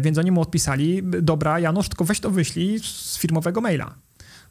więc 0.00 0.18
oni 0.18 0.30
mu 0.30 0.40
odpisali, 0.40 1.02
dobra, 1.22 1.58
Janusz, 1.58 1.88
tylko 1.88 2.04
weź 2.04 2.20
to 2.20 2.30
wyślij 2.30 2.78
z 2.78 3.18
firmowego 3.18 3.60
maila. 3.60 3.94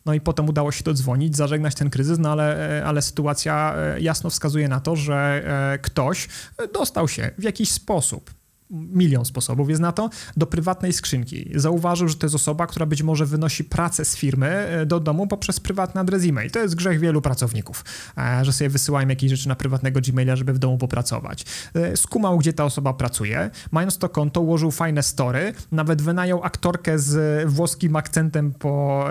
No 0.05 0.13
i 0.13 0.21
potem 0.21 0.49
udało 0.49 0.71
się 0.71 0.83
dodzwonić, 0.83 1.37
zażegnać 1.37 1.75
ten 1.75 1.89
kryzys, 1.89 2.19
no 2.19 2.31
ale, 2.31 2.83
ale 2.85 3.01
sytuacja 3.01 3.75
jasno 3.99 4.29
wskazuje 4.29 4.67
na 4.67 4.79
to, 4.79 4.95
że 4.95 5.43
ktoś 5.81 6.27
dostał 6.73 7.07
się 7.07 7.31
w 7.37 7.43
jakiś 7.43 7.71
sposób 7.71 8.31
milion 8.69 9.25
sposobów 9.25 9.69
jest 9.69 9.81
na 9.81 9.91
to, 9.91 10.09
do 10.37 10.47
prywatnej 10.47 10.93
skrzynki. 10.93 11.51
Zauważył, 11.55 12.07
że 12.07 12.15
to 12.15 12.25
jest 12.25 12.35
osoba, 12.35 12.67
która 12.67 12.85
być 12.85 13.03
może 13.03 13.25
wynosi 13.25 13.63
pracę 13.63 14.05
z 14.05 14.15
firmy 14.15 14.47
e, 14.47 14.85
do 14.85 14.99
domu 14.99 15.27
poprzez 15.27 15.59
prywatny 15.59 16.01
adres 16.01 16.25
e-mail. 16.25 16.51
To 16.51 16.59
jest 16.59 16.75
grzech 16.75 16.99
wielu 16.99 17.21
pracowników, 17.21 17.85
e, 18.17 18.45
że 18.45 18.53
sobie 18.53 18.69
wysyłają 18.69 19.07
jakieś 19.07 19.31
rzeczy 19.31 19.47
na 19.47 19.55
prywatnego 19.55 19.99
Gmaila, 20.01 20.35
żeby 20.35 20.53
w 20.53 20.59
domu 20.59 20.77
popracować. 20.77 21.45
E, 21.73 21.97
skumał, 21.97 22.37
gdzie 22.37 22.53
ta 22.53 22.65
osoba 22.65 22.93
pracuje, 22.93 23.49
mając 23.71 23.97
to 23.97 24.09
konto, 24.09 24.41
ułożył 24.41 24.71
fajne 24.71 25.03
story, 25.03 25.53
nawet 25.71 26.01
wynajął 26.01 26.43
aktorkę 26.43 26.99
z 26.99 27.49
włoskim 27.49 27.95
akcentem 27.95 28.53
po 28.53 29.05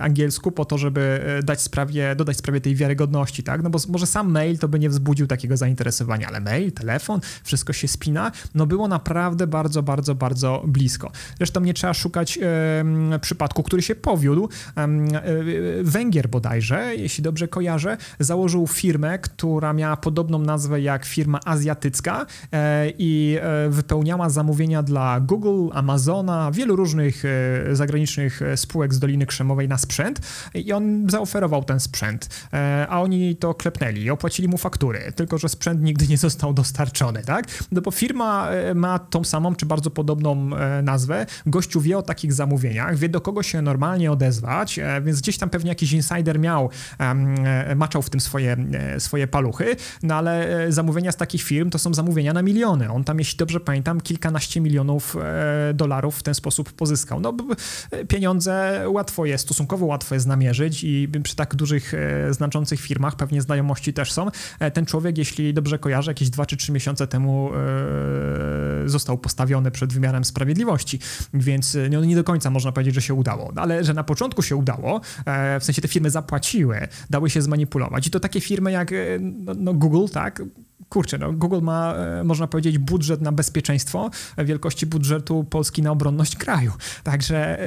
angielsku 0.00 0.52
po 0.52 0.64
to, 0.64 0.78
żeby 0.78 1.20
dać 1.44 1.60
sprawie, 1.60 2.16
dodać 2.16 2.36
sprawie 2.36 2.60
tej 2.60 2.74
wiarygodności, 2.74 3.42
tak? 3.42 3.62
No 3.62 3.70
bo 3.70 3.78
może 3.88 4.06
sam 4.06 4.30
mail 4.30 4.58
to 4.58 4.68
by 4.68 4.78
nie 4.78 4.88
wzbudził 4.88 5.26
takiego 5.26 5.56
zainteresowania, 5.56 6.28
ale 6.28 6.40
mail, 6.40 6.72
telefon, 6.72 7.20
wszystko 7.44 7.72
się 7.72 7.88
spina. 7.88 8.32
No 8.54 8.66
było 8.66 8.88
na 8.88 8.98
naprawdę 9.08 9.46
bardzo, 9.46 9.82
bardzo, 9.82 10.14
bardzo 10.14 10.62
blisko. 10.66 11.10
Zresztą 11.36 11.60
nie 11.60 11.74
trzeba 11.74 11.94
szukać 11.94 12.38
przypadku, 13.20 13.62
który 13.62 13.82
się 13.82 13.94
powiódł. 13.94 14.48
E, 14.76 14.88
Węgier 15.82 16.28
bodajże, 16.28 16.96
jeśli 16.96 17.24
dobrze 17.24 17.48
kojarzę, 17.48 17.96
założył 18.18 18.66
firmę, 18.66 19.18
która 19.18 19.72
miała 19.72 19.96
podobną 19.96 20.38
nazwę 20.38 20.80
jak 20.80 21.04
firma 21.04 21.40
azjatycka 21.44 22.26
e, 22.52 22.90
i 22.98 23.38
e, 23.40 23.68
wypełniała 23.68 24.30
zamówienia 24.30 24.82
dla 24.82 25.20
Google, 25.20 25.68
Amazona, 25.72 26.50
wielu 26.52 26.76
różnych 26.76 27.24
e, 27.24 27.76
zagranicznych 27.76 28.40
spółek 28.56 28.94
z 28.94 28.98
Doliny 28.98 29.26
Krzemowej 29.26 29.68
na 29.68 29.78
sprzęt 29.78 30.20
i 30.54 30.72
on 30.72 31.10
zaoferował 31.10 31.64
ten 31.64 31.80
sprzęt, 31.80 32.48
a 32.88 33.02
oni 33.02 33.36
to 33.36 33.54
klepnęli 33.54 34.00
i 34.00 34.10
opłacili 34.10 34.48
mu 34.48 34.58
faktury, 34.58 35.12
tylko 35.16 35.38
że 35.38 35.48
sprzęt 35.48 35.82
nigdy 35.82 36.08
nie 36.08 36.18
został 36.18 36.54
dostarczony, 36.54 37.22
tak? 37.22 37.46
No 37.72 37.80
bo 37.80 37.90
firma 37.90 38.48
ma 38.74 38.91
tą 38.98 39.24
samą 39.24 39.54
czy 39.54 39.66
bardzo 39.66 39.90
podobną 39.90 40.56
e, 40.56 40.82
nazwę. 40.82 41.26
Gościu 41.46 41.80
wie 41.80 41.98
o 41.98 42.02
takich 42.02 42.32
zamówieniach, 42.32 42.96
wie 42.96 43.08
do 43.08 43.20
kogo 43.20 43.42
się 43.42 43.62
normalnie 43.62 44.12
odezwać, 44.12 44.78
e, 44.78 45.00
więc 45.02 45.20
gdzieś 45.20 45.38
tam 45.38 45.50
pewnie 45.50 45.68
jakiś 45.68 45.92
insider 45.92 46.38
miał, 46.38 46.70
e, 46.98 47.74
maczał 47.74 48.02
w 48.02 48.10
tym 48.10 48.20
swoje, 48.20 48.56
swoje 48.98 49.26
paluchy, 49.26 49.76
no 50.02 50.14
ale 50.14 50.66
zamówienia 50.68 51.12
z 51.12 51.16
takich 51.16 51.42
firm 51.42 51.70
to 51.70 51.78
są 51.78 51.94
zamówienia 51.94 52.32
na 52.32 52.42
miliony. 52.42 52.90
On 52.90 53.04
tam, 53.04 53.18
jeśli 53.18 53.38
dobrze 53.38 53.60
pamiętam, 53.60 54.00
kilkanaście 54.00 54.60
milionów 54.60 55.16
dolarów 55.74 56.18
w 56.18 56.22
ten 56.22 56.34
sposób 56.34 56.72
pozyskał. 56.72 57.20
No 57.20 57.34
pieniądze 58.08 58.84
łatwo 58.88 59.26
jest, 59.26 59.44
stosunkowo 59.44 59.86
łatwo 59.86 60.14
jest 60.14 60.26
namierzyć 60.26 60.84
i 60.84 61.08
przy 61.22 61.36
tak 61.36 61.54
dużych, 61.54 61.92
znaczących 62.30 62.80
firmach 62.80 63.16
pewnie 63.16 63.42
znajomości 63.42 63.92
też 63.92 64.12
są. 64.12 64.26
Ten 64.72 64.86
człowiek, 64.86 65.18
jeśli 65.18 65.54
dobrze 65.54 65.78
kojarzę, 65.78 66.10
jakieś 66.10 66.30
dwa 66.30 66.46
czy 66.46 66.56
trzy 66.56 66.72
miesiące 66.72 67.06
temu 67.06 67.50
został 68.86 69.18
postawiony 69.18 69.70
przed 69.70 69.92
wymiarem 69.92 70.24
sprawiedliwości, 70.24 70.98
więc 71.34 71.76
no, 71.90 72.04
nie 72.04 72.16
do 72.16 72.24
końca 72.24 72.50
można 72.50 72.72
powiedzieć, 72.72 72.94
że 72.94 73.02
się 73.02 73.14
udało, 73.14 73.52
ale 73.56 73.84
że 73.84 73.94
na 73.94 74.04
początku 74.04 74.42
się 74.42 74.56
udało, 74.56 75.00
e, 75.26 75.60
w 75.60 75.64
sensie 75.64 75.82
te 75.82 75.88
firmy 75.88 76.10
zapłaciły, 76.10 76.88
dały 77.10 77.30
się 77.30 77.42
zmanipulować. 77.42 78.06
I 78.06 78.10
to 78.10 78.20
takie 78.20 78.40
firmy 78.40 78.72
jak 78.72 78.92
e, 78.92 78.96
no, 79.20 79.52
no 79.56 79.74
Google, 79.74 80.12
tak, 80.12 80.42
kurczę, 80.88 81.18
no 81.18 81.32
Google 81.32 81.60
ma, 81.62 81.94
można 82.24 82.46
powiedzieć, 82.46 82.78
budżet 82.78 83.20
na 83.20 83.32
bezpieczeństwo 83.32 84.10
wielkości 84.38 84.86
budżetu 84.86 85.44
Polski 85.44 85.82
na 85.82 85.90
obronność 85.90 86.36
kraju. 86.36 86.72
Także 87.04 87.58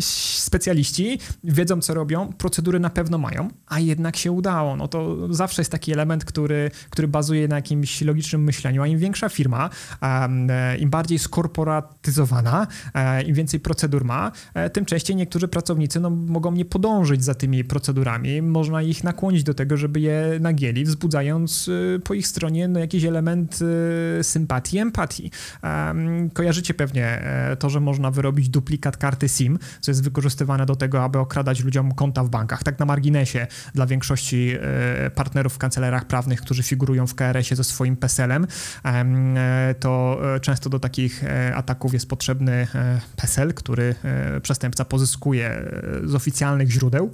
specjaliści 0.00 1.18
wiedzą, 1.44 1.80
co 1.80 1.94
robią, 1.94 2.32
procedury 2.32 2.80
na 2.80 2.90
pewno 2.90 3.18
mają, 3.18 3.48
a 3.66 3.80
jednak 3.80 4.16
się 4.16 4.32
udało. 4.32 4.76
No 4.76 4.88
to 4.88 5.16
zawsze 5.34 5.62
jest 5.62 5.72
taki 5.72 5.92
element, 5.92 6.24
który, 6.24 6.70
który 6.90 7.08
bazuje 7.08 7.48
na 7.48 7.56
jakimś 7.56 8.02
logicznym 8.02 8.44
myśleniu, 8.44 8.82
a 8.82 8.86
im 8.86 8.98
większa 8.98 9.28
firma, 9.28 9.70
e, 10.02 10.76
im 10.76 10.90
bardziej 10.90 11.18
skorporatyzowana, 11.18 12.66
e, 12.94 13.22
im 13.22 13.34
więcej 13.34 13.60
procedur 13.60 14.04
ma, 14.04 14.32
e, 14.54 14.70
tym 14.70 14.84
częściej 14.84 15.16
niektórzy 15.16 15.48
pracownicy 15.48 16.00
no, 16.00 16.10
mogą 16.10 16.52
nie 16.52 16.64
podążyć 16.64 17.24
za 17.24 17.34
tymi 17.34 17.64
procedurami. 17.64 18.42
Można 18.42 18.82
ich 18.82 19.04
nakłonić 19.04 19.42
do 19.42 19.54
tego, 19.54 19.76
żeby 19.76 20.00
je 20.00 20.38
nagieli, 20.40 20.84
wzbudzając 20.84 21.70
po 22.04 22.14
ich 22.14 22.26
stronie 22.26 22.68
no, 22.68 22.80
jakiś 22.80 23.04
element 23.04 23.58
sympatii, 24.22 24.78
empatii. 24.78 25.30
Kojarzycie 26.32 26.74
pewnie 26.74 27.22
to, 27.58 27.70
że 27.70 27.80
można 27.80 28.10
wyrobić 28.10 28.48
duplikat 28.48 28.96
karty 28.96 29.28
SIM, 29.28 29.58
co 29.84 29.90
jest 29.90 30.04
wykorzystywane 30.04 30.66
do 30.66 30.76
tego, 30.76 31.04
aby 31.04 31.18
okradać 31.18 31.64
ludziom 31.64 31.94
konta 31.94 32.24
w 32.24 32.28
bankach. 32.28 32.62
Tak 32.62 32.78
na 32.78 32.86
marginesie 32.86 33.46
dla 33.74 33.86
większości 33.86 34.54
e, 34.60 35.10
partnerów 35.10 35.52
w 35.54 35.58
kancelariach 35.58 36.04
prawnych, 36.04 36.40
którzy 36.40 36.62
figurują 36.62 37.06
w 37.06 37.14
KRS-ie 37.14 37.56
ze 37.56 37.64
swoim 37.64 37.96
PESEL-em, 37.96 38.46
e, 38.84 39.74
to 39.80 40.20
e, 40.36 40.40
często 40.40 40.70
do 40.70 40.78
takich 40.78 41.24
ataków 41.54 41.92
jest 41.92 42.08
potrzebny 42.08 42.66
PESEL, 43.16 43.54
który 43.54 43.94
przestępca 44.42 44.84
pozyskuje 44.84 45.70
z 46.04 46.14
oficjalnych 46.14 46.70
źródeł 46.70 47.10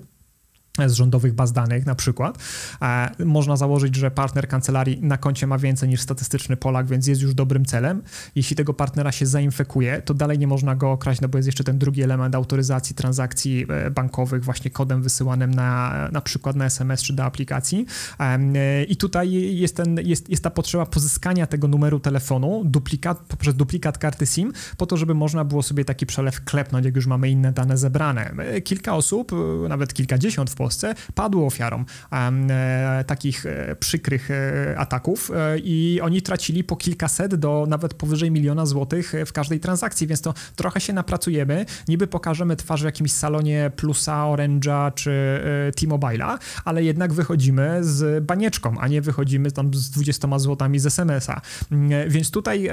z 0.86 0.92
rządowych 0.92 1.34
baz 1.34 1.52
danych 1.52 1.86
na 1.86 1.94
przykład. 1.94 2.38
E, 2.82 3.10
można 3.24 3.56
założyć, 3.56 3.96
że 3.96 4.10
partner 4.10 4.48
kancelarii 4.48 4.98
na 5.02 5.16
koncie 5.16 5.46
ma 5.46 5.58
więcej 5.58 5.88
niż 5.88 6.00
statystyczny 6.00 6.56
Polak, 6.56 6.86
więc 6.86 7.06
jest 7.06 7.22
już 7.22 7.34
dobrym 7.34 7.64
celem. 7.64 8.02
Jeśli 8.34 8.56
tego 8.56 8.74
partnera 8.74 9.12
się 9.12 9.26
zainfekuje, 9.26 10.02
to 10.02 10.14
dalej 10.14 10.38
nie 10.38 10.46
można 10.46 10.76
go 10.76 10.90
okraść, 10.90 11.20
no 11.20 11.28
bo 11.28 11.38
jest 11.38 11.46
jeszcze 11.46 11.64
ten 11.64 11.78
drugi 11.78 12.02
element 12.02 12.34
autoryzacji 12.34 12.94
transakcji 12.94 13.66
e, 13.68 13.90
bankowych 13.90 14.44
właśnie 14.44 14.70
kodem 14.70 15.02
wysyłanym 15.02 15.54
na, 15.54 16.08
na 16.12 16.20
przykład 16.20 16.56
na 16.56 16.64
SMS 16.64 17.02
czy 17.02 17.12
do 17.12 17.24
aplikacji. 17.24 17.86
E, 18.18 18.84
I 18.84 18.96
tutaj 18.96 19.32
jest, 19.56 19.76
ten, 19.76 19.98
jest, 20.04 20.30
jest 20.30 20.44
ta 20.44 20.50
potrzeba 20.50 20.86
pozyskania 20.86 21.46
tego 21.46 21.68
numeru 21.68 22.00
telefonu 22.00 22.62
duplikat, 22.64 23.18
poprzez 23.18 23.54
duplikat 23.54 23.98
karty 23.98 24.26
SIM, 24.26 24.52
po 24.76 24.86
to, 24.86 24.96
żeby 24.96 25.14
można 25.14 25.44
było 25.44 25.62
sobie 25.62 25.84
taki 25.84 26.06
przelew 26.06 26.44
klepnąć, 26.44 26.84
jak 26.84 26.96
już 26.96 27.06
mamy 27.06 27.30
inne 27.30 27.52
dane 27.52 27.78
zebrane. 27.78 28.32
Kilka 28.64 28.94
osób, 28.94 29.32
nawet 29.68 29.94
kilkadziesiąt 29.94 30.50
w 30.50 30.54
Polsce 30.60 30.94
padło 31.14 31.46
ofiarą 31.46 31.84
e, 32.12 33.04
takich 33.06 33.46
e, 33.46 33.76
przykrych 33.76 34.30
e, 34.30 34.74
ataków 34.78 35.30
i 35.56 36.00
oni 36.02 36.22
tracili 36.22 36.64
po 36.64 36.76
kilkaset 36.76 37.34
do 37.34 37.66
nawet 37.68 37.94
powyżej 37.94 38.30
miliona 38.30 38.66
złotych 38.66 39.12
w 39.26 39.32
każdej 39.32 39.60
transakcji, 39.60 40.06
więc 40.06 40.20
to 40.20 40.34
trochę 40.56 40.80
się 40.80 40.92
napracujemy. 40.92 41.66
Niby 41.88 42.06
pokażemy 42.06 42.56
twarz 42.56 42.82
w 42.82 42.84
jakimś 42.84 43.12
salonie 43.12 43.70
Plusa, 43.76 44.24
Orange'a 44.24 44.94
czy 44.94 45.40
T-Mobile'a, 45.76 46.38
ale 46.64 46.84
jednak 46.84 47.12
wychodzimy 47.12 47.78
z 47.80 48.24
banieczką, 48.24 48.78
a 48.80 48.88
nie 48.88 49.02
wychodzimy 49.02 49.52
tam 49.52 49.74
z 49.74 49.90
20 49.90 50.38
złotami 50.38 50.78
z 50.78 50.86
SMS-a. 50.86 51.40
Mm, 51.70 52.10
więc 52.10 52.30
tutaj 52.30 52.70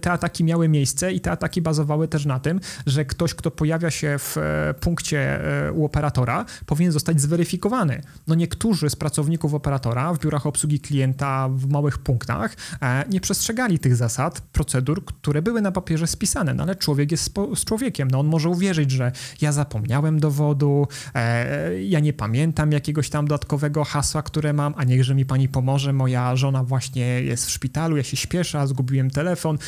te 0.00 0.12
ataki 0.12 0.44
miały 0.44 0.68
miejsce 0.68 1.12
i 1.12 1.20
te 1.20 1.30
ataki 1.30 1.62
bazowały 1.62 2.08
też 2.08 2.26
na 2.26 2.40
tym, 2.40 2.60
że 2.86 3.04
ktoś, 3.04 3.34
kto 3.34 3.50
pojawia 3.50 3.90
się 3.90 4.16
w 4.18 4.36
punkcie 4.80 5.40
u 5.72 5.84
operatora, 5.84 6.44
powinien 6.66 6.92
zostać 6.92 7.20
zweryfikowany. 7.24 8.02
No 8.26 8.34
niektórzy 8.34 8.90
z 8.90 8.96
pracowników 8.96 9.54
operatora 9.54 10.14
w 10.14 10.18
biurach 10.18 10.46
obsługi 10.46 10.80
klienta 10.80 11.48
w 11.48 11.68
małych 11.68 11.98
punktach 11.98 12.56
e, 12.82 13.04
nie 13.10 13.20
przestrzegali 13.20 13.78
tych 13.78 13.96
zasad, 13.96 14.40
procedur, 14.40 15.04
które 15.04 15.42
były 15.42 15.60
na 15.60 15.72
papierze 15.72 16.06
spisane, 16.06 16.54
no 16.54 16.62
ale 16.62 16.76
człowiek 16.76 17.10
jest 17.10 17.34
z 17.54 17.64
człowiekiem, 17.64 18.10
no 18.10 18.20
on 18.20 18.26
może 18.26 18.48
uwierzyć, 18.48 18.90
że 18.90 19.12
ja 19.40 19.52
zapomniałem 19.52 20.20
dowodu, 20.20 20.88
e, 21.14 21.82
ja 21.82 22.00
nie 22.00 22.12
pamiętam 22.12 22.72
jakiegoś 22.72 23.10
tam 23.10 23.26
dodatkowego 23.26 23.84
hasła, 23.84 24.22
które 24.22 24.52
mam, 24.52 24.74
a 24.76 24.84
niechże 24.84 25.14
mi 25.14 25.24
pani 25.26 25.48
pomoże, 25.48 25.92
moja 25.92 26.36
żona 26.36 26.64
właśnie 26.64 27.22
jest 27.22 27.46
w 27.46 27.50
szpitalu, 27.50 27.96
ja 27.96 28.02
się 28.02 28.16
śpieszę, 28.16 28.66
zgubiłem 28.66 29.10
telefon, 29.10 29.58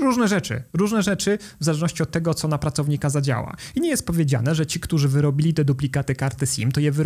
różne 0.00 0.28
rzeczy, 0.28 0.62
różne 0.72 1.02
rzeczy 1.02 1.38
w 1.60 1.64
zależności 1.64 2.02
od 2.02 2.10
tego, 2.10 2.34
co 2.34 2.48
na 2.48 2.58
pracownika 2.58 3.10
zadziała. 3.10 3.56
I 3.74 3.80
nie 3.80 3.88
jest 3.88 4.06
powiedziane, 4.06 4.54
że 4.54 4.66
ci, 4.66 4.80
którzy 4.80 5.08
wyrobili 5.08 5.54
te 5.54 5.64
duplikaty 5.64 6.14
karty 6.14 6.46
SIM, 6.46 6.72
to 6.72 6.80
je 6.80 6.92
wyrobili 6.92 7.05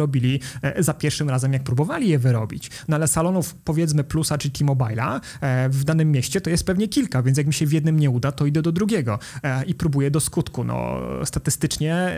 e, 0.62 0.82
za 0.82 0.94
pierwszym 0.94 1.30
razem, 1.30 1.52
jak 1.52 1.62
próbowali 1.62 2.08
je 2.08 2.18
wyrobić. 2.18 2.70
No 2.88 2.96
ale 2.96 3.08
salonów, 3.08 3.54
powiedzmy, 3.54 4.04
Plusa 4.04 4.38
czy 4.38 4.50
T-Mobile'a 4.50 5.20
e, 5.40 5.68
w 5.68 5.84
danym 5.84 6.12
mieście 6.12 6.40
to 6.40 6.50
jest 6.50 6.66
pewnie 6.66 6.88
kilka, 6.88 7.22
więc 7.22 7.38
jak 7.38 7.46
mi 7.46 7.54
się 7.54 7.66
w 7.66 7.72
jednym 7.72 7.98
nie 7.98 8.10
uda, 8.10 8.32
to 8.32 8.46
idę 8.46 8.62
do 8.62 8.72
drugiego 8.72 9.18
e, 9.42 9.64
i 9.64 9.74
próbuję 9.74 10.10
do 10.10 10.20
skutku. 10.20 10.64
No, 10.64 11.00
statystycznie 11.24 12.16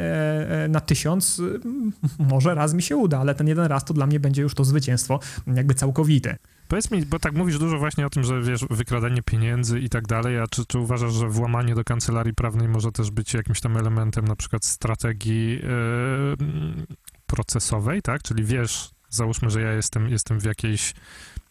na 0.68 0.80
tysiąc 0.80 1.42
może 2.18 2.54
raz 2.54 2.74
mi 2.74 2.82
się 2.82 2.96
uda, 2.96 3.18
ale 3.18 3.34
ten 3.34 3.48
jeden 3.48 3.66
raz 3.66 3.84
to 3.84 3.94
dla 3.94 4.06
mnie 4.06 4.20
będzie 4.20 4.42
już 4.42 4.54
to 4.54 4.64
zwycięstwo 4.64 5.20
jakby 5.46 5.74
całkowite. 5.74 6.36
Powiedz 6.72 6.90
mi, 6.90 7.06
bo 7.06 7.18
tak 7.18 7.34
mówisz 7.34 7.59
dużo 7.59 7.78
właśnie 7.78 8.06
o 8.06 8.10
tym, 8.10 8.24
że 8.24 8.42
wiesz, 8.42 8.64
wykradanie 8.70 9.22
pieniędzy 9.22 9.80
i 9.80 9.88
tak 9.88 10.06
dalej, 10.06 10.38
a 10.38 10.46
czy, 10.46 10.66
czy 10.66 10.78
uważasz, 10.78 11.12
że 11.12 11.28
włamanie 11.28 11.74
do 11.74 11.84
kancelarii 11.84 12.34
prawnej 12.34 12.68
może 12.68 12.92
też 12.92 13.10
być 13.10 13.34
jakimś 13.34 13.60
tam 13.60 13.76
elementem 13.76 14.24
na 14.24 14.36
przykład 14.36 14.64
strategii 14.64 15.50
yy, 15.50 16.86
procesowej, 17.32 18.02
tak? 18.02 18.22
Czyli 18.22 18.44
wiesz, 18.44 18.90
załóżmy, 19.09 19.50
że 19.50 19.60
ja 19.60 19.72
jestem, 19.72 20.09
jestem 20.09 20.40
w 20.40 20.44
jakiejś 20.44 20.94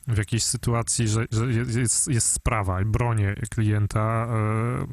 w 0.08 0.18
jakiejś 0.18 0.44
sytuacji, 0.44 1.08
że, 1.08 1.26
że 1.32 1.46
jest, 1.82 2.08
jest 2.08 2.28
sprawa 2.28 2.82
i 2.82 2.86
bronię 2.86 3.36
klienta, 3.50 4.28
yy, 4.30 4.88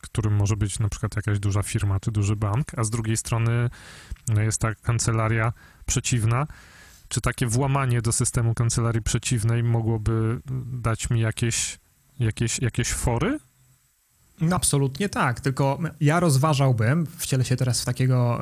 którym 0.00 0.36
może 0.36 0.56
być 0.56 0.78
na 0.78 0.88
przykład 0.88 1.16
jakaś 1.16 1.38
duża 1.38 1.62
firma 1.62 2.00
czy 2.00 2.10
duży 2.10 2.36
bank, 2.36 2.66
a 2.76 2.84
z 2.84 2.90
drugiej 2.90 3.16
strony 3.16 3.70
no, 4.28 4.42
jest 4.42 4.60
ta 4.60 4.74
kancelaria 4.74 5.52
przeciwna, 5.86 6.46
czy 7.08 7.20
takie 7.20 7.46
włamanie 7.46 8.02
do 8.02 8.12
systemu 8.12 8.54
kancelarii 8.54 9.02
przeciwnej 9.02 9.62
mogłoby 9.62 10.40
dać 10.72 11.10
mi 11.10 11.20
jakieś, 11.20 11.78
jakieś, 12.18 12.58
jakieś 12.58 12.92
fory? 12.92 13.38
Absolutnie 14.50 15.08
tak, 15.08 15.40
tylko 15.40 15.78
ja 16.00 16.20
rozważałbym, 16.20 17.06
wcielę 17.18 17.44
się 17.44 17.56
teraz 17.56 17.82
w 17.82 17.84
takiego 17.84 18.38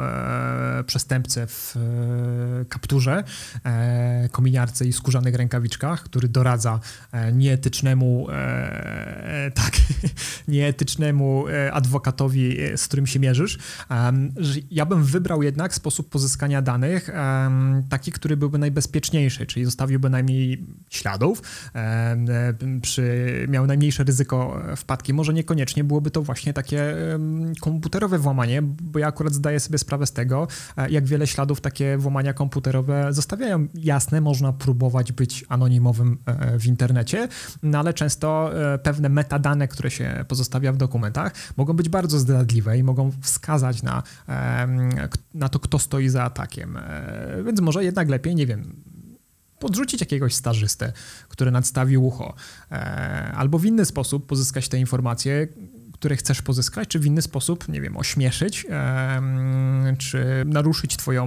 e, 0.78 0.84
przestępcę 0.84 1.46
w 1.46 1.76
e, 1.76 2.64
kapturze, 2.64 3.24
e, 3.64 4.28
kominiarce 4.32 4.86
i 4.86 4.92
skórzanych 4.92 5.34
rękawiczkach, 5.34 6.02
który 6.02 6.28
doradza 6.28 6.80
e, 7.12 7.32
nieetycznemu, 7.32 8.26
e, 8.30 9.50
tak, 9.54 9.72
nieetycznemu 10.48 11.48
e, 11.48 11.72
adwokatowi, 11.72 12.56
z 12.76 12.88
którym 12.88 13.06
się 13.06 13.20
mierzysz, 13.20 13.58
ja 14.70 14.86
bym 14.86 15.04
wybrał 15.04 15.42
jednak 15.42 15.74
sposób 15.74 16.10
pozyskania 16.10 16.62
danych 16.62 17.10
taki, 17.88 18.12
który 18.12 18.36
byłby 18.36 18.58
najbezpieczniejszy, 18.58 19.46
czyli 19.46 19.64
zostawiłby 19.64 20.10
najmniej 20.10 20.66
śladów, 20.90 21.42
przy, 22.82 23.46
miał 23.48 23.66
najmniejsze 23.66 24.04
ryzyko 24.04 24.62
wpadki, 24.76 25.14
może 25.14 25.34
niekoniecznie 25.34 25.83
byłoby 25.84 26.10
to 26.10 26.22
właśnie 26.22 26.52
takie 26.52 26.96
komputerowe 27.60 28.18
włamanie, 28.18 28.62
bo 28.62 28.98
ja 28.98 29.06
akurat 29.06 29.34
zdaję 29.34 29.60
sobie 29.60 29.78
sprawę 29.78 30.06
z 30.06 30.12
tego, 30.12 30.48
e, 30.76 30.90
jak 30.90 31.06
wiele 31.06 31.26
śladów 31.26 31.60
takie 31.60 31.96
włamania 31.96 32.32
komputerowe 32.32 33.12
zostawiają. 33.12 33.66
Jasne, 33.74 34.20
można 34.20 34.52
próbować 34.52 35.12
być 35.12 35.44
anonimowym 35.48 36.18
e, 36.26 36.58
w 36.58 36.66
internecie, 36.66 37.28
no 37.62 37.78
ale 37.78 37.94
często 37.94 38.50
e, 38.74 38.78
pewne 38.78 39.08
metadane, 39.08 39.68
które 39.68 39.90
się 39.90 40.24
pozostawia 40.28 40.72
w 40.72 40.76
dokumentach, 40.76 41.32
mogą 41.56 41.72
być 41.72 41.88
bardzo 41.88 42.18
zdradliwe 42.18 42.78
i 42.78 42.82
mogą 42.82 43.12
wskazać 43.22 43.82
na, 43.82 44.02
na 45.34 45.48
to, 45.48 45.58
kto 45.58 45.78
stoi 45.78 46.08
za 46.08 46.24
atakiem. 46.24 46.78
Więc 47.44 47.60
może 47.60 47.84
jednak 47.84 48.08
lepiej, 48.08 48.34
nie 48.34 48.46
wiem, 48.46 48.76
podrzucić 49.58 50.00
jakiegoś 50.00 50.34
stażystę, 50.34 50.92
który 51.28 51.50
nadstawił 51.50 52.06
ucho, 52.06 52.34
albo 53.34 53.58
w 53.58 53.64
inny 53.64 53.84
sposób 53.84 54.26
pozyskać 54.26 54.68
te 54.68 54.78
informacje, 54.78 55.48
które 56.04 56.16
chcesz 56.16 56.42
pozyskać, 56.42 56.88
czy 56.88 56.98
w 56.98 57.06
inny 57.06 57.22
sposób, 57.22 57.68
nie 57.68 57.80
wiem, 57.80 57.96
ośmieszyć, 57.96 58.66
czy 59.98 60.44
naruszyć 60.46 60.96
twoją 60.96 61.26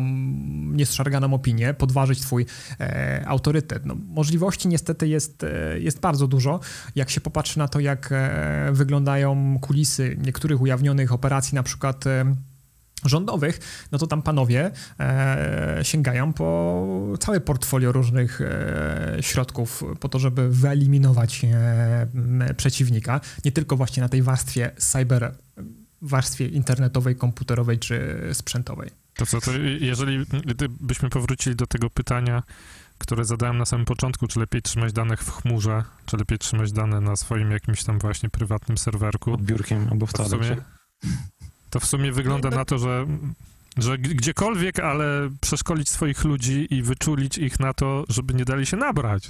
nieszarganą 0.72 1.34
opinię, 1.34 1.74
podważyć 1.74 2.22
twój 2.22 2.46
e, 2.80 3.24
autorytet. 3.28 3.86
No, 3.86 3.96
możliwości 4.08 4.68
niestety 4.68 5.08
jest, 5.08 5.44
e, 5.44 5.80
jest 5.80 6.00
bardzo 6.00 6.28
dużo. 6.28 6.60
Jak 6.96 7.10
się 7.10 7.22
popatrzy 7.22 7.60
na 7.60 7.68
to, 7.68 7.80
jak 7.80 8.10
e, 8.12 8.70
wyglądają 8.72 9.60
kulisy 9.62 10.18
niektórych 10.26 10.62
ujawnionych 10.62 11.12
operacji, 11.12 11.56
na 11.56 11.64
przykład 11.64 12.04
rządowych, 13.06 13.60
no 13.92 13.98
to 13.98 14.08
tam 14.08 14.22
panowie 14.22 14.72
e, 15.00 15.80
sięgają 15.84 16.34
po 16.34 16.88
całe 17.20 17.40
portfolio 17.40 17.92
różnych 17.92 18.42
e, 18.42 19.18
środków 19.22 19.84
po 20.00 20.10
to, 20.10 20.20
żeby 20.20 20.50
wyeliminować 20.50 21.46
e, 21.46 22.54
przeciwnika, 22.58 23.22
nie 23.46 23.52
tylko 23.52 23.78
właśnie 23.78 24.04
na 24.04 24.10
tej 24.10 24.22
warstwie 24.22 24.72
cyber, 24.78 25.36
warstwie 26.02 26.48
internetowej, 26.48 27.16
komputerowej 27.16 27.80
czy 27.80 28.20
sprzętowej. 28.34 28.90
To 29.16 29.26
co, 29.26 29.42
to 29.42 29.52
jeżeli 29.80 30.26
byśmy 30.80 31.10
powrócili 31.10 31.56
do 31.56 31.68
tego 31.68 31.90
pytania, 31.90 32.44
które 32.98 33.26
zadałem 33.26 33.58
na 33.58 33.66
samym 33.66 33.86
początku, 33.86 34.28
czy 34.28 34.40
lepiej 34.40 34.62
trzymać 34.62 34.94
danych 34.94 35.24
w 35.24 35.32
chmurze, 35.32 35.84
czy 36.06 36.18
lepiej 36.18 36.38
trzymać 36.38 36.72
dane 36.72 37.02
na 37.02 37.16
swoim 37.16 37.52
jakimś 37.52 37.84
tam 37.84 38.00
właśnie 38.00 38.30
prywatnym 38.30 38.78
serwerku. 38.78 39.32
Pod 39.32 39.42
biurkiem 39.42 39.88
albo 39.92 40.06
w 40.06 40.14
toalecie. 40.14 40.58
To 41.70 41.80
w 41.80 41.86
sumie 41.86 42.12
wygląda 42.12 42.50
na 42.50 42.66
to, 42.66 42.78
że, 42.78 43.06
że 43.78 43.98
gdziekolwiek, 43.98 44.80
ale 44.80 45.30
przeszkolić 45.42 45.90
swoich 45.90 46.24
ludzi 46.24 46.68
i 46.70 46.84
wyczulić 46.84 47.38
ich 47.38 47.60
na 47.60 47.74
to, 47.74 48.04
żeby 48.10 48.34
nie 48.34 48.46
dali 48.46 48.66
się 48.66 48.78
nabrać. 48.78 49.30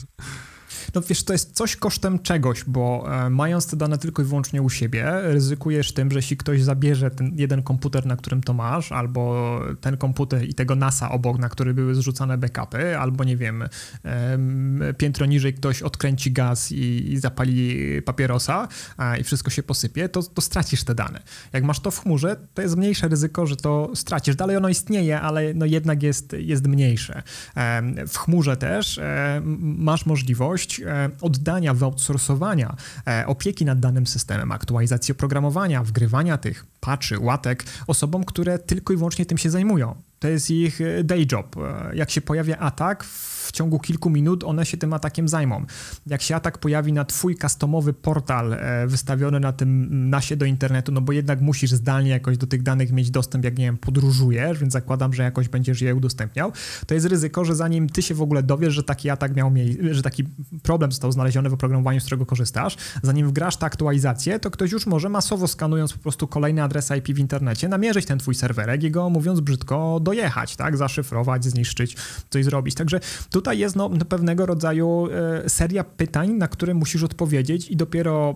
No 0.95 1.01
wiesz, 1.01 1.23
to 1.23 1.33
jest 1.33 1.55
coś 1.55 1.75
kosztem 1.75 2.19
czegoś, 2.19 2.63
bo 2.63 3.07
e, 3.25 3.29
mając 3.29 3.67
te 3.67 3.77
dane 3.77 3.97
tylko 3.97 4.21
i 4.21 4.25
wyłącznie 4.25 4.61
u 4.61 4.69
siebie, 4.69 5.21
ryzykujesz 5.21 5.91
tym, 5.91 6.11
że 6.11 6.17
jeśli 6.17 6.37
ktoś 6.37 6.63
zabierze 6.63 7.11
ten 7.11 7.31
jeden 7.35 7.63
komputer, 7.63 8.05
na 8.05 8.15
którym 8.15 8.43
to 8.43 8.53
masz, 8.53 8.91
albo 8.91 9.37
ten 9.81 9.97
komputer 9.97 10.49
i 10.49 10.53
tego 10.53 10.75
NASA 10.75 11.11
obok, 11.11 11.39
na 11.39 11.49
który 11.49 11.73
były 11.73 11.95
zrzucane 11.95 12.37
backupy, 12.37 12.97
albo 12.97 13.23
nie 13.23 13.37
wiem, 13.37 13.63
e, 14.05 14.93
piętro 14.97 15.25
niżej 15.25 15.53
ktoś 15.53 15.81
odkręci 15.81 16.31
gaz 16.31 16.71
i, 16.71 17.11
i 17.11 17.17
zapali 17.17 17.77
papierosa 18.01 18.67
a, 18.97 19.17
i 19.17 19.23
wszystko 19.23 19.49
się 19.49 19.63
posypie, 19.63 20.09
to, 20.09 20.23
to 20.23 20.41
stracisz 20.41 20.83
te 20.83 20.95
dane. 20.95 21.19
Jak 21.53 21.63
masz 21.63 21.79
to 21.79 21.91
w 21.91 21.99
chmurze, 21.99 22.35
to 22.53 22.61
jest 22.61 22.77
mniejsze 22.77 23.07
ryzyko, 23.07 23.45
że 23.45 23.55
to 23.55 23.91
stracisz. 23.95 24.35
Dalej 24.35 24.57
ono 24.57 24.69
istnieje, 24.69 25.21
ale 25.21 25.53
no 25.53 25.65
jednak 25.65 26.03
jest, 26.03 26.33
jest 26.39 26.67
mniejsze. 26.67 27.23
E, 27.57 27.81
w 28.07 28.17
chmurze 28.17 28.57
też 28.57 28.97
e, 28.97 29.41
masz 29.61 30.05
możliwość 30.05 30.56
E, 30.85 31.09
oddania, 31.21 31.73
wyoutsourcowania 31.73 32.75
e, 33.07 33.27
opieki 33.27 33.65
nad 33.65 33.79
danym 33.79 34.07
systemem, 34.07 34.51
aktualizacji 34.51 35.11
oprogramowania, 35.11 35.83
wgrywania 35.83 36.37
tych 36.37 36.65
patchy, 36.79 37.19
łatek 37.19 37.63
osobom, 37.87 38.23
które 38.23 38.59
tylko 38.59 38.93
i 38.93 38.97
wyłącznie 38.97 39.25
tym 39.25 39.37
się 39.37 39.49
zajmują. 39.49 39.95
To 40.19 40.27
jest 40.27 40.51
ich 40.51 40.81
e, 40.81 41.03
day 41.03 41.25
job. 41.31 41.55
Jak 41.93 42.11
się 42.11 42.21
pojawia 42.21 42.57
atak, 42.57 43.03
w 43.03 43.36
ciągu 43.51 43.79
kilku 43.79 44.09
minut 44.09 44.43
one 44.43 44.65
się 44.65 44.77
tym 44.77 44.93
atakiem 44.93 45.27
zajmą. 45.27 45.65
Jak 46.07 46.21
się 46.21 46.35
atak 46.35 46.57
pojawi 46.57 46.93
na 46.93 47.05
twój 47.05 47.35
customowy 47.35 47.93
portal 47.93 48.53
e, 48.53 48.87
wystawiony 48.87 49.39
na 49.39 49.53
tym 49.53 50.09
nasie 50.09 50.35
do 50.35 50.45
internetu, 50.45 50.91
no 50.91 51.01
bo 51.01 51.11
jednak 51.11 51.41
musisz 51.41 51.71
zdalnie 51.71 52.09
jakoś 52.09 52.37
do 52.37 52.47
tych 52.47 52.63
danych 52.63 52.91
mieć 52.91 53.11
dostęp, 53.11 53.45
jak 53.45 53.57
nie 53.57 53.65
wiem, 53.65 53.77
podróżujesz, 53.77 54.59
więc 54.59 54.73
zakładam, 54.73 55.13
że 55.13 55.23
jakoś 55.23 55.49
będziesz 55.49 55.81
je 55.81 55.95
udostępniał, 55.95 56.51
to 56.87 56.93
jest 56.93 57.05
ryzyko, 57.05 57.45
że 57.45 57.55
zanim 57.55 57.89
ty 57.89 58.01
się 58.01 58.15
w 58.15 58.21
ogóle 58.21 58.43
dowiesz, 58.43 58.73
że 58.73 58.83
taki 58.83 59.09
atak 59.09 59.35
miał 59.35 59.51
miejsce, 59.51 59.93
że 59.93 60.01
taki 60.01 60.23
problem 60.63 60.91
został 60.91 61.11
znaleziony 61.11 61.49
w 61.49 61.53
oprogramowaniu, 61.53 61.99
z 61.99 62.03
którego 62.03 62.25
korzystasz, 62.25 62.77
zanim 63.03 63.27
wgrasz 63.27 63.57
tę 63.57 63.65
aktualizację, 63.65 64.39
to 64.39 64.51
ktoś 64.51 64.71
już 64.71 64.85
może 64.85 65.09
masowo 65.09 65.47
skanując 65.47 65.93
po 65.93 65.99
prostu 65.99 66.27
kolejny 66.27 66.63
adres 66.63 66.91
IP 66.97 67.15
w 67.15 67.19
internecie, 67.19 67.67
namierzyć 67.67 68.05
ten 68.05 68.19
twój 68.19 68.35
serwerek 68.35 68.83
i 68.83 68.91
go, 68.91 69.09
mówiąc 69.09 69.39
brzydko, 69.39 69.99
dojechać, 69.99 70.55
tak, 70.55 70.77
zaszyfrować, 70.77 71.45
zniszczyć, 71.45 71.97
coś 72.29 72.45
zrobić. 72.45 72.75
Także 72.75 72.99
tutaj 73.37 73.59
jest 73.59 73.75
no, 73.75 73.89
pewnego 73.89 74.45
rodzaju 74.45 75.07
e, 75.45 75.49
seria 75.49 75.83
pytań, 75.83 76.31
na 76.33 76.47
które 76.47 76.73
musisz 76.73 77.03
odpowiedzieć 77.03 77.71
i 77.71 77.75
dopiero 77.75 78.35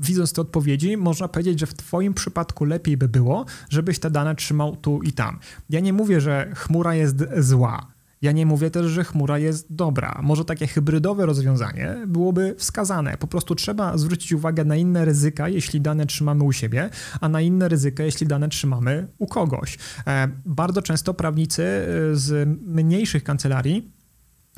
widząc 0.00 0.32
te 0.32 0.40
odpowiedzi, 0.40 0.96
można 0.96 1.28
powiedzieć, 1.28 1.60
że 1.60 1.66
w 1.66 1.74
twoim 1.74 2.14
przypadku 2.14 2.64
lepiej 2.64 2.96
by 2.96 3.08
było, 3.08 3.44
żebyś 3.70 3.98
te 3.98 4.10
dane 4.10 4.34
trzymał 4.34 4.76
tu 4.76 5.02
i 5.02 5.12
tam. 5.12 5.38
Ja 5.70 5.80
nie 5.80 5.92
mówię, 5.92 6.20
że 6.20 6.52
chmura 6.54 6.94
jest 6.94 7.16
zła. 7.38 7.86
Ja 8.22 8.32
nie 8.32 8.46
mówię 8.46 8.70
też, 8.70 8.86
że 8.86 9.04
chmura 9.04 9.38
jest 9.38 9.66
dobra. 9.70 10.20
Może 10.22 10.44
takie 10.44 10.66
hybrydowe 10.66 11.26
rozwiązanie 11.26 11.96
byłoby 12.06 12.54
wskazane. 12.58 13.16
Po 13.16 13.26
prostu 13.26 13.54
trzeba 13.54 13.98
zwrócić 13.98 14.32
uwagę 14.32 14.64
na 14.64 14.76
inne 14.76 15.04
ryzyka, 15.04 15.48
jeśli 15.48 15.80
dane 15.80 16.06
trzymamy 16.06 16.44
u 16.44 16.52
siebie, 16.52 16.90
a 17.20 17.28
na 17.28 17.40
inne 17.40 17.68
ryzyka, 17.68 18.02
jeśli 18.02 18.26
dane 18.26 18.48
trzymamy 18.48 19.06
u 19.18 19.26
kogoś. 19.26 19.78
E, 20.06 20.28
bardzo 20.46 20.82
często 20.82 21.14
prawnicy 21.14 21.62
e, 21.62 21.86
z 22.16 22.48
mniejszych 22.66 23.24
kancelarii 23.24 24.01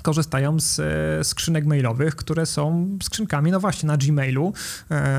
korzystają 0.04 0.60
z 0.60 0.80
e, 0.80 1.24
skrzynek 1.24 1.66
mailowych, 1.66 2.16
które 2.16 2.46
są 2.46 2.88
skrzynkami, 3.02 3.50
no 3.50 3.60
właśnie, 3.60 3.86
na 3.86 3.96
Gmailu, 3.96 4.52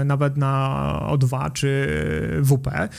nawet 0.06 0.38
na 0.38 1.00
O2 1.12 1.52
czy 1.52 1.88
WP, 2.42 2.90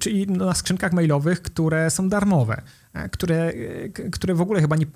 czyli 0.00 0.26
na 0.26 0.54
skrzynkach 0.54 0.92
mailowych, 0.92 1.42
które 1.42 1.90
są 1.90 2.08
darmowe. 2.08 2.62
E, 2.94 3.08
które, 3.08 3.36
e, 3.36 3.88
które 3.88 4.34
w 4.34 4.40
ogóle 4.40 4.60
chyba 4.60 4.76
nie, 4.76 4.86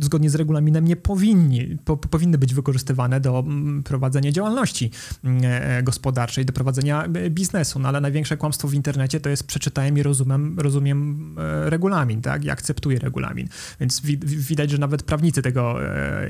zgodnie 0.00 0.30
z 0.30 0.34
regulaminem 0.34 0.84
nie 0.84 0.96
powinni, 0.96 1.76
po, 1.84 1.96
powinny 1.96 2.38
być 2.38 2.54
wykorzystywane 2.54 3.20
do 3.20 3.38
mm, 3.38 3.82
prowadzenia 3.82 4.32
działalności 4.32 4.90
mm, 5.24 5.40
e, 5.44 5.82
gospodarczej, 5.82 6.44
do 6.44 6.52
prowadzenia 6.52 7.08
biznesu, 7.30 7.78
no 7.78 7.88
ale 7.88 8.00
największe 8.00 8.36
kłamstwo 8.36 8.68
w 8.68 8.74
internecie 8.74 9.20
to 9.20 9.28
jest 9.28 9.46
przeczytałem 9.46 9.98
i 9.98 10.02
rozumiem, 10.02 10.58
rozumiem 10.58 11.34
regulamin, 11.64 12.22
tak, 12.22 12.44
i 12.44 12.50
akceptuję 12.50 12.98
regulamin, 12.98 13.48
więc 13.80 14.00
widać, 14.24 14.70
że 14.70 14.78
nawet 14.78 15.02
prawnicy 15.02 15.42
tego 15.42 15.76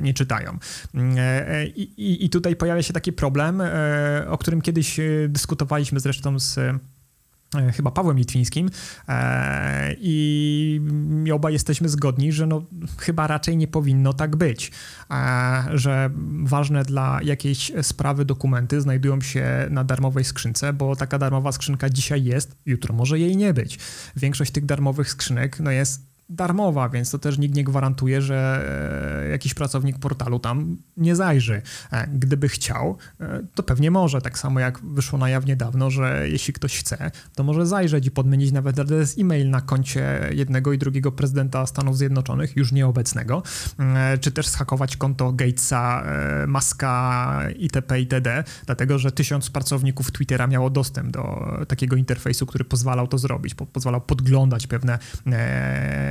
nie 0.02 0.14
czytają. 0.14 0.58
Mm, 0.94 1.16
I, 1.76 1.82
i, 1.82 2.24
i 2.24 2.30
tutaj 2.30 2.56
pojawia 2.56 2.82
się 2.82 2.92
taki 2.92 3.12
problem, 3.12 3.62
o 4.28 4.38
którym 4.38 4.60
kiedyś 4.60 5.00
dyskutowaliśmy 5.28 6.00
zresztą 6.00 6.38
z 6.38 6.58
chyba 7.76 7.90
Pawłem 7.90 8.18
Litwińskim 8.18 8.70
e, 9.08 9.94
i 10.00 10.80
obaj 11.32 11.52
jesteśmy 11.52 11.88
zgodni, 11.88 12.32
że 12.32 12.46
no, 12.46 12.62
chyba 12.98 13.26
raczej 13.26 13.56
nie 13.56 13.68
powinno 13.68 14.12
tak 14.12 14.36
być, 14.36 14.72
e, 15.10 15.64
że 15.74 16.10
ważne 16.42 16.84
dla 16.84 17.20
jakiejś 17.22 17.72
sprawy 17.82 18.24
dokumenty 18.24 18.80
znajdują 18.80 19.20
się 19.20 19.66
na 19.70 19.84
darmowej 19.84 20.24
skrzynce, 20.24 20.72
bo 20.72 20.96
taka 20.96 21.18
darmowa 21.18 21.52
skrzynka 21.52 21.90
dzisiaj 21.90 22.24
jest, 22.24 22.56
jutro 22.66 22.94
może 22.94 23.18
jej 23.18 23.36
nie 23.36 23.54
być. 23.54 23.78
Większość 24.16 24.50
tych 24.52 24.66
darmowych 24.66 25.10
skrzynek 25.10 25.60
no, 25.60 25.70
jest 25.70 26.07
darmowa, 26.30 26.88
więc 26.88 27.10
to 27.10 27.18
też 27.18 27.38
nikt 27.38 27.54
nie 27.54 27.64
gwarantuje, 27.64 28.22
że 28.22 28.64
e, 29.24 29.28
jakiś 29.28 29.54
pracownik 29.54 29.98
portalu 29.98 30.38
tam 30.38 30.76
nie 30.96 31.16
zajrzy. 31.16 31.62
E, 31.92 32.06
gdyby 32.06 32.48
chciał, 32.48 32.96
e, 33.20 33.42
to 33.54 33.62
pewnie 33.62 33.90
może, 33.90 34.20
tak 34.20 34.38
samo 34.38 34.60
jak 34.60 34.80
wyszło 34.84 35.18
na 35.18 35.28
jaw 35.28 35.46
niedawno, 35.46 35.90
że 35.90 36.28
jeśli 36.28 36.54
ktoś 36.54 36.78
chce, 36.78 37.10
to 37.34 37.44
może 37.44 37.66
zajrzeć 37.66 38.06
i 38.06 38.10
podmienić 38.10 38.52
nawet 38.52 38.78
adres 38.78 39.18
e-mail 39.18 39.50
na 39.50 39.60
koncie 39.60 40.30
jednego 40.30 40.72
i 40.72 40.78
drugiego 40.78 41.12
prezydenta 41.12 41.66
Stanów 41.66 41.98
Zjednoczonych, 41.98 42.56
już 42.56 42.72
nieobecnego, 42.72 43.42
czy 44.20 44.32
też 44.32 44.48
schakować 44.48 44.96
konto 44.96 45.32
Gatesa, 45.32 46.04
Muska 46.46 47.40
itp. 47.56 48.00
itd., 48.00 48.44
dlatego, 48.66 48.98
że 48.98 49.12
tysiąc 49.12 49.50
pracowników 49.50 50.12
Twittera 50.12 50.46
miało 50.46 50.70
dostęp 50.70 51.10
do 51.10 51.50
takiego 51.68 51.96
interfejsu, 51.96 52.46
który 52.46 52.64
pozwalał 52.64 53.08
to 53.08 53.18
zrobić, 53.18 53.54
pozwalał 53.54 54.00
podglądać 54.00 54.66
pewne 54.66 54.98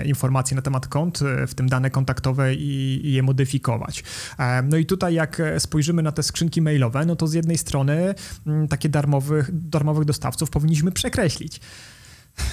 informacje 0.07 0.55
na 0.55 0.61
temat 0.61 0.88
kont, 0.88 1.21
e, 1.21 1.47
w 1.47 1.55
tym 1.55 1.69
dane 1.69 1.89
kontaktowe 1.89 2.55
i, 2.55 3.01
je 3.03 3.23
modyfikować. 3.23 4.03
E, 4.39 4.61
no 4.61 4.77
i 4.77 4.85
tutaj 4.85 5.13
jak 5.13 5.41
spojrzymy 5.59 6.03
na 6.03 6.11
te 6.11 6.23
skrzynki 6.23 6.61
mailowe, 6.61 7.05
no 7.05 7.15
to 7.15 7.27
z 7.27 7.34
jednej 7.34 7.57
strony 7.57 8.15
mm, 8.47 8.67
takie 8.67 8.89
darmowych, 8.89 9.49
darmowych 9.53 10.05
dostawców 10.05 10.49
powinniśmy 10.49 10.91
przekreślić. 10.91 11.61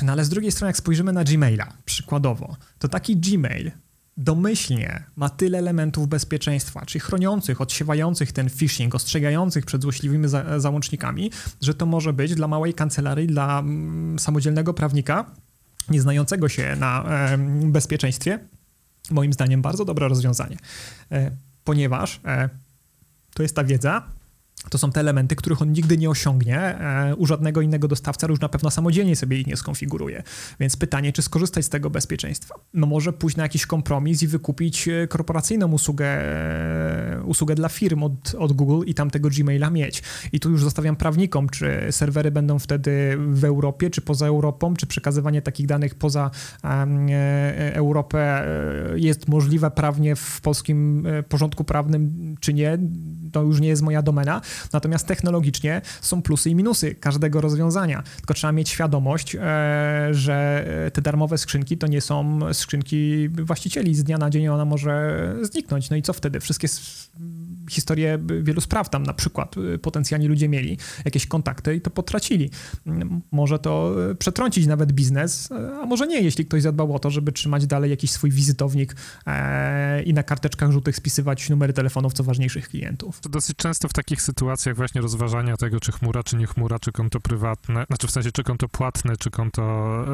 No 0.02 0.12
ale 0.12 0.24
z 0.24 0.28
drugiej 0.28 0.52
strony, 0.52 0.68
jak 0.68 0.76
spojrzymy 0.76 1.12
na 1.12 1.24
Gmaila, 1.24 1.72
przykładowo, 1.85 2.56
to 2.78 2.89
taki 2.89 3.16
Gmail 3.16 3.70
domyślnie 4.16 5.05
ma 5.16 5.28
tyle 5.28 5.59
elementów 5.59 6.09
bezpieczeństwa, 6.09 6.86
czyli 6.86 7.01
chroniących, 7.01 7.60
odsiewających 7.60 8.32
ten 8.32 8.51
phishing, 8.51 8.94
ostrzegających 8.94 9.66
przed 9.66 9.82
złośliwymi 9.82 10.28
za 10.28 10.60
załącznikami, 10.60 11.31
że 11.60 11.74
to 11.74 11.86
może 11.86 12.12
być 12.12 12.35
dla 12.35 12.48
małej 12.48 12.74
kancelarii, 12.74 13.26
dla 13.26 13.59
mm, 13.59 14.18
samodzielnego 14.18 14.74
prawnika 14.74 15.31
nieznającego 15.89 16.48
się 16.48 16.77
na 16.77 17.05
bezpieczeństwie, 17.62 18.39
moim 19.11 19.32
zdaniem 19.32 19.62
bardzo 19.62 19.85
dobre 19.85 20.09
rozwiązanie, 20.09 20.56
e, 21.12 21.31
ponieważ 21.65 22.20
e, 22.24 22.48
to 23.35 23.43
jest 23.43 23.56
ta 23.56 23.65
wiedza, 23.65 24.02
to 24.70 24.78
są 24.78 24.93
te 24.93 25.01
elementy, 25.01 25.36
których 25.36 25.62
on 25.62 25.72
nigdy 25.72 25.98
nie 25.98 26.10
osiągnie 26.10 26.59
e, 26.59 27.16
u 27.16 27.26
żadnego 27.26 27.60
innego 27.60 27.89
dostawca, 27.89 28.26
już 28.31 28.40
na 28.40 28.48
pewno 28.48 28.70
samodzielnie 28.70 29.16
sobie 29.16 29.40
ich 29.40 29.47
nie 29.47 29.56
skonfiguruje. 29.56 30.22
Więc 30.60 30.76
pytanie, 30.76 31.12
czy 31.12 31.22
skorzystać 31.22 31.64
z 31.64 31.68
tego 31.68 31.90
bezpieczeństwa? 31.90 32.55
No 32.74 32.86
może 32.86 33.12
pójść 33.12 33.36
na 33.36 33.43
jakiś 33.43 33.66
kompromis 33.66 34.22
i 34.22 34.26
wykupić 34.26 34.89
e, 34.89 35.09
korporacyjną 35.09 35.72
usługę, 35.72 36.06
e, 36.06 37.22
usługę 37.24 37.55
dla 37.55 37.68
firm 37.68 38.02
od, 38.02 38.35
od 38.39 38.52
Google 38.52 38.86
i 38.86 38.94
tam 38.94 39.10
tego 39.10 39.28
Gmaila 39.28 39.70
mieć. 39.70 40.02
I 40.32 40.40
tu 40.40 40.51
już 40.51 40.62
zostawiam 40.62 40.97
prawnikom, 40.97 41.48
czy 41.48 41.89
serwery 41.90 42.31
będą 42.31 42.59
wtedy 42.59 43.16
w 43.28 43.44
Europie, 43.44 43.90
czy 43.90 44.01
poza 44.01 44.26
Europą, 44.26 44.74
czy 44.74 44.86
przekazywanie 44.86 45.43
takich 45.43 45.66
danych 45.66 45.94
poza 45.94 46.31
Europę 47.72 48.47
jest 48.94 49.28
możliwe 49.28 49.70
prawnie 49.70 50.16
w 50.16 50.40
polskim 50.40 51.06
porządku 51.28 51.64
prawnym, 51.64 52.35
czy 52.40 52.55
nie, 52.55 52.78
to 53.32 53.43
już 53.43 53.60
nie 53.60 53.68
jest 53.68 53.82
moja 53.82 54.02
domena. 54.02 54.40
Natomiast 54.73 55.07
technologicznie 55.07 55.83
są 56.01 56.23
plusy 56.23 56.51
i 56.51 56.55
minusy 56.55 56.95
każdego 56.95 57.41
rozwiązania. 57.41 58.03
Tylko 58.16 58.35
trzeba 58.35 58.53
mieć 58.53 58.69
świadomość, 58.69 59.35
e, 59.35 60.09
że 60.11 60.66
te 60.93 61.03
darmowe 61.03 61.39
skrzynki 61.39 61.79
to 61.79 61.87
nie 61.87 62.01
są 62.01 62.41
skrzynki 62.53 63.29
właścicieli. 63.29 63.95
Z 63.95 64.05
dnia 64.05 64.19
na 64.19 64.31
dzień 64.31 64.49
ona 64.49 64.65
może 64.65 65.35
zniknąć. 65.43 65.91
No 65.91 65.97
i 65.97 66.03
co 66.03 66.12
wtedy? 66.12 66.41
Wszystkie 66.41 66.69
historię 67.70 68.19
wielu 68.43 68.61
spraw 68.61 68.91
tam 68.91 69.03
na 69.03 69.15
przykład 69.15 69.57
y, 69.57 69.78
potencjalni 69.78 70.27
ludzie 70.27 70.49
mieli 70.49 70.78
jakieś 71.05 71.27
kontakty 71.27 71.77
i 71.77 71.81
to 71.81 71.91
potracili. 71.91 72.51
Może 73.31 73.59
to 73.59 73.95
y, 74.11 74.15
przetrącić 74.15 74.66
nawet 74.66 74.93
biznes, 74.93 75.51
y, 75.51 75.55
a 75.82 75.86
może 75.86 76.07
nie, 76.07 76.20
jeśli 76.20 76.47
ktoś 76.47 76.62
zadbał 76.62 76.95
o 76.95 76.99
to, 76.99 77.11
żeby 77.11 77.32
trzymać 77.32 77.66
dalej 77.66 77.91
jakiś 77.91 78.11
swój 78.11 78.31
wizytownik 78.31 78.97
e, 79.27 80.03
i 80.03 80.15
na 80.15 80.23
karteczkach 80.23 80.70
żółtych 80.70 80.97
spisywać 80.97 81.51
numery 81.51 81.73
telefonów 81.73 82.12
co 82.12 82.24
ważniejszych 82.24 82.69
klientów. 82.69 83.20
To 83.20 83.28
dosyć 83.28 83.57
często 83.57 83.89
w 83.89 83.93
takich 83.93 84.23
sytuacjach 84.23 84.77
właśnie 84.77 85.01
rozważania 85.01 85.57
tego, 85.57 85.81
czy 85.81 85.93
chmura, 85.93 86.23
czy 86.23 86.36
nie 86.36 86.47
chmura, 86.47 86.78
czy 86.78 86.93
konto 86.93 87.20
prywatne, 87.20 87.85
znaczy 87.86 88.07
w 88.07 88.11
sensie, 88.11 88.32
czy 88.32 88.43
konto 88.43 88.69
płatne, 88.69 89.16
czy 89.16 89.31
konto 89.31 90.05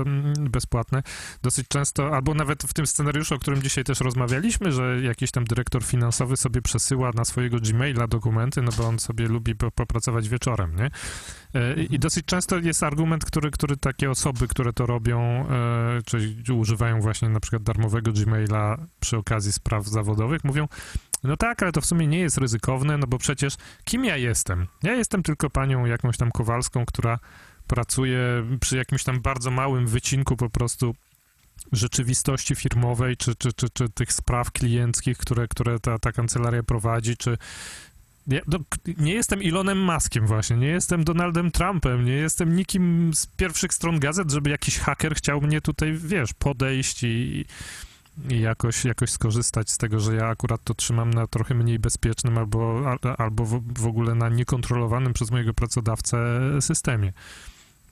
bezpłatne, 0.41 1.03
dosyć 1.43 1.69
często, 1.69 2.15
albo 2.17 2.35
nawet 2.35 2.63
w 2.63 2.75
tym 2.75 2.87
scenariuszu, 2.87 3.35
o 3.35 3.39
którym 3.39 3.63
dzisiaj 3.63 3.85
też 3.85 4.01
rozmawialiśmy, 4.01 4.73
że 4.73 5.01
jakiś 5.03 5.31
tam 5.31 5.45
dyrektor 5.45 5.85
finansowy 5.85 6.37
sobie 6.37 6.63
przesyła 6.63 7.11
na 7.15 7.25
swoje 7.25 7.40
swojego 7.41 7.61
Gmaila 7.61 8.07
dokumenty, 8.07 8.63
no 8.63 8.71
bo 8.79 8.87
on 8.87 8.99
sobie 8.99 9.29
lubi 9.29 9.55
popracować 9.55 10.29
wieczorem, 10.29 10.77
nie? 10.77 10.91
E, 11.55 11.83
I 11.83 11.99
dosyć 11.99 12.25
często 12.25 12.59
jest 12.59 12.83
argument, 12.83 13.25
który, 13.25 13.51
który 13.51 13.77
takie 13.77 14.11
osoby, 14.11 14.49
które 14.49 14.73
to 14.73 14.87
robią, 14.87 15.21
e, 15.21 16.03
czyli 16.07 16.53
używają 16.53 17.01
właśnie 17.01 17.29
na 17.29 17.41
przykład 17.41 17.63
darmowego 17.63 18.13
Gmaila 18.13 18.79
przy 19.01 19.17
okazji 19.17 19.53
spraw 19.53 19.87
zawodowych, 19.87 20.45
mówią, 20.45 20.69
no 21.25 21.37
tak, 21.37 21.63
ale 21.63 21.73
to 21.73 21.81
w 21.81 21.87
sumie 21.87 22.07
nie 22.07 22.19
jest 22.19 22.39
ryzykowne, 22.39 22.99
no 22.99 23.07
bo 23.07 23.19
przecież 23.19 23.55
kim 23.85 24.05
ja 24.05 24.17
jestem? 24.17 24.67
Ja 24.83 24.95
jestem 24.95 25.23
tylko 25.23 25.51
panią 25.51 25.87
jakąś 25.87 26.17
tam 26.17 26.31
Kowalską, 26.31 26.87
która 26.87 27.19
pracuje 27.67 28.19
przy 28.61 28.77
jakimś 28.77 29.05
tam 29.05 29.21
bardzo 29.21 29.51
małym 29.51 29.87
wycinku 29.87 30.37
po 30.37 30.51
prostu 30.51 30.95
rzeczywistości 31.73 32.55
firmowej, 32.55 33.17
czy, 33.17 33.35
czy, 33.35 33.53
czy, 33.53 33.71
czy 33.71 33.89
tych 33.89 34.13
spraw 34.13 34.53
klienckich, 34.53 35.19
które, 35.19 35.49
które 35.49 35.81
ta, 35.81 35.99
ta 35.99 36.13
kancelaria 36.13 36.63
prowadzi, 36.63 37.17
czy 37.17 37.39
Ja, 38.27 38.41
do, 38.47 38.59
nie 38.99 39.15
jestem 39.15 39.41
Elonem 39.45 39.79
Muskiem 39.79 40.27
właśnie, 40.27 40.57
nie 40.57 40.69
jestem 40.69 41.05
Donaldem 41.05 41.51
Trumpem, 41.51 42.05
nie 42.05 42.13
jestem 42.13 42.57
nikim 42.57 43.11
z 43.15 43.27
pierwszych 43.27 43.75
stron 43.75 43.99
gazet, 43.99 44.31
żeby 44.31 44.51
jakiś 44.51 44.79
haker 44.79 45.15
chciał 45.15 45.41
mnie 45.41 45.61
tutaj, 45.61 45.93
wiesz, 45.93 46.33
podejść 46.35 47.03
i, 47.03 47.45
i 48.31 48.41
jakoś, 48.41 48.85
jakoś 48.85 49.11
skorzystać 49.11 49.71
z 49.71 49.79
tego, 49.79 50.01
że 50.01 50.15
ja 50.15 50.27
akurat 50.27 50.65
to 50.65 50.75
trzymam 50.75 51.11
na 51.11 51.27
trochę 51.27 51.55
mniej 51.55 51.79
bezpiecznym 51.79 52.39
albo, 52.39 52.83
albo 53.19 53.45
w, 53.45 53.63
w 53.79 53.87
ogóle 53.87 54.15
na 54.15 54.29
niekontrolowanym 54.29 55.13
przez 55.13 55.31
mojego 55.31 55.55
pracodawcę 55.55 56.41
systemie. 56.61 57.13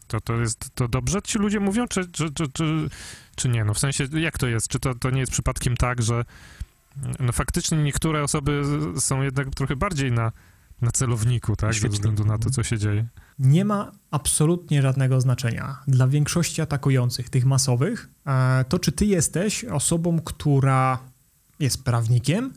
To, 0.08 0.20
to 0.20 0.36
jest, 0.36 0.70
to 0.74 0.88
dobrze 0.88 1.22
ci 1.22 1.38
ludzie 1.38 1.60
mówią, 1.60 1.88
czy, 1.88 2.10
czy, 2.10 2.32
czy, 2.32 2.48
czy, 2.52 2.88
czy 3.36 3.48
nie? 3.48 3.64
No 3.64 3.74
w 3.74 3.78
sensie, 3.78 4.08
jak 4.12 4.38
to 4.38 4.46
jest? 4.46 4.68
Czy 4.68 4.78
to, 4.78 4.94
to 4.94 5.10
nie 5.10 5.20
jest 5.20 5.32
przypadkiem 5.32 5.76
tak, 5.76 6.02
że 6.02 6.24
no 7.20 7.32
faktycznie 7.32 7.78
niektóre 7.78 8.22
osoby 8.22 8.62
są 9.00 9.22
jednak 9.22 9.50
trochę 9.50 9.76
bardziej 9.76 10.12
na, 10.12 10.32
na 10.80 10.90
celowniku, 10.90 11.56
tak? 11.56 11.74
Ze 11.74 11.88
względu 11.88 12.24
na 12.24 12.38
to, 12.38 12.50
co 12.50 12.62
się 12.62 12.78
dzieje. 12.78 13.06
Nie 13.38 13.64
ma 13.64 13.92
absolutnie 14.10 14.82
żadnego 14.82 15.20
znaczenia. 15.20 15.76
Dla 15.88 16.08
większości 16.08 16.62
atakujących, 16.62 17.30
tych 17.30 17.44
masowych, 17.44 18.08
e, 18.26 18.64
to 18.68 18.78
czy 18.78 18.92
ty 18.92 19.06
jesteś 19.06 19.64
osobą, 19.64 20.20
która 20.20 20.98
jest 21.60 21.84
prawnikiem, 21.84 22.52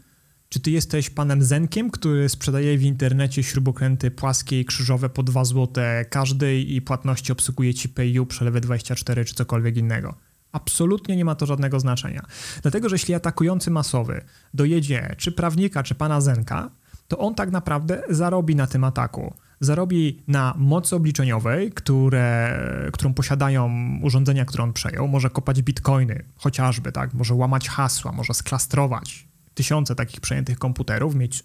czy 0.51 0.59
ty 0.59 0.71
jesteś 0.71 1.09
panem 1.09 1.43
Zenkiem, 1.43 1.91
który 1.91 2.29
sprzedaje 2.29 2.77
w 2.77 2.83
internecie 2.83 3.43
śrubokręty 3.43 4.11
płaskie 4.11 4.59
i 4.59 4.65
krzyżowe 4.65 5.09
po 5.09 5.23
2 5.23 5.45
złote 5.45 6.05
każdej 6.09 6.75
i 6.75 6.81
płatności 6.81 7.31
obsługuje 7.31 7.73
ci 7.73 7.89
PayU, 7.89 8.25
przelewy 8.25 8.61
24 8.61 9.25
czy 9.25 9.35
cokolwiek 9.35 9.77
innego. 9.77 10.15
Absolutnie 10.51 11.15
nie 11.15 11.25
ma 11.25 11.35
to 11.35 11.45
żadnego 11.45 11.79
znaczenia. 11.79 12.25
Dlatego, 12.61 12.89
że 12.89 12.95
jeśli 12.95 13.13
atakujący 13.13 13.71
masowy 13.71 14.21
dojedzie 14.53 15.15
czy 15.17 15.31
prawnika, 15.31 15.83
czy 15.83 15.95
pana 15.95 16.21
Zenka, 16.21 16.69
to 17.07 17.17
on 17.17 17.35
tak 17.35 17.51
naprawdę 17.51 18.03
zarobi 18.09 18.55
na 18.55 18.67
tym 18.67 18.83
ataku. 18.83 19.33
Zarobi 19.59 20.23
na 20.27 20.53
mocy 20.57 20.95
obliczeniowej, 20.95 21.71
które, 21.71 22.59
którą 22.93 23.13
posiadają 23.13 23.71
urządzenia, 24.01 24.45
które 24.45 24.63
on 24.63 24.73
przejął. 24.73 25.07
Może 25.07 25.29
kopać 25.29 25.61
bitcoiny, 25.61 26.23
chociażby, 26.35 26.91
tak? 26.91 27.13
Może 27.13 27.33
łamać 27.33 27.69
hasła, 27.69 28.11
może 28.11 28.33
sklastrować 28.33 29.30
tysiące 29.53 29.95
takich 29.95 30.21
przejętych 30.21 30.59
komputerów, 30.59 31.15
mieć 31.15 31.43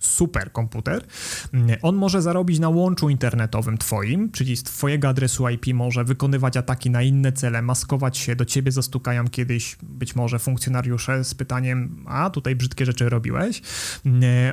super 0.00 0.52
komputer, 0.52 1.04
on 1.82 1.96
może 1.96 2.22
zarobić 2.22 2.58
na 2.58 2.68
łączu 2.68 3.08
internetowym 3.08 3.78
twoim, 3.78 4.30
czyli 4.30 4.56
z 4.56 4.62
twojego 4.62 5.08
adresu 5.08 5.48
IP 5.48 5.66
może 5.74 6.04
wykonywać 6.04 6.56
ataki 6.56 6.90
na 6.90 7.02
inne 7.02 7.32
cele, 7.32 7.62
maskować 7.62 8.18
się, 8.18 8.36
do 8.36 8.44
ciebie 8.44 8.72
zastukają 8.72 9.28
kiedyś 9.28 9.76
być 9.82 10.16
może 10.16 10.38
funkcjonariusze 10.38 11.24
z 11.24 11.34
pytaniem, 11.34 12.04
a 12.06 12.30
tutaj 12.30 12.56
brzydkie 12.56 12.86
rzeczy 12.86 13.08
robiłeś. 13.08 13.62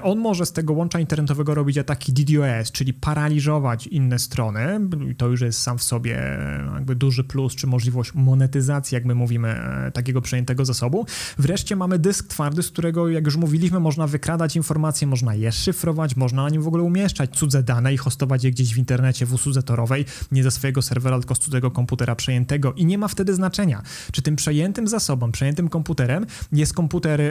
On 0.04 0.20
może 0.20 0.46
z 0.46 0.52
tego 0.52 0.74
łącza 0.74 1.00
internetowego 1.00 1.56
robić 1.56 1.78
ataki 1.78 2.14
DDoS, 2.14 2.72
czyli 2.72 2.94
paraliżować 2.94 3.88
inne 3.88 4.20
strony, 4.20 4.80
to 5.18 5.28
już 5.28 5.42
jest 5.42 5.62
sam 5.62 5.78
w 5.78 5.84
sobie 5.84 6.38
jakby 6.74 6.96
duży 6.96 7.24
plus, 7.24 7.56
czy 7.56 7.68
możliwość 7.68 8.14
monetyzacji, 8.14 8.96
jak 8.96 9.06
my 9.06 9.16
mówimy, 9.16 9.50
e, 9.50 9.92
takiego 9.92 10.22
przejętego 10.22 10.66
zasobu. 10.66 11.06
Wreszcie 11.38 11.76
mamy 11.76 12.00
dysk 12.00 12.28
twardy, 12.28 12.64
z 12.64 12.72
którego, 12.72 13.10
jak 13.10 13.26
już 13.26 13.36
mówiliśmy, 13.36 13.80
można 13.80 14.08
wykradać 14.08 14.56
informacje, 14.56 15.08
można 15.08 15.33
je 15.36 15.52
szyfrować, 15.52 16.16
można 16.16 16.44
na 16.44 16.50
nim 16.50 16.62
w 16.62 16.68
ogóle 16.68 16.84
umieszczać 16.84 17.38
cudze 17.38 17.64
dane 17.64 17.94
i 17.94 17.98
hostować 17.98 18.44
je 18.44 18.52
gdzieś 18.52 18.74
w 18.74 18.78
internecie 18.78 19.26
w 19.26 19.34
usłudze 19.34 19.64
torowej, 19.64 20.06
nie 20.32 20.44
ze 20.44 20.52
swojego 20.52 20.82
serwera, 20.82 21.20
tylko 21.20 21.36
z 21.36 21.40
cudzego 21.40 21.72
komputera 21.72 22.16
przejętego 22.16 22.74
i 22.74 22.86
nie 22.86 22.98
ma 22.98 23.08
wtedy 23.08 23.34
znaczenia, 23.34 23.82
czy 24.12 24.22
tym 24.22 24.36
przejętym 24.36 24.88
zasobem, 24.88 25.32
przejętym 25.32 25.70
komputerem 25.70 26.26
jest 26.52 26.74
komputer 26.74 27.22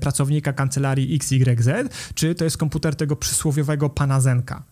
pracownika 0.00 0.52
kancelarii 0.52 1.14
XYZ, 1.16 1.68
czy 2.14 2.34
to 2.34 2.44
jest 2.44 2.56
komputer 2.56 2.96
tego 2.96 3.16
przysłowiowego 3.16 3.90
pana 3.90 4.20
Zenka. 4.20 4.62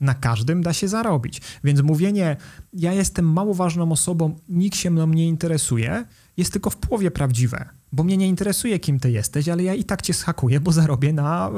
Na 0.00 0.14
każdym 0.14 0.62
da 0.62 0.72
się 0.72 0.88
zarobić. 0.88 1.40
Więc 1.64 1.80
mówienie, 1.80 2.36
ja 2.72 2.92
jestem 2.92 3.32
mało 3.32 3.54
ważną 3.54 3.92
osobą, 3.92 4.36
nikt 4.48 4.76
się 4.76 4.90
mną 4.90 5.06
nie 5.06 5.28
interesuje, 5.28 6.04
jest 6.36 6.52
tylko 6.52 6.70
w 6.70 6.76
połowie 6.76 7.10
prawdziwe 7.10 7.77
bo 7.92 8.04
mnie 8.04 8.16
nie 8.16 8.28
interesuje, 8.28 8.78
kim 8.78 9.00
ty 9.00 9.10
jesteś, 9.10 9.48
ale 9.48 9.62
ja 9.62 9.74
i 9.74 9.84
tak 9.84 10.02
cię 10.02 10.14
schakuję, 10.14 10.60
bo 10.60 10.72
zarobię 10.72 11.12
na 11.12 11.48
e, 11.48 11.52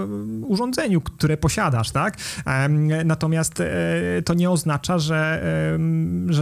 urządzeniu, 0.47 1.01
które 1.01 1.36
posiadasz, 1.36 1.90
tak? 1.90 2.16
Natomiast 3.05 3.61
e, 3.61 3.66
to 4.24 4.35
nie 4.35 4.51
oznacza, 4.51 4.98
że, 4.98 5.43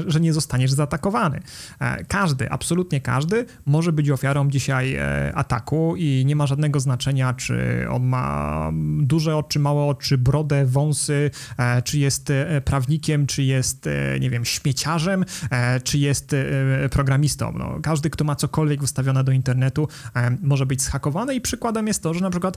że, 0.06 0.20
nie 0.20 0.32
zostaniesz 0.32 0.72
zaatakowany. 0.72 1.40
E, 1.80 2.04
każdy, 2.04 2.50
absolutnie 2.50 3.00
każdy 3.00 3.46
może 3.66 3.92
być 3.92 4.10
ofiarą 4.10 4.50
dzisiaj 4.50 4.98
ataku 5.34 5.94
i 5.96 6.22
nie 6.26 6.36
ma 6.36 6.46
żadnego 6.46 6.80
znaczenia, 6.80 7.34
czy 7.34 7.86
on 7.90 8.06
ma 8.06 8.70
duże 9.00 9.36
oczy, 9.36 9.58
małe 9.58 9.84
oczy, 9.84 10.18
brodę, 10.18 10.66
wąsy, 10.66 11.30
czy 11.84 11.98
jest 11.98 12.32
prawnikiem, 12.64 13.26
czy 13.26 13.42
jest, 13.42 13.88
nie 14.20 14.30
wiem, 14.30 14.44
śmieciarzem, 14.44 15.24
czy 15.84 15.98
jest 15.98 16.36
programistą. 16.90 17.52
No, 17.58 17.78
każdy, 17.82 18.10
kto 18.10 18.24
ma 18.24 18.36
cokolwiek 18.36 18.80
wystawione 18.80 19.24
do 19.24 19.32
internetu, 19.32 19.77
internetu 19.78 19.88
może 20.42 20.66
być 20.66 20.82
zhakowany 20.82 21.34
i 21.34 21.40
przykładem 21.40 21.86
jest 21.86 22.02
to, 22.02 22.14
że 22.14 22.20
na 22.20 22.30
przykład 22.30 22.56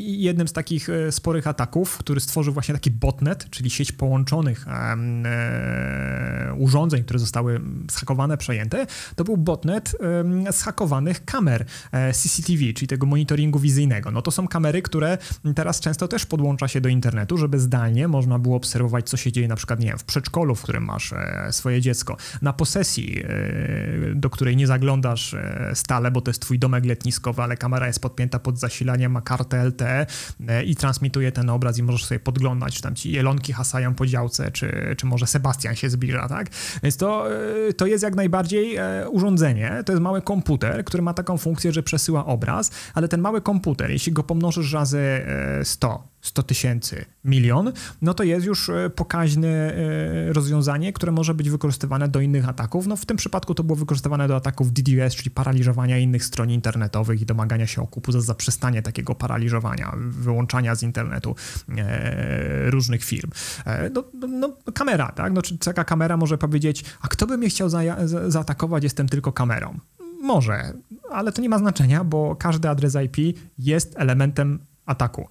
jednym 0.00 0.48
z 0.48 0.52
takich 0.52 0.88
e, 0.90 1.12
sporych 1.12 1.46
ataków, 1.46 1.98
który 1.98 2.20
stworzył 2.20 2.52
właśnie 2.52 2.74
taki 2.74 2.90
botnet, 2.90 3.50
czyli 3.50 3.70
sieć 3.70 3.92
połączonych 3.92 4.66
e, 4.68 6.54
urządzeń, 6.58 7.04
które 7.04 7.18
zostały 7.18 7.60
zhakowane, 7.90 8.36
przejęte, 8.36 8.86
to 9.16 9.24
był 9.24 9.36
botnet 9.36 9.96
zhakowanych 10.50 11.24
kamer 11.24 11.64
e, 11.92 12.12
CCTV, 12.12 12.72
czyli 12.74 12.86
tego 12.86 13.06
monitoringu 13.06 13.58
wizyjnego. 13.58 14.10
No 14.10 14.22
to 14.22 14.30
są 14.30 14.48
kamery, 14.48 14.82
które 14.82 15.18
teraz 15.54 15.80
często 15.80 16.08
też 16.08 16.26
podłącza 16.26 16.68
się 16.68 16.80
do 16.80 16.88
internetu, 16.88 17.38
żeby 17.38 17.58
zdalnie 17.58 18.08
można 18.08 18.38
było 18.38 18.56
obserwować, 18.56 19.08
co 19.08 19.16
się 19.16 19.32
dzieje 19.32 19.48
na 19.48 19.56
przykład, 19.56 19.80
nie 19.80 19.86
wiem, 19.86 19.98
w 19.98 20.04
przedszkolu, 20.04 20.54
w 20.54 20.62
którym 20.62 20.84
masz 20.84 21.14
swoje 21.50 21.80
dziecko, 21.80 22.16
na 22.42 22.52
posesji, 22.52 23.24
do 24.14 24.30
której 24.30 24.56
nie 24.56 24.66
zaglądasz 24.66 25.36
stale, 25.74 26.10
bo 26.10 26.20
to 26.20 26.30
jest 26.30 26.40
twój 26.40 26.55
twój 26.56 26.60
domek 26.60 26.84
letniskowy, 26.84 27.42
ale 27.42 27.56
kamera 27.56 27.86
jest 27.86 28.00
podpięta 28.00 28.38
pod 28.38 28.58
zasilanie, 28.58 29.08
ma 29.08 29.20
kartę 29.20 29.64
LTE 29.64 30.06
e, 30.48 30.64
i 30.64 30.76
transmituje 30.76 31.32
ten 31.32 31.50
obraz 31.50 31.78
i 31.78 31.82
możesz 31.82 32.04
sobie 32.04 32.20
podglądać, 32.20 32.74
czy 32.74 32.82
tam 32.82 32.94
ci 32.94 33.12
jelonki 33.12 33.52
hasają 33.52 33.94
po 33.94 34.06
działce, 34.06 34.50
czy, 34.50 34.94
czy 34.96 35.06
może 35.06 35.26
Sebastian 35.26 35.76
się 35.76 35.90
zbliża, 35.90 36.28
tak? 36.28 36.46
Więc 36.82 36.96
to, 36.96 37.26
e, 37.68 37.72
to 37.72 37.86
jest 37.86 38.04
jak 38.04 38.14
najbardziej 38.14 38.76
e, 38.76 39.08
urządzenie, 39.10 39.82
to 39.86 39.92
jest 39.92 40.02
mały 40.02 40.22
komputer, 40.22 40.84
który 40.84 41.02
ma 41.02 41.14
taką 41.14 41.38
funkcję, 41.38 41.72
że 41.72 41.82
przesyła 41.82 42.26
obraz, 42.26 42.70
ale 42.94 43.08
ten 43.08 43.20
mały 43.20 43.40
komputer, 43.40 43.90
jeśli 43.90 44.12
go 44.12 44.22
pomnożysz 44.22 44.72
razy 44.72 45.26
100, 45.62 46.08
100 46.26 46.42
tysięcy, 46.42 47.04
milion, 47.24 47.72
no 48.02 48.14
to 48.14 48.24
jest 48.24 48.46
już 48.46 48.68
e, 48.68 48.90
pokaźne 48.90 49.48
e, 49.48 50.32
rozwiązanie, 50.32 50.92
które 50.92 51.12
może 51.12 51.34
być 51.34 51.50
wykorzystywane 51.50 52.08
do 52.08 52.20
innych 52.20 52.48
ataków. 52.48 52.86
No 52.86 52.96
w 52.96 53.06
tym 53.06 53.16
przypadku 53.16 53.54
to 53.54 53.64
było 53.64 53.76
wykorzystywane 53.76 54.28
do 54.28 54.36
ataków 54.36 54.72
DDoS, 54.72 55.14
czyli 55.14 55.30
paraliżowania 55.30 55.98
innych 55.98 56.24
stron 56.24 56.50
internetowych 56.50 57.20
i 57.20 57.26
domagania 57.26 57.66
się 57.66 57.82
okupu 57.82 58.12
za 58.12 58.20
zaprzestanie 58.20 58.82
takiego 58.82 59.14
paraliżowania, 59.14 59.92
wyłączania 59.96 60.74
z 60.74 60.82
internetu 60.82 61.34
e, 61.78 62.70
różnych 62.70 63.04
firm. 63.04 63.30
No, 63.94 64.04
no, 64.28 64.52
kamera, 64.74 65.12
tak? 65.12 65.32
No, 65.32 65.42
czy 65.42 65.58
taka 65.58 65.84
kamera 65.84 66.16
może 66.16 66.38
powiedzieć, 66.38 66.84
a 67.00 67.08
kto 67.08 67.26
by 67.26 67.38
mnie 67.38 67.48
chciał 67.48 67.68
za, 67.68 67.80
zaatakować, 68.28 68.84
jestem 68.84 69.08
tylko 69.08 69.32
kamerą. 69.32 69.78
Może, 70.22 70.72
ale 71.10 71.32
to 71.32 71.42
nie 71.42 71.48
ma 71.48 71.58
znaczenia, 71.58 72.04
bo 72.04 72.36
każdy 72.36 72.68
adres 72.68 72.96
IP 73.04 73.38
jest 73.58 73.94
elementem 73.98 74.58
ataku. 74.86 75.28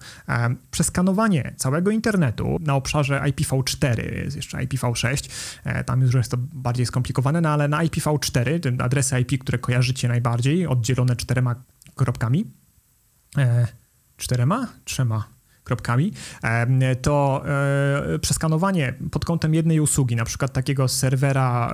Przeskanowanie 0.70 1.54
całego 1.56 1.90
internetu 1.90 2.58
na 2.60 2.74
obszarze 2.74 3.20
IPv4, 3.20 4.14
jest 4.24 4.36
jeszcze 4.36 4.58
IPv6, 4.58 5.30
e, 5.64 5.84
tam 5.84 6.02
już 6.02 6.14
jest 6.14 6.30
to 6.30 6.36
bardziej 6.38 6.86
skomplikowane, 6.86 7.40
no 7.40 7.48
ale 7.48 7.68
na 7.68 7.84
IPv4, 7.84 8.82
adresy 8.82 9.20
IP, 9.20 9.38
które 9.38 9.58
kojarzycie 9.58 10.08
najbardziej, 10.08 10.66
oddzielone 10.66 11.16
czterema 11.16 11.54
kropkami, 11.94 12.44
e, 13.38 13.66
czterema? 14.16 14.68
Trzema 14.84 15.24
kropkami, 15.64 16.12
to 17.02 17.44
e, 18.14 18.18
przeskanowanie 18.18 18.94
pod 19.10 19.24
kątem 19.24 19.54
jednej 19.54 19.80
usługi, 19.80 20.16
na 20.16 20.24
przykład 20.24 20.52
takiego 20.52 20.88
serwera 20.88 21.72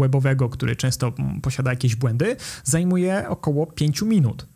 webowego, 0.00 0.48
który 0.48 0.76
często 0.76 1.12
posiada 1.42 1.70
jakieś 1.70 1.96
błędy, 1.96 2.36
zajmuje 2.64 3.28
około 3.28 3.66
5 3.66 4.02
minut. 4.02 4.46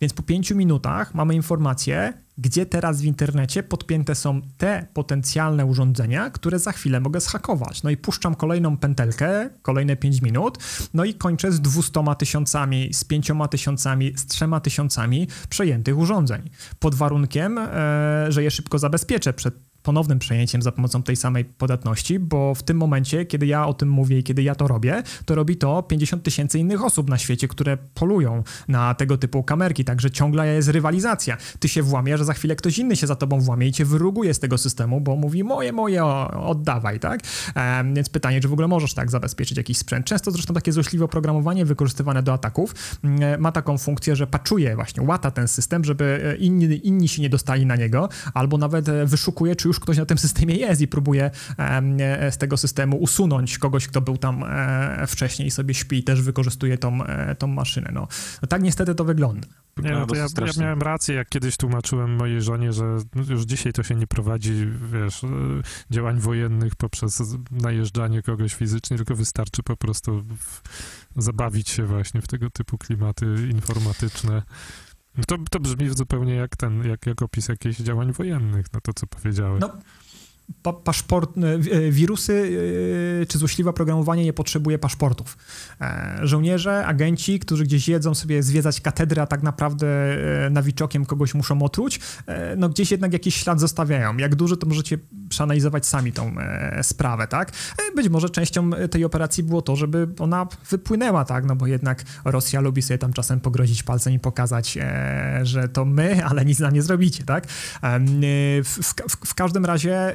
Więc 0.00 0.12
po 0.12 0.22
pięciu 0.22 0.56
minutach 0.56 1.14
mamy 1.14 1.34
informację, 1.34 2.12
gdzie 2.38 2.66
teraz 2.66 3.00
w 3.00 3.04
internecie 3.04 3.62
podpięte 3.62 4.14
są 4.14 4.40
te 4.58 4.86
potencjalne 4.94 5.66
urządzenia, 5.66 6.30
które 6.30 6.58
za 6.58 6.72
chwilę 6.72 7.00
mogę 7.00 7.20
zhakować. 7.20 7.82
No 7.82 7.90
i 7.90 7.96
puszczam 7.96 8.34
kolejną 8.34 8.76
pętelkę, 8.76 9.50
kolejne 9.62 9.96
5 9.96 10.22
minut, 10.22 10.58
no 10.94 11.04
i 11.04 11.14
kończę 11.14 11.52
z 11.52 11.60
200 11.60 11.92
tysiącami, 12.18 12.94
z 12.94 13.04
5 13.04 13.30
tysiącami, 13.50 14.12
z 14.16 14.26
3 14.26 14.46
tysiącami 14.62 15.28
przejętych 15.48 15.98
urządzeń. 15.98 16.50
Pod 16.78 16.94
warunkiem, 16.94 17.58
e, 17.58 18.26
że 18.28 18.42
je 18.42 18.50
szybko 18.50 18.78
zabezpieczę 18.78 19.32
przed 19.32 19.73
ponownym 19.84 20.18
przejęciem 20.18 20.62
za 20.62 20.72
pomocą 20.72 21.02
tej 21.02 21.16
samej 21.16 21.44
podatności, 21.44 22.18
bo 22.18 22.54
w 22.54 22.62
tym 22.62 22.76
momencie, 22.76 23.24
kiedy 23.24 23.46
ja 23.46 23.66
o 23.66 23.74
tym 23.74 23.88
mówię 23.88 24.18
i 24.18 24.22
kiedy 24.22 24.42
ja 24.42 24.54
to 24.54 24.68
robię, 24.68 25.02
to 25.24 25.34
robi 25.34 25.56
to 25.56 25.82
50 25.82 26.22
tysięcy 26.22 26.58
innych 26.58 26.84
osób 26.84 27.10
na 27.10 27.18
świecie, 27.18 27.48
które 27.48 27.76
polują 27.94 28.42
na 28.68 28.94
tego 28.94 29.18
typu 29.18 29.42
kamerki, 29.42 29.84
także 29.84 30.10
ciągle 30.10 30.54
jest 30.54 30.68
rywalizacja. 30.68 31.36
Ty 31.58 31.68
się 31.68 31.82
włamiesz, 31.82 32.18
że 32.18 32.24
za 32.24 32.34
chwilę 32.34 32.56
ktoś 32.56 32.78
inny 32.78 32.96
się 32.96 33.06
za 33.06 33.16
tobą 33.16 33.40
włamie 33.40 33.66
i 33.66 33.72
cię 33.72 33.84
wyruguje 33.84 34.34
z 34.34 34.38
tego 34.38 34.58
systemu, 34.58 35.00
bo 35.00 35.16
mówi 35.16 35.44
moje, 35.44 35.72
moje, 35.72 36.04
oddawaj, 36.04 37.00
tak? 37.00 37.20
Ehm, 37.54 37.94
więc 37.94 38.08
pytanie, 38.08 38.40
czy 38.40 38.48
w 38.48 38.52
ogóle 38.52 38.68
możesz 38.68 38.94
tak 38.94 39.10
zabezpieczyć 39.10 39.58
jakiś 39.58 39.78
sprzęt. 39.78 40.06
Często 40.06 40.30
zresztą 40.30 40.54
takie 40.54 40.72
złośliwe 40.72 41.04
oprogramowanie 41.04 41.64
wykorzystywane 41.64 42.22
do 42.22 42.32
ataków 42.32 42.74
mm, 43.04 43.40
ma 43.40 43.52
taką 43.52 43.78
funkcję, 43.78 44.16
że 44.16 44.26
paczuje 44.26 44.76
właśnie, 44.76 45.02
łata 45.02 45.30
ten 45.30 45.48
system, 45.48 45.84
żeby 45.84 46.20
e, 46.24 46.36
inni, 46.36 46.86
inni 46.88 47.08
się 47.08 47.22
nie 47.22 47.30
dostali 47.30 47.66
na 47.66 47.76
niego, 47.76 48.08
albo 48.34 48.58
nawet 48.58 48.88
e, 48.88 49.06
wyszukuje, 49.06 49.56
czy 49.56 49.68
już 49.68 49.73
ktoś 49.80 49.96
na 49.96 50.06
tym 50.06 50.18
systemie 50.18 50.54
jest 50.54 50.80
i 50.80 50.88
próbuje 50.88 51.30
e, 51.58 52.32
z 52.32 52.38
tego 52.38 52.56
systemu 52.56 52.96
usunąć 52.96 53.58
kogoś, 53.58 53.88
kto 53.88 54.00
był 54.00 54.16
tam 54.16 54.44
wcześniej 55.06 55.48
i 55.48 55.50
sobie 55.50 55.74
śpi 55.74 55.98
i 55.98 56.04
też 56.04 56.22
wykorzystuje 56.22 56.78
tą, 56.78 56.98
tą 57.38 57.46
maszynę. 57.46 57.90
No, 57.94 58.08
no 58.42 58.48
tak 58.48 58.62
niestety 58.62 58.94
to 58.94 59.04
wygląda. 59.04 59.48
Nie, 59.82 59.90
no 59.90 60.06
to 60.06 60.16
ja, 60.16 60.26
ja, 60.46 60.62
miałem 60.62 60.82
rację, 60.82 61.14
jak 61.14 61.28
kiedyś 61.28 61.56
tłumaczyłem 61.56 62.16
mojej 62.16 62.42
żonie, 62.42 62.72
że 62.72 62.98
no, 63.14 63.22
już 63.28 63.42
dzisiaj 63.42 63.72
to 63.72 63.82
się 63.82 63.94
nie 63.94 64.06
prowadzi, 64.06 64.66
wiesz, 64.92 65.20
działań 65.90 66.20
wojennych 66.20 66.76
poprzez 66.76 67.22
najeżdżanie 67.50 68.22
kogoś 68.22 68.54
fizycznie, 68.54 68.96
tylko 68.96 69.14
wystarczy 69.14 69.62
po 69.62 69.76
prostu 69.76 70.24
zabawić 71.16 71.68
się 71.68 71.86
właśnie 71.86 72.22
w 72.22 72.26
tego 72.26 72.50
typu 72.50 72.78
klimaty 72.78 73.26
informatyczne. 73.50 74.42
No 75.16 75.24
to, 75.26 75.38
to 75.50 75.60
brzmi 75.60 75.90
zupełnie 75.94 76.34
jak 76.34 76.56
ten, 76.56 76.84
jak, 76.88 77.06
jak 77.06 77.22
opis 77.22 77.48
jakichś 77.48 77.76
działań 77.76 78.12
wojennych, 78.12 78.66
no 78.72 78.80
to 78.80 78.92
co 78.92 79.06
powiedziałeś. 79.06 79.60
No 79.60 79.70
pa 80.62 80.72
paszport, 80.72 81.30
e, 81.38 81.54
e, 81.76 81.90
wirusy 81.90 82.58
e, 83.22 83.26
czy 83.26 83.38
złośliwe 83.38 83.72
programowanie 83.72 84.24
nie 84.24 84.32
potrzebuje 84.32 84.78
paszportów. 84.78 85.36
Żołnierze, 86.22 86.86
agenci, 86.86 87.38
którzy 87.38 87.64
gdzieś 87.64 87.88
jedzą 87.88 88.14
sobie 88.14 88.42
zwiedzać 88.42 88.80
katedrę, 88.80 89.22
a 89.22 89.26
tak 89.26 89.42
naprawdę 89.42 89.86
nawiczokiem 90.50 91.06
kogoś 91.06 91.34
muszą 91.34 91.62
otruć, 91.62 92.00
no 92.56 92.68
gdzieś 92.68 92.90
jednak 92.90 93.12
jakiś 93.12 93.34
ślad 93.34 93.60
zostawiają. 93.60 94.16
Jak 94.16 94.34
duży, 94.34 94.56
to 94.56 94.66
możecie 94.66 94.98
przeanalizować 95.28 95.86
sami 95.86 96.12
tą 96.12 96.34
sprawę, 96.82 97.26
tak? 97.26 97.52
Być 97.96 98.08
może 98.08 98.30
częścią 98.30 98.70
tej 98.90 99.04
operacji 99.04 99.42
było 99.42 99.62
to, 99.62 99.76
żeby 99.76 100.08
ona 100.18 100.46
wypłynęła, 100.70 101.24
tak? 101.24 101.44
No 101.44 101.56
bo 101.56 101.66
jednak 101.66 102.04
Rosja 102.24 102.60
lubi 102.60 102.82
sobie 102.82 102.98
tam 102.98 103.12
czasem 103.12 103.40
pogrozić 103.40 103.82
palcem 103.82 104.12
i 104.12 104.18
pokazać, 104.18 104.78
że 105.42 105.68
to 105.68 105.84
my, 105.84 106.24
ale 106.28 106.44
nic 106.44 106.58
nam 106.58 106.74
nie 106.74 106.82
zrobicie, 106.82 107.24
tak? 107.24 107.46
W, 108.64 108.78
w, 108.82 109.26
w 109.26 109.34
każdym 109.34 109.64
razie 109.64 110.14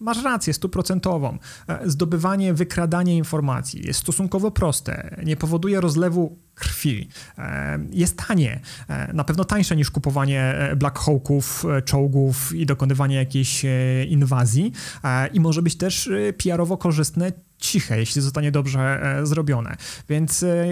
masz 0.00 0.24
rację 0.24 0.54
stuprocentową. 0.54 1.38
E, 1.68 1.90
zdobywanie, 1.90 2.54
wykradanie 2.54 3.16
informacji 3.16 3.86
jest 3.86 4.00
stosunkowo 4.00 4.50
proste, 4.50 5.16
nie 5.24 5.36
powoduje 5.36 5.80
rozlewu 5.80 6.36
krwi. 6.56 7.08
E, 7.38 7.78
jest 7.90 8.16
tanie, 8.28 8.60
na 9.14 9.24
pewno 9.24 9.44
tańsze 9.44 9.76
niż 9.76 9.90
kupowanie 9.90 10.54
Black 10.76 10.98
Hawków, 10.98 11.64
czołgów 11.84 12.54
i 12.54 12.66
dokonywanie 12.66 13.16
jakiejś 13.16 13.64
inwazji 14.08 14.72
i 15.32 15.40
może 15.40 15.62
być 15.62 15.76
też 15.76 16.10
PR-owo 16.38 16.76
korzystne 16.76 17.32
ciche, 17.58 17.98
jeśli 17.98 18.22
zostanie 18.22 18.52
dobrze 18.52 18.80
e, 18.80 19.26
zrobione. 19.26 19.76
Więc 20.08 20.42
e, 20.42 20.66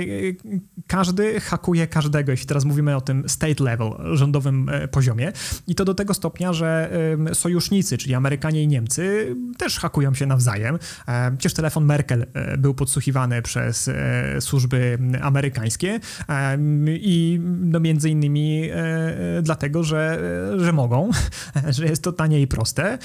każdy 0.86 1.40
hakuje 1.40 1.86
każdego, 1.86 2.30
jeśli 2.30 2.46
teraz 2.46 2.64
mówimy 2.64 2.96
o 2.96 3.00
tym 3.00 3.28
state 3.28 3.64
level, 3.64 3.92
rządowym 4.12 4.68
e, 4.68 4.88
poziomie. 4.88 5.32
I 5.66 5.74
to 5.74 5.84
do 5.84 5.94
tego 5.94 6.14
stopnia, 6.14 6.52
że 6.52 6.90
sojusznicy, 7.32 7.98
czyli 7.98 8.14
Amerykanie 8.14 8.62
i 8.62 8.68
Niemcy, 8.68 9.36
też 9.58 9.78
hakują 9.78 10.14
się 10.14 10.26
nawzajem. 10.26 10.78
Przecież 11.38 11.54
telefon 11.54 11.84
Merkel 11.84 12.26
był 12.58 12.74
podsłuchiwany 12.74 13.42
przez 13.42 13.90
służby 14.40 14.98
amerykańskie 15.22 15.73
i 16.88 17.40
no 17.60 17.80
między 17.80 18.10
innymi 18.10 18.70
dlatego, 19.42 19.84
że, 19.84 20.20
że 20.56 20.72
mogą, 20.72 21.10
że 21.76 21.84
jest 21.84 22.02
to 22.02 22.12
tanie 22.12 22.40
i 22.40 22.46
proste, 22.46 22.98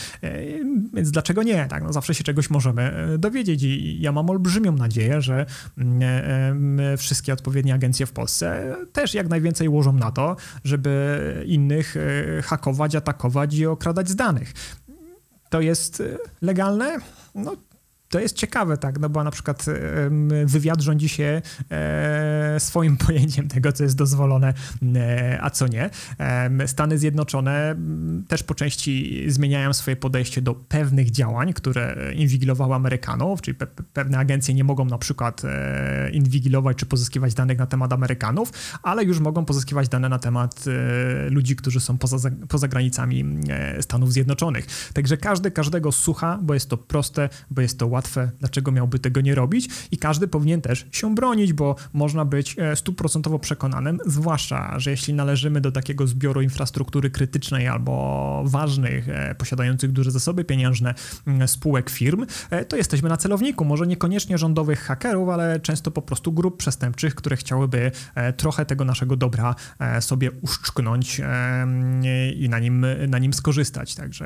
więc 0.93 1.11
dlaczego 1.11 1.43
nie? 1.43 1.67
Tak, 1.67 1.83
no 1.83 1.93
zawsze 1.93 2.13
się 2.13 2.23
czegoś 2.23 2.49
możemy 2.49 3.15
dowiedzieć 3.17 3.63
i 3.63 4.01
ja 4.01 4.11
mam 4.11 4.29
olbrzymią 4.29 4.71
nadzieję, 4.71 5.21
że 5.21 5.45
mm, 5.77 6.79
e, 6.79 6.97
wszystkie 6.97 7.33
odpowiednie 7.33 7.73
agencje 7.73 8.05
w 8.05 8.11
Polsce 8.11 8.75
też 8.93 9.13
jak 9.13 9.29
najwięcej 9.29 9.69
łożą 9.69 9.93
na 9.93 10.11
to, 10.11 10.35
żeby 10.63 11.43
innych 11.47 11.97
e, 11.97 12.41
hakować, 12.41 12.95
atakować 12.95 13.53
i 13.53 13.65
okradać 13.65 14.09
z 14.09 14.15
danych. 14.15 14.53
To 15.49 15.61
jest 15.61 16.01
e, 16.01 16.17
legalne? 16.41 16.97
No 17.35 17.55
to 18.09 18.19
jest 18.19 18.35
ciekawe, 18.35 18.77
tak, 18.77 18.99
no 18.99 19.09
bo 19.09 19.23
na 19.23 19.31
przykład 19.31 19.65
wywiad 20.45 20.81
rządzi 20.81 21.09
się 21.09 21.41
e, 21.71 22.59
swoim 22.59 22.97
pojęciem 23.07 23.47
tego, 23.47 23.71
co 23.71 23.83
jest 23.83 23.97
dozwolone, 23.97 24.53
e, 24.95 25.39
a 25.41 25.49
co 25.49 25.67
nie. 25.67 25.89
Stany 26.65 26.97
Zjednoczone 26.97 27.75
też 28.27 28.43
po 28.43 28.55
części 28.55 29.23
zmieniają 29.27 29.73
swoje 29.73 29.95
podejście 29.95 30.41
do 30.41 30.55
pewnych 30.55 31.11
działań, 31.11 31.53
które 31.53 32.13
inwigilowały 32.15 32.75
Amerykanów, 32.75 33.41
czyli 33.41 33.55
pe 33.55 33.67
pewne 33.93 34.17
agencje 34.17 34.53
nie 34.53 34.63
mogą 34.63 34.85
na 34.85 34.97
przykład 34.97 35.41
e, 35.45 36.09
inwigilować 36.11 36.77
czy 36.77 36.85
pozyskiwać 36.85 37.33
danych 37.33 37.57
na 37.57 37.65
temat 37.65 37.93
Amerykanów, 37.93 38.51
ale 38.83 39.03
już 39.03 39.19
mogą 39.19 39.45
pozyskiwać 39.45 39.89
dane 39.89 40.09
na 40.09 40.19
temat 40.19 40.65
ludzi, 41.29 41.55
którzy 41.55 41.79
są 41.79 41.97
poza, 41.97 42.29
poza 42.47 42.67
granicami 42.67 43.25
Stanów 43.81 44.13
Zjednoczonych. 44.13 44.91
Także 44.93 45.17
każdy 45.17 45.51
każdego 45.51 45.91
słucha, 45.91 46.39
bo 46.41 46.53
jest 46.53 46.69
to 46.69 46.77
proste, 46.77 47.29
bo 47.51 47.61
jest 47.61 47.79
to 47.79 47.87
łatwe 47.87 47.98
łatwe, 47.99 48.31
dlaczego 48.39 48.71
miałby 48.71 48.99
tego 48.99 49.21
nie 49.21 49.35
robić 49.35 49.69
i 49.91 49.97
każdy 49.97 50.27
powinien 50.27 50.61
też 50.61 50.85
się 50.91 51.15
bronić, 51.15 51.53
bo 51.53 51.75
można 51.93 52.25
być 52.25 52.55
e, 52.59 52.75
stuprocentowo 52.75 53.39
przekonanym, 53.39 53.99
zwłaszcza, 54.05 54.79
że 54.79 54.91
jeśli 54.91 55.13
należymy 55.13 55.61
do 55.61 55.71
takiego 55.71 56.07
zbioru 56.07 56.41
infrastruktury 56.41 57.09
krytycznej 57.09 57.67
albo 57.67 58.43
ważnych, 58.45 59.09
e, 59.09 59.35
posiadających 59.35 59.91
duże 59.91 60.11
zasoby 60.11 60.43
pieniężne 60.43 60.93
mm, 61.27 61.47
spółek 61.47 61.89
firm, 61.89 62.25
e, 62.49 62.65
to 62.65 62.77
jesteśmy 62.77 63.09
na 63.09 63.17
celowniku, 63.17 63.65
może 63.65 63.87
niekoniecznie 63.87 64.37
rządowych 64.37 64.79
hakerów, 64.79 65.29
ale 65.29 65.59
często 65.59 65.91
po 65.91 66.01
prostu 66.01 66.31
grup 66.31 66.57
przestępczych, 66.57 67.15
które 67.15 67.35
chciałyby 67.35 67.91
trochę 68.37 68.65
tego 68.65 68.85
naszego 68.85 69.15
dobra 69.15 69.55
sobie 69.99 70.31
uszczknąć 70.31 71.21
i 72.35 72.49
na 72.49 72.59
nim, 72.59 72.85
na 73.07 73.19
nim 73.19 73.33
skorzystać. 73.33 73.95
Także 73.95 74.25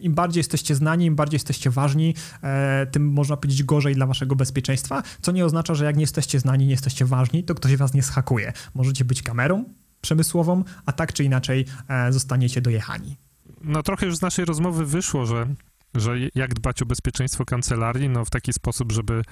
im 0.00 0.14
bardziej 0.14 0.40
jesteście 0.40 0.74
znani, 0.74 1.04
im 1.04 1.16
bardziej 1.16 1.36
jesteście 1.36 1.70
ważni, 1.70 2.14
e, 2.42 2.86
tym 2.86 3.12
można 3.12 3.36
powiedzieć 3.36 3.62
gorzej 3.62 3.94
dla 3.94 4.06
waszego 4.06 4.36
bezpieczeństwa, 4.36 5.02
co 5.22 5.32
nie 5.32 5.44
oznacza, 5.44 5.74
że 5.74 5.84
jak 5.84 5.96
nie 5.96 6.00
jesteście 6.00 6.40
znani, 6.40 6.64
nie 6.64 6.70
jesteście 6.70 7.04
ważni, 7.04 7.44
to 7.44 7.54
ktoś 7.54 7.76
was 7.76 7.94
nie 7.94 8.02
schakuje. 8.02 8.52
Możecie 8.74 9.04
być 9.04 9.22
kamerą 9.22 9.64
przemysłową, 10.00 10.64
a 10.86 10.92
tak 10.92 11.12
czy 11.12 11.24
inaczej 11.24 11.64
e, 11.88 12.12
zostaniecie 12.12 12.60
dojechani. 12.60 13.16
No 13.60 13.82
trochę 13.82 14.06
już 14.06 14.16
z 14.16 14.22
naszej 14.22 14.44
rozmowy 14.44 14.86
wyszło, 14.86 15.26
że, 15.26 15.46
że 15.94 16.14
jak 16.34 16.54
dbać 16.54 16.82
o 16.82 16.86
bezpieczeństwo 16.86 17.44
kancelarii, 17.44 18.08
no 18.08 18.24
w 18.24 18.30
taki 18.30 18.52
sposób, 18.52 18.92
żeby 18.92 19.22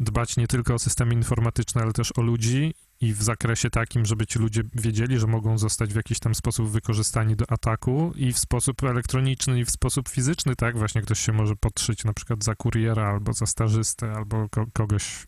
dbać 0.00 0.36
nie 0.36 0.46
tylko 0.46 0.74
o 0.74 0.78
systemy 0.78 1.14
informatyczne, 1.14 1.82
ale 1.82 1.92
też 1.92 2.12
o 2.16 2.22
ludzi 2.22 2.74
i 3.04 3.14
w 3.14 3.22
zakresie 3.22 3.70
takim, 3.70 4.06
żeby 4.06 4.26
ci 4.26 4.38
ludzie 4.38 4.62
wiedzieli, 4.74 5.18
że 5.18 5.26
mogą 5.26 5.58
zostać 5.58 5.92
w 5.92 5.96
jakiś 5.96 6.18
tam 6.18 6.34
sposób 6.34 6.70
wykorzystani 6.70 7.36
do 7.36 7.44
ataku 7.48 8.12
i 8.16 8.32
w 8.32 8.38
sposób 8.38 8.84
elektroniczny 8.84 9.60
i 9.60 9.64
w 9.64 9.70
sposób 9.70 10.08
fizyczny, 10.08 10.56
tak? 10.56 10.78
Właśnie 10.78 11.02
ktoś 11.02 11.18
się 11.18 11.32
może 11.32 11.56
podszyć 11.56 12.04
na 12.04 12.12
przykład 12.12 12.44
za 12.44 12.54
kuriera 12.54 13.08
albo 13.08 13.32
za 13.32 13.46
stażystę 13.46 14.12
albo 14.12 14.48
ko 14.48 14.66
kogoś 14.72 15.26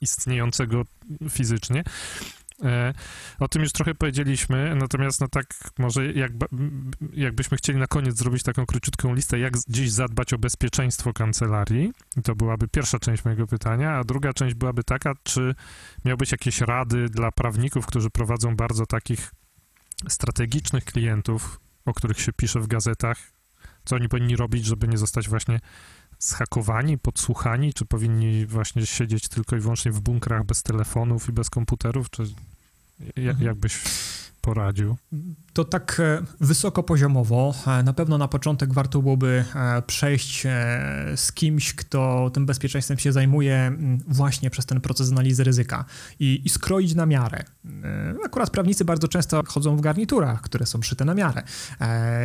istniejącego 0.00 0.82
fizycznie. 1.30 1.84
E, 2.64 2.94
o 3.38 3.48
tym 3.48 3.62
już 3.62 3.72
trochę 3.72 3.94
powiedzieliśmy, 3.94 4.74
natomiast 4.74 5.20
no 5.20 5.28
tak 5.28 5.46
może 5.78 6.12
jak, 6.12 6.32
jakbyśmy 7.12 7.56
chcieli 7.56 7.78
na 7.78 7.86
koniec 7.86 8.16
zrobić 8.16 8.42
taką 8.42 8.66
króciutką 8.66 9.14
listę, 9.14 9.38
jak 9.38 9.54
dziś 9.68 9.90
zadbać 9.90 10.32
o 10.32 10.38
bezpieczeństwo 10.38 11.12
kancelarii, 11.12 11.92
to 12.24 12.34
byłaby 12.34 12.68
pierwsza 12.68 12.98
część 12.98 13.24
mojego 13.24 13.46
pytania, 13.46 13.92
a 13.92 14.04
druga 14.04 14.32
część 14.32 14.54
byłaby 14.54 14.84
taka, 14.84 15.12
czy 15.22 15.54
miałbyś 16.04 16.32
jakieś 16.32 16.60
rady 16.60 17.08
dla 17.08 17.32
prawników, 17.32 17.86
którzy 17.86 18.10
prowadzą 18.10 18.56
bardzo 18.56 18.86
takich 18.86 19.30
strategicznych 20.08 20.84
klientów, 20.84 21.60
o 21.84 21.94
których 21.94 22.20
się 22.20 22.32
pisze 22.32 22.60
w 22.60 22.66
gazetach, 22.66 23.18
co 23.84 23.96
oni 23.96 24.08
powinni 24.08 24.36
robić, 24.36 24.64
żeby 24.64 24.88
nie 24.88 24.98
zostać 24.98 25.28
właśnie 25.28 25.60
zhakowani, 26.18 26.98
podsłuchani, 26.98 27.74
czy 27.74 27.86
powinni 27.86 28.46
właśnie 28.46 28.86
siedzieć 28.86 29.28
tylko 29.28 29.56
i 29.56 29.60
wyłącznie 29.60 29.92
w 29.92 30.00
bunkrach 30.00 30.44
bez 30.44 30.62
telefonów 30.62 31.28
i 31.28 31.32
bez 31.32 31.50
komputerów, 31.50 32.10
czy 32.10 32.22
jak, 33.00 33.18
mhm. 33.18 33.46
jakbyś 33.46 33.80
poradził? 34.44 34.96
To 35.52 35.64
tak 35.64 36.00
e, 36.00 36.22
wysokopoziomowo. 36.40 37.54
E, 37.66 37.82
na 37.82 37.92
pewno 37.92 38.18
na 38.18 38.28
początek 38.28 38.72
warto 38.72 39.02
byłoby 39.02 39.44
e, 39.54 39.82
przejść 39.82 40.42
z 41.16 41.32
kimś, 41.32 41.74
kto 41.74 42.30
tym 42.34 42.46
bezpieczeństwem 42.46 42.98
się 42.98 43.12
zajmuje 43.12 43.72
właśnie 44.08 44.50
przez 44.50 44.66
ten 44.66 44.80
proces 44.80 45.12
analizy 45.12 45.44
ryzyka 45.44 45.84
i, 46.20 46.42
i 46.44 46.48
skroić 46.48 46.94
na 46.94 47.06
miarę. 47.06 47.44
Akurat 48.24 48.50
prawnicy 48.50 48.84
bardzo 48.84 49.08
często 49.08 49.42
chodzą 49.46 49.76
w 49.76 49.80
garniturach, 49.80 50.40
które 50.40 50.66
są 50.66 50.82
szyte 50.82 51.04
na 51.04 51.14
miarę 51.14 51.42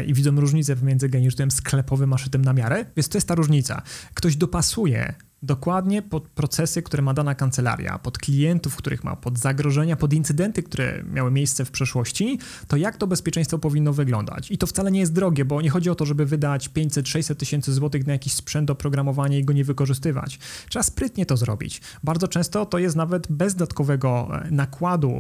i 0.08 0.14
widzą 0.14 0.36
różnicę 0.36 0.76
pomiędzy 0.76 1.10
garniturem 1.10 1.52
sklepowym 1.52 2.14
a 2.14 2.18
szytym 2.18 2.46
na 2.46 2.54
miarę, 2.54 2.86
więc 2.96 3.10
to 3.10 3.18
jest 3.18 3.28
ta 3.28 3.36
różnica. 3.36 3.82
Ktoś 4.14 4.36
dopasuje 4.36 5.14
dokładnie 5.44 6.02
pod 6.02 6.28
procesy, 6.28 6.82
które 6.82 7.04
ma 7.04 7.14
dana 7.14 7.36
kancelaria, 7.36 8.00
pod 8.00 8.18
klientów, 8.18 8.76
których 8.76 9.04
ma, 9.04 9.16
pod 9.16 9.40
zagrożenia, 9.40 9.96
pod 9.96 10.14
incydenty, 10.14 10.64
które 10.64 11.04
miały 11.14 11.32
miejsce 11.32 11.66
w 11.66 11.72
przeszłości, 11.72 12.40
to 12.68 12.78
jak 12.78 12.98
to 12.98 13.08
bezpieczeństwo 13.08 13.60
powinno 13.60 13.94
wyglądać. 13.94 14.52
I 14.52 14.58
to 14.58 14.68
wcale 14.68 14.92
nie 14.92 15.00
jest 15.00 15.14
drogie, 15.14 15.46
bo 15.46 15.62
nie 15.62 15.70
chodzi 15.70 15.90
o 15.90 15.96
to, 15.96 16.06
żeby 16.06 16.26
wydać 16.26 16.70
500-600 16.70 17.36
tysięcy 17.36 17.74
złotych 17.74 18.08
na 18.08 18.14
jakiś 18.14 18.34
sprzęt 18.34 18.68
do 18.68 18.76
programowania 18.76 19.38
i 19.38 19.44
go 19.44 19.54
nie 19.54 19.64
wykorzystywać. 19.64 20.40
Trzeba 20.70 20.84
sprytnie 20.84 21.26
to 21.26 21.38
zrobić. 21.38 21.82
Bardzo 22.04 22.28
często 22.28 22.66
to 22.66 22.78
jest 22.78 22.96
nawet 22.96 23.32
bez 23.32 23.56
dodatkowego 23.56 24.30
e, 24.32 24.52
nakładu 24.52 25.14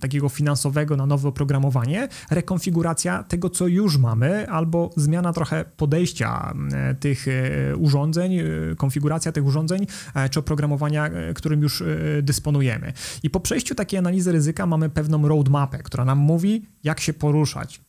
takiego 0.00 0.28
finansowego 0.28 0.96
na 0.96 1.06
nowe 1.06 1.28
oprogramowanie, 1.28 2.08
rekonfiguracja 2.30 3.22
tego, 3.22 3.50
co 3.50 3.66
już 3.66 3.98
mamy, 3.98 4.50
albo 4.50 4.90
zmiana 4.96 5.32
trochę 5.32 5.64
podejścia 5.76 6.54
e, 6.72 6.94
tych 6.94 7.28
e, 7.28 7.76
urządzeń, 7.76 8.38
konfiguracja 8.76 9.32
tych 9.32 9.44
urządzeń 9.44 9.65
urządzeń 9.66 9.86
e, 10.14 10.28
czy 10.28 10.40
oprogramowania, 10.40 11.06
e, 11.06 11.34
którym 11.34 11.62
już 11.62 11.82
e, 11.82 11.86
dysponujemy. 12.22 12.92
I 13.22 13.30
po 13.30 13.40
przejściu 13.40 13.74
takiej 13.74 13.98
analizy 13.98 14.32
ryzyka 14.32 14.66
mamy 14.66 14.88
pewną 14.88 15.28
roadmapę, 15.28 15.78
która 15.78 16.04
nam 16.04 16.18
mówi, 16.18 16.62
jak 16.84 17.00
się 17.00 17.12
poruszać, 17.12 17.80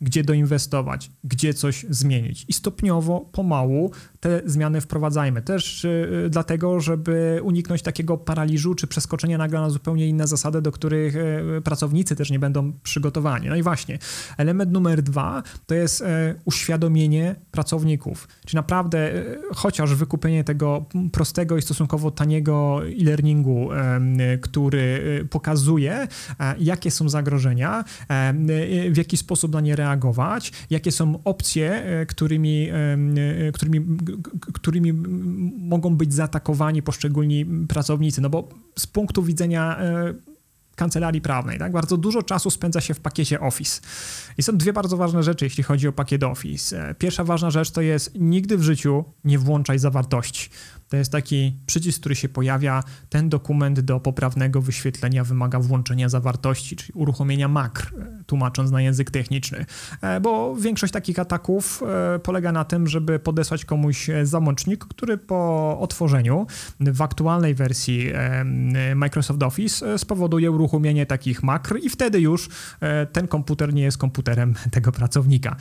gdzie 0.00 0.24
doinwestować, 0.24 1.10
gdzie 1.24 1.54
coś 1.54 1.86
zmienić. 1.90 2.44
I 2.48 2.52
stopniowo, 2.52 3.20
pomału 3.32 3.90
te 4.26 4.42
zmiany 4.44 4.80
wprowadzajmy. 4.80 5.42
Też 5.42 5.84
y, 5.84 6.26
dlatego, 6.30 6.80
żeby 6.80 7.40
uniknąć 7.42 7.82
takiego 7.82 8.16
paraliżu 8.16 8.74
czy 8.74 8.86
przeskoczenia 8.86 9.38
nagle 9.38 9.60
na 9.60 9.70
zupełnie 9.70 10.08
inne 10.08 10.26
zasady, 10.26 10.62
do 10.62 10.72
których 10.72 11.16
y, 11.16 11.62
pracownicy 11.64 12.16
też 12.16 12.30
nie 12.30 12.38
będą 12.38 12.72
przygotowani. 12.82 13.48
No 13.48 13.56
i 13.56 13.62
właśnie, 13.62 13.98
element 14.38 14.72
numer 14.72 15.02
dwa 15.02 15.42
to 15.66 15.74
jest 15.74 16.00
y, 16.00 16.04
uświadomienie 16.44 17.34
pracowników. 17.50 18.28
Czy 18.46 18.56
naprawdę 18.56 19.12
chociaż 19.54 19.94
wykupienie 19.94 20.44
tego 20.44 20.84
prostego 21.12 21.56
i 21.56 21.62
stosunkowo 21.62 22.10
taniego 22.10 22.80
e-learningu, 23.00 23.68
który 24.40 25.00
pokazuje, 25.30 26.08
jakie 26.58 26.90
są 26.90 27.08
zagrożenia, 27.08 27.84
w 28.90 28.96
jaki 28.96 29.16
sposób 29.16 29.52
na 29.52 29.60
nie 29.60 29.76
reagować, 29.76 30.52
jakie 30.70 30.92
są 30.92 31.22
opcje, 31.24 31.82
którymi, 32.08 32.68
którymi 33.52 33.80
którymi 34.52 34.92
mogą 35.58 35.96
być 35.96 36.14
zaatakowani 36.14 36.82
poszczególni 36.82 37.46
pracownicy, 37.68 38.20
no 38.20 38.30
bo 38.30 38.48
z 38.78 38.86
punktu 38.86 39.22
widzenia 39.22 39.78
e, 39.78 40.14
kancelarii 40.76 41.20
prawnej. 41.20 41.58
Tak? 41.58 41.72
Bardzo 41.72 41.96
dużo 41.96 42.22
czasu 42.22 42.50
spędza 42.50 42.80
się 42.80 42.94
w 42.94 43.00
pakiecie 43.00 43.40
Office. 43.40 43.80
I 44.38 44.42
są 44.42 44.56
dwie 44.56 44.72
bardzo 44.72 44.96
ważne 44.96 45.22
rzeczy, 45.22 45.44
jeśli 45.44 45.64
chodzi 45.64 45.88
o 45.88 45.92
pakiet 45.92 46.22
Office. 46.22 46.88
E, 46.88 46.94
pierwsza 46.94 47.24
ważna 47.24 47.50
rzecz 47.50 47.70
to 47.70 47.80
jest 47.80 48.14
nigdy 48.14 48.58
w 48.58 48.62
życiu 48.62 49.04
nie 49.24 49.38
włączaj 49.38 49.78
zawartości. 49.78 50.50
To 50.88 50.96
jest 50.96 51.12
taki 51.12 51.52
przycisk, 51.66 52.00
który 52.00 52.14
się 52.14 52.28
pojawia. 52.28 52.82
Ten 53.08 53.28
dokument 53.28 53.80
do 53.80 54.00
poprawnego 54.00 54.60
wyświetlenia 54.60 55.24
wymaga 55.24 55.60
włączenia 55.60 56.08
zawartości, 56.08 56.76
czyli 56.76 56.92
uruchomienia 56.94 57.48
makr, 57.48 57.94
tłumacząc 58.26 58.70
na 58.70 58.82
język 58.82 59.10
techniczny. 59.10 59.66
E, 60.02 60.20
bo 60.20 60.56
większość 60.56 60.92
takich 60.92 61.18
ataków 61.18 61.82
e, 62.14 62.18
polega 62.18 62.52
na 62.52 62.64
tym, 62.64 62.86
żeby 62.86 63.18
podesłać 63.18 63.64
komuś 63.64 64.10
załącznik, 64.22 64.84
który 64.84 65.18
po 65.18 65.76
otworzeniu 65.80 66.46
w 66.80 67.02
aktualnej 67.02 67.54
wersji 67.54 68.10
e, 68.14 68.44
Microsoft 68.94 69.42
Office 69.42 69.98
spowoduje 69.98 70.50
uruchomienie 70.50 71.06
takich 71.06 71.42
makr 71.42 71.78
i 71.82 71.88
wtedy 71.88 72.20
już 72.20 72.48
ten 73.12 73.28
komputer 73.28 73.74
nie 73.74 73.82
jest 73.82 73.98
komputerem 73.98 74.54
tego 74.70 74.92
pracownika. 74.92 75.56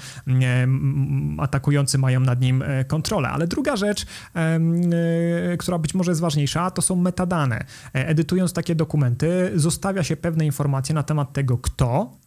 Atakujący 1.38 1.98
mają 1.98 2.20
nad 2.20 2.42
nim 2.42 2.64
kontrolę. 2.88 3.30
Ale 3.30 3.48
druga 3.48 3.76
rzecz, 3.76 4.06
która 5.60 5.78
być 5.78 5.94
może 5.94 6.12
jest 6.12 6.22
ważniejsza, 6.22 6.72
to 6.72 6.82
są 6.82 6.96
metadane. 6.96 7.56
E, 7.96 8.08
edytując 8.08 8.54
takie 8.54 8.76
dokumenty, 8.76 9.52
zostawia 9.56 10.04
się 10.04 10.18
pewne 10.18 10.46
informacje 10.46 10.96
na 10.96 11.04
temat 11.04 11.34
tego, 11.34 11.58
kto, 11.58 12.18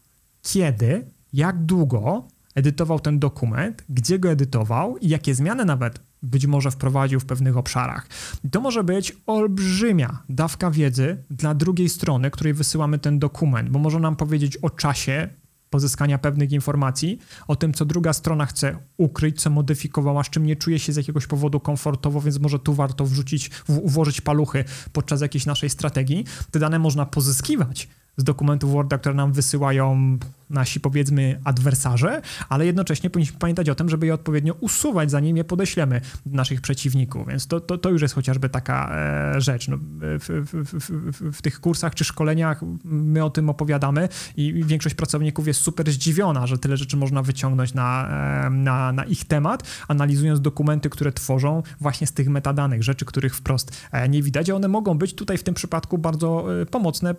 kiedy, 0.43 1.05
jak 1.33 1.65
długo 1.65 2.29
edytował 2.55 3.01
ten 3.01 3.19
dokument, 3.19 3.85
gdzie 3.89 4.19
go 4.19 4.31
edytował 4.31 4.97
i 4.97 5.09
jakie 5.09 5.35
zmiany 5.35 5.65
nawet 5.65 6.01
być 6.23 6.47
może 6.47 6.71
wprowadził 6.71 7.21
w 7.21 7.25
pewnych 7.25 7.57
obszarach. 7.57 8.07
To 8.51 8.61
może 8.61 8.85
być 8.85 9.17
olbrzymia 9.27 10.23
dawka 10.29 10.71
wiedzy 10.71 11.17
dla 11.31 11.55
drugiej 11.55 11.89
strony, 11.89 12.31
której 12.31 12.55
wysyłamy 12.55 12.99
ten 12.99 13.19
dokument, 13.19 13.69
bo 13.69 13.79
może 13.79 14.01
nam 14.01 14.17
powiedzieć 14.17 14.57
o 14.57 14.71
czasie, 14.71 15.29
pozyskania 15.71 16.19
pewnych 16.19 16.53
informacji 16.53 17.19
o 17.49 17.57
tym, 17.57 17.73
co 17.75 17.85
druga 17.85 18.13
strona 18.13 18.47
chce 18.47 18.79
ukryć, 18.97 19.41
co 19.41 19.51
modyfikowała, 19.51 20.25
z 20.25 20.31
czym 20.31 20.47
nie 20.47 20.57
czuje 20.57 20.79
się 20.79 20.93
z 20.93 20.97
jakiegoś 20.97 21.27
powodu 21.27 21.61
komfortowo, 21.61 22.21
więc 22.21 22.39
może 22.39 22.59
tu 22.59 22.75
warto 22.75 23.05
wrzucić, 23.05 23.51
włożyć 23.69 24.21
paluchy 24.21 24.65
podczas 24.93 25.21
jakiejś 25.21 25.47
naszej 25.47 25.71
strategii. 25.71 26.25
Te 26.51 26.59
dane 26.59 26.79
można 26.79 27.07
pozyskiwać 27.07 27.89
z 28.19 28.25
dokumentów 28.25 28.73
Worda, 28.73 28.99
które 28.99 29.15
nam 29.15 29.33
wysyłają 29.33 30.19
nasi, 30.51 30.81
powiedzmy, 30.81 31.41
adwersarze, 31.45 32.23
ale 32.49 32.67
jednocześnie 32.67 33.11
powinniśmy 33.11 33.39
pamiętać 33.39 33.69
o 33.69 33.75
tym, 33.75 33.89
żeby 33.89 34.07
je 34.07 34.15
odpowiednio 34.15 34.55
usuwać, 34.61 35.11
zanim 35.11 35.37
je 35.37 35.45
podeślemy 35.45 36.01
do 36.27 36.37
naszych 36.37 36.61
przeciwników. 36.61 37.29
Więc 37.29 37.47
to, 37.47 37.61
to, 37.61 37.79
to 37.79 37.91
już 37.91 38.03
jest 38.03 38.15
chociażby 38.15 38.49
taka 38.49 38.91
e, 38.95 39.41
rzecz. 39.41 39.69
No, 39.69 39.77
w, 39.81 40.47
w, 40.53 40.81
w, 40.81 41.37
w, 41.37 41.43
tych 41.43 41.61
kursach 41.61 41.95
czy 41.95 42.05
szkoleniach 42.05 42.61
my 42.85 43.25
o 43.25 43.31
tym 43.31 43.51
opowiadamy 43.51 44.09
i 44.37 44.65
większość 44.65 44.95
pracowników 44.95 45.47
jest 45.47 45.61
super 45.61 45.91
zdziwiona, 45.91 46.47
że 46.47 46.59
tyle 46.59 46.77
rzeczy 46.77 46.97
można 46.97 47.23
wyciągnąć 47.23 47.75
na, 47.75 48.09
e, 48.47 48.51
na, 48.51 48.93
na 48.93 49.05
ich 49.05 49.25
temat, 49.25 49.63
analizując 49.89 50.41
dokumenty, 50.41 50.91
które 50.91 51.13
tworzą 51.13 51.63
właśnie 51.81 52.07
z 52.07 52.13
tych 52.13 52.29
metadanych, 52.29 52.83
rzeczy, 52.83 53.05
których 53.05 53.37
wprost 53.37 53.83
e, 53.93 54.09
nie 54.09 54.23
widać, 54.23 54.51
a 54.51 54.55
one 54.55 54.69
mogą 54.69 54.99
być 54.99 55.15
tutaj 55.15 55.39
w 55.39 55.43
tym 55.43 55.55
przypadku 55.55 55.99
bardzo 55.99 56.47
pomocne 56.71 57.15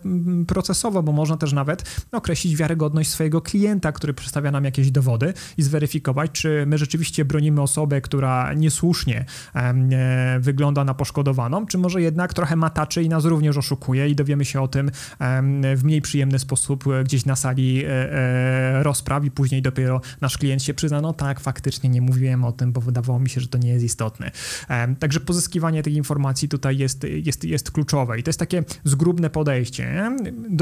procesowo, 0.46 0.89
bo 0.90 1.12
można 1.12 1.36
też 1.36 1.52
nawet 1.52 2.04
określić 2.12 2.56
wiarygodność 2.56 3.10
swojego 3.10 3.40
klienta, 3.40 3.92
który 3.92 4.14
przedstawia 4.14 4.50
nam 4.50 4.64
jakieś 4.64 4.90
dowody 4.90 5.34
i 5.58 5.62
zweryfikować, 5.62 6.30
czy 6.30 6.64
my 6.66 6.78
rzeczywiście 6.78 7.24
bronimy 7.24 7.62
osobę, 7.62 8.00
która 8.00 8.54
niesłusznie 8.54 9.24
e, 9.54 10.38
wygląda 10.40 10.84
na 10.84 10.94
poszkodowaną, 10.94 11.66
czy 11.66 11.78
może 11.78 12.02
jednak 12.02 12.34
trochę 12.34 12.56
mataczy 12.56 13.02
i 13.02 13.08
nas 13.08 13.24
również 13.24 13.56
oszukuje 13.56 14.08
i 14.08 14.14
dowiemy 14.14 14.44
się 14.44 14.60
o 14.60 14.68
tym 14.68 14.90
w 15.76 15.80
mniej 15.84 16.02
przyjemny 16.02 16.38
sposób 16.38 16.84
e, 16.86 17.04
gdzieś 17.04 17.26
na 17.26 17.36
sali 17.36 17.84
e, 17.86 18.82
rozpraw 18.82 19.24
i 19.24 19.30
później 19.30 19.62
dopiero 19.62 20.00
nasz 20.20 20.38
klient 20.38 20.62
się 20.62 20.74
przyzna, 20.74 21.00
no 21.00 21.12
tak, 21.12 21.40
faktycznie 21.40 21.90
nie 21.90 22.00
mówiłem 22.00 22.44
o 22.44 22.52
tym, 22.52 22.72
bo 22.72 22.80
wydawało 22.80 23.18
mi 23.18 23.28
się, 23.28 23.40
że 23.40 23.48
to 23.48 23.58
nie 23.58 23.70
jest 23.70 23.84
istotne. 23.84 24.30
Także 24.98 25.20
pozyskiwanie 25.20 25.82
tych 25.82 25.94
informacji 25.94 26.48
tutaj 26.48 26.78
jest, 26.78 27.04
jest, 27.04 27.44
jest 27.44 27.70
kluczowe 27.70 28.18
i 28.18 28.22
to 28.22 28.28
jest 28.28 28.38
takie 28.38 28.64
zgrubne 28.84 29.30
podejście, 29.30 30.10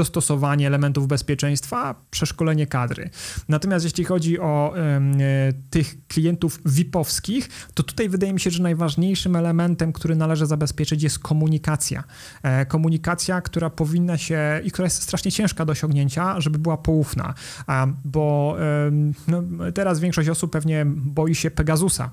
dostosowanie 0.09 0.67
elementów 0.67 1.07
bezpieczeństwa, 1.07 1.95
przeszkolenie 2.11 2.49
szkolenie 2.49 2.67
kadry. 2.67 3.09
Natomiast 3.49 3.85
jeśli 3.85 4.03
chodzi 4.03 4.39
o 4.39 4.73
e, 4.77 5.01
tych 5.69 6.07
klientów 6.07 6.59
VIP-owskich, 6.65 7.49
to 7.73 7.83
tutaj 7.83 8.09
wydaje 8.09 8.33
mi 8.33 8.39
się, 8.39 8.51
że 8.51 8.63
najważniejszym 8.63 9.35
elementem, 9.35 9.93
który 9.93 10.15
należy 10.15 10.45
zabezpieczyć 10.45 11.03
jest 11.03 11.19
komunikacja. 11.19 12.03
E, 12.43 12.65
komunikacja, 12.65 13.41
która 13.41 13.69
powinna 13.69 14.17
się 14.17 14.61
i 14.63 14.71
która 14.71 14.85
jest 14.85 15.03
strasznie 15.03 15.31
ciężka 15.31 15.65
do 15.65 15.71
osiągnięcia, 15.71 16.41
żeby 16.41 16.59
była 16.59 16.77
poufna, 16.77 17.33
bo 18.05 18.57
no, 19.27 19.43
teraz 19.73 19.99
większość 19.99 20.29
osób 20.29 20.51
pewnie 20.51 20.85
boi 20.85 21.35
się 21.35 21.51
Pegasusa, 21.51 22.11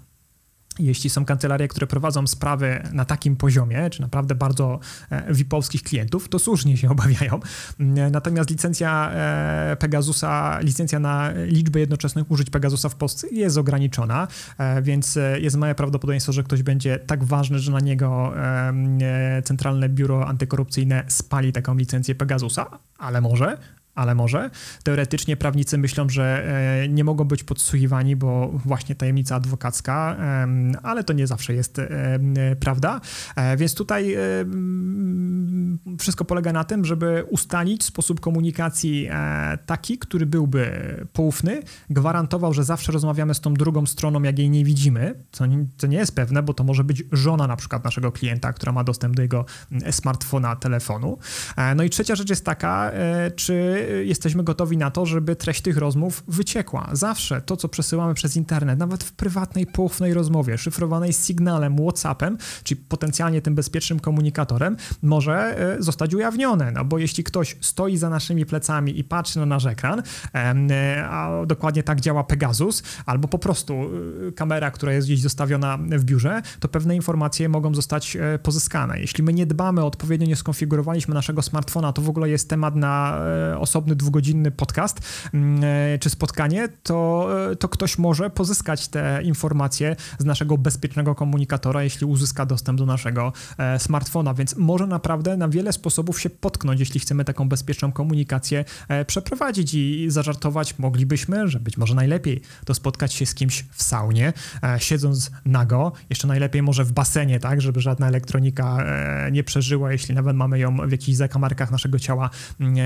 jeśli 0.79 1.11
są 1.11 1.25
kancelarie, 1.25 1.69
które 1.69 1.87
prowadzą 1.87 2.27
sprawy 2.27 2.83
na 2.93 3.05
takim 3.05 3.37
poziomie, 3.37 3.91
czy 3.91 4.01
naprawdę 4.01 4.35
bardzo 4.35 4.79
e, 5.11 5.35
VIP-owskich 5.35 5.83
klientów, 5.83 6.29
to 6.29 6.39
słusznie 6.39 6.77
się 6.77 6.91
obawiają. 6.97 7.41
Mm, 7.81 8.13
natomiast 8.13 8.51
licencja 8.51 9.11
e, 9.13 9.77
Pegasusa, 9.77 10.61
licencja 10.61 10.99
na 11.01 11.33
liczbę 11.47 11.81
jednoczesnych 11.81 12.31
użyć 12.31 12.51
Pegasusa 12.51 12.89
w 12.89 12.95
Polsce 12.95 13.29
jest 13.29 13.59
ograniczona, 13.59 14.29
e, 14.59 14.83
więc 14.83 15.19
jest 15.41 15.57
małe 15.57 15.75
prawdopodobieństwo, 15.75 16.33
że 16.33 16.43
ktoś 16.43 16.63
będzie 16.63 16.99
tak 16.99 17.25
ważny, 17.25 17.59
że 17.59 17.73
na 17.73 17.81
niego 17.81 18.33
Centralne 19.45 19.89
Biuro 19.89 20.27
Antykorupcyjne 20.27 21.05
spali 21.09 21.53
taką 21.53 21.75
licencję 21.75 22.15
Pegasusa, 22.15 22.67
ale 22.99 23.21
może, 23.21 23.59
ale 23.97 24.15
może. 24.15 24.51
Teoretycznie 24.83 25.37
prawnicy 25.37 25.79
myślą, 25.79 26.09
że 26.09 26.45
e, 26.83 26.89
nie 26.89 27.05
mogą 27.05 27.25
być 27.25 27.45
podsłuchiwani, 27.45 28.17
bo 28.17 28.49
właśnie 28.65 28.95
tajemnica 28.95 29.37
adwokacka, 29.37 30.17
ale 30.83 31.05
to 31.05 31.13
nie 31.13 31.27
zawsze 31.27 31.55
jest 31.55 31.81
prawda. 32.61 33.01
E, 33.37 33.57
więc 33.57 33.75
tutaj 33.75 34.17
wszystko 35.99 36.25
polega 36.25 36.53
na 36.53 36.65
tym, 36.65 36.85
żeby 36.85 37.25
ustalić 37.31 37.85
sposób 37.85 38.21
komunikacji 38.21 39.09
e, 39.11 39.59
taki, 39.67 39.99
który 39.99 40.27
byłby 40.27 40.71
poufny, 41.13 41.63
gwarantował, 41.91 42.55
że 42.55 42.65
zawsze 42.65 42.93
rozmawiamy 42.93 43.35
z 43.35 43.41
tą 43.41 43.55
drugą 43.55 43.87
stroną, 43.87 44.23
jak 44.23 44.39
jej 44.39 44.51
nie 44.51 44.65
widzimy, 44.65 45.15
co 45.33 45.47
nie, 45.47 45.67
co 45.79 45.87
nie 45.87 45.97
jest 45.97 46.15
pewne, 46.15 46.43
bo 46.43 46.55
to 46.55 46.65
może 46.65 46.85
być 46.85 47.05
żona 47.13 47.47
na 47.47 47.57
przykład 47.57 47.85
naszego 47.85 48.13
klienta, 48.13 48.53
która 48.53 48.73
ma 48.73 48.85
dostęp 48.85 49.17
do 49.17 49.23
jego 49.23 49.45
mm, 49.73 49.93
smartfona, 49.93 50.57
telefonu. 50.57 51.19
E, 51.57 51.75
no 51.75 51.83
i 51.83 51.91
trzecia 51.91 52.15
rzecz 52.15 52.31
jest 52.31 52.45
taka, 52.45 52.91
e, 52.91 53.31
czy 53.31 53.86
jesteśmy 54.05 54.45
gotowi 54.45 54.77
na 54.77 54.91
to, 54.91 55.07
żeby 55.07 55.37
treść 55.37 55.61
tych 55.61 55.77
rozmów 55.77 56.25
wyciekła. 56.29 56.89
Zawsze 56.93 57.41
to, 57.41 57.57
co 57.57 57.69
przesyłamy 57.69 58.15
przez 58.15 58.37
internet, 58.37 58.79
nawet 58.79 59.05
w 59.05 59.13
prywatnej, 59.13 59.67
poufnej 59.67 60.15
rozmowie, 60.15 60.59
szyfrowanej 60.59 61.13
sygnałem, 61.13 61.77
WhatsAppem, 61.77 62.39
czyli 62.65 62.81
potencjalnie 62.89 63.43
tym 63.43 63.55
bezpiecznym 63.55 64.01
komunikatorem, 64.01 64.77
może 65.03 65.59
e, 65.77 65.83
zostać 65.83 66.15
ujawnione, 66.15 66.73
no 66.73 66.85
bo 66.85 66.99
jeśli 66.99 67.25
ktoś 67.25 67.57
stoi 67.61 67.97
za 67.97 68.11
naszymi 68.11 68.47
plecami 68.47 68.99
i 68.99 69.05
patrzy 69.05 69.39
na 69.39 69.47
nasz 69.47 69.67
ekran, 69.67 70.03
a 71.11 71.31
dokładnie 71.47 71.83
tak 71.83 72.01
działa 72.01 72.25
Pegasus, 72.25 72.83
albo 73.07 73.29
po 73.29 73.39
prostu 73.39 73.91
kamera, 74.37 74.71
która 74.71 74.93
jest 74.93 75.07
gdzieś 75.07 75.21
zostawiona 75.21 75.79
w 75.79 76.05
biurze, 76.05 76.43
to 76.61 76.69
pewne 76.69 76.97
informacje 76.97 77.49
mogą 77.49 77.75
zostać 77.75 78.17
pozyskane. 78.43 79.01
Jeśli 79.01 79.25
my 79.25 79.33
nie 79.33 79.47
dbamy, 79.47 79.85
odpowiednio 79.85 80.27
nie 80.27 80.37
skonfigurowaliśmy 80.37 81.15
naszego 81.15 81.43
smartfona, 81.43 81.93
to 81.93 82.03
w 82.03 82.09
ogóle 82.09 82.29
jest 82.29 82.51
temat 82.51 82.77
na 82.77 83.19
osobny 83.77 83.97
dwugodzinny 83.97 84.51
podcast 84.51 85.01
mm, 85.35 85.61
czy 86.01 86.11
spotkanie, 86.11 86.69
to, 86.83 87.29
to 87.59 87.69
ktoś 87.69 87.99
może 87.99 88.31
pozyskać 88.31 88.89
te 88.89 89.23
informacje 89.23 89.97
z 90.19 90.25
naszego 90.25 90.59
bezpiecznego 90.59 91.15
komunikatora, 91.15 91.83
jeśli 91.83 92.07
uzyska 92.07 92.47
dostęp 92.47 92.79
do 92.79 92.87
naszego 92.87 93.33
e, 93.59 93.79
smartfona, 93.79 94.35
więc 94.35 94.57
może 94.57 94.87
naprawdę 94.87 95.37
na 95.37 95.49
wiele 95.49 95.73
sposobów 95.73 96.21
się 96.21 96.31
potknąć, 96.31 96.81
jeśli 96.81 97.01
chcemy 97.01 97.25
taką 97.25 97.49
bezpieczną 97.49 97.93
komunikację 97.93 98.65
e, 98.89 99.05
przeprowadzić 99.05 99.75
i 99.75 100.07
zażartować. 100.09 100.79
Moglibyśmy, 100.79 101.49
że 101.49 101.61
być 101.61 101.77
może 101.77 101.95
najlepiej 101.95 102.41
to 102.65 102.75
spotkać 102.75 103.13
się 103.13 103.27
z 103.27 103.35
kimś 103.35 103.65
w 103.73 103.83
saunie, 103.83 104.33
e, 104.63 104.81
siedząc 104.81 105.31
nago, 105.45 105.93
jeszcze 106.11 106.29
najlepiej 106.29 106.63
może 106.63 106.85
w 106.85 106.93
basenie, 106.93 107.41
tak, 107.41 107.61
żeby 107.61 107.81
żadna 107.81 108.09
elektronika 108.09 108.85
nie 109.33 109.45
przeżyła, 109.45 109.93
jeśli 109.93 110.15
nawet 110.15 110.37
mamy 110.37 110.59
ją 110.59 110.77
w 110.77 110.91
jakichś 110.91 111.19
zakamarkach 111.19 111.71
naszego 111.71 111.99
ciała 111.99 112.31
mm, 112.61 112.77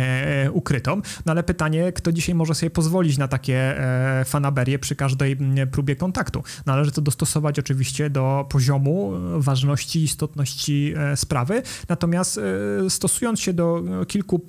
ukrytą. 0.81 1.03
No 1.27 1.33
ale 1.33 1.43
pytanie, 1.43 1.93
kto 1.93 2.13
dzisiaj 2.13 2.35
może 2.35 2.55
sobie 2.55 2.71
pozwolić 2.71 3.19
na 3.19 3.29
takie 3.29 3.77
fanaberie 4.25 4.79
przy 4.79 4.97
każdej 4.97 5.37
próbie 5.73 5.97
kontaktu. 5.97 6.43
Należy 6.67 6.91
to 6.91 7.01
dostosować 7.01 7.59
oczywiście 7.59 8.11
do 8.11 8.47
poziomu 8.49 9.13
e, 9.15 9.41
ważności, 9.41 10.05
istotności 10.05 10.95
e, 10.97 11.17
sprawy, 11.17 11.63
natomiast 11.89 12.39
e, 12.87 12.91
stosując 12.91 13.41
się 13.41 13.53
do 13.53 13.83
kilku 14.09 14.41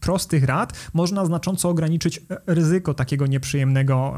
prostych 0.00 0.44
rad, 0.44 0.72
można 0.94 1.24
znacząco 1.26 1.68
ograniczyć 1.68 2.22
ryzyko 2.46 2.94
takiego 2.94 3.26
nieprzyjemnego 3.26 4.14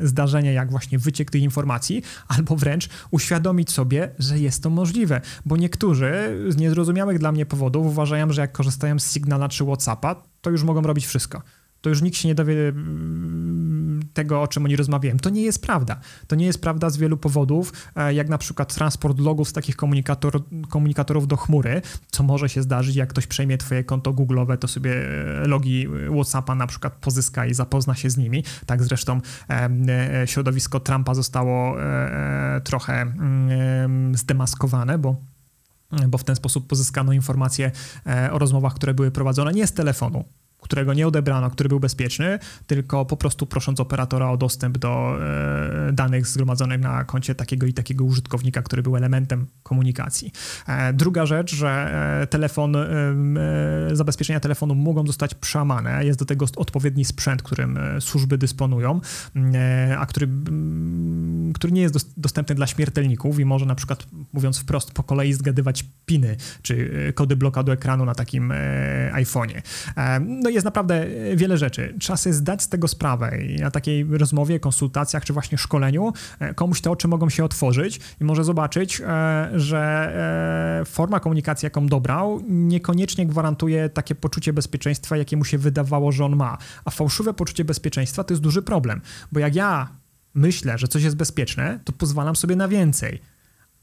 zdarzenia, 0.00 0.52
jak 0.52 0.70
właśnie 0.70 0.98
wyciek 0.98 1.30
tych 1.30 1.42
informacji, 1.42 2.02
albo 2.28 2.56
wręcz 2.56 2.88
uświadomić 3.10 3.70
sobie, 3.70 4.14
że 4.18 4.38
jest 4.38 4.62
to 4.62 4.70
możliwe, 4.70 5.20
bo 5.46 5.56
niektórzy 5.56 6.12
z 6.48 6.56
niezrozumiałych 6.56 7.18
dla 7.18 7.32
mnie 7.32 7.46
powodów 7.46 7.86
uważają, 7.86 8.32
że 8.32 8.40
jak 8.40 8.52
korzystają 8.52 8.98
z 8.98 9.12
Signala 9.12 9.48
czy 9.48 9.64
WhatsAppa, 9.64 10.31
to 10.42 10.50
już 10.50 10.62
mogą 10.62 10.82
robić 10.82 11.06
wszystko 11.06 11.42
to 11.82 11.88
już 11.90 12.02
nikt 12.02 12.16
się 12.16 12.28
nie 12.28 12.34
dowie 12.34 12.68
mm, 12.68 14.00
tego, 14.14 14.42
o 14.42 14.48
czym 14.48 14.64
oni 14.64 14.76
rozmawiają. 14.76 15.18
To 15.18 15.30
nie 15.30 15.42
jest 15.42 15.62
prawda. 15.62 16.00
To 16.26 16.36
nie 16.36 16.46
jest 16.46 16.60
prawda 16.60 16.90
z 16.90 16.96
wielu 16.96 17.16
powodów, 17.16 17.72
e, 17.96 18.14
jak 18.14 18.28
na 18.28 18.38
przykład 18.38 18.74
transport 18.74 19.18
logów 19.18 19.48
z 19.48 19.52
takich 19.52 19.76
komunikator, 19.76 20.42
komunikatorów 20.68 21.28
do 21.28 21.36
chmury, 21.36 21.82
co 22.10 22.22
może 22.22 22.48
się 22.48 22.62
zdarzyć, 22.62 22.96
jak 22.96 23.08
ktoś 23.08 23.26
przejmie 23.26 23.58
twoje 23.58 23.84
konto 23.84 24.12
Google'owe, 24.12 24.58
to 24.58 24.68
sobie 24.68 24.92
e, 24.94 25.46
logi 25.46 25.88
WhatsAppa 26.14 26.54
na 26.54 26.66
przykład 26.66 26.92
pozyska 26.92 27.46
i 27.46 27.54
zapozna 27.54 27.94
się 27.94 28.10
z 28.10 28.16
nimi. 28.16 28.44
Tak 28.66 28.82
zresztą 28.82 29.20
e, 29.50 30.26
środowisko 30.26 30.80
Trumpa 30.80 31.14
zostało 31.14 31.76
trochę 32.64 33.00
mm, 33.02 34.16
zdemaskowane, 34.16 34.98
bo 34.98 35.16
bo 36.08 36.18
w 36.18 36.24
ten 36.24 36.36
sposób 36.36 36.66
pozyskano 36.66 37.12
informacje 37.12 37.70
o 38.32 38.38
rozmowach, 38.38 38.74
które 38.74 38.94
były 38.94 39.10
prowadzone 39.10 39.52
nie 39.52 39.66
z 39.66 39.72
telefonu, 39.72 40.24
którego 40.62 40.94
nie 40.94 41.06
odebrano, 41.06 41.50
który 41.50 41.68
był 41.68 41.80
bezpieczny, 41.80 42.38
tylko 42.66 43.04
po 43.04 43.16
prostu 43.16 43.46
prosząc 43.46 43.80
operatora 43.80 44.30
o 44.30 44.36
dostęp 44.36 44.78
do 44.78 45.18
e, 45.88 45.92
danych 45.92 46.26
zgromadzonych 46.26 46.80
na 46.80 47.04
koncie 47.04 47.34
takiego 47.34 47.66
i 47.66 47.72
takiego 47.72 48.04
użytkownika, 48.04 48.62
który 48.62 48.82
był 48.82 48.96
elementem 48.96 49.46
komunikacji. 49.62 50.32
E, 50.68 50.92
druga 50.92 51.26
rzecz, 51.26 51.54
że 51.54 51.70
e, 52.22 52.26
telefon, 52.26 52.76
e, 52.76 52.86
e, 53.90 53.96
zabezpieczenia 53.96 54.40
telefonu 54.40 54.74
mogą 54.74 55.06
zostać 55.06 55.34
przełamane. 55.34 56.04
Jest 56.04 56.18
do 56.18 56.24
tego 56.24 56.46
odpowiedni 56.56 57.04
sprzęt, 57.04 57.42
którym 57.42 57.76
e, 57.76 58.00
służby 58.00 58.38
dysponują, 58.38 59.00
a 59.98 60.06
który, 60.06 60.28
który 61.54 61.72
nie 61.72 61.82
jest 61.82 62.20
dostępny 62.20 62.54
dla 62.54 62.66
śmiertelników 62.66 63.38
i 63.38 63.44
może 63.44 63.66
na 63.66 63.74
przykład, 63.74 64.06
mówiąc 64.32 64.58
wprost, 64.58 64.92
po 64.92 65.02
kolei 65.02 65.32
zgadywać 65.32 65.84
piny 66.06 66.36
czy 66.62 66.92
kody 67.14 67.36
blokadu 67.36 67.72
ekranu 67.72 68.04
na 68.04 68.14
takim 68.14 68.52
iPhone'ie. 69.12 69.62
No 70.20 70.50
jest 70.52 70.64
naprawdę 70.64 70.94
e, 70.94 71.36
wiele 71.36 71.58
rzeczy. 71.58 71.94
Trzeba 72.00 72.16
sobie 72.16 72.32
zdać 72.32 72.62
z 72.62 72.68
tego 72.68 72.88
sprawę 72.88 73.38
i 73.42 73.56
na 73.56 73.70
takiej 73.70 74.04
rozmowie, 74.04 74.60
konsultacjach 74.60 75.24
czy 75.24 75.32
właśnie 75.32 75.58
szkoleniu 75.58 76.12
e, 76.38 76.54
komuś 76.54 76.80
te 76.80 76.90
oczy 76.90 77.08
mogą 77.08 77.28
się 77.28 77.44
otworzyć 77.44 78.00
i 78.20 78.24
może 78.24 78.44
zobaczyć, 78.44 79.00
e, 79.00 79.50
że 79.54 79.82
forma 80.86 81.20
komunikacji, 81.20 81.66
jaką 81.66 81.86
dobrał, 81.86 82.42
niekoniecznie 82.48 83.26
gwarantuje 83.26 83.88
takie 83.88 84.14
poczucie 84.14 84.52
bezpieczeństwa, 84.52 85.16
jakie 85.16 85.36
mu 85.36 85.44
się 85.44 85.58
wydawało, 85.58 86.12
że 86.12 86.24
on 86.24 86.36
ma. 86.36 86.58
A 86.84 86.90
fałszywe 86.90 87.34
poczucie 87.34 87.64
bezpieczeństwa 87.64 88.24
to 88.24 88.34
jest 88.34 88.42
duży 88.42 88.62
problem, 88.62 89.00
bo 89.32 89.40
jak 89.40 89.54
ja 89.54 89.88
myślę, 90.34 90.78
że 90.78 90.88
coś 90.88 91.02
jest 91.02 91.16
bezpieczne, 91.16 91.78
to 91.84 91.92
pozwalam 91.92 92.36
sobie 92.36 92.56
na 92.56 92.68
więcej 92.68 93.20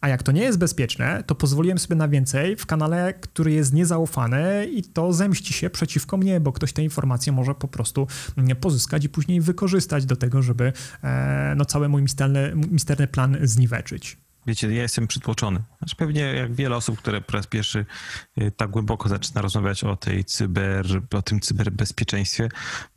a 0.01 0.07
jak 0.07 0.23
to 0.23 0.31
nie 0.31 0.41
jest 0.41 0.57
bezpieczne, 0.57 1.23
to 1.23 1.35
pozwoliłem 1.35 1.79
sobie 1.79 1.95
na 1.95 2.07
więcej 2.07 2.55
w 2.55 2.65
kanale, 2.65 3.13
który 3.13 3.51
jest 3.51 3.73
niezaufany 3.73 4.67
i 4.73 4.83
to 4.83 5.13
zemści 5.13 5.53
się 5.53 5.69
przeciwko 5.69 6.17
mnie, 6.17 6.39
bo 6.39 6.51
ktoś 6.51 6.73
te 6.73 6.83
informacje 6.83 7.31
może 7.31 7.55
po 7.55 7.67
prostu 7.67 8.07
pozyskać 8.61 9.05
i 9.05 9.09
później 9.09 9.41
wykorzystać 9.41 10.05
do 10.05 10.15
tego, 10.15 10.41
żeby 10.41 10.73
e, 11.03 11.53
no, 11.57 11.65
cały 11.65 11.89
mój 11.89 12.01
misterny, 12.01 12.53
misterny 12.55 13.07
plan 13.07 13.37
zniweczyć 13.43 14.28
wiecie, 14.45 14.73
ja 14.73 14.81
jestem 14.81 15.07
przytłoczony. 15.07 15.59
Znaczy 15.77 15.95
pewnie 15.95 16.21
jak 16.21 16.53
wiele 16.53 16.75
osób, 16.75 16.97
które 16.97 17.21
po 17.21 17.33
raz 17.33 17.47
pierwszy 17.47 17.85
y, 18.41 18.51
tak 18.51 18.69
głęboko 18.69 19.09
zaczyna 19.09 19.41
rozmawiać 19.41 19.83
o 19.83 19.95
tej 19.95 20.25
cyber, 20.25 20.85
o 21.13 21.21
tym 21.21 21.39
cyberbezpieczeństwie, 21.39 22.49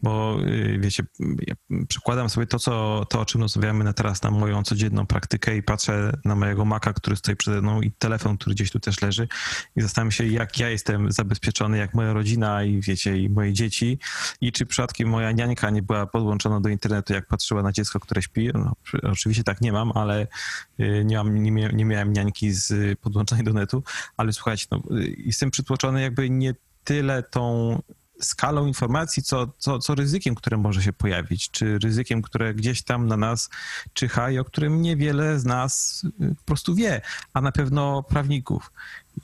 bo 0.03 0.39
y, 0.41 0.79
wiecie, 0.81 1.03
ja 1.47 1.55
przekładam 1.89 2.31
sobie 2.31 2.47
to, 2.47 2.59
co, 2.59 3.05
to, 3.11 3.21
o 3.21 3.25
czym 3.25 3.41
rozmawiamy 3.41 3.85
na 3.85 3.93
teraz 3.93 4.23
na 4.23 4.31
moją 4.31 4.63
codzienną 4.63 5.07
praktykę 5.07 5.57
i 5.57 5.63
patrzę 5.63 6.13
na 6.25 6.35
mojego 6.35 6.65
maka, 6.65 6.93
który 6.93 7.17
stoi 7.17 7.37
przede 7.37 7.63
mną 7.63 7.81
i 7.81 7.93
telefon, 7.93 8.39
który 8.39 8.55
gdzieś 8.55 8.71
tu 8.71 8.81
też 8.81 9.03
leży 9.03 9.29
i 9.77 9.83
zastanawiam 9.83 10.13
się, 10.13 10.27
jak 10.27 10.59
ja 10.59 10.69
jestem 10.69 11.13
zabezpieczony, 11.13 11.79
jak 11.79 11.95
moja 11.95 12.13
rodzina 12.13 12.65
i 12.65 12.81
wiecie, 12.81 13.19
i 13.19 13.29
moje 13.29 13.53
dzieci 13.53 13.99
i 14.41 14.53
czy 14.53 14.67
przypadkiem 14.67 15.09
moja 15.09 15.33
niańka 15.33 15.71
nie 15.71 15.83
była 15.83 16.07
podłączona 16.07 16.61
do 16.61 16.69
internetu, 16.69 17.13
jak 17.13 17.27
patrzyła 17.27 17.63
na 17.63 17.73
dziecko, 17.73 18.01
które 18.01 18.23
śpi. 18.23 18.51
No, 18.55 18.73
oczywiście 19.03 19.45
tak 19.45 19.61
nie 19.61 19.73
mam, 19.73 19.93
ale 19.95 20.27
y, 20.81 21.03
nie 21.05 21.17
mam 21.17 21.32
nie, 21.35 21.71
nie 21.73 21.85
miałem 21.85 22.13
niańki 22.13 22.53
z 22.53 22.99
podłączonej 22.99 23.45
do 23.45 23.53
netu, 23.53 23.83
ale 24.17 24.33
słuchajcie, 24.33 24.67
no, 24.71 24.83
jestem 25.17 25.51
przytłoczony 25.51 26.03
jakby 26.03 26.31
nie 26.31 26.55
tyle 26.85 27.23
tą 27.23 27.79
skalą 28.21 28.67
informacji, 28.67 29.23
co, 29.23 29.53
co, 29.59 29.79
co 29.79 29.95
ryzykiem, 29.95 30.35
które 30.35 30.57
może 30.57 30.83
się 30.83 30.93
pojawić, 30.93 31.51
czy 31.51 31.79
ryzykiem, 31.79 32.23
które 32.23 32.55
gdzieś 32.55 32.83
tam 32.83 33.07
na 33.07 33.17
nas 33.17 33.51
czyha 33.93 34.31
i 34.31 34.39
o 34.39 34.45
którym 34.45 34.83
niewiele 34.83 35.39
z 35.39 35.45
nas 35.45 36.03
y, 36.05 36.35
po 36.35 36.45
prostu 36.45 36.75
wie, 36.75 37.01
a 37.35 37.41
na 37.41 37.53
pewno 37.53 38.03
prawników. 38.03 38.73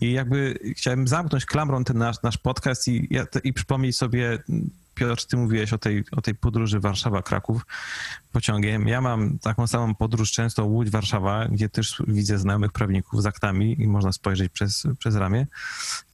I 0.00 0.12
jakby 0.12 0.58
chciałem 0.76 1.08
zamknąć 1.08 1.44
klamrą 1.46 1.84
ten 1.84 1.98
nasz, 1.98 2.22
nasz 2.22 2.38
podcast 2.38 2.88
i, 2.88 3.08
i 3.44 3.52
przypomnieć 3.52 3.96
sobie 3.96 4.38
Piotr, 4.98 5.26
ty 5.26 5.36
mówiłeś 5.36 5.72
o 5.72 5.78
tej, 5.78 6.04
o 6.12 6.20
tej 6.20 6.34
podróży 6.34 6.80
Warszawa-Kraków 6.80 7.60
pociągiem. 8.32 8.88
Ja 8.88 9.00
mam 9.00 9.38
taką 9.38 9.66
samą 9.66 9.94
podróż 9.94 10.32
często 10.32 10.64
Łódź-Warszawa, 10.64 11.48
gdzie 11.52 11.68
też 11.68 12.02
widzę 12.08 12.38
znajomych 12.38 12.72
prawników 12.72 13.22
z 13.22 13.26
aktami 13.26 13.82
i 13.82 13.88
można 13.88 14.12
spojrzeć 14.12 14.52
przez, 14.52 14.86
przez 14.98 15.16
ramię. 15.16 15.46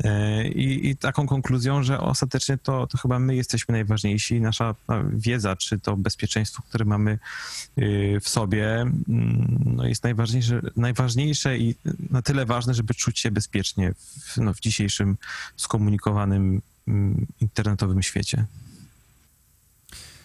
E, 0.05 0.49
I, 0.49 0.89
I, 0.89 0.97
taką 0.97 1.27
konkluzją, 1.27 1.83
że 1.83 2.01
ostatecznie 2.01 2.59
to, 2.59 2.87
to 2.87 2.99
chyba 2.99 3.19
my 3.19 3.37
jesteśmy 3.37 3.73
najważniejsi. 3.73 4.41
Nasza 4.41 4.75
wiedza, 5.13 5.57
czy 5.57 5.79
to 5.79 5.97
bezpieczeństwo, 5.97 6.63
które 6.69 6.85
mamy 6.85 7.19
y, 7.79 8.19
w 8.23 8.29
sobie, 8.29 8.81
mm, 8.81 9.59
no 9.77 9.87
jest 9.87 10.05
najważniejsze, 10.05 10.61
najważniejsze 10.77 11.59
i 11.59 11.75
na 12.11 12.23
tyle 12.23 12.47
ważne, 12.47 12.75
żeby 12.75 12.95
czuć 12.95 13.19
się 13.19 13.31
bezpiecznie 13.31 13.95
w, 14.21 14.37
no, 14.37 14.55
w 14.55 14.61
dzisiejszym 14.61 15.17
skomunikowanym 15.57 16.61
mm, 16.89 17.27
internetowym 17.41 18.03
świecie. 18.03 18.45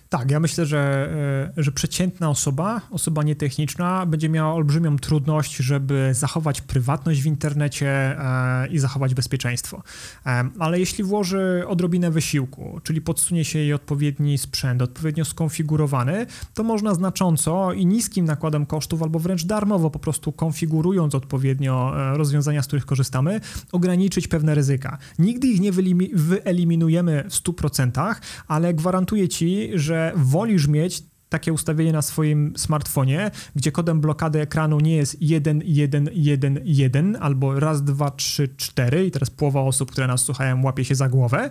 Tak, 0.10 0.32
ja 0.32 0.40
myślę, 0.40 0.66
że, 0.66 1.10
e, 1.58 1.64
że 1.64 1.72
przeciętna 1.72 2.30
osoba, 2.30 2.82
osoba 2.92 3.24
nietechniczna, 3.24 4.06
będzie 4.06 4.30
miała 4.30 4.54
olbrzymią 4.54 4.98
trudność, 4.98 5.56
żeby 5.56 6.10
zachować 6.14 6.62
prywatność 6.62 7.22
w 7.22 7.26
internecie 7.26 7.88
e, 7.90 8.68
i 8.68 8.80
zachować 8.80 9.14
bezpieczeństwo. 9.14 9.84
E, 10.26 10.50
ale 10.60 10.80
jeśli 10.80 11.04
włoży 11.04 11.64
odrobinę 11.68 12.12
wysiłku, 12.12 12.80
czyli 12.84 13.02
podsunie 13.02 13.46
się 13.46 13.60
jej 13.60 13.74
odpowiedni 13.74 14.38
sprzęt, 14.38 14.82
odpowiednio 14.82 15.26
skonfigurowany, 15.26 16.26
to 16.54 16.64
można 16.64 16.94
znacząco 16.94 17.74
i 17.74 17.86
niskim 17.86 18.26
nakładem 18.26 18.66
kosztów, 18.66 19.04
albo 19.04 19.20
wręcz 19.20 19.46
darmowo, 19.46 19.90
po 19.90 20.00
prostu 20.00 20.32
konfigurując 20.32 21.16
odpowiednio 21.16 21.94
rozwiązania, 22.18 22.62
z 22.64 22.68
których 22.68 22.86
korzystamy, 22.86 23.42
ograniczyć 23.72 24.28
pewne 24.28 24.56
ryzyka. 24.56 24.98
Nigdy 25.20 25.48
ich 25.48 25.62
nie 25.62 25.72
wyeliminujemy 26.14 27.24
w 27.30 27.34
100%, 27.34 28.16
ale 28.48 28.74
gwarantuję 28.74 29.28
ci, 29.28 29.70
że 29.74 29.99
wolisz 30.16 30.68
mieć 30.68 31.04
takie 31.30 31.54
ustawienie 31.54 31.94
na 31.94 32.02
swoim 32.02 32.54
smartfonie, 32.58 33.32
gdzie 33.56 33.72
kodem 33.72 34.02
blokady 34.02 34.42
ekranu 34.42 34.80
nie 34.80 34.96
jest 34.96 35.22
1, 35.22 35.62
1, 35.66 36.10
1, 36.14 36.60
1 36.64 37.18
albo 37.22 37.60
raz, 37.60 37.84
dwa, 37.84 38.12
trzy, 38.12 38.50
cztery 38.58 39.06
i 39.06 39.12
teraz 39.12 39.30
połowa 39.30 39.62
osób, 39.62 39.92
które 39.92 40.08
nas 40.08 40.22
słuchają, 40.22 40.64
łapie 40.64 40.86
się 40.86 40.96
za 40.96 41.10
głowę 41.10 41.50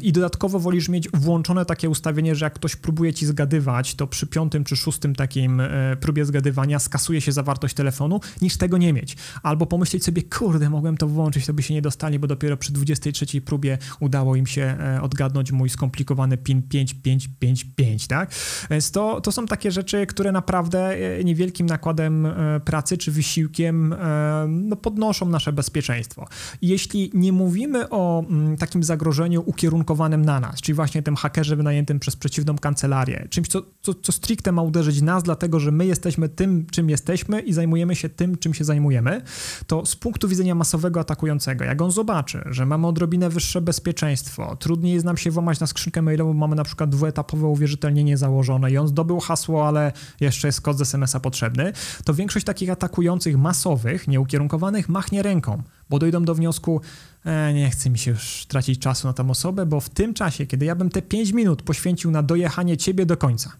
i 0.00 0.12
dodatkowo 0.12 0.58
wolisz 0.58 0.88
mieć 0.88 1.08
włączone 1.14 1.64
takie 1.64 1.90
ustawienie, 1.90 2.34
że 2.34 2.46
jak 2.46 2.54
ktoś 2.54 2.76
próbuje 2.76 3.14
ci 3.14 3.26
zgadywać, 3.26 3.94
to 3.94 4.06
przy 4.06 4.26
piątym 4.26 4.64
czy 4.64 4.76
szóstym 4.76 5.14
takim 5.14 5.60
e, 5.60 5.96
próbie 6.00 6.24
zgadywania 6.24 6.78
skasuje 6.78 7.20
się 7.20 7.32
zawartość 7.32 7.74
telefonu, 7.74 8.20
niż 8.42 8.56
tego 8.56 8.78
nie 8.78 8.92
mieć. 8.92 9.16
Albo 9.42 9.66
pomyśleć 9.66 10.04
sobie, 10.04 10.22
kurde, 10.22 10.70
mogłem 10.70 10.96
to 10.96 11.08
włączyć, 11.08 11.46
to 11.46 11.54
by 11.54 11.62
się 11.62 11.74
nie 11.74 11.82
dostali, 11.82 12.18
bo 12.18 12.26
dopiero 12.26 12.56
przy 12.56 12.72
23 12.72 13.40
próbie 13.40 13.78
udało 14.00 14.36
im 14.36 14.46
się 14.46 14.62
e, 14.62 15.02
odgadnąć 15.02 15.52
mój 15.52 15.68
skomplikowany 15.68 16.36
PIN 16.36 16.62
5555, 16.62 18.06
tak? 18.06 18.34
Więc 18.70 18.90
to 18.90 19.03
to, 19.22 19.32
są 19.32 19.46
takie 19.46 19.70
rzeczy, 19.70 20.06
które 20.06 20.32
naprawdę 20.32 20.78
e, 21.18 21.24
niewielkim 21.24 21.66
nakładem 21.66 22.26
e, 22.26 22.60
pracy 22.60 22.98
czy 22.98 23.12
wysiłkiem 23.12 23.92
e, 23.92 24.46
no, 24.48 24.76
podnoszą 24.76 25.28
nasze 25.28 25.52
bezpieczeństwo. 25.52 26.26
Jeśli 26.62 27.10
nie 27.14 27.32
mówimy 27.32 27.88
o 27.90 28.24
mm, 28.28 28.56
takim 28.56 28.82
zagrożeniu 28.82 29.42
ukierunkowanym 29.46 30.24
na 30.24 30.40
nas, 30.40 30.60
czyli 30.60 30.76
właśnie 30.76 31.02
tym 31.02 31.16
hakerze 31.16 31.56
wynajętym 31.56 32.00
przez 32.00 32.16
przeciwną 32.16 32.58
kancelarię, 32.58 33.26
czymś, 33.30 33.48
co, 33.48 33.62
co, 33.82 33.94
co 33.94 34.12
stricte 34.12 34.52
ma 34.52 34.62
uderzyć 34.62 35.02
nas, 35.02 35.22
dlatego 35.22 35.60
że 35.60 35.70
my 35.70 35.86
jesteśmy 35.86 36.28
tym, 36.28 36.66
czym 36.70 36.90
jesteśmy 36.90 37.40
i 37.40 37.52
zajmujemy 37.52 37.96
się 37.96 38.08
tym, 38.08 38.36
czym 38.38 38.54
się 38.54 38.64
zajmujemy, 38.64 39.22
to 39.66 39.86
z 39.86 39.96
punktu 39.96 40.28
widzenia 40.28 40.54
masowego 40.54 41.00
atakującego, 41.00 41.64
jak 41.64 41.82
on 41.82 41.90
zobaczy, 41.90 42.42
że 42.46 42.66
mamy 42.66 42.86
odrobinę 42.86 43.28
wyższe 43.28 43.60
bezpieczeństwo, 43.60 44.56
trudniej 44.56 44.92
jest 44.92 45.06
nam 45.06 45.16
się 45.16 45.30
włamać 45.30 45.60
na 45.60 45.66
skrzynkę 45.66 46.02
mailową, 46.02 46.34
mamy 46.34 46.56
na 46.56 46.64
przykład 46.64 46.90
dwuetapowe 46.90 47.46
uwierzytelnienie 47.46 48.16
założone 48.16 48.70
i 48.70 48.78
on 48.78 48.88
zdobył 48.94 49.20
hasło, 49.20 49.68
ale 49.68 49.92
jeszcze 50.20 50.48
jest 50.48 50.60
kod 50.60 50.78
z 50.78 50.80
SMS-a 50.80 51.20
potrzebny, 51.20 51.72
to 52.04 52.14
większość 52.14 52.46
takich 52.46 52.70
atakujących 52.70 53.38
masowych, 53.38 54.08
nieukierunkowanych 54.08 54.88
machnie 54.88 55.22
ręką, 55.22 55.62
bo 55.90 55.98
dojdą 55.98 56.24
do 56.24 56.34
wniosku, 56.34 56.80
e, 57.24 57.52
nie 57.54 57.70
chce 57.70 57.90
mi 57.90 57.98
się 57.98 58.10
już 58.10 58.46
tracić 58.48 58.78
czasu 58.78 59.06
na 59.06 59.12
tę 59.12 59.30
osobę, 59.30 59.66
bo 59.66 59.80
w 59.80 59.88
tym 59.88 60.14
czasie, 60.14 60.46
kiedy 60.46 60.64
ja 60.64 60.74
bym 60.74 60.90
te 60.90 61.02
5 61.02 61.32
minut 61.32 61.62
poświęcił 61.62 62.10
na 62.10 62.22
dojechanie 62.22 62.76
ciebie 62.76 63.06
do 63.06 63.16
końca, 63.16 63.52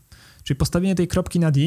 czyli 0.44 0.58
postawienie 0.58 0.94
tej 0.94 1.08
kropki 1.08 1.40
na 1.40 1.50
D, 1.50 1.60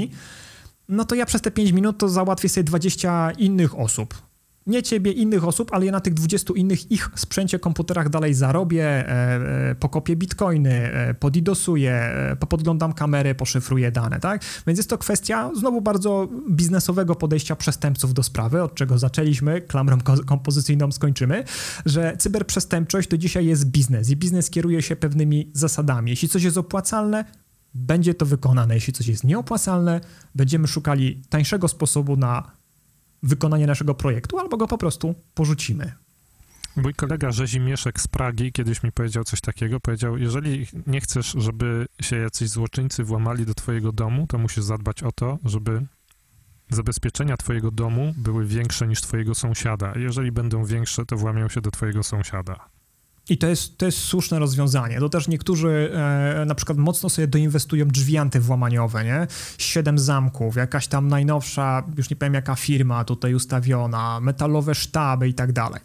no 0.89 1.05
to 1.05 1.15
ja 1.15 1.25
przez 1.25 1.41
te 1.41 1.51
5 1.51 1.71
minut 1.71 1.97
to 1.97 2.09
załatwię 2.09 2.49
sobie 2.49 2.63
20 2.63 3.31
innych 3.31 3.79
osób, 3.79 4.26
nie 4.67 4.83
ciebie, 4.83 5.11
innych 5.11 5.47
osób, 5.47 5.73
ale 5.73 5.85
ja 5.85 5.91
na 5.91 5.99
tych 5.99 6.13
20 6.13 6.53
innych 6.55 6.91
ich 6.91 7.09
sprzęcie, 7.15 7.59
komputerach 7.59 8.09
dalej 8.09 8.33
zarobię, 8.33 8.85
e, 8.85 9.69
e, 9.69 9.75
pokopię 9.75 10.15
bitcoiny, 10.15 10.93
e, 10.93 11.13
podidosuję, 11.13 11.91
e, 11.91 12.35
popodglądam 12.35 12.93
kamery, 12.93 13.35
poszyfruję 13.35 13.91
dane, 13.91 14.19
tak? 14.19 14.41
Więc 14.67 14.79
jest 14.79 14.89
to 14.89 14.97
kwestia 14.97 15.51
znowu 15.55 15.81
bardzo 15.81 16.29
biznesowego 16.51 17.15
podejścia 17.15 17.55
przestępców 17.55 18.13
do 18.13 18.23
sprawy, 18.23 18.63
od 18.63 18.75
czego 18.75 18.97
zaczęliśmy, 18.97 19.61
klamrą 19.61 19.97
kompozycyjną 20.25 20.91
skończymy, 20.91 21.43
że 21.85 22.17
cyberprzestępczość 22.17 23.09
to 23.09 23.17
dzisiaj 23.17 23.45
jest 23.45 23.65
biznes 23.65 24.09
i 24.09 24.15
biznes 24.15 24.49
kieruje 24.49 24.81
się 24.81 24.95
pewnymi 24.95 25.51
zasadami. 25.53 26.11
Jeśli 26.11 26.29
coś 26.29 26.43
jest 26.43 26.57
opłacalne, 26.57 27.25
będzie 27.73 28.13
to 28.13 28.25
wykonane. 28.25 28.75
Jeśli 28.75 28.93
coś 28.93 29.07
jest 29.07 29.23
nieopłacalne, 29.23 30.01
będziemy 30.35 30.67
szukali 30.67 31.21
tańszego 31.29 31.67
sposobu 31.67 32.17
na 32.17 32.56
wykonanie 33.23 33.67
naszego 33.67 33.95
projektu, 33.95 34.39
albo 34.39 34.57
go 34.57 34.67
po 34.67 34.77
prostu 34.77 35.15
porzucimy. 35.33 35.91
Mój 36.75 36.93
kolega 36.93 37.31
Rzezimieszek 37.31 38.01
z 38.01 38.07
Pragi 38.07 38.51
kiedyś 38.51 38.83
mi 38.83 38.91
powiedział 38.91 39.23
coś 39.23 39.41
takiego. 39.41 39.79
Powiedział, 39.79 40.17
jeżeli 40.17 40.67
nie 40.87 41.01
chcesz, 41.01 41.35
żeby 41.37 41.85
się 42.01 42.17
jacyś 42.17 42.49
złoczyńcy 42.49 43.03
włamali 43.03 43.45
do 43.45 43.53
twojego 43.53 43.91
domu, 43.91 44.27
to 44.27 44.37
musisz 44.37 44.63
zadbać 44.63 45.03
o 45.03 45.11
to, 45.11 45.37
żeby 45.45 45.85
zabezpieczenia 46.69 47.37
twojego 47.37 47.71
domu 47.71 48.13
były 48.17 48.45
większe 48.45 48.87
niż 48.87 49.01
twojego 49.01 49.35
sąsiada. 49.35 49.93
Jeżeli 49.95 50.31
będą 50.31 50.65
większe, 50.65 51.05
to 51.05 51.17
włamią 51.17 51.49
się 51.49 51.61
do 51.61 51.71
twojego 51.71 52.03
sąsiada. 52.03 52.69
I 53.29 53.37
to 53.37 53.47
jest, 53.47 53.77
to 53.77 53.85
jest 53.85 53.97
słuszne 53.97 54.39
rozwiązanie. 54.39 54.99
To 54.99 55.09
też 55.09 55.27
niektórzy 55.27 55.91
e, 55.93 56.45
na 56.45 56.55
przykład 56.55 56.77
mocno 56.77 57.09
sobie 57.09 57.27
doinwestują 57.27 57.87
drzwi 57.87 58.17
antywłamaniowe, 58.17 59.03
nie? 59.03 59.27
Siedem 59.57 59.99
zamków, 59.99 60.55
jakaś 60.55 60.87
tam 60.87 61.07
najnowsza, 61.07 61.83
już 61.97 62.09
nie 62.09 62.15
powiem 62.15 62.33
jaka 62.33 62.55
firma 62.55 63.03
tutaj 63.03 63.33
ustawiona, 63.33 64.19
metalowe 64.19 64.75
sztaby 64.75 65.29
i 65.29 65.33
tak 65.33 65.51
dalej. 65.51 65.81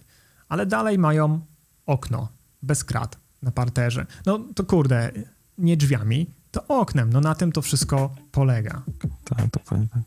Ale 0.49 0.67
dalej 0.67 0.99
mają 0.99 1.41
okno, 1.87 2.29
bez 2.63 2.85
krat 2.85 3.17
na 3.43 3.51
parterze. 3.51 4.07
No 4.27 4.41
to 4.55 4.65
kurde, 4.65 5.13
nie 5.59 5.77
drzwiami, 5.77 6.27
to 6.53 6.67
oknem. 6.69 7.13
No 7.13 7.21
na 7.21 7.35
tym 7.35 7.53
to 7.53 7.63
wszystko 7.63 8.11
polega. 8.33 8.83
Tak, 9.25 9.47
dokładnie 9.51 9.89
tak. 9.89 10.03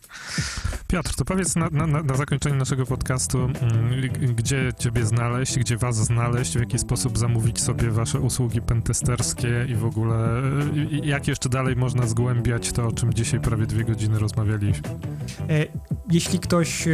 Piotr, 0.87 1.15
to 1.15 1.25
powiedz 1.25 1.55
na, 1.55 1.69
na, 1.69 2.03
na 2.03 2.15
zakończenie 2.15 2.55
naszego 2.55 2.85
podcastu, 2.85 3.39
mm, 3.39 4.35
gdzie 4.35 4.71
ciebie 4.79 5.05
znaleźć, 5.05 5.59
gdzie 5.59 5.77
was 5.77 5.95
znaleźć, 5.95 6.57
w 6.57 6.59
jaki 6.59 6.79
sposób 6.79 7.17
zamówić 7.17 7.61
sobie 7.61 7.91
wasze 7.91 8.19
usługi 8.19 8.61
pentesterskie 8.61 9.65
i 9.69 9.75
w 9.75 9.85
ogóle 9.85 10.41
jak 11.03 11.27
jeszcze 11.27 11.49
dalej 11.49 11.75
można 11.75 12.07
zgłębiać 12.07 12.71
to, 12.71 12.87
o 12.87 12.91
czym 12.91 13.13
dzisiaj 13.13 13.39
prawie 13.39 13.65
dwie 13.65 13.83
godziny 13.83 14.19
rozmawialiśmy. 14.19 14.89
E, 15.49 15.65
jeśli 16.11 16.39
ktoś 16.39 16.87
e, 16.87 16.91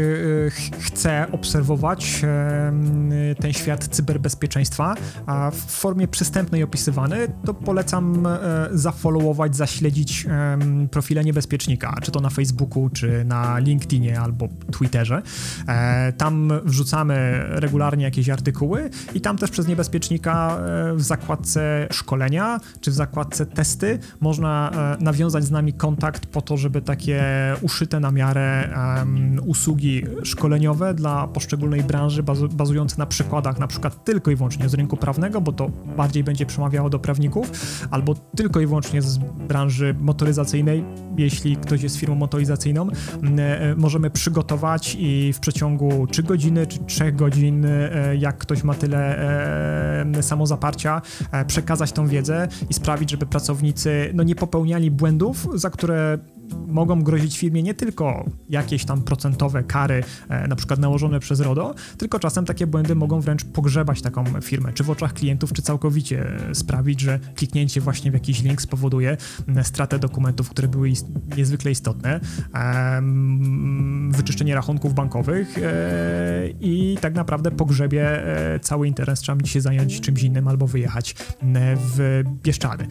chce 0.79 1.27
obserwować 1.31 2.21
e, 2.23 2.71
ten 3.39 3.53
świat 3.53 3.87
cyberbezpieczeństwa, 3.87 4.95
a 5.25 5.51
w 5.51 5.55
formie 5.55 6.07
przystępnej 6.07 6.63
opisywany, 6.63 7.27
to 7.45 7.53
polecam 7.53 8.27
zafollowować, 8.71 9.40
zaśledzić 9.49 10.25
profile 10.91 11.23
niebezpiecznika, 11.23 11.95
czy 12.01 12.11
to 12.11 12.19
na 12.19 12.29
Facebooku, 12.29 12.89
czy 12.89 13.25
na 13.25 13.59
LinkedInie 13.59 14.19
albo 14.19 14.47
Twitterze. 14.71 15.21
Tam 16.17 16.51
wrzucamy 16.65 17.45
regularnie 17.47 18.03
jakieś 18.03 18.29
artykuły 18.29 18.89
i 19.13 19.21
tam 19.21 19.37
też 19.37 19.51
przez 19.51 19.67
niebezpiecznika 19.67 20.57
w 20.95 21.01
zakładce 21.01 21.87
szkolenia, 21.91 22.59
czy 22.81 22.91
w 22.91 22.93
zakładce 22.93 23.45
testy 23.45 23.99
można 24.19 24.71
nawiązać 24.99 25.43
z 25.43 25.51
nami 25.51 25.73
kontakt 25.73 26.25
po 26.25 26.41
to, 26.41 26.57
żeby 26.57 26.81
takie 26.81 27.23
uszyte 27.61 27.99
na 27.99 28.11
miarę 28.11 28.69
um, 28.97 29.39
usługi 29.45 30.03
szkoleniowe 30.23 30.93
dla 30.93 31.27
poszczególnej 31.27 31.83
branży, 31.83 32.23
bazu, 32.23 32.49
bazujące 32.49 32.95
na 32.97 33.05
przykładach, 33.05 33.59
na 33.59 33.67
przykład 33.67 34.05
tylko 34.05 34.31
i 34.31 34.35
wyłącznie 34.35 34.69
z 34.69 34.73
rynku 34.73 34.97
prawnego, 34.97 35.41
bo 35.41 35.51
to 35.51 35.69
bardziej 35.97 36.23
będzie 36.23 36.45
przemawiało 36.45 36.89
do 36.89 36.99
prawników, 36.99 37.51
albo 37.91 38.15
tylko 38.15 38.59
i 38.59 38.67
wyłącznie 38.67 39.01
z 39.01 39.19
branży 39.31 39.95
motoryzacyjnej, 39.99 40.83
jeśli 41.17 41.57
ktoś 41.57 41.81
jest 41.81 41.97
firmą 41.97 42.15
motoryzacyjną, 42.15 42.87
e, 43.37 43.75
możemy 43.75 44.09
przygotować 44.09 44.97
i 44.99 45.33
w 45.33 45.39
przeciągu 45.39 46.07
3 46.07 46.23
godziny 46.23 46.67
czy 46.67 46.79
3 46.79 47.11
godzin, 47.11 47.65
e, 47.65 48.15
jak 48.17 48.37
ktoś 48.37 48.63
ma 48.63 48.73
tyle 48.73 49.19
e, 50.17 50.23
samozaparcia, 50.23 51.01
przekazać 51.47 51.91
tą 51.91 52.07
wiedzę 52.07 52.47
i 52.69 52.73
sprawić, 52.73 53.11
żeby 53.11 53.25
pracownicy 53.25 54.11
no, 54.13 54.23
nie 54.23 54.35
popełniali 54.35 54.91
błędów, 54.91 55.47
za 55.53 55.69
które 55.69 56.17
mogą 56.67 57.03
grozić 57.03 57.37
firmie 57.37 57.63
nie 57.63 57.73
tylko 57.73 58.25
jakieś 58.49 58.85
tam 58.85 59.01
procentowe 59.01 59.63
kary, 59.63 60.03
e, 60.29 60.47
na 60.47 60.55
przykład 60.55 60.79
nałożone 60.79 61.19
przez 61.19 61.39
RODO, 61.39 61.75
tylko 61.97 62.19
czasem 62.19 62.45
takie 62.45 62.67
błędy 62.67 62.95
mogą 62.95 63.21
wręcz 63.21 63.45
pogrzebać 63.45 64.01
taką 64.01 64.23
firmę, 64.41 64.73
czy 64.73 64.83
w 64.83 64.89
oczach 64.89 65.13
klientów, 65.13 65.53
czy 65.53 65.61
całkowicie 65.61 66.25
sprawić, 66.53 67.01
że 67.01 67.19
kliknięcie 67.35 67.81
właśnie 67.81 68.11
w 68.11 68.13
jakiś 68.13 68.43
link 68.43 68.61
spowoduje 68.61 69.17
stratę 69.63 69.99
dokumentów, 69.99 70.49
które 70.49 70.67
były 70.67 70.89
ist 70.89 71.07
niezwykle 71.37 71.71
istotne, 71.71 72.19
wyczyszczenie 74.09 74.55
rachunków 74.55 74.93
bankowych 74.93 75.57
e, 75.57 76.49
i 76.61 76.97
tak 77.01 77.13
naprawdę 77.13 77.51
pogrzebie 77.51 78.27
e, 78.53 78.59
cały 78.59 78.87
interes, 78.87 79.19
trzeba 79.19 79.45
się 79.45 79.61
zająć 79.61 80.01
czymś 80.01 80.23
innym 80.23 80.47
albo 80.47 80.67
wyjechać 80.67 81.15
w 81.77 82.23
Bieszczady. 82.43 82.87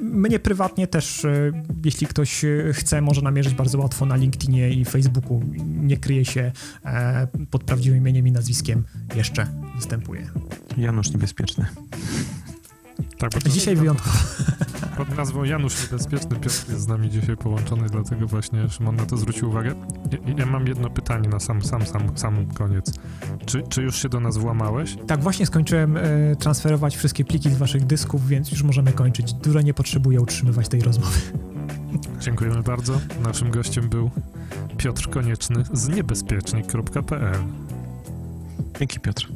Mnie 0.00 0.38
prywatnie 0.38 0.86
też, 0.86 1.26
jeśli 1.84 2.06
ktoś 2.06 2.44
chce 2.72 3.01
może 3.02 3.22
namierzyć 3.22 3.54
bardzo 3.54 3.78
łatwo 3.78 4.06
na 4.06 4.16
LinkedInie 4.16 4.70
i 4.70 4.84
Facebooku. 4.84 5.42
Nie 5.66 5.96
kryje 5.96 6.24
się 6.24 6.52
e, 6.84 7.26
pod 7.50 7.64
prawdziwym 7.64 7.98
imieniem 7.98 8.26
i 8.26 8.32
nazwiskiem. 8.32 8.84
Jeszcze 9.14 9.46
występuje. 9.76 10.30
Janusz 10.76 11.10
Niebezpieczny. 11.10 11.66
Tak, 13.18 13.32
bo 13.44 13.50
Dzisiaj 13.50 13.76
wyjątkowo. 13.76 14.18
pod 14.96 15.16
nazwą 15.16 15.44
Janusz 15.44 15.82
Niebezpieczny 15.82 16.30
Piotr 16.30 16.44
jest 16.44 16.68
z 16.68 16.86
nami 16.86 17.10
dzisiaj 17.10 17.36
połączony, 17.36 17.88
dlatego 17.88 18.26
właśnie 18.26 18.68
Szymon 18.68 18.96
na 18.96 19.06
to 19.06 19.16
zwrócił 19.16 19.48
uwagę. 19.48 19.74
Ja, 20.12 20.34
ja 20.36 20.46
mam 20.46 20.66
jedno 20.66 20.90
pytanie 20.90 21.28
na 21.28 21.40
sam, 21.40 21.62
sam, 21.62 21.86
sam, 21.86 22.18
sam 22.18 22.46
koniec. 22.46 22.92
Czy, 23.46 23.62
czy 23.68 23.82
już 23.82 24.02
się 24.02 24.08
do 24.08 24.20
nas 24.20 24.36
włamałeś? 24.36 24.96
Tak, 25.06 25.22
właśnie 25.22 25.46
skończyłem 25.46 25.96
e, 25.96 26.36
transferować 26.36 26.96
wszystkie 26.96 27.24
pliki 27.24 27.50
z 27.50 27.56
waszych 27.56 27.84
dysków, 27.86 28.28
więc 28.28 28.50
już 28.50 28.62
możemy 28.62 28.92
kończyć. 28.92 29.32
Dużo 29.32 29.60
nie 29.60 29.74
potrzebuję 29.74 30.20
utrzymywać 30.20 30.68
tej 30.68 30.80
rozmowy. 30.80 31.18
Dziękujemy 32.20 32.62
bardzo. 32.62 33.00
Naszym 33.22 33.50
gościem 33.50 33.88
był 33.88 34.10
Piotr 34.76 35.10
Konieczny 35.10 35.64
z 35.72 35.88
niebezpiecznik.pl. 35.88 37.38
Dzięki 38.78 39.00
Piotr. 39.00 39.28